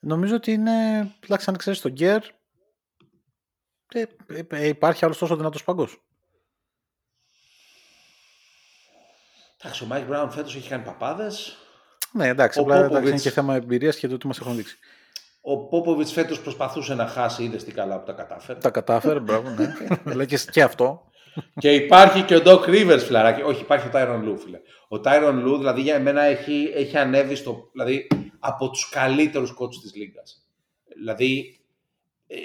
Νομίζω 0.01 0.35
ότι 0.35 0.53
είναι, 0.53 1.01
τουλάχιστον 1.21 1.55
αν 1.55 1.61
ξέρεις 1.61 1.81
τον 1.81 1.93
Κερ, 1.93 2.23
ε, 3.95 4.05
ε, 4.27 4.43
ε, 4.51 4.67
υπάρχει 4.67 5.05
άλλος 5.05 5.19
τόσο 5.19 5.37
δυνατός 5.37 5.65
πάγκος. 5.65 5.89
Εντάξει, 9.61 9.85
ο 9.85 9.87
Μάικ 9.87 10.07
Μπράουν 10.07 10.31
φέτος 10.31 10.57
έχει 10.57 10.69
κάνει 10.69 10.85
παπάδες. 10.85 11.57
Ναι, 12.13 12.29
εντάξει, 12.29 12.59
Ο 12.59 12.63
απλά 12.63 12.75
εντάξει, 12.75 12.91
είναι 12.93 13.01
Πόποβιτς. 13.01 13.23
και 13.23 13.31
θέμα 13.31 13.55
εμπειρίας 13.55 13.97
και 13.97 14.09
το 14.09 14.17
τι 14.19 14.27
μας 14.27 14.39
έχουν 14.41 14.57
δείξει. 14.57 14.79
Ο 15.41 15.59
Πόποβιτς 15.67 16.13
φέτος 16.13 16.41
προσπαθούσε 16.41 16.95
να 16.95 17.07
χάσει, 17.07 17.43
είδες 17.43 17.65
τι 17.65 17.73
καλά 17.73 17.99
που 17.99 18.07
τα 18.07 18.13
κατάφερε. 18.13 18.59
Τα 18.59 18.71
κατάφερε, 18.71 19.21
μπράβο, 19.21 19.49
ναι. 19.51 19.75
Λέει 20.15 20.27
και, 20.27 20.39
και 20.51 20.63
αυτό. 20.63 21.11
και 21.59 21.73
υπάρχει 21.73 22.23
και 22.23 22.37
ο 22.37 22.43
Doc 22.45 22.61
Rivers, 22.65 23.01
φιλαράκι. 23.05 23.43
Όχι, 23.43 23.61
υπάρχει 23.63 23.87
ο 23.87 23.91
Tyron 23.95 24.23
Lue, 24.29 24.37
φίλε. 24.45 24.61
Ο 24.89 25.01
Tyron 25.05 25.45
Lue, 25.47 25.57
δηλαδή, 25.59 25.81
για 25.81 26.01
μένα 26.01 26.23
έχει, 26.23 26.73
έχει 26.75 26.99
ανέβει 26.99 27.35
στο, 27.35 27.69
δηλαδή, 27.73 28.07
από 28.39 28.71
τους 28.71 28.89
καλύτερους 28.89 29.53
κότσους 29.55 29.83
της 29.83 29.95
Λίγκας. 29.95 30.43
Δηλαδή, 30.97 31.61
ε, 32.27 32.37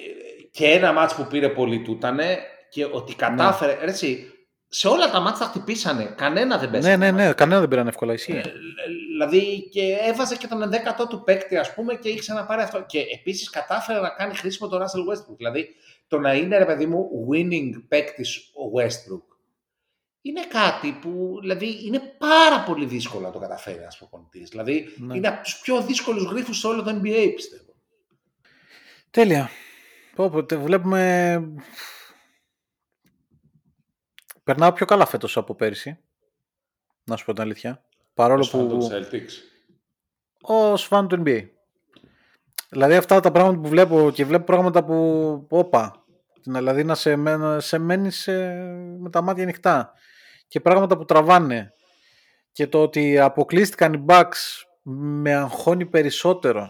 και 0.52 0.66
ένα 0.68 0.94
μάτς 0.94 1.16
που 1.16 1.28
πήρε 1.28 1.50
πολύ 1.50 1.82
του 1.82 1.92
ήτανε 1.92 2.38
και 2.70 2.86
ότι 2.92 3.16
κατάφερε, 3.16 3.74
Ναι. 3.74 3.92
έτσι, 3.92 4.32
σε 4.70 4.88
όλα 4.88 5.12
τα 5.12 5.20
μάτς 5.20 5.40
τα 5.40 5.46
χτυπήσανε. 5.46 6.04
Κανένα 6.18 6.58
δεν 6.58 6.70
πέσανε. 6.70 6.96
Ναι, 6.96 7.12
ναι, 7.12 7.26
ναι, 7.26 7.34
κανένα 7.34 7.60
δεν 7.60 7.70
πήραν 7.70 7.88
εύκολα. 7.88 8.14
Ισχύει. 8.14 8.32
Ε, 8.32 8.42
Δηλαδή 9.12 9.70
και 9.72 9.98
έβαζε 10.02 10.36
και 10.36 10.48
τον 10.48 10.62
11ο 10.72 11.08
του 11.10 11.24
παίκτη, 11.24 11.58
ας 11.58 11.74
πούμε, 11.74 11.96
και 11.96 12.10
είχε 12.10 12.34
να 12.34 12.46
πάρει 12.46 12.62
αυτό. 12.62 12.84
Και 12.88 13.00
επίσης 13.20 13.50
κατάφερε 13.50 14.00
να 14.00 14.10
κάνει 14.10 14.36
χρήσιμο 14.36 14.70
τον 14.70 14.82
Russell 14.82 15.14
Westbrook. 15.14 15.36
Δηλαδή 15.38 15.76
το 16.08 16.20
να 16.20 16.34
είναι, 16.34 16.58
ρε 16.58 16.66
παιδί 16.66 16.86
μου, 16.86 17.10
winning 17.32 17.72
παίκτης 17.88 18.38
ο 18.38 18.80
Westbrook 18.80 19.36
είναι 20.22 20.42
κάτι 20.46 20.92
που 21.02 21.38
δηλαδή, 21.42 21.86
είναι 21.86 22.00
πάρα 22.18 22.64
πολύ 22.64 22.86
δύσκολο 22.86 23.26
να 23.26 23.32
το 23.32 23.40
καταφέρει 23.40 23.78
ένας 23.78 23.98
προπονητής. 23.98 24.50
Δηλαδή 24.50 24.94
Ναι. 24.98 25.16
είναι 25.18 25.28
από 25.28 25.44
τους 25.44 25.60
πιο 25.60 25.82
δύσκολους 25.82 26.24
γρήφου 26.24 26.54
σε 26.54 26.68
όλο 26.68 26.84
το 26.84 26.90
NBA, 27.04 27.32
πιστεύω. 27.36 27.74
Τέλεια. 29.12 29.50
Πω, 30.16 30.30
πω, 30.30 30.44
τε- 30.46 30.60
βλέπουμε... 30.60 31.42
Περνάω 34.48 34.74
πιο 34.74 34.86
καλά 34.86 35.06
φέτος 35.06 35.38
από 35.38 35.56
πέρυσι. 35.56 36.00
Να 37.04 37.16
σου 37.18 37.26
πω 37.26 37.34
την 37.34 37.42
αλήθεια. 37.42 37.84
Παρόλο 38.14 38.40
Ως 38.40 38.48
fan 38.48 38.52
των 38.52 38.68
που... 38.80 38.90
Celtics. 38.92 39.32
Ως 40.42 40.84
φαν 40.84 41.08
του 41.08 41.24
NBA. 41.26 41.42
Δηλαδή 42.70 42.96
αυτά 42.96 43.20
τα 43.20 43.32
πράγματα 43.32 43.62
που 43.62 43.68
βλέπω 43.68 44.12
και 44.14 44.26
βλέπω 44.26 44.44
πράγματα 44.44 44.84
που... 44.84 45.48
Όπα. 45.50 46.06
Δηλαδή 46.44 46.84
να 46.84 46.96
σε, 46.96 47.16
με- 47.16 47.60
σε 47.60 47.78
μένεις 47.78 48.18
σε- 48.22 48.62
με 49.00 49.10
τα 49.10 49.22
μάτια 49.22 49.44
ανοιχτά. 49.44 49.94
Και 50.48 50.60
πράγματα 50.60 50.98
που 50.98 51.06
τραβάνε. 51.06 51.74
Και 52.52 52.68
το 52.68 52.82
ότι 52.82 53.20
αποκλείστηκαν 53.20 53.94
οι 53.94 54.06
Bucks 54.08 54.64
με 54.84 55.34
αγχώνει 55.36 55.86
περισσότερο. 55.86 56.70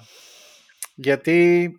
Γιατί 0.95 1.71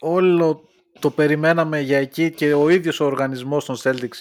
όλο 0.00 0.68
το 1.00 1.10
περιμέναμε 1.10 1.80
για 1.80 1.98
εκεί 1.98 2.30
και 2.30 2.54
ο 2.54 2.68
ίδιος 2.68 3.00
ο 3.00 3.04
οργανισμός 3.04 3.64
των 3.64 3.76
Celtics 3.82 4.18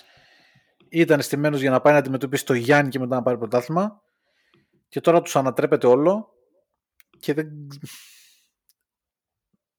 ήταν 0.99 1.22
στημένος 1.22 1.61
για 1.61 1.70
να 1.70 1.82
πάει 1.82 1.94
να 1.94 1.99
αντιμετωπίσει 1.99 2.45
το 2.45 2.53
Γιάννη 2.53 2.90
και 2.90 2.99
μετά 2.99 3.15
να 3.15 3.24
πάρει 3.24 3.38
πρωτάθλημα 3.38 4.02
και 4.90 5.02
τώρα 5.02 5.22
τους 5.22 5.36
ανατρέπεται 5.36 5.88
όλο 5.88 6.34
και 7.20 7.34
δεν, 7.34 7.48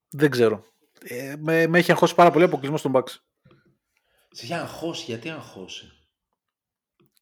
δεν 0.09 0.29
ξέρω. 0.29 0.63
Ε, 1.03 1.35
με, 1.39 1.67
με 1.67 1.77
έχει 1.77 1.91
αγχώσει 1.91 2.15
πάρα 2.15 2.31
πολύ 2.31 2.43
ο 2.43 2.47
αποκλεισμός 2.47 2.81
των 2.81 2.91
Bucks. 2.95 3.15
Σε 4.29 4.45
έχει 4.45 4.61
αγχώσει, 4.61 5.03
γιατί 5.03 5.29
αγχώσει; 5.29 5.91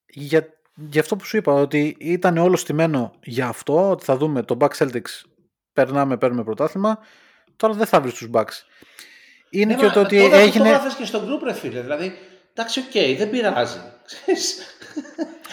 Για, 0.06 0.48
για 0.76 1.02
αυτό 1.02 1.16
που 1.16 1.26
σου 1.26 1.38
είπα, 1.38 1.54
ότι 1.54 1.96
ήταν 2.00 2.38
όλο 2.38 2.56
στημένο 2.56 3.14
για 3.24 3.48
αυτό, 3.48 3.90
ότι 3.90 4.04
θα 4.04 4.18
δούμε 4.18 4.44
το 4.44 4.58
Bucks 4.60 4.78
Celtics 4.78 5.22
περνάμε, 5.74 6.18
παίρνουμε 6.18 6.44
πρωτάθλημα, 6.44 7.00
τώρα 7.56 7.74
δεν 7.74 7.86
θα 7.86 8.02
βρεις 8.02 8.14
τους 8.14 8.30
Bucks. 8.34 8.64
Είναι 9.50 9.74
Ναι, 9.74 9.80
και 9.80 9.86
μα 9.86 9.92
το 9.92 10.00
ότι 10.00 10.20
τώρα 10.20 10.38
έγινε... 10.38 10.64
Το 10.64 10.70
έγραφες 10.70 10.96
και 10.96 11.06
στο 11.06 11.20
group, 11.20 11.44
ρε 11.44 11.54
φίλε. 11.54 11.82
Δηλαδή, 11.82 12.14
εντάξει, 12.54 12.80
οκ, 12.80 13.18
δεν 13.18 13.30
πειράζει. 13.30 13.78
Ξέρεις. 14.06 14.58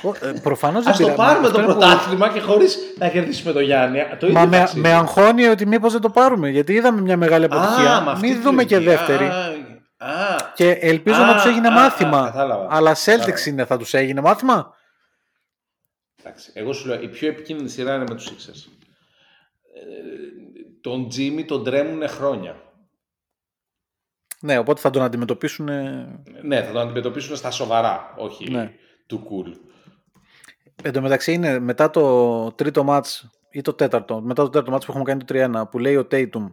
Ο- 0.02 0.26
ε, 0.26 0.32
προφανώς 0.42 0.82
δεν 0.84 0.92
Ας 0.92 0.98
το 0.98 1.04
πειράζει. 1.04 1.22
πάρουμε 1.22 1.46
Αυτό 1.46 1.58
το 1.58 1.64
είναι 1.64 1.72
που- 1.72 1.78
πρωτάθλημα 1.78 2.28
και 2.32 2.40
χωρίς 2.40 2.78
να 2.98 3.08
κερδίσουμε 3.08 3.52
το 3.52 3.60
Γιάννη. 3.60 3.98
Το 4.18 4.26
ίδιο 4.26 4.38
Μα 4.38 4.46
με, 4.46 4.56
ταξίδι. 4.58 4.80
με 4.80 4.92
αγχώνει 4.92 5.44
ότι 5.46 5.66
μήπως 5.66 5.92
δεν 5.92 6.00
το 6.00 6.10
πάρουμε, 6.10 6.48
γιατί 6.48 6.72
είδαμε 6.72 7.00
μια 7.00 7.16
μεγάλη 7.16 7.44
αποτυχία. 7.44 7.96
Α, 7.96 8.02
με 8.02 8.10
αυτή 8.10 8.26
Μην 8.26 8.36
τη 8.36 8.42
δούμε 8.42 8.64
και 8.64 8.74
λογική. 8.78 8.94
δεύτερη. 8.96 9.24
Α, 9.24 10.06
α, 10.10 10.36
Και 10.54 10.70
ελπίζω 10.70 11.22
Α, 11.22 11.26
να 11.26 11.34
τους 11.34 11.44
έγινε 11.44 11.68
α, 11.68 11.72
μάθημα. 11.72 12.18
α, 12.20 12.24
κατάλαβα. 12.24 12.66
αλλά 12.70 12.92
Celtics 12.94 13.04
Κατάλαβα. 13.06 13.42
είναι, 13.46 13.64
θα 13.64 13.76
τους 13.78 13.94
έγινε 13.94 14.20
μάθημα; 14.20 14.74
εντάξει, 16.24 16.50
εγώ 16.54 16.72
σου 16.72 16.86
λέω, 16.88 17.00
η 17.00 17.08
πιο 17.08 17.28
επικίνδυνη 17.28 17.68
σειρά 17.68 17.94
είναι 17.94 18.04
με 18.08 18.14
τους 18.14 18.28
Sixers. 18.28 18.70
Ε, 19.74 19.80
τον 20.80 21.08
Τζίμι 21.08 21.44
τον 21.44 21.64
τρέμουνε 21.64 22.06
χρόνια. 22.06 22.56
Ναι, 24.42 24.58
οπότε 24.58 24.80
θα 24.80 24.90
τον 24.90 25.02
αντιμετωπίσουν. 25.02 25.68
ε, 25.68 26.20
Ναι, 26.42 26.62
θα 26.62 26.72
τον 26.72 26.80
αντιμετωπίσουν 26.82 27.36
στα 27.36 27.50
σοβαρά, 27.50 28.14
όχι 28.16 28.50
Ναι. 28.50 28.72
του 29.06 29.26
cool. 29.30 29.56
Εν 30.82 30.92
τω 30.92 31.00
μεταξύ 31.00 31.32
είναι 31.32 31.58
μετά 31.58 31.90
το 31.90 32.52
τρίτο 32.52 32.84
μάτς 32.84 33.30
ή 33.50 33.60
το 33.60 33.72
τέταρτο, 33.72 34.20
μετά 34.20 34.42
το 34.42 34.48
τέταρτο 34.48 34.70
μάτς 34.70 34.84
που 34.84 34.90
έχουμε 34.90 35.04
κάνει 35.04 35.24
το 35.24 35.34
3-1 35.64 35.68
που 35.70 35.78
λέει 35.78 35.96
ο 35.96 36.06
Tatum 36.10 36.52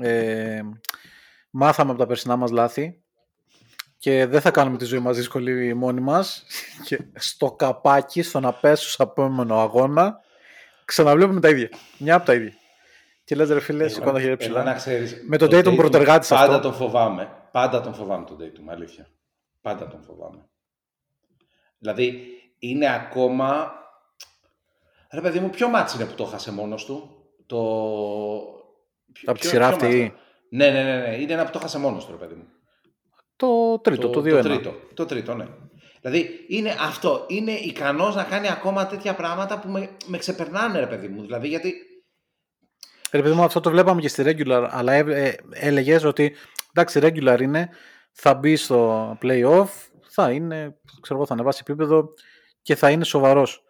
ε, 0.00 0.60
μάθαμε 1.50 1.90
από 1.90 1.98
τα 2.00 2.06
περσινά 2.06 2.36
μας 2.36 2.50
λάθη 2.50 3.02
και 3.98 4.26
δεν 4.26 4.40
θα 4.40 4.50
κάνουμε 4.50 4.76
τη 4.76 4.84
ζωή 4.84 4.98
μας 4.98 5.16
δύσκολη 5.16 5.74
μόνοι 5.74 6.00
μας 6.00 6.44
και 6.86 6.98
στο 7.14 7.52
καπάκι, 7.52 8.22
στο 8.22 8.40
να 8.40 8.52
πέσω 8.52 8.90
στο 8.90 9.02
επόμενο 9.02 9.60
αγώνα 9.60 10.20
ξαναβλέπουμε 10.84 11.40
τα 11.40 11.48
ίδια. 11.48 11.68
Μια 11.98 12.14
από 12.14 12.26
τα 12.26 12.34
ίδια. 12.34 12.52
Και 13.24 13.34
λες 13.34 13.48
ρε 13.50 13.60
φίλε, 13.60 13.88
σηκώ 13.88 14.12
τα 14.12 14.20
χέρια 14.20 14.36
Εγώ 14.40 14.54
να 14.54 14.60
ψηλά. 14.62 14.74
ξέρεις, 14.74 15.24
Με 15.28 15.36
τον 15.38 15.48
Tatum 15.48 15.76
πρωτεργάτης 15.76 16.28
Πάντα 16.28 16.44
αυτό. 16.56 16.60
τον 16.60 16.72
φοβάμαι. 16.74 17.28
Πάντα 17.52 17.80
τον 17.80 17.94
φοβάμαι 17.94 18.24
τον 18.24 18.36
Tatum, 18.40 18.68
αλήθεια. 18.70 19.06
Πάντα 19.60 19.86
τον 19.88 20.02
φοβάμαι. 20.02 20.48
Δηλαδή, 21.78 22.24
είναι 22.58 22.94
ακόμα... 22.94 23.72
Ρε 25.12 25.20
παιδί 25.20 25.38
μου, 25.40 25.50
ποιο 25.50 25.68
μάτς 25.68 25.94
είναι 25.94 26.04
που 26.04 26.14
το 26.14 26.24
χάσε 26.24 26.52
μόνος 26.52 26.84
του; 26.84 27.24
Το... 27.46 27.56
ποιο- 29.12 29.30
Από 29.30 29.38
τη 29.38 29.48
ποιο- 29.48 29.50
σειρά 29.50 29.66
ποιο 29.66 29.74
αυτή 29.76 29.86
μάτς 29.86 29.94
ή; 29.96 29.98
είναι; 29.98 30.12
Ναι, 30.48 30.70
ναι, 30.70 30.82
ναι, 30.82 31.06
ναι. 31.08 31.16
Είναι 31.16 31.32
ένα 31.32 31.44
που 31.44 31.50
το 31.50 31.58
χάσε 31.58 31.78
μόνος 31.78 32.04
του, 32.06 32.10
ρε 32.10 32.16
παιδί 32.18 32.34
μου. 32.34 32.44
Το 33.36 33.78
τρίτο, 33.78 34.08
το, 34.10 34.20
2-1. 34.20 34.30
Το 34.30 34.42
τρίτο, 34.42 34.74
το 34.94 35.06
τρίτο, 35.06 35.34
ναι. 35.34 35.46
Δηλαδή, 36.00 36.44
είναι 36.48 36.70
αυτό. 36.80 37.24
Είναι 37.28 37.52
ικανός 37.52 38.14
να 38.14 38.24
κάνει 38.24 38.48
ακόμα 38.50 38.86
τέτοια 38.86 39.14
πράγματα 39.14 39.58
που 39.58 39.68
με, 39.68 39.88
με 40.06 40.18
ξεπερνάνε, 40.18 40.78
ρε 40.78 40.86
παιδί 40.86 41.08
μου. 41.08 41.22
Δηλαδή, 41.22 41.48
γιατί 41.48 41.74
Ρε 43.14 43.22
παιδί 43.22 43.34
μου, 43.34 43.42
αυτό 43.42 43.60
το 43.60 43.70
βλέπαμε 43.70 44.00
και 44.00 44.08
στη 44.08 44.22
regular, 44.26 44.68
αλλά 44.70 44.92
ε, 44.92 45.36
έλεγες 45.50 46.04
ότι 46.04 46.34
εντάξει, 46.72 47.00
regular 47.02 47.38
είναι, 47.40 47.68
θα 48.12 48.34
μπει 48.34 48.56
στο 48.56 49.18
playoff, 49.22 49.66
θα 50.08 50.30
είναι, 50.30 50.76
ξέρω 51.00 51.18
εγώ, 51.18 51.26
θα 51.26 51.32
ανεβάσει 51.32 51.62
επίπεδο 51.66 52.14
και 52.62 52.74
θα 52.74 52.90
είναι 52.90 53.04
σοβαρός. 53.04 53.64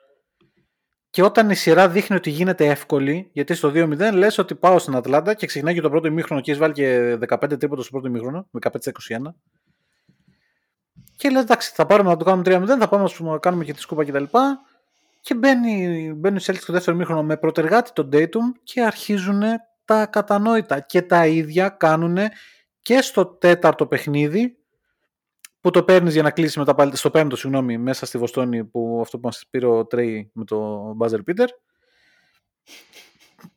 Και 1.11 1.23
όταν 1.23 1.51
η 1.51 1.55
σειρά 1.55 1.89
δείχνει 1.89 2.17
ότι 2.17 2.31
γίνεται 2.31 2.67
εύκολη, 2.67 3.31
γιατί 3.33 3.55
στο 3.55 3.73
2-0 3.75 4.11
λες 4.15 4.39
ότι 4.39 4.55
πάω 4.55 4.79
στην 4.79 4.97
Ατλάντα 4.97 5.35
και 5.35 5.47
ξεκινάει 5.47 5.75
και 5.75 5.81
το 5.81 5.91
πρώτο 5.91 6.07
ημίχρονο 6.07 6.41
και 6.41 6.51
έχεις 6.51 6.63
βάλει 6.63 6.75
και 6.75 7.19
15 7.29 7.59
τρίποτα 7.59 7.83
στο 7.83 7.91
πρώτο 7.91 8.07
ημίχρονο, 8.07 8.49
15-21. 8.61 8.71
Και 11.17 11.31
λες 11.31 11.43
εντάξει, 11.43 11.73
θα 11.75 11.87
πάρουμε 11.87 12.11
να 12.11 12.17
το 12.17 12.25
κάνουμε 12.25 12.75
3-0, 12.75 12.79
θα 12.79 12.89
πάμε 12.89 13.09
να 13.19 13.39
κάνουμε 13.39 13.65
και 13.65 13.73
τη 13.73 13.81
σκούπα 13.81 14.05
κτλ. 14.05 14.23
Και 14.23 14.29
μπαίνει, 15.35 16.13
μπαίνει 16.17 16.37
οι 16.37 16.41
Celtics 16.43 16.61
στο 16.61 16.73
δεύτερο 16.73 16.97
ημίχρονο 16.97 17.23
με 17.23 17.37
πρωτεργάτη 17.37 17.93
τον 17.93 18.09
Tatum 18.13 18.53
και 18.63 18.83
αρχίζουν 18.83 19.43
τα 19.85 20.07
ακατανόητα. 20.07 20.81
Και 20.81 21.03
τα 21.03 21.27
ίδια 21.27 21.69
κάνουν 21.69 22.19
και 22.83 23.01
στο 23.01 23.27
τέταρτο 23.27 23.87
παιχνίδι 23.87 24.59
που 25.61 25.71
το 25.71 25.83
παίρνεις 25.83 26.13
για 26.13 26.23
να 26.23 26.31
κλείσει 26.31 26.59
μετά 26.59 26.75
πάλι, 26.75 26.97
στο 26.97 27.11
πέμπτο 27.11 27.37
συγγνώμη, 27.37 27.79
μέσα 27.79 28.07
στη 28.07 28.19
Βοστόνη 28.19 28.65
που 28.65 28.99
αυτό 29.03 29.19
που 29.19 29.27
μας 29.27 29.45
πήρε 29.51 29.67
ο 29.67 29.87
Τρέι 29.87 30.31
με 30.33 30.45
το 30.45 30.91
Buzzer 31.01 31.21
Peter 31.29 31.47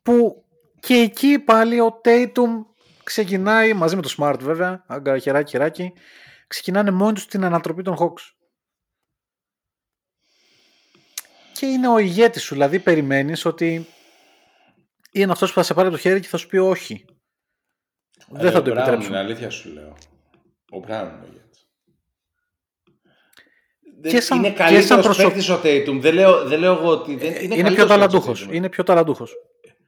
που 0.02 0.45
και 0.80 0.94
εκεί 0.94 1.39
πάλι 1.39 1.80
ο 1.80 2.02
Tatum 2.03 2.65
ξεκινάει 3.03 3.73
μαζί 3.73 3.95
με 3.95 4.02
το 4.02 4.15
Smart 4.18 4.39
βέβαια, 4.39 4.84
άγκα 4.88 5.18
χεράκι 5.18 5.52
χεράκι 5.52 5.94
ξεκινάνε 6.48 6.91
μόνοι 6.91 7.14
τους 7.14 7.27
την 7.27 7.44
ανατροπή 7.44 7.81
των 7.81 7.95
Hawks 7.99 8.36
και 11.60 11.66
είναι 11.66 11.88
ο 11.88 11.98
ηγέτης 11.98 12.44
σου, 12.44 12.54
δηλαδή 12.54 12.80
περιμένεις 12.80 13.46
ότι 13.46 13.88
είναι 15.12 15.32
αυτός 15.32 15.50
που 15.50 15.56
θα 15.56 15.64
σε 15.64 15.74
πάρει 15.74 15.88
από 15.88 15.96
το 15.96 16.02
χέρι 16.02 16.20
και 16.20 16.28
θα 16.28 16.38
σου 16.38 16.48
πει 16.48 16.58
όχι. 16.58 17.06
Δεν 18.30 18.52
θα 18.52 18.62
το 18.62 18.70
Ε, 18.70 18.74
ο 18.74 18.76
Brown 18.76 18.78
επιτρέψουν. 18.78 19.10
Είναι 19.10 19.20
αλήθεια 19.20 19.50
σου 19.50 19.70
λέω. 19.70 19.98
Ο 20.72 20.78
Brown 20.78 20.88
είναι 20.90 21.20
ο 21.24 21.28
ηγέτης. 21.32 21.68
Και 24.02 24.10
Δεν- 24.10 24.22
σαν- 24.22 24.38
είναι 24.38 24.48
και 24.50 24.56
καλύτερος 24.56 24.86
σαν 24.88 25.02
προσω- 25.02 25.24
παίκτης 25.26 25.50
ο 25.50 25.62
Tatum. 25.64 26.00
Δεν 26.02 26.14
λέω, 26.14 26.46
δεν 26.48 26.60
λέω 26.60 26.74
εγώ 26.74 26.88
ότι 26.90 27.16
δεν, 27.16 27.28
είναι, 27.32 27.38
Είναι, 27.40 27.48
πιο 27.48 27.48
καλύτερος 27.48 27.68
παίκτης 27.68 27.84
ο 27.84 27.88
ταλαντούχος. 27.88 28.46
Tatum. 28.48 28.54
Είναι 28.54 28.70
πιο 28.70 28.84
ταλαντούχος. 28.84 29.34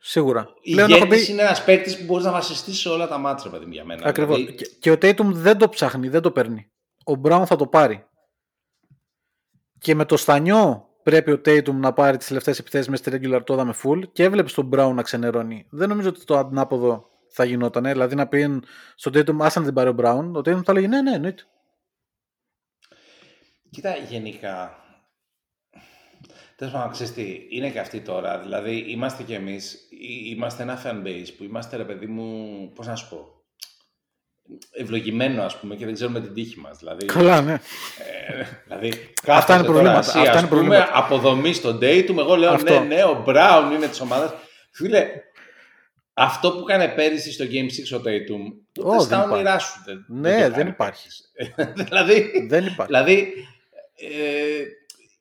Σίγουρα. 0.01 0.53
Πλέον 0.71 0.91
έχω 0.91 1.03
Ηγέτης 1.05 1.25
πει 1.25 1.31
είναι 1.31 1.41
ένας 1.41 1.63
παίκτης 1.63 1.97
που 1.97 2.03
μπορείς 2.03 2.25
να 2.25 2.31
βασιστείς 2.31 2.79
σε 2.79 2.89
όλα 2.89 3.07
τα 3.07 3.17
μάτια, 3.17 3.49
παιδί 3.51 3.65
μου, 3.65 3.71
για 3.71 3.85
μένα. 3.85 4.07
ακριβώς. 4.07 4.35
Δηλαδή, 4.37 4.55
Και, 4.55 4.65
και 4.79 4.91
ο 4.91 4.93
Tatum 4.93 5.25
δεν 5.31 5.57
το 5.57 5.69
ψάχνει, 5.69 6.07
δεν 6.09 6.21
το 6.21 6.31
παίρνει. 6.31 6.71
Ο 7.05 7.13
Brown 7.23 7.43
θα 7.45 7.55
το 7.55 7.67
πάρει. 7.67 8.05
Και 9.79 9.95
με 9.95 10.05
το 10.05 10.17
στανιό 10.17 10.88
πρέπει 11.09 11.31
ο 11.31 11.41
Tatum 11.45 11.73
να 11.73 11.93
πάρει 11.93 12.17
τις 12.17 12.27
τελευταίες 12.27 12.59
επιθέσεις 12.59 12.87
μέσα 12.87 13.03
στη 13.03 13.17
regular 13.17 13.41
το 13.43 13.53
είδαμε 13.53 13.73
full 13.83 14.01
και 14.11 14.23
έβλεπε 14.23 14.49
τον 14.49 14.69
Brown 14.73 14.91
να 14.93 15.01
ξενερώνει. 15.01 15.65
Δεν 15.69 15.89
νομίζω 15.89 16.09
ότι 16.09 16.23
το 16.23 16.37
ανάποδο 16.37 17.09
θα 17.29 17.43
γινόταν. 17.43 17.83
Δηλαδή 17.83 18.15
να 18.15 18.27
πεις 18.27 18.47
στον 18.95 19.13
Tatum, 19.15 19.35
άσε 19.39 19.59
να 19.59 19.65
την 19.65 19.73
πάρει 19.73 19.89
ο 19.89 19.95
Brown, 19.97 20.31
ο 20.33 20.39
Tatum 20.39 20.63
θα 20.63 20.73
λέγει 20.73 20.87
ναι, 20.87 21.01
ναι, 21.01 21.13
εννοείται. 21.13 21.43
Κοίτα, 23.69 23.95
γενικά. 23.95 24.83
Τέλος 26.55 26.73
πάντων, 26.73 26.91
ξέρεις 26.91 27.13
τι, 27.13 27.47
είναι 27.49 27.69
και 27.69 27.79
αυτή 27.79 28.01
τώρα. 28.01 28.39
Δηλαδή, 28.39 28.77
είμαστε 28.77 29.23
κι 29.23 29.33
εμείς, 29.33 29.87
είμαστε 30.25 30.63
ένα 30.63 30.81
fan 30.83 31.07
base 31.07 31.27
που 31.37 31.43
είμαστε, 31.43 31.77
ρε 31.77 31.85
παιδί 31.85 32.07
μου, 32.07 32.71
πώς 32.75 32.87
να 32.87 32.95
σου 32.95 33.09
πω. 33.09 33.38
Ευλογημένο, 34.71 35.43
ας 35.43 35.57
πούμε, 35.59 35.75
και 35.75 35.85
δεν 35.85 35.93
ξέρουμε 35.93 36.21
την 36.21 36.33
τύχη 36.33 36.59
μας. 36.59 36.77
Δηλαδή, 36.77 37.05
Καλά, 37.05 37.41
ναι. 37.41 37.59
δηλαδή 38.63 38.89
Αυτά 38.89 39.21
κάθεται 39.25 39.53
είναι 39.53 39.61
τώρα 39.61 39.73
προβλήματα. 39.73 39.99
εσύ, 40.09 40.17
Αυτά 40.19 40.31
ας 40.31 40.39
είναι 40.39 40.47
πούμε, 40.49 40.61
προβλήματα. 40.61 40.97
αποδομής 40.97 41.57
στον 41.57 41.79
Dayton, 41.81 42.17
εγώ 42.17 42.35
λέω 42.35 42.51
Αυτό. 42.51 42.79
ναι, 42.79 42.95
ναι, 42.95 43.03
ο 43.03 43.23
Brown 43.27 43.71
είναι 43.75 43.87
της 43.87 43.99
ομάδας. 44.01 44.31
Φίλε, 44.71 45.07
αυτό 46.13 46.51
που 46.51 46.59
έκανε 46.69 46.87
πέρυσι 46.87 47.31
στο 47.31 47.45
Game 47.45 47.69
6 47.95 47.97
ο 47.97 48.01
Tatum, 48.05 48.53
ούτε 48.79 48.95
Ω, 48.95 48.99
στα 48.99 49.21
δεν 49.21 49.31
όνειρά 49.31 49.59
σου 49.59 49.81
δεν, 49.85 50.05
Ναι, 50.07 50.31
το 50.33 50.37
δεν 50.39 50.51
έκανε 50.51 50.69
υπάρχει. 50.69 51.07
πέρυσι. 51.55 51.83
δηλαδή, 51.89 52.45
Δεν 52.49 52.65
υπάρχει. 52.65 52.85
Δηλαδή, 52.93 53.33
ε, 53.95 54.63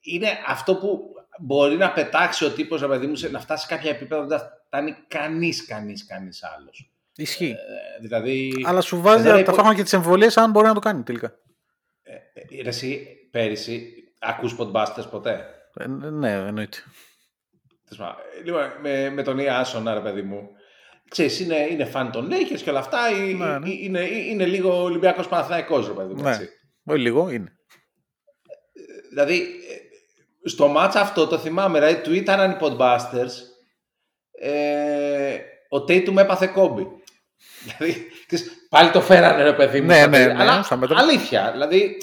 είναι 0.01 0.29
αυτό 0.47 0.75
που 0.77 1.01
μπορεί 1.41 1.77
να 1.77 1.91
πετάξει 1.93 2.45
ο 2.45 2.51
τύπος, 2.51 2.81
ρε 2.81 2.87
παιδί 2.87 3.07
μου, 3.07 3.15
σε- 3.17 3.29
να 3.31 3.41
φτάσει 3.41 3.67
σε 3.67 3.75
κάποια 3.75 3.91
επίπεδα 3.91 4.23
που 4.23 4.29
δεν 4.29 4.39
θα 4.39 4.63
φτάνει 4.67 4.97
κανείς, 5.09 5.67
κανείς, 5.67 6.07
κανείς 6.07 6.43
άλλος. 6.45 6.91
Ισχύει. 7.21 7.51
Ε, 7.51 8.01
δηλαδή, 8.01 8.53
Αλλά 8.67 8.81
σου 8.81 9.01
βάζει 9.01 9.23
δηλαδή, 9.23 9.43
ταυτόχρονα 9.43 9.77
και 9.77 9.83
τις 9.83 9.93
εμβολίες 9.93 10.37
αν 10.37 10.51
μπορεί 10.51 10.67
να 10.67 10.75
το 10.75 10.81
κάνει 10.81 11.03
τελικά. 11.03 11.33
ε, 12.03 12.63
ρε 12.63 12.69
εσύ, 12.69 13.07
πέρυσι, 13.31 13.93
ακούς 14.21 14.57
Podbusters 14.59 15.11
ποτέ; 15.11 15.45
Ε, 15.79 15.87
ναι, 15.87 16.33
εννοείται. 16.33 16.77
Τέλος 17.89 17.99
πάντων, 18.07 18.23
ε, 18.41 18.45
Λοιπόν, 18.45 18.73
με, 18.83 19.11
με 19.11 19.23
τον 19.23 19.39
Ιάσονα, 19.39 19.95
ρε 19.95 20.01
παιδί 20.01 20.23
μου, 20.23 20.49
ξέρεις, 21.11 21.41
είναι, 21.41 21.57
είναι 21.71 21.85
φαν 21.85 22.11
των 22.11 22.29
Lakers 22.31 22.61
και 22.63 22.71
όλα 22.71 22.79
αυτά, 22.79 23.07
ε, 23.07 23.19
Ναι, 23.33 23.59
ναι. 23.59 23.69
ε, 23.69 23.73
είναι, 23.83 24.01
είναι 24.01 24.47
λίγο 24.47 24.83
Ολυμπιακός 24.83 25.29
Παναθηναϊκός, 25.29 25.87
ρε 25.87 25.93
παιδί 25.93 26.15
μου, 26.15 26.23
Ναι. 26.23 26.31
έτσι. 26.31 26.49
Όχι 26.85 27.01
λίγο, 27.01 27.29
είναι. 27.31 27.53
Δηλαδή, 29.09 29.35
ε, 29.41 30.49
στο 30.49 30.69
μάτς 30.69 30.95
αυτό 30.97 31.27
το 31.27 31.39
θυμάμαι, 31.39 31.79
δηλαδή, 31.81 32.03
του 32.03 32.15
ήταν 32.15 32.51
οι 32.51 32.57
Podbusters, 32.61 33.33
ε, 34.41 35.35
ο 35.69 35.77
Tatum 35.77 36.17
έπαθε 36.17 36.47
κόμπι. 36.47 36.87
Δηλαδή, 37.63 38.07
ξέρεις, 38.27 38.67
πάλι 38.69 38.91
το 38.91 39.01
φέρανε 39.01 39.43
ρε 39.43 39.53
παιδί 39.55 39.81
μου. 39.81 39.87
Ναι, 39.87 39.95
στα 39.97 40.07
ναι, 40.09 40.17
παιδιά. 40.17 40.35
ναι, 40.35 40.43
αλλά 40.43 40.63
στα 40.63 40.77
μέτρα. 40.77 40.99
αλήθεια, 40.99 41.51
δηλαδή, 41.53 41.97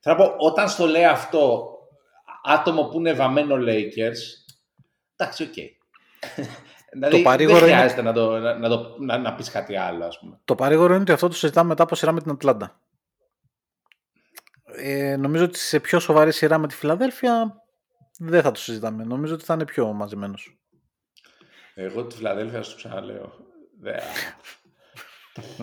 θέλω 0.00 0.16
να 0.16 0.24
πω, 0.24 0.34
όταν 0.38 0.68
στο 0.68 0.86
λέει 0.86 1.04
αυτό 1.04 1.68
άτομο 2.44 2.82
που 2.84 2.98
είναι 2.98 3.12
βαμμένο 3.12 3.56
Lakers, 3.56 4.18
εντάξει, 5.16 5.42
οκ. 5.42 5.54
δηλαδή, 6.92 7.22
παρήγορο 7.22 7.58
δεν 7.58 7.68
είναι- 7.68 7.76
χρειάζεται 7.76 8.02
να, 8.02 8.12
το, 8.12 8.38
να, 8.38 8.58
να, 8.58 8.68
το, 8.68 8.96
να, 8.98 9.18
να 9.18 9.34
πεις 9.34 9.50
κάτι 9.50 9.76
άλλο, 9.76 10.04
ας 10.04 10.18
πούμε. 10.18 10.40
Το 10.44 10.54
παρήγορο 10.54 10.92
είναι 10.92 11.02
ότι 11.02 11.12
αυτό 11.12 11.28
το 11.28 11.34
συζητάμε 11.34 11.68
μετά 11.68 11.82
από 11.82 11.94
σειρά 11.94 12.12
με 12.12 12.20
την 12.20 12.30
Ατλάντα. 12.30 12.80
Ε, 14.76 15.16
νομίζω 15.16 15.44
ότι 15.44 15.58
σε 15.58 15.80
πιο 15.80 15.98
σοβαρή 16.00 16.32
σειρά 16.32 16.58
με 16.58 16.66
τη 16.68 16.74
Φιλαδέλφια 16.74 17.62
δεν 18.18 18.42
θα 18.42 18.50
το 18.50 18.60
συζητάμε. 18.60 19.04
Νομίζω 19.04 19.34
ότι 19.34 19.44
θα 19.44 19.54
είναι 19.54 19.64
πιο 19.64 19.92
μαζεμένος. 19.92 20.58
Εγώ 21.74 22.04
τη 22.06 22.16
Φιλαδέλφια 22.16 22.62
σου 22.62 22.76
ξαναλέω. 22.76 23.32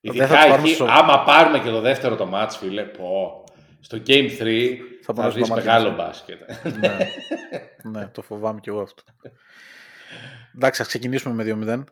Δεν... 0.00 0.14
Δεν 0.14 0.24
Ειδικά 0.24 0.26
θα 0.26 0.42
το 0.42 0.48
πάρουμε 0.48 0.66
εκεί, 0.68 0.74
στο- 0.74 0.86
άμα 0.88 1.22
πάρουμε 1.24 1.58
και 1.60 1.70
το 1.70 1.80
δεύτερο 1.80 2.16
το 2.16 2.26
ματς, 2.26 2.56
φίλε, 2.56 2.82
πω, 2.84 3.44
στο 3.80 3.98
Game 4.06 4.30
3 4.40 4.76
Θα 5.02 5.04
θα, 5.04 5.12
πάμε 5.12 5.30
στο 5.30 5.40
δεις 5.40 5.48
μάτι 5.48 5.64
μεγάλο 5.64 5.88
μας. 5.90 5.96
μπάσκετ. 5.96 6.40
ναι. 6.80 6.96
ναι, 8.00 8.08
το 8.08 8.22
φοβάμαι 8.22 8.60
κι 8.60 8.68
εγώ 8.68 8.80
αυτό. 8.80 9.02
Εντάξει, 10.54 10.82
ας 10.82 10.88
ξεκινήσουμε 10.88 11.44
με 11.44 11.64
2-0. 11.66 11.84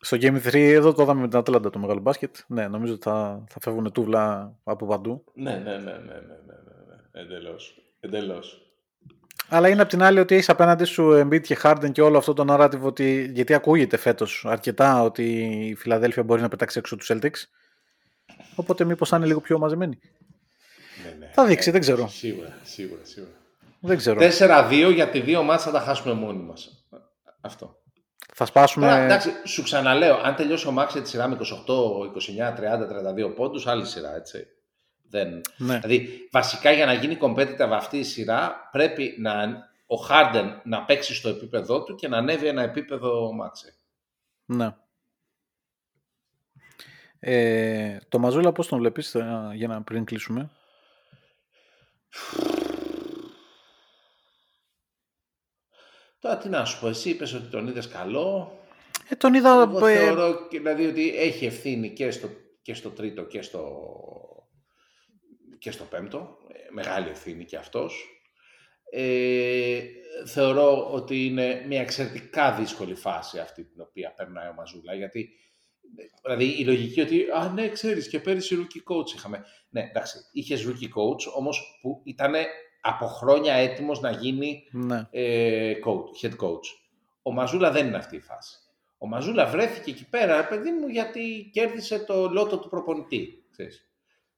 Στο 0.00 0.16
Game 0.20 0.36
3 0.46 0.54
εδώ 0.54 0.92
το 0.92 1.02
είδαμε 1.02 1.20
με 1.20 1.28
την 1.28 1.38
Ατλάντα 1.38 1.70
το 1.70 1.78
μεγάλο 1.78 2.00
μπάσκετ. 2.00 2.36
Ναι, 2.46 2.68
νομίζω 2.68 2.92
ότι 2.92 3.02
θα, 3.02 3.44
θα 3.48 3.60
φεύγουν 3.60 3.92
τούβλα 3.92 4.54
από 4.64 4.86
παντού. 4.86 5.24
ναι, 5.34 5.50
ναι, 5.50 5.58
ναι, 5.58 5.76
ναι, 5.78 5.78
ναι, 5.78 5.92
ναι, 5.92 5.94
ναι, 5.96 6.84
ναι. 7.12 7.20
Εντελώς. 7.20 7.74
Εντελώς. 8.00 8.65
Αλλά 9.48 9.68
είναι 9.68 9.82
απ' 9.82 9.88
την 9.88 10.02
άλλη 10.02 10.18
ότι 10.18 10.34
έχεις 10.34 10.48
απέναντι 10.48 10.84
σου 10.84 11.20
Embiid 11.24 11.40
και 11.40 11.58
Harden 11.62 11.92
και 11.92 12.02
όλο 12.02 12.18
αυτό 12.18 12.32
το 12.32 12.44
narrative 12.48 12.80
ότι. 12.80 13.30
Γιατί 13.34 13.54
ακούγεται 13.54 13.96
φέτος 13.96 14.44
αρκετά 14.48 15.02
ότι 15.02 15.22
η 15.70 15.74
Φιλαδέλφια 15.74 16.22
μπορεί 16.22 16.40
να 16.42 16.48
πετάξει 16.48 16.78
έξω 16.78 16.96
τους 16.96 17.10
Celtics. 17.12 17.44
Οπότε 18.54 18.84
μήπως 18.84 19.08
θα 19.08 19.16
είναι 19.16 19.26
λίγο 19.26 19.40
πιο 19.40 19.58
μαζεμένη. 19.58 19.98
Ναι, 21.04 21.16
ναι. 21.18 21.30
Θα 21.34 21.44
δείξει, 21.44 21.70
δεν 21.70 21.80
ξέρω. 21.80 22.08
Σίγουρα, 22.08 22.56
σίγουρα, 22.62 23.00
σίγουρα. 23.02 23.32
Δεν 23.80 23.96
ξέρω. 23.96 24.20
4-2 24.20 24.92
γιατί 24.94 25.20
δύο 25.20 25.42
μάτς 25.42 25.62
θα 25.62 25.70
τα 25.70 25.80
χάσουμε 25.80 26.14
μόνοι 26.14 26.42
μας. 26.42 26.86
Αυτό. 27.40 27.76
Θα 28.34 28.44
σπάσουμε. 28.44 28.86
Τώρα, 28.86 28.98
εντάξει, 28.98 29.30
σου 29.44 29.62
ξαναλέω, 29.62 30.20
αν 30.22 30.34
τελειώσει 30.34 30.68
ο 30.68 30.70
Μάξ 30.70 30.92
τη 30.92 31.08
σειρά 31.08 31.28
με 31.28 31.36
28, 31.36 31.42
29, 32.12 32.54
30, 32.54 32.86
32 33.26 33.34
πόντους, 33.34 33.66
άλλη 33.66 33.86
σειρά, 33.86 34.16
έτσι. 34.16 34.46
Δεν... 35.10 35.40
Ναι. 35.56 35.78
Δηλαδή, 35.78 36.28
βασικά 36.30 36.70
για 36.72 36.86
να 36.86 36.92
γίνει 36.92 37.18
competitive 37.20 37.70
αυτή 37.72 37.98
η 37.98 38.02
σειρά, 38.02 38.68
πρέπει 38.72 39.14
να, 39.18 39.42
ο 39.86 39.96
Harden 40.10 40.60
να 40.64 40.84
παίξει 40.84 41.14
στο 41.14 41.28
επίπεδό 41.28 41.84
του 41.84 41.94
και 41.94 42.08
να 42.08 42.16
ανέβει 42.16 42.46
ένα 42.46 42.62
επίπεδο 42.62 43.26
ο 43.26 43.32
Μάξ. 43.32 43.64
ναι. 44.44 44.74
Ε, 47.18 47.98
το 48.08 48.18
Μαζούλα 48.18 48.52
πώς 48.52 48.66
τον 48.68 48.78
βλέπεις 48.78 49.10
θα- 49.10 49.50
για 49.54 49.68
να 49.68 49.82
πριν 49.82 50.04
κλείσουμε; 50.04 50.50
Τώρα 56.18 56.36
τι 56.38 56.48
να 56.48 56.64
σου 56.64 56.80
πω, 56.80 56.88
εσύ 56.88 57.10
είπες 57.10 57.32
ότι 57.34 57.46
τον 57.46 57.68
είδες 57.68 57.88
καλό. 57.88 58.58
Ε, 59.08 59.14
τον 59.14 59.34
είδα... 59.34 59.62
Εγώ 59.62 59.86
ε, 59.86 59.96
θεωρώ 59.96 60.48
και, 60.48 60.58
δηλαδή 60.58 60.86
ότι 60.86 61.16
έχει 61.16 61.46
ευθύνη 61.46 61.90
και 61.92 62.10
στο, 62.10 62.28
και 62.62 62.74
στο 62.74 62.90
τρίτο 62.90 63.22
και 63.22 63.42
στο, 63.42 63.82
και 65.58 65.70
στο 65.70 65.84
πέμπτο. 65.84 66.38
Ε, 66.48 66.58
Μεγάλη 66.70 67.08
ευθύνη 67.08 67.44
και 67.44 67.56
αυτός. 67.56 68.20
Ε, 68.90 69.80
θεωρώ 70.26 70.92
ότι 70.92 71.26
είναι 71.26 71.64
μια 71.66 71.80
εξαιρετικά 71.80 72.52
δύσκολη 72.52 72.94
φάση 72.94 73.38
αυτή 73.38 73.64
την 73.64 73.80
οποία 73.80 74.14
περνάει 74.16 74.48
ο 74.48 74.52
Μαζούλα. 74.52 74.94
Γιατί 74.94 75.30
δηλαδή 76.22 76.44
η 76.44 76.64
λογική 76.64 77.00
ότι 77.00 77.26
«Α, 77.34 77.48
ναι, 77.54 77.68
ξέρεις, 77.68 78.08
και 78.08 78.20
πέρυσι 78.20 78.56
rookie 78.58 78.92
coach 78.92 79.14
είχαμε». 79.14 79.44
Ναι, 79.70 79.80
εντάξει, 79.80 80.18
είχες 80.32 80.66
rookie 80.66 80.98
coach, 80.98 81.32
όμως 81.36 81.78
που 81.82 82.02
ήταν 82.04 82.34
από 82.80 83.06
χρόνια 83.06 83.54
έτοιμος 83.54 84.00
να 84.00 84.10
γίνει 84.10 84.68
ναι. 84.72 85.08
ε, 85.10 85.72
coach, 85.84 86.26
head 86.26 86.36
coach. 86.36 86.66
Ο 87.22 87.32
Μαζούλα 87.32 87.70
δεν 87.70 87.86
είναι 87.86 87.96
αυτή 87.96 88.16
η 88.16 88.20
φάση. 88.20 88.56
Ο 88.98 89.06
Μαζούλα 89.06 89.46
βρέθηκε 89.46 89.90
εκεί 89.90 90.08
πέρα, 90.08 90.36
ρε 90.36 90.46
παιδί 90.46 90.70
μου, 90.70 90.88
γιατί 90.88 91.50
κέρδισε 91.52 91.98
το 91.98 92.28
λότο 92.28 92.58
του 92.58 92.68
προπονητή. 92.68 93.44
Ξέρεις. 93.50 93.85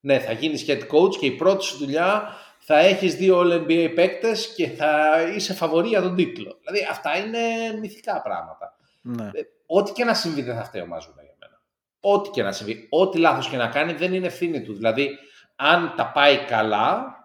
Ναι, 0.09 0.19
θα 0.19 0.33
γίνεις 0.33 0.65
head 0.69 0.81
coach 0.81 1.17
και 1.21 1.27
η 1.27 1.31
πρώτη 1.31 1.65
σου 1.65 1.77
δουλειά 1.77 2.35
θα 2.59 2.79
έχεις 2.79 3.15
δύο 3.15 3.41
All-NBA 3.41 3.93
παίκτες 3.95 4.55
και 4.55 4.69
θα 4.69 5.23
είσαι 5.37 5.55
φαβορή 5.55 5.89
για 5.89 6.03
τον 6.03 6.15
τίτλο. 6.15 6.59
Δηλαδή 6.65 6.87
αυτά 6.91 7.17
είναι 7.17 7.39
μυθικά 7.81 8.23
πράγματα. 8.23 8.77
ναι. 9.03 9.25
Ε, 9.25 9.43
Ό,τι 9.67 9.93
και 9.93 10.05
να 10.05 10.15
συμβεί 10.15 10.43
δεν 10.43 10.57
θα 10.57 10.65
φταίει 10.65 10.83
ο 10.83 10.87
Μαζούλα 10.87 11.23
για 11.23 11.35
μένα. 11.41 11.61
Ό,τι 12.01 12.31
και 12.31 12.43
να 12.43 12.53
συμβεί. 12.53 12.87
Ό,τι 12.91 13.19
λάθος 13.19 13.49
και 13.49 13.57
να 13.57 13.69
κάνει 13.69 13.93
δεν 13.93 14.15
είναι 14.15 14.27
ευθύνη 14.27 14.63
του. 14.63 14.75
Δηλαδή, 14.75 15.11
αν 15.57 15.95
τα 15.97 16.13
πάει 16.13 16.39
καλά, 16.39 17.17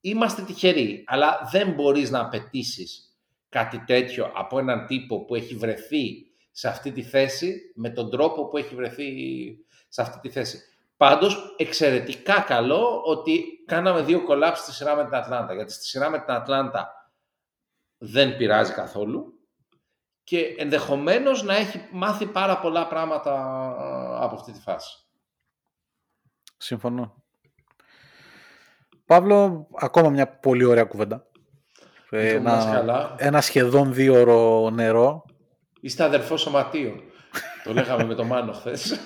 είμαστε 0.00 0.42
τυχεροί. 0.42 1.04
Αλλά 1.06 1.48
δεν 1.52 1.70
μπορείς 1.70 2.10
να 2.10 2.20
απαιτήσεις 2.20 3.16
κάτι 3.48 3.84
τέτοιο 3.86 4.32
από 4.34 4.58
έναν 4.58 4.86
τύπο 4.86 5.24
που 5.24 5.34
έχει 5.34 5.54
βρεθεί 5.54 6.26
σε 6.50 6.68
αυτή 6.68 6.92
τη 6.92 7.02
θέση 7.02 7.72
με 7.74 7.90
τον 7.90 8.10
τρόπο 8.10 8.48
που 8.48 8.56
έχει 8.56 8.74
βρεθεί 8.74 9.12
σε 9.88 10.02
αυτή 10.02 10.18
τη 10.20 10.30
θέση. 10.30 10.58
Πάντως, 10.98 11.54
εξαιρετικά 11.56 12.40
καλό 12.40 13.02
ότι 13.04 13.44
κάναμε 13.66 14.02
δύο 14.02 14.24
collapse-εις 14.24 14.64
στη 14.64 14.74
σειρά 14.74 14.96
με 14.96 15.04
την 15.04 15.14
Ατλάντα. 15.14 15.54
Γιατί 15.54 15.72
στη 15.72 15.84
σειρά 15.86 16.10
με 16.10 16.18
την 16.18 16.34
Ατλάντα 16.34 17.10
δεν 17.98 18.36
πειράζει 18.36 18.72
καθόλου 18.72 19.32
και 20.24 20.54
ενδεχομένως 20.58 21.42
να 21.42 21.56
έχει 21.56 21.88
μάθει 21.92 22.26
πάρα 22.26 22.58
πολλά 22.60 22.86
πράγματα 22.86 23.32
από 24.24 24.34
αυτή 24.34 24.52
τη 24.52 24.60
φάση. 24.60 24.98
Συμφωνώ. 26.56 27.22
Παύλο, 29.04 29.68
ακόμα 29.80 30.08
μια 30.10 30.28
πολύ 30.28 30.64
ωραία 30.64 30.84
κουβέντα. 30.84 31.26
Λοιπόν, 32.10 32.42
να 32.42 32.58
είσαι 32.58 32.68
Ένα, 32.68 32.76
καλά. 32.76 33.14
ένα 33.18 33.40
σχεδόν 33.40 33.92
δύο 33.94 34.20
ώρο 34.20 34.70
νερό. 34.70 35.24
Είστε 35.80 36.04
αδερφός 36.04 36.40
σωματείο. 36.40 37.02
Το 37.64 37.72
λέγαμε 37.72 38.04
με 38.04 38.14
το 38.14 38.24
Μάνο 38.24 38.52
χθες. 38.52 38.92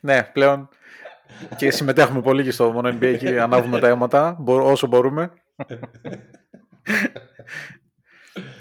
Ναι, 0.00 0.22
πλέον 0.32 0.68
και 1.56 1.70
συμμετέχουμε 1.70 2.20
πολύ 2.22 2.42
και 2.42 2.50
στο 2.50 2.72
μόνο 2.72 2.88
NBA 3.00 3.16
και 3.18 3.40
ανάβουμε 3.40 3.80
τα 3.80 3.88
αίματα 3.88 4.36
μπο- 4.38 4.70
όσο 4.70 4.86
μπορούμε. 4.86 5.32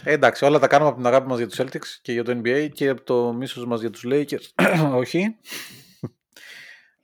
Ε, 0.03 0.11
εντάξει, 0.11 0.45
όλα 0.45 0.59
τα 0.59 0.67
κάνουμε 0.67 0.89
από 0.89 0.97
την 0.97 1.07
αγάπη 1.07 1.27
μας 1.27 1.37
για 1.37 1.47
τους 1.47 1.59
Celtics 1.61 1.99
και 2.01 2.11
για 2.11 2.23
το 2.23 2.41
NBA 2.43 2.69
και 2.73 2.89
από 2.89 3.01
το 3.03 3.33
μίσος 3.33 3.65
μας 3.65 3.79
για 3.81 3.89
τους 3.89 4.03
Lakers. 4.07 4.65
Όχι. 5.01 5.35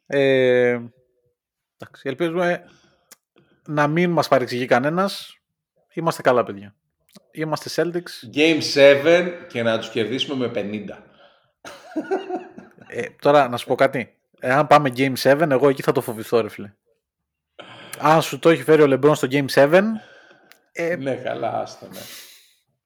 Ε, 0.07 0.69
εντάξει, 1.77 2.01
ελπίζουμε 2.03 2.63
να 3.67 3.87
μην 3.87 4.11
μας 4.11 4.27
παρεξηγεί 4.27 4.65
κανένας. 4.65 5.35
Είμαστε 5.93 6.21
καλά 6.21 6.43
παιδιά. 6.43 6.75
Είμαστε 7.31 7.69
Celtics. 7.83 8.35
Game 8.37 8.59
7 8.75 9.31
και 9.47 9.63
να 9.63 9.79
τους 9.79 9.89
κερδίσουμε 9.89 10.47
με 10.47 10.51
50. 10.55 11.03
Ε, 12.87 13.01
τώρα 13.21 13.49
να 13.49 13.57
σου 13.57 13.67
πω 13.67 13.75
κάτι. 13.75 14.15
Εάν 14.43 14.68
πάμε 14.68 14.91
Game 14.95 15.13
7, 15.23 15.47
εγώ 15.49 15.69
εκεί 15.69 15.81
θα 15.81 15.91
το 15.91 16.01
φοβηθώ, 16.01 16.41
ρε 16.41 16.49
φίλε. 16.49 16.73
Αν 17.99 18.22
σου 18.22 18.39
το 18.39 18.49
έχει 18.49 18.63
φέρει 18.63 18.81
ο 18.81 18.85
LeBron 18.99 19.15
στο 19.15 19.27
Game 19.31 19.45
7, 19.53 19.81
ε, 20.72 20.95
Ναι, 20.95 21.15
καλά, 21.15 21.61
άστα, 21.61 21.88
ναι. 21.91 21.99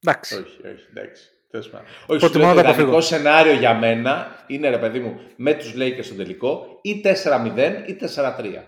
εντάξει. 0.03 0.35
όχι, 0.35 0.67
όχι, 0.67 0.85
εντάξει. 0.93 1.23
Τέλος 1.51 1.69
πάντων. 1.69 1.87
Όχι, 1.87 2.19
σου 2.19 2.29
Προτιμώ 2.29 2.43
λέω, 2.43 2.53
να 2.53 2.55
το 2.55 2.61
τα 2.61 2.67
αποφύγω. 2.67 2.87
ιδανικό 2.87 3.01
σενάριο 3.01 3.53
για 3.53 3.73
μένα 3.73 4.43
είναι, 4.47 4.69
ρε 4.69 4.77
παιδί 4.77 4.99
μου, 4.99 5.19
με 5.35 5.53
τους 5.53 5.73
Lakers 5.77 6.03
στο 6.03 6.15
τελικό 6.15 6.79
ή 6.81 7.01
4-0 7.01 7.83
ή 7.85 7.93
4-3. 7.93 8.63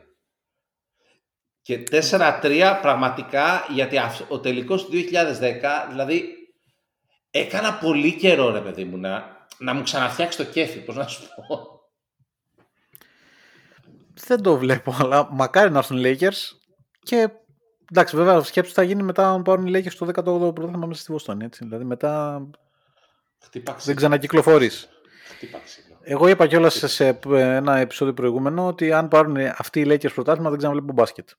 Και 1.61 1.83
4-3 1.91 2.79
πραγματικά, 2.81 3.65
γιατί 3.69 3.97
αυ- 3.97 4.31
ο 4.31 4.39
τελικός 4.39 4.85
του 4.85 4.91
2010, 4.91 5.87
δηλαδή, 5.89 6.23
έκανα 7.31 7.73
πολύ 7.77 8.15
καιρό, 8.15 8.51
ρε 8.51 8.61
παιδί 8.61 8.83
μου, 8.83 8.97
να, 8.97 9.37
να 9.57 9.73
μου 9.73 9.83
ξαναφτιάξει 9.83 10.37
το 10.37 10.43
κέφι, 10.43 10.79
πώς 10.79 10.95
να 10.95 11.07
σου 11.07 11.21
πω. 11.47 11.75
Δεν 14.25 14.41
το 14.41 14.57
βλέπω, 14.57 14.95
αλλά 15.01 15.27
μακάρι 15.31 15.71
να 15.71 15.77
έρθουν 15.77 15.97
οι 16.05 16.17
Lakers 16.19 16.55
και 17.03 17.29
εντάξει, 17.91 18.15
βέβαια, 18.15 18.41
σκέψου 18.41 18.69
τι 18.71 18.75
θα 18.75 18.83
γίνει 18.83 19.03
μετά 19.03 19.29
αν 19.29 19.41
πάρουν 19.41 19.67
οι 19.67 19.71
Lakers 19.75 19.93
το 19.99 20.05
18ο 20.07 20.53
πρωτάθλημα 20.55 20.85
μέσα 20.87 21.01
στη 21.01 21.11
Βοστόνη. 21.11 21.45
Έτσι. 21.45 21.63
Δηλαδή 21.63 21.83
μετά 21.83 22.41
Χτύπα 23.43 23.71
ξύλο. 23.71 23.85
δεν 23.85 23.95
ξανακυκλοφορείς. 23.95 24.89
Χτύπα 25.35 25.59
ξύλο. 25.63 25.85
Εγώ 26.01 26.27
είπα 26.27 26.47
κιόλας 26.47 26.83
σε 26.85 27.19
ένα 27.29 27.77
επεισόδιο 27.77 28.13
προηγούμενο 28.13 28.67
ότι 28.67 28.91
αν 28.91 29.07
πάρουν 29.07 29.37
αυτοί 29.37 29.79
οι 29.79 29.85
Lakers 29.89 30.13
πρωτάθλημα 30.13 30.49
δεν 30.49 30.57
ξαναβλέπω 30.57 30.93
μπάσκετ. 30.93 31.29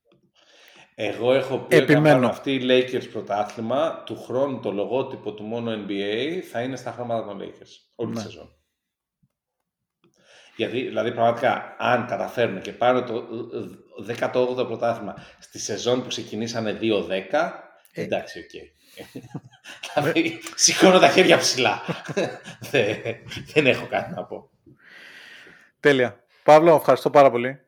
Εγώ 0.95 1.33
έχω 1.33 1.57
πει 1.59 1.65
ότι 1.65 1.77
αν 1.77 1.83
Επιμένω. 1.83 2.05
πάρουν 2.09 2.25
αυτοί 2.25 2.53
οι 2.55 2.61
Lakers 2.69 3.09
πρωτάθλημα, 3.13 4.03
του 4.07 4.17
χρόνου 4.23 4.61
το 4.61 4.73
λογότυπο 4.73 5.33
του 5.33 5.43
μόνο 5.43 5.71
NBA 5.73 6.39
θα 6.51 6.61
είναι 6.63 6.77
στα 6.77 6.93
χρώματα 6.93 7.27
των 7.27 7.39
Lakers. 7.41 7.71
Όλη 7.95 8.11
Ναι. 8.11 8.17
τη 8.17 8.23
σεζόν. 8.23 8.53
Γιατί, 10.59 10.81
δηλαδή, 10.83 11.13
πραγματικά, 11.13 11.75
αν 11.79 12.07
καταφέρουν 12.07 12.61
και 12.61 12.73
πάρουν 12.73 13.07
το 13.07 13.15
ε, 14.09 14.17
18ο 14.33 14.67
πρωτάθλημα 14.67 15.15
στη 15.39 15.59
σεζόν 15.59 16.03
που 16.03 16.09
ξεκινήσανε 16.09 16.79
2-10, 16.81 16.87
Ε. 17.93 18.03
εντάξει, 18.03 18.39
οκ. 18.39 18.51
δηλαδή, 19.95 20.39
σηκώνω 20.55 20.99
τα 20.99 21.09
χέρια 21.09 21.39
ψηλά. 21.39 21.83
δεν, 22.71 22.97
δεν 23.53 23.67
έχω 23.67 23.87
κάτι 23.87 24.15
να 24.15 24.25
πω. 24.25 24.51
Τέλεια. 25.81 26.21
Παύλο, 26.43 26.75
ευχαριστώ 26.75 27.11
πάρα 27.11 27.31
πολύ. 27.31 27.59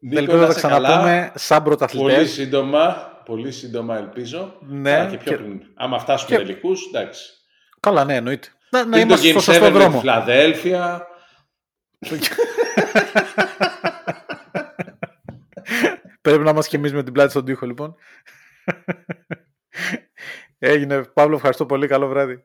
Νίκο, 0.00 0.18
Ελπίζω 0.18 0.36
να 0.36 0.42
να 0.46 0.52
τα 0.52 0.58
είσαι 0.58 0.68
καλά. 0.68 0.88
ξαναπούμε 0.88 1.32
σαν 1.34 1.62
Πολύ 1.62 1.76
πρωταθλητές. 1.76 2.24
σύντομα, 2.24 3.12
πολύ 3.24 3.52
σύντομα 3.52 3.96
ελπίζω. 3.96 4.56
Ναι, 4.60 4.92
Αλλά 4.94 5.10
και 5.10 5.16
πιο 5.16 5.30
και- 5.32 5.36
πριν. 5.36 5.62
Άμα 5.74 5.98
φτάσουμε 5.98 6.36
και- 6.36 6.44
τελικούς, 6.44 6.86
εντάξει. 6.94 7.30
Καλά, 7.80 8.04
ναι, 8.04 8.14
εννοείται. 8.14 8.48
Να, 8.70 8.84
να 8.84 8.90
Πριν 8.90 9.08
το 9.08 9.14
είμαστε 9.14 9.28
στο 9.28 9.38
Game 9.38 9.40
7 9.40 9.44
σωστό 9.44 9.64
με 9.64 9.70
τη 9.70 9.78
δρόμο. 9.78 10.00
Φιλαδέλφια. 10.00 11.06
Πρέπει 16.20 16.42
να 16.42 16.50
είμαστε 16.50 16.70
και 16.70 16.76
εμεί 16.76 16.90
με 16.90 17.02
την 17.02 17.12
πλάτη 17.12 17.30
στον 17.30 17.44
τοίχο, 17.44 17.66
λοιπόν. 17.66 17.94
Έγινε. 20.58 21.02
Παύλο, 21.02 21.36
ευχαριστώ 21.36 21.66
πολύ. 21.66 21.86
Καλό 21.86 22.08
βράδυ. 22.08 22.44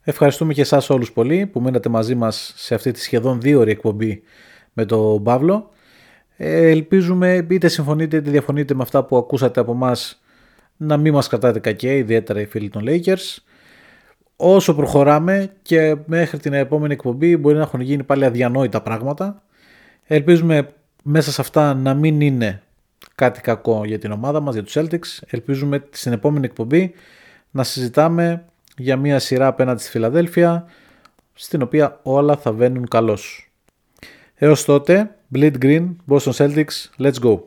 Ευχαριστούμε 0.00 0.52
και 0.52 0.60
εσάς 0.60 0.90
όλους 0.90 1.12
πολύ 1.12 1.46
που 1.46 1.60
μείνατε 1.60 1.88
μαζί 1.88 2.14
μας 2.14 2.52
σε 2.56 2.74
αυτή 2.74 2.90
τη 2.90 3.00
σχεδόν 3.00 3.40
δύο 3.40 3.60
ώρη 3.60 3.70
εκπομπή 3.70 4.22
με 4.72 4.84
τον 4.84 5.22
Παύλο. 5.22 5.70
Ε, 6.36 6.68
ελπίζουμε 6.70 7.46
είτε 7.50 7.68
συμφωνείτε 7.68 8.16
είτε 8.16 8.30
διαφωνείτε 8.30 8.74
με 8.74 8.82
αυτά 8.82 9.04
που 9.04 9.16
ακούσατε 9.16 9.60
από 9.60 9.74
μας 9.74 10.22
να 10.76 10.96
μην 10.96 11.12
μας 11.12 11.28
κρατάτε 11.28 11.58
κακέ, 11.58 11.96
ιδιαίτερα 11.96 12.40
οι 12.40 12.46
φίλοι 12.46 12.68
των 12.68 12.84
Lakers. 12.86 13.36
Όσο 14.40 14.74
προχωράμε 14.74 15.52
και 15.62 15.96
μέχρι 16.06 16.38
την 16.38 16.52
επόμενη 16.52 16.92
εκπομπή 16.92 17.36
μπορεί 17.36 17.56
να 17.56 17.62
έχουν 17.62 17.80
γίνει 17.80 18.02
πάλι 18.02 18.24
αδιανόητα 18.24 18.80
πράγματα. 18.80 19.42
Ελπίζουμε 20.06 20.72
μέσα 21.02 21.32
σε 21.32 21.40
αυτά 21.40 21.74
να 21.74 21.94
μην 21.94 22.20
είναι 22.20 22.62
κάτι 23.14 23.40
κακό 23.40 23.84
για 23.84 23.98
την 23.98 24.10
ομάδα 24.10 24.40
μας, 24.40 24.54
για 24.54 24.62
τους 24.62 24.76
Celtics. 24.76 25.26
Ελπίζουμε 25.26 25.84
στην 25.90 26.12
επόμενη 26.12 26.44
εκπομπή 26.44 26.94
να 27.50 27.64
συζητάμε 27.64 28.44
για 28.76 28.96
μια 28.96 29.18
σειρά 29.18 29.46
απέναντι 29.46 29.80
στη 29.80 29.90
Φιλαδέλφια 29.90 30.66
στην 31.34 31.62
οποία 31.62 32.00
όλα 32.02 32.36
θα 32.36 32.52
βαίνουν 32.52 32.88
καλώς. 32.88 33.50
Έως 34.34 34.64
τότε, 34.64 35.16
Bleed 35.34 35.54
Green, 35.62 35.88
Boston 36.08 36.32
Celtics, 36.32 36.90
let's 36.98 37.20
go! 37.22 37.38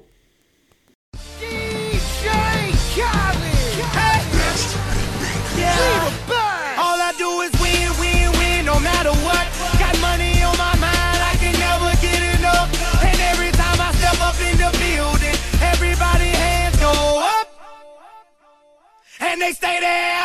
They 19.42 19.54
stay 19.54 19.80
there. 19.80 20.21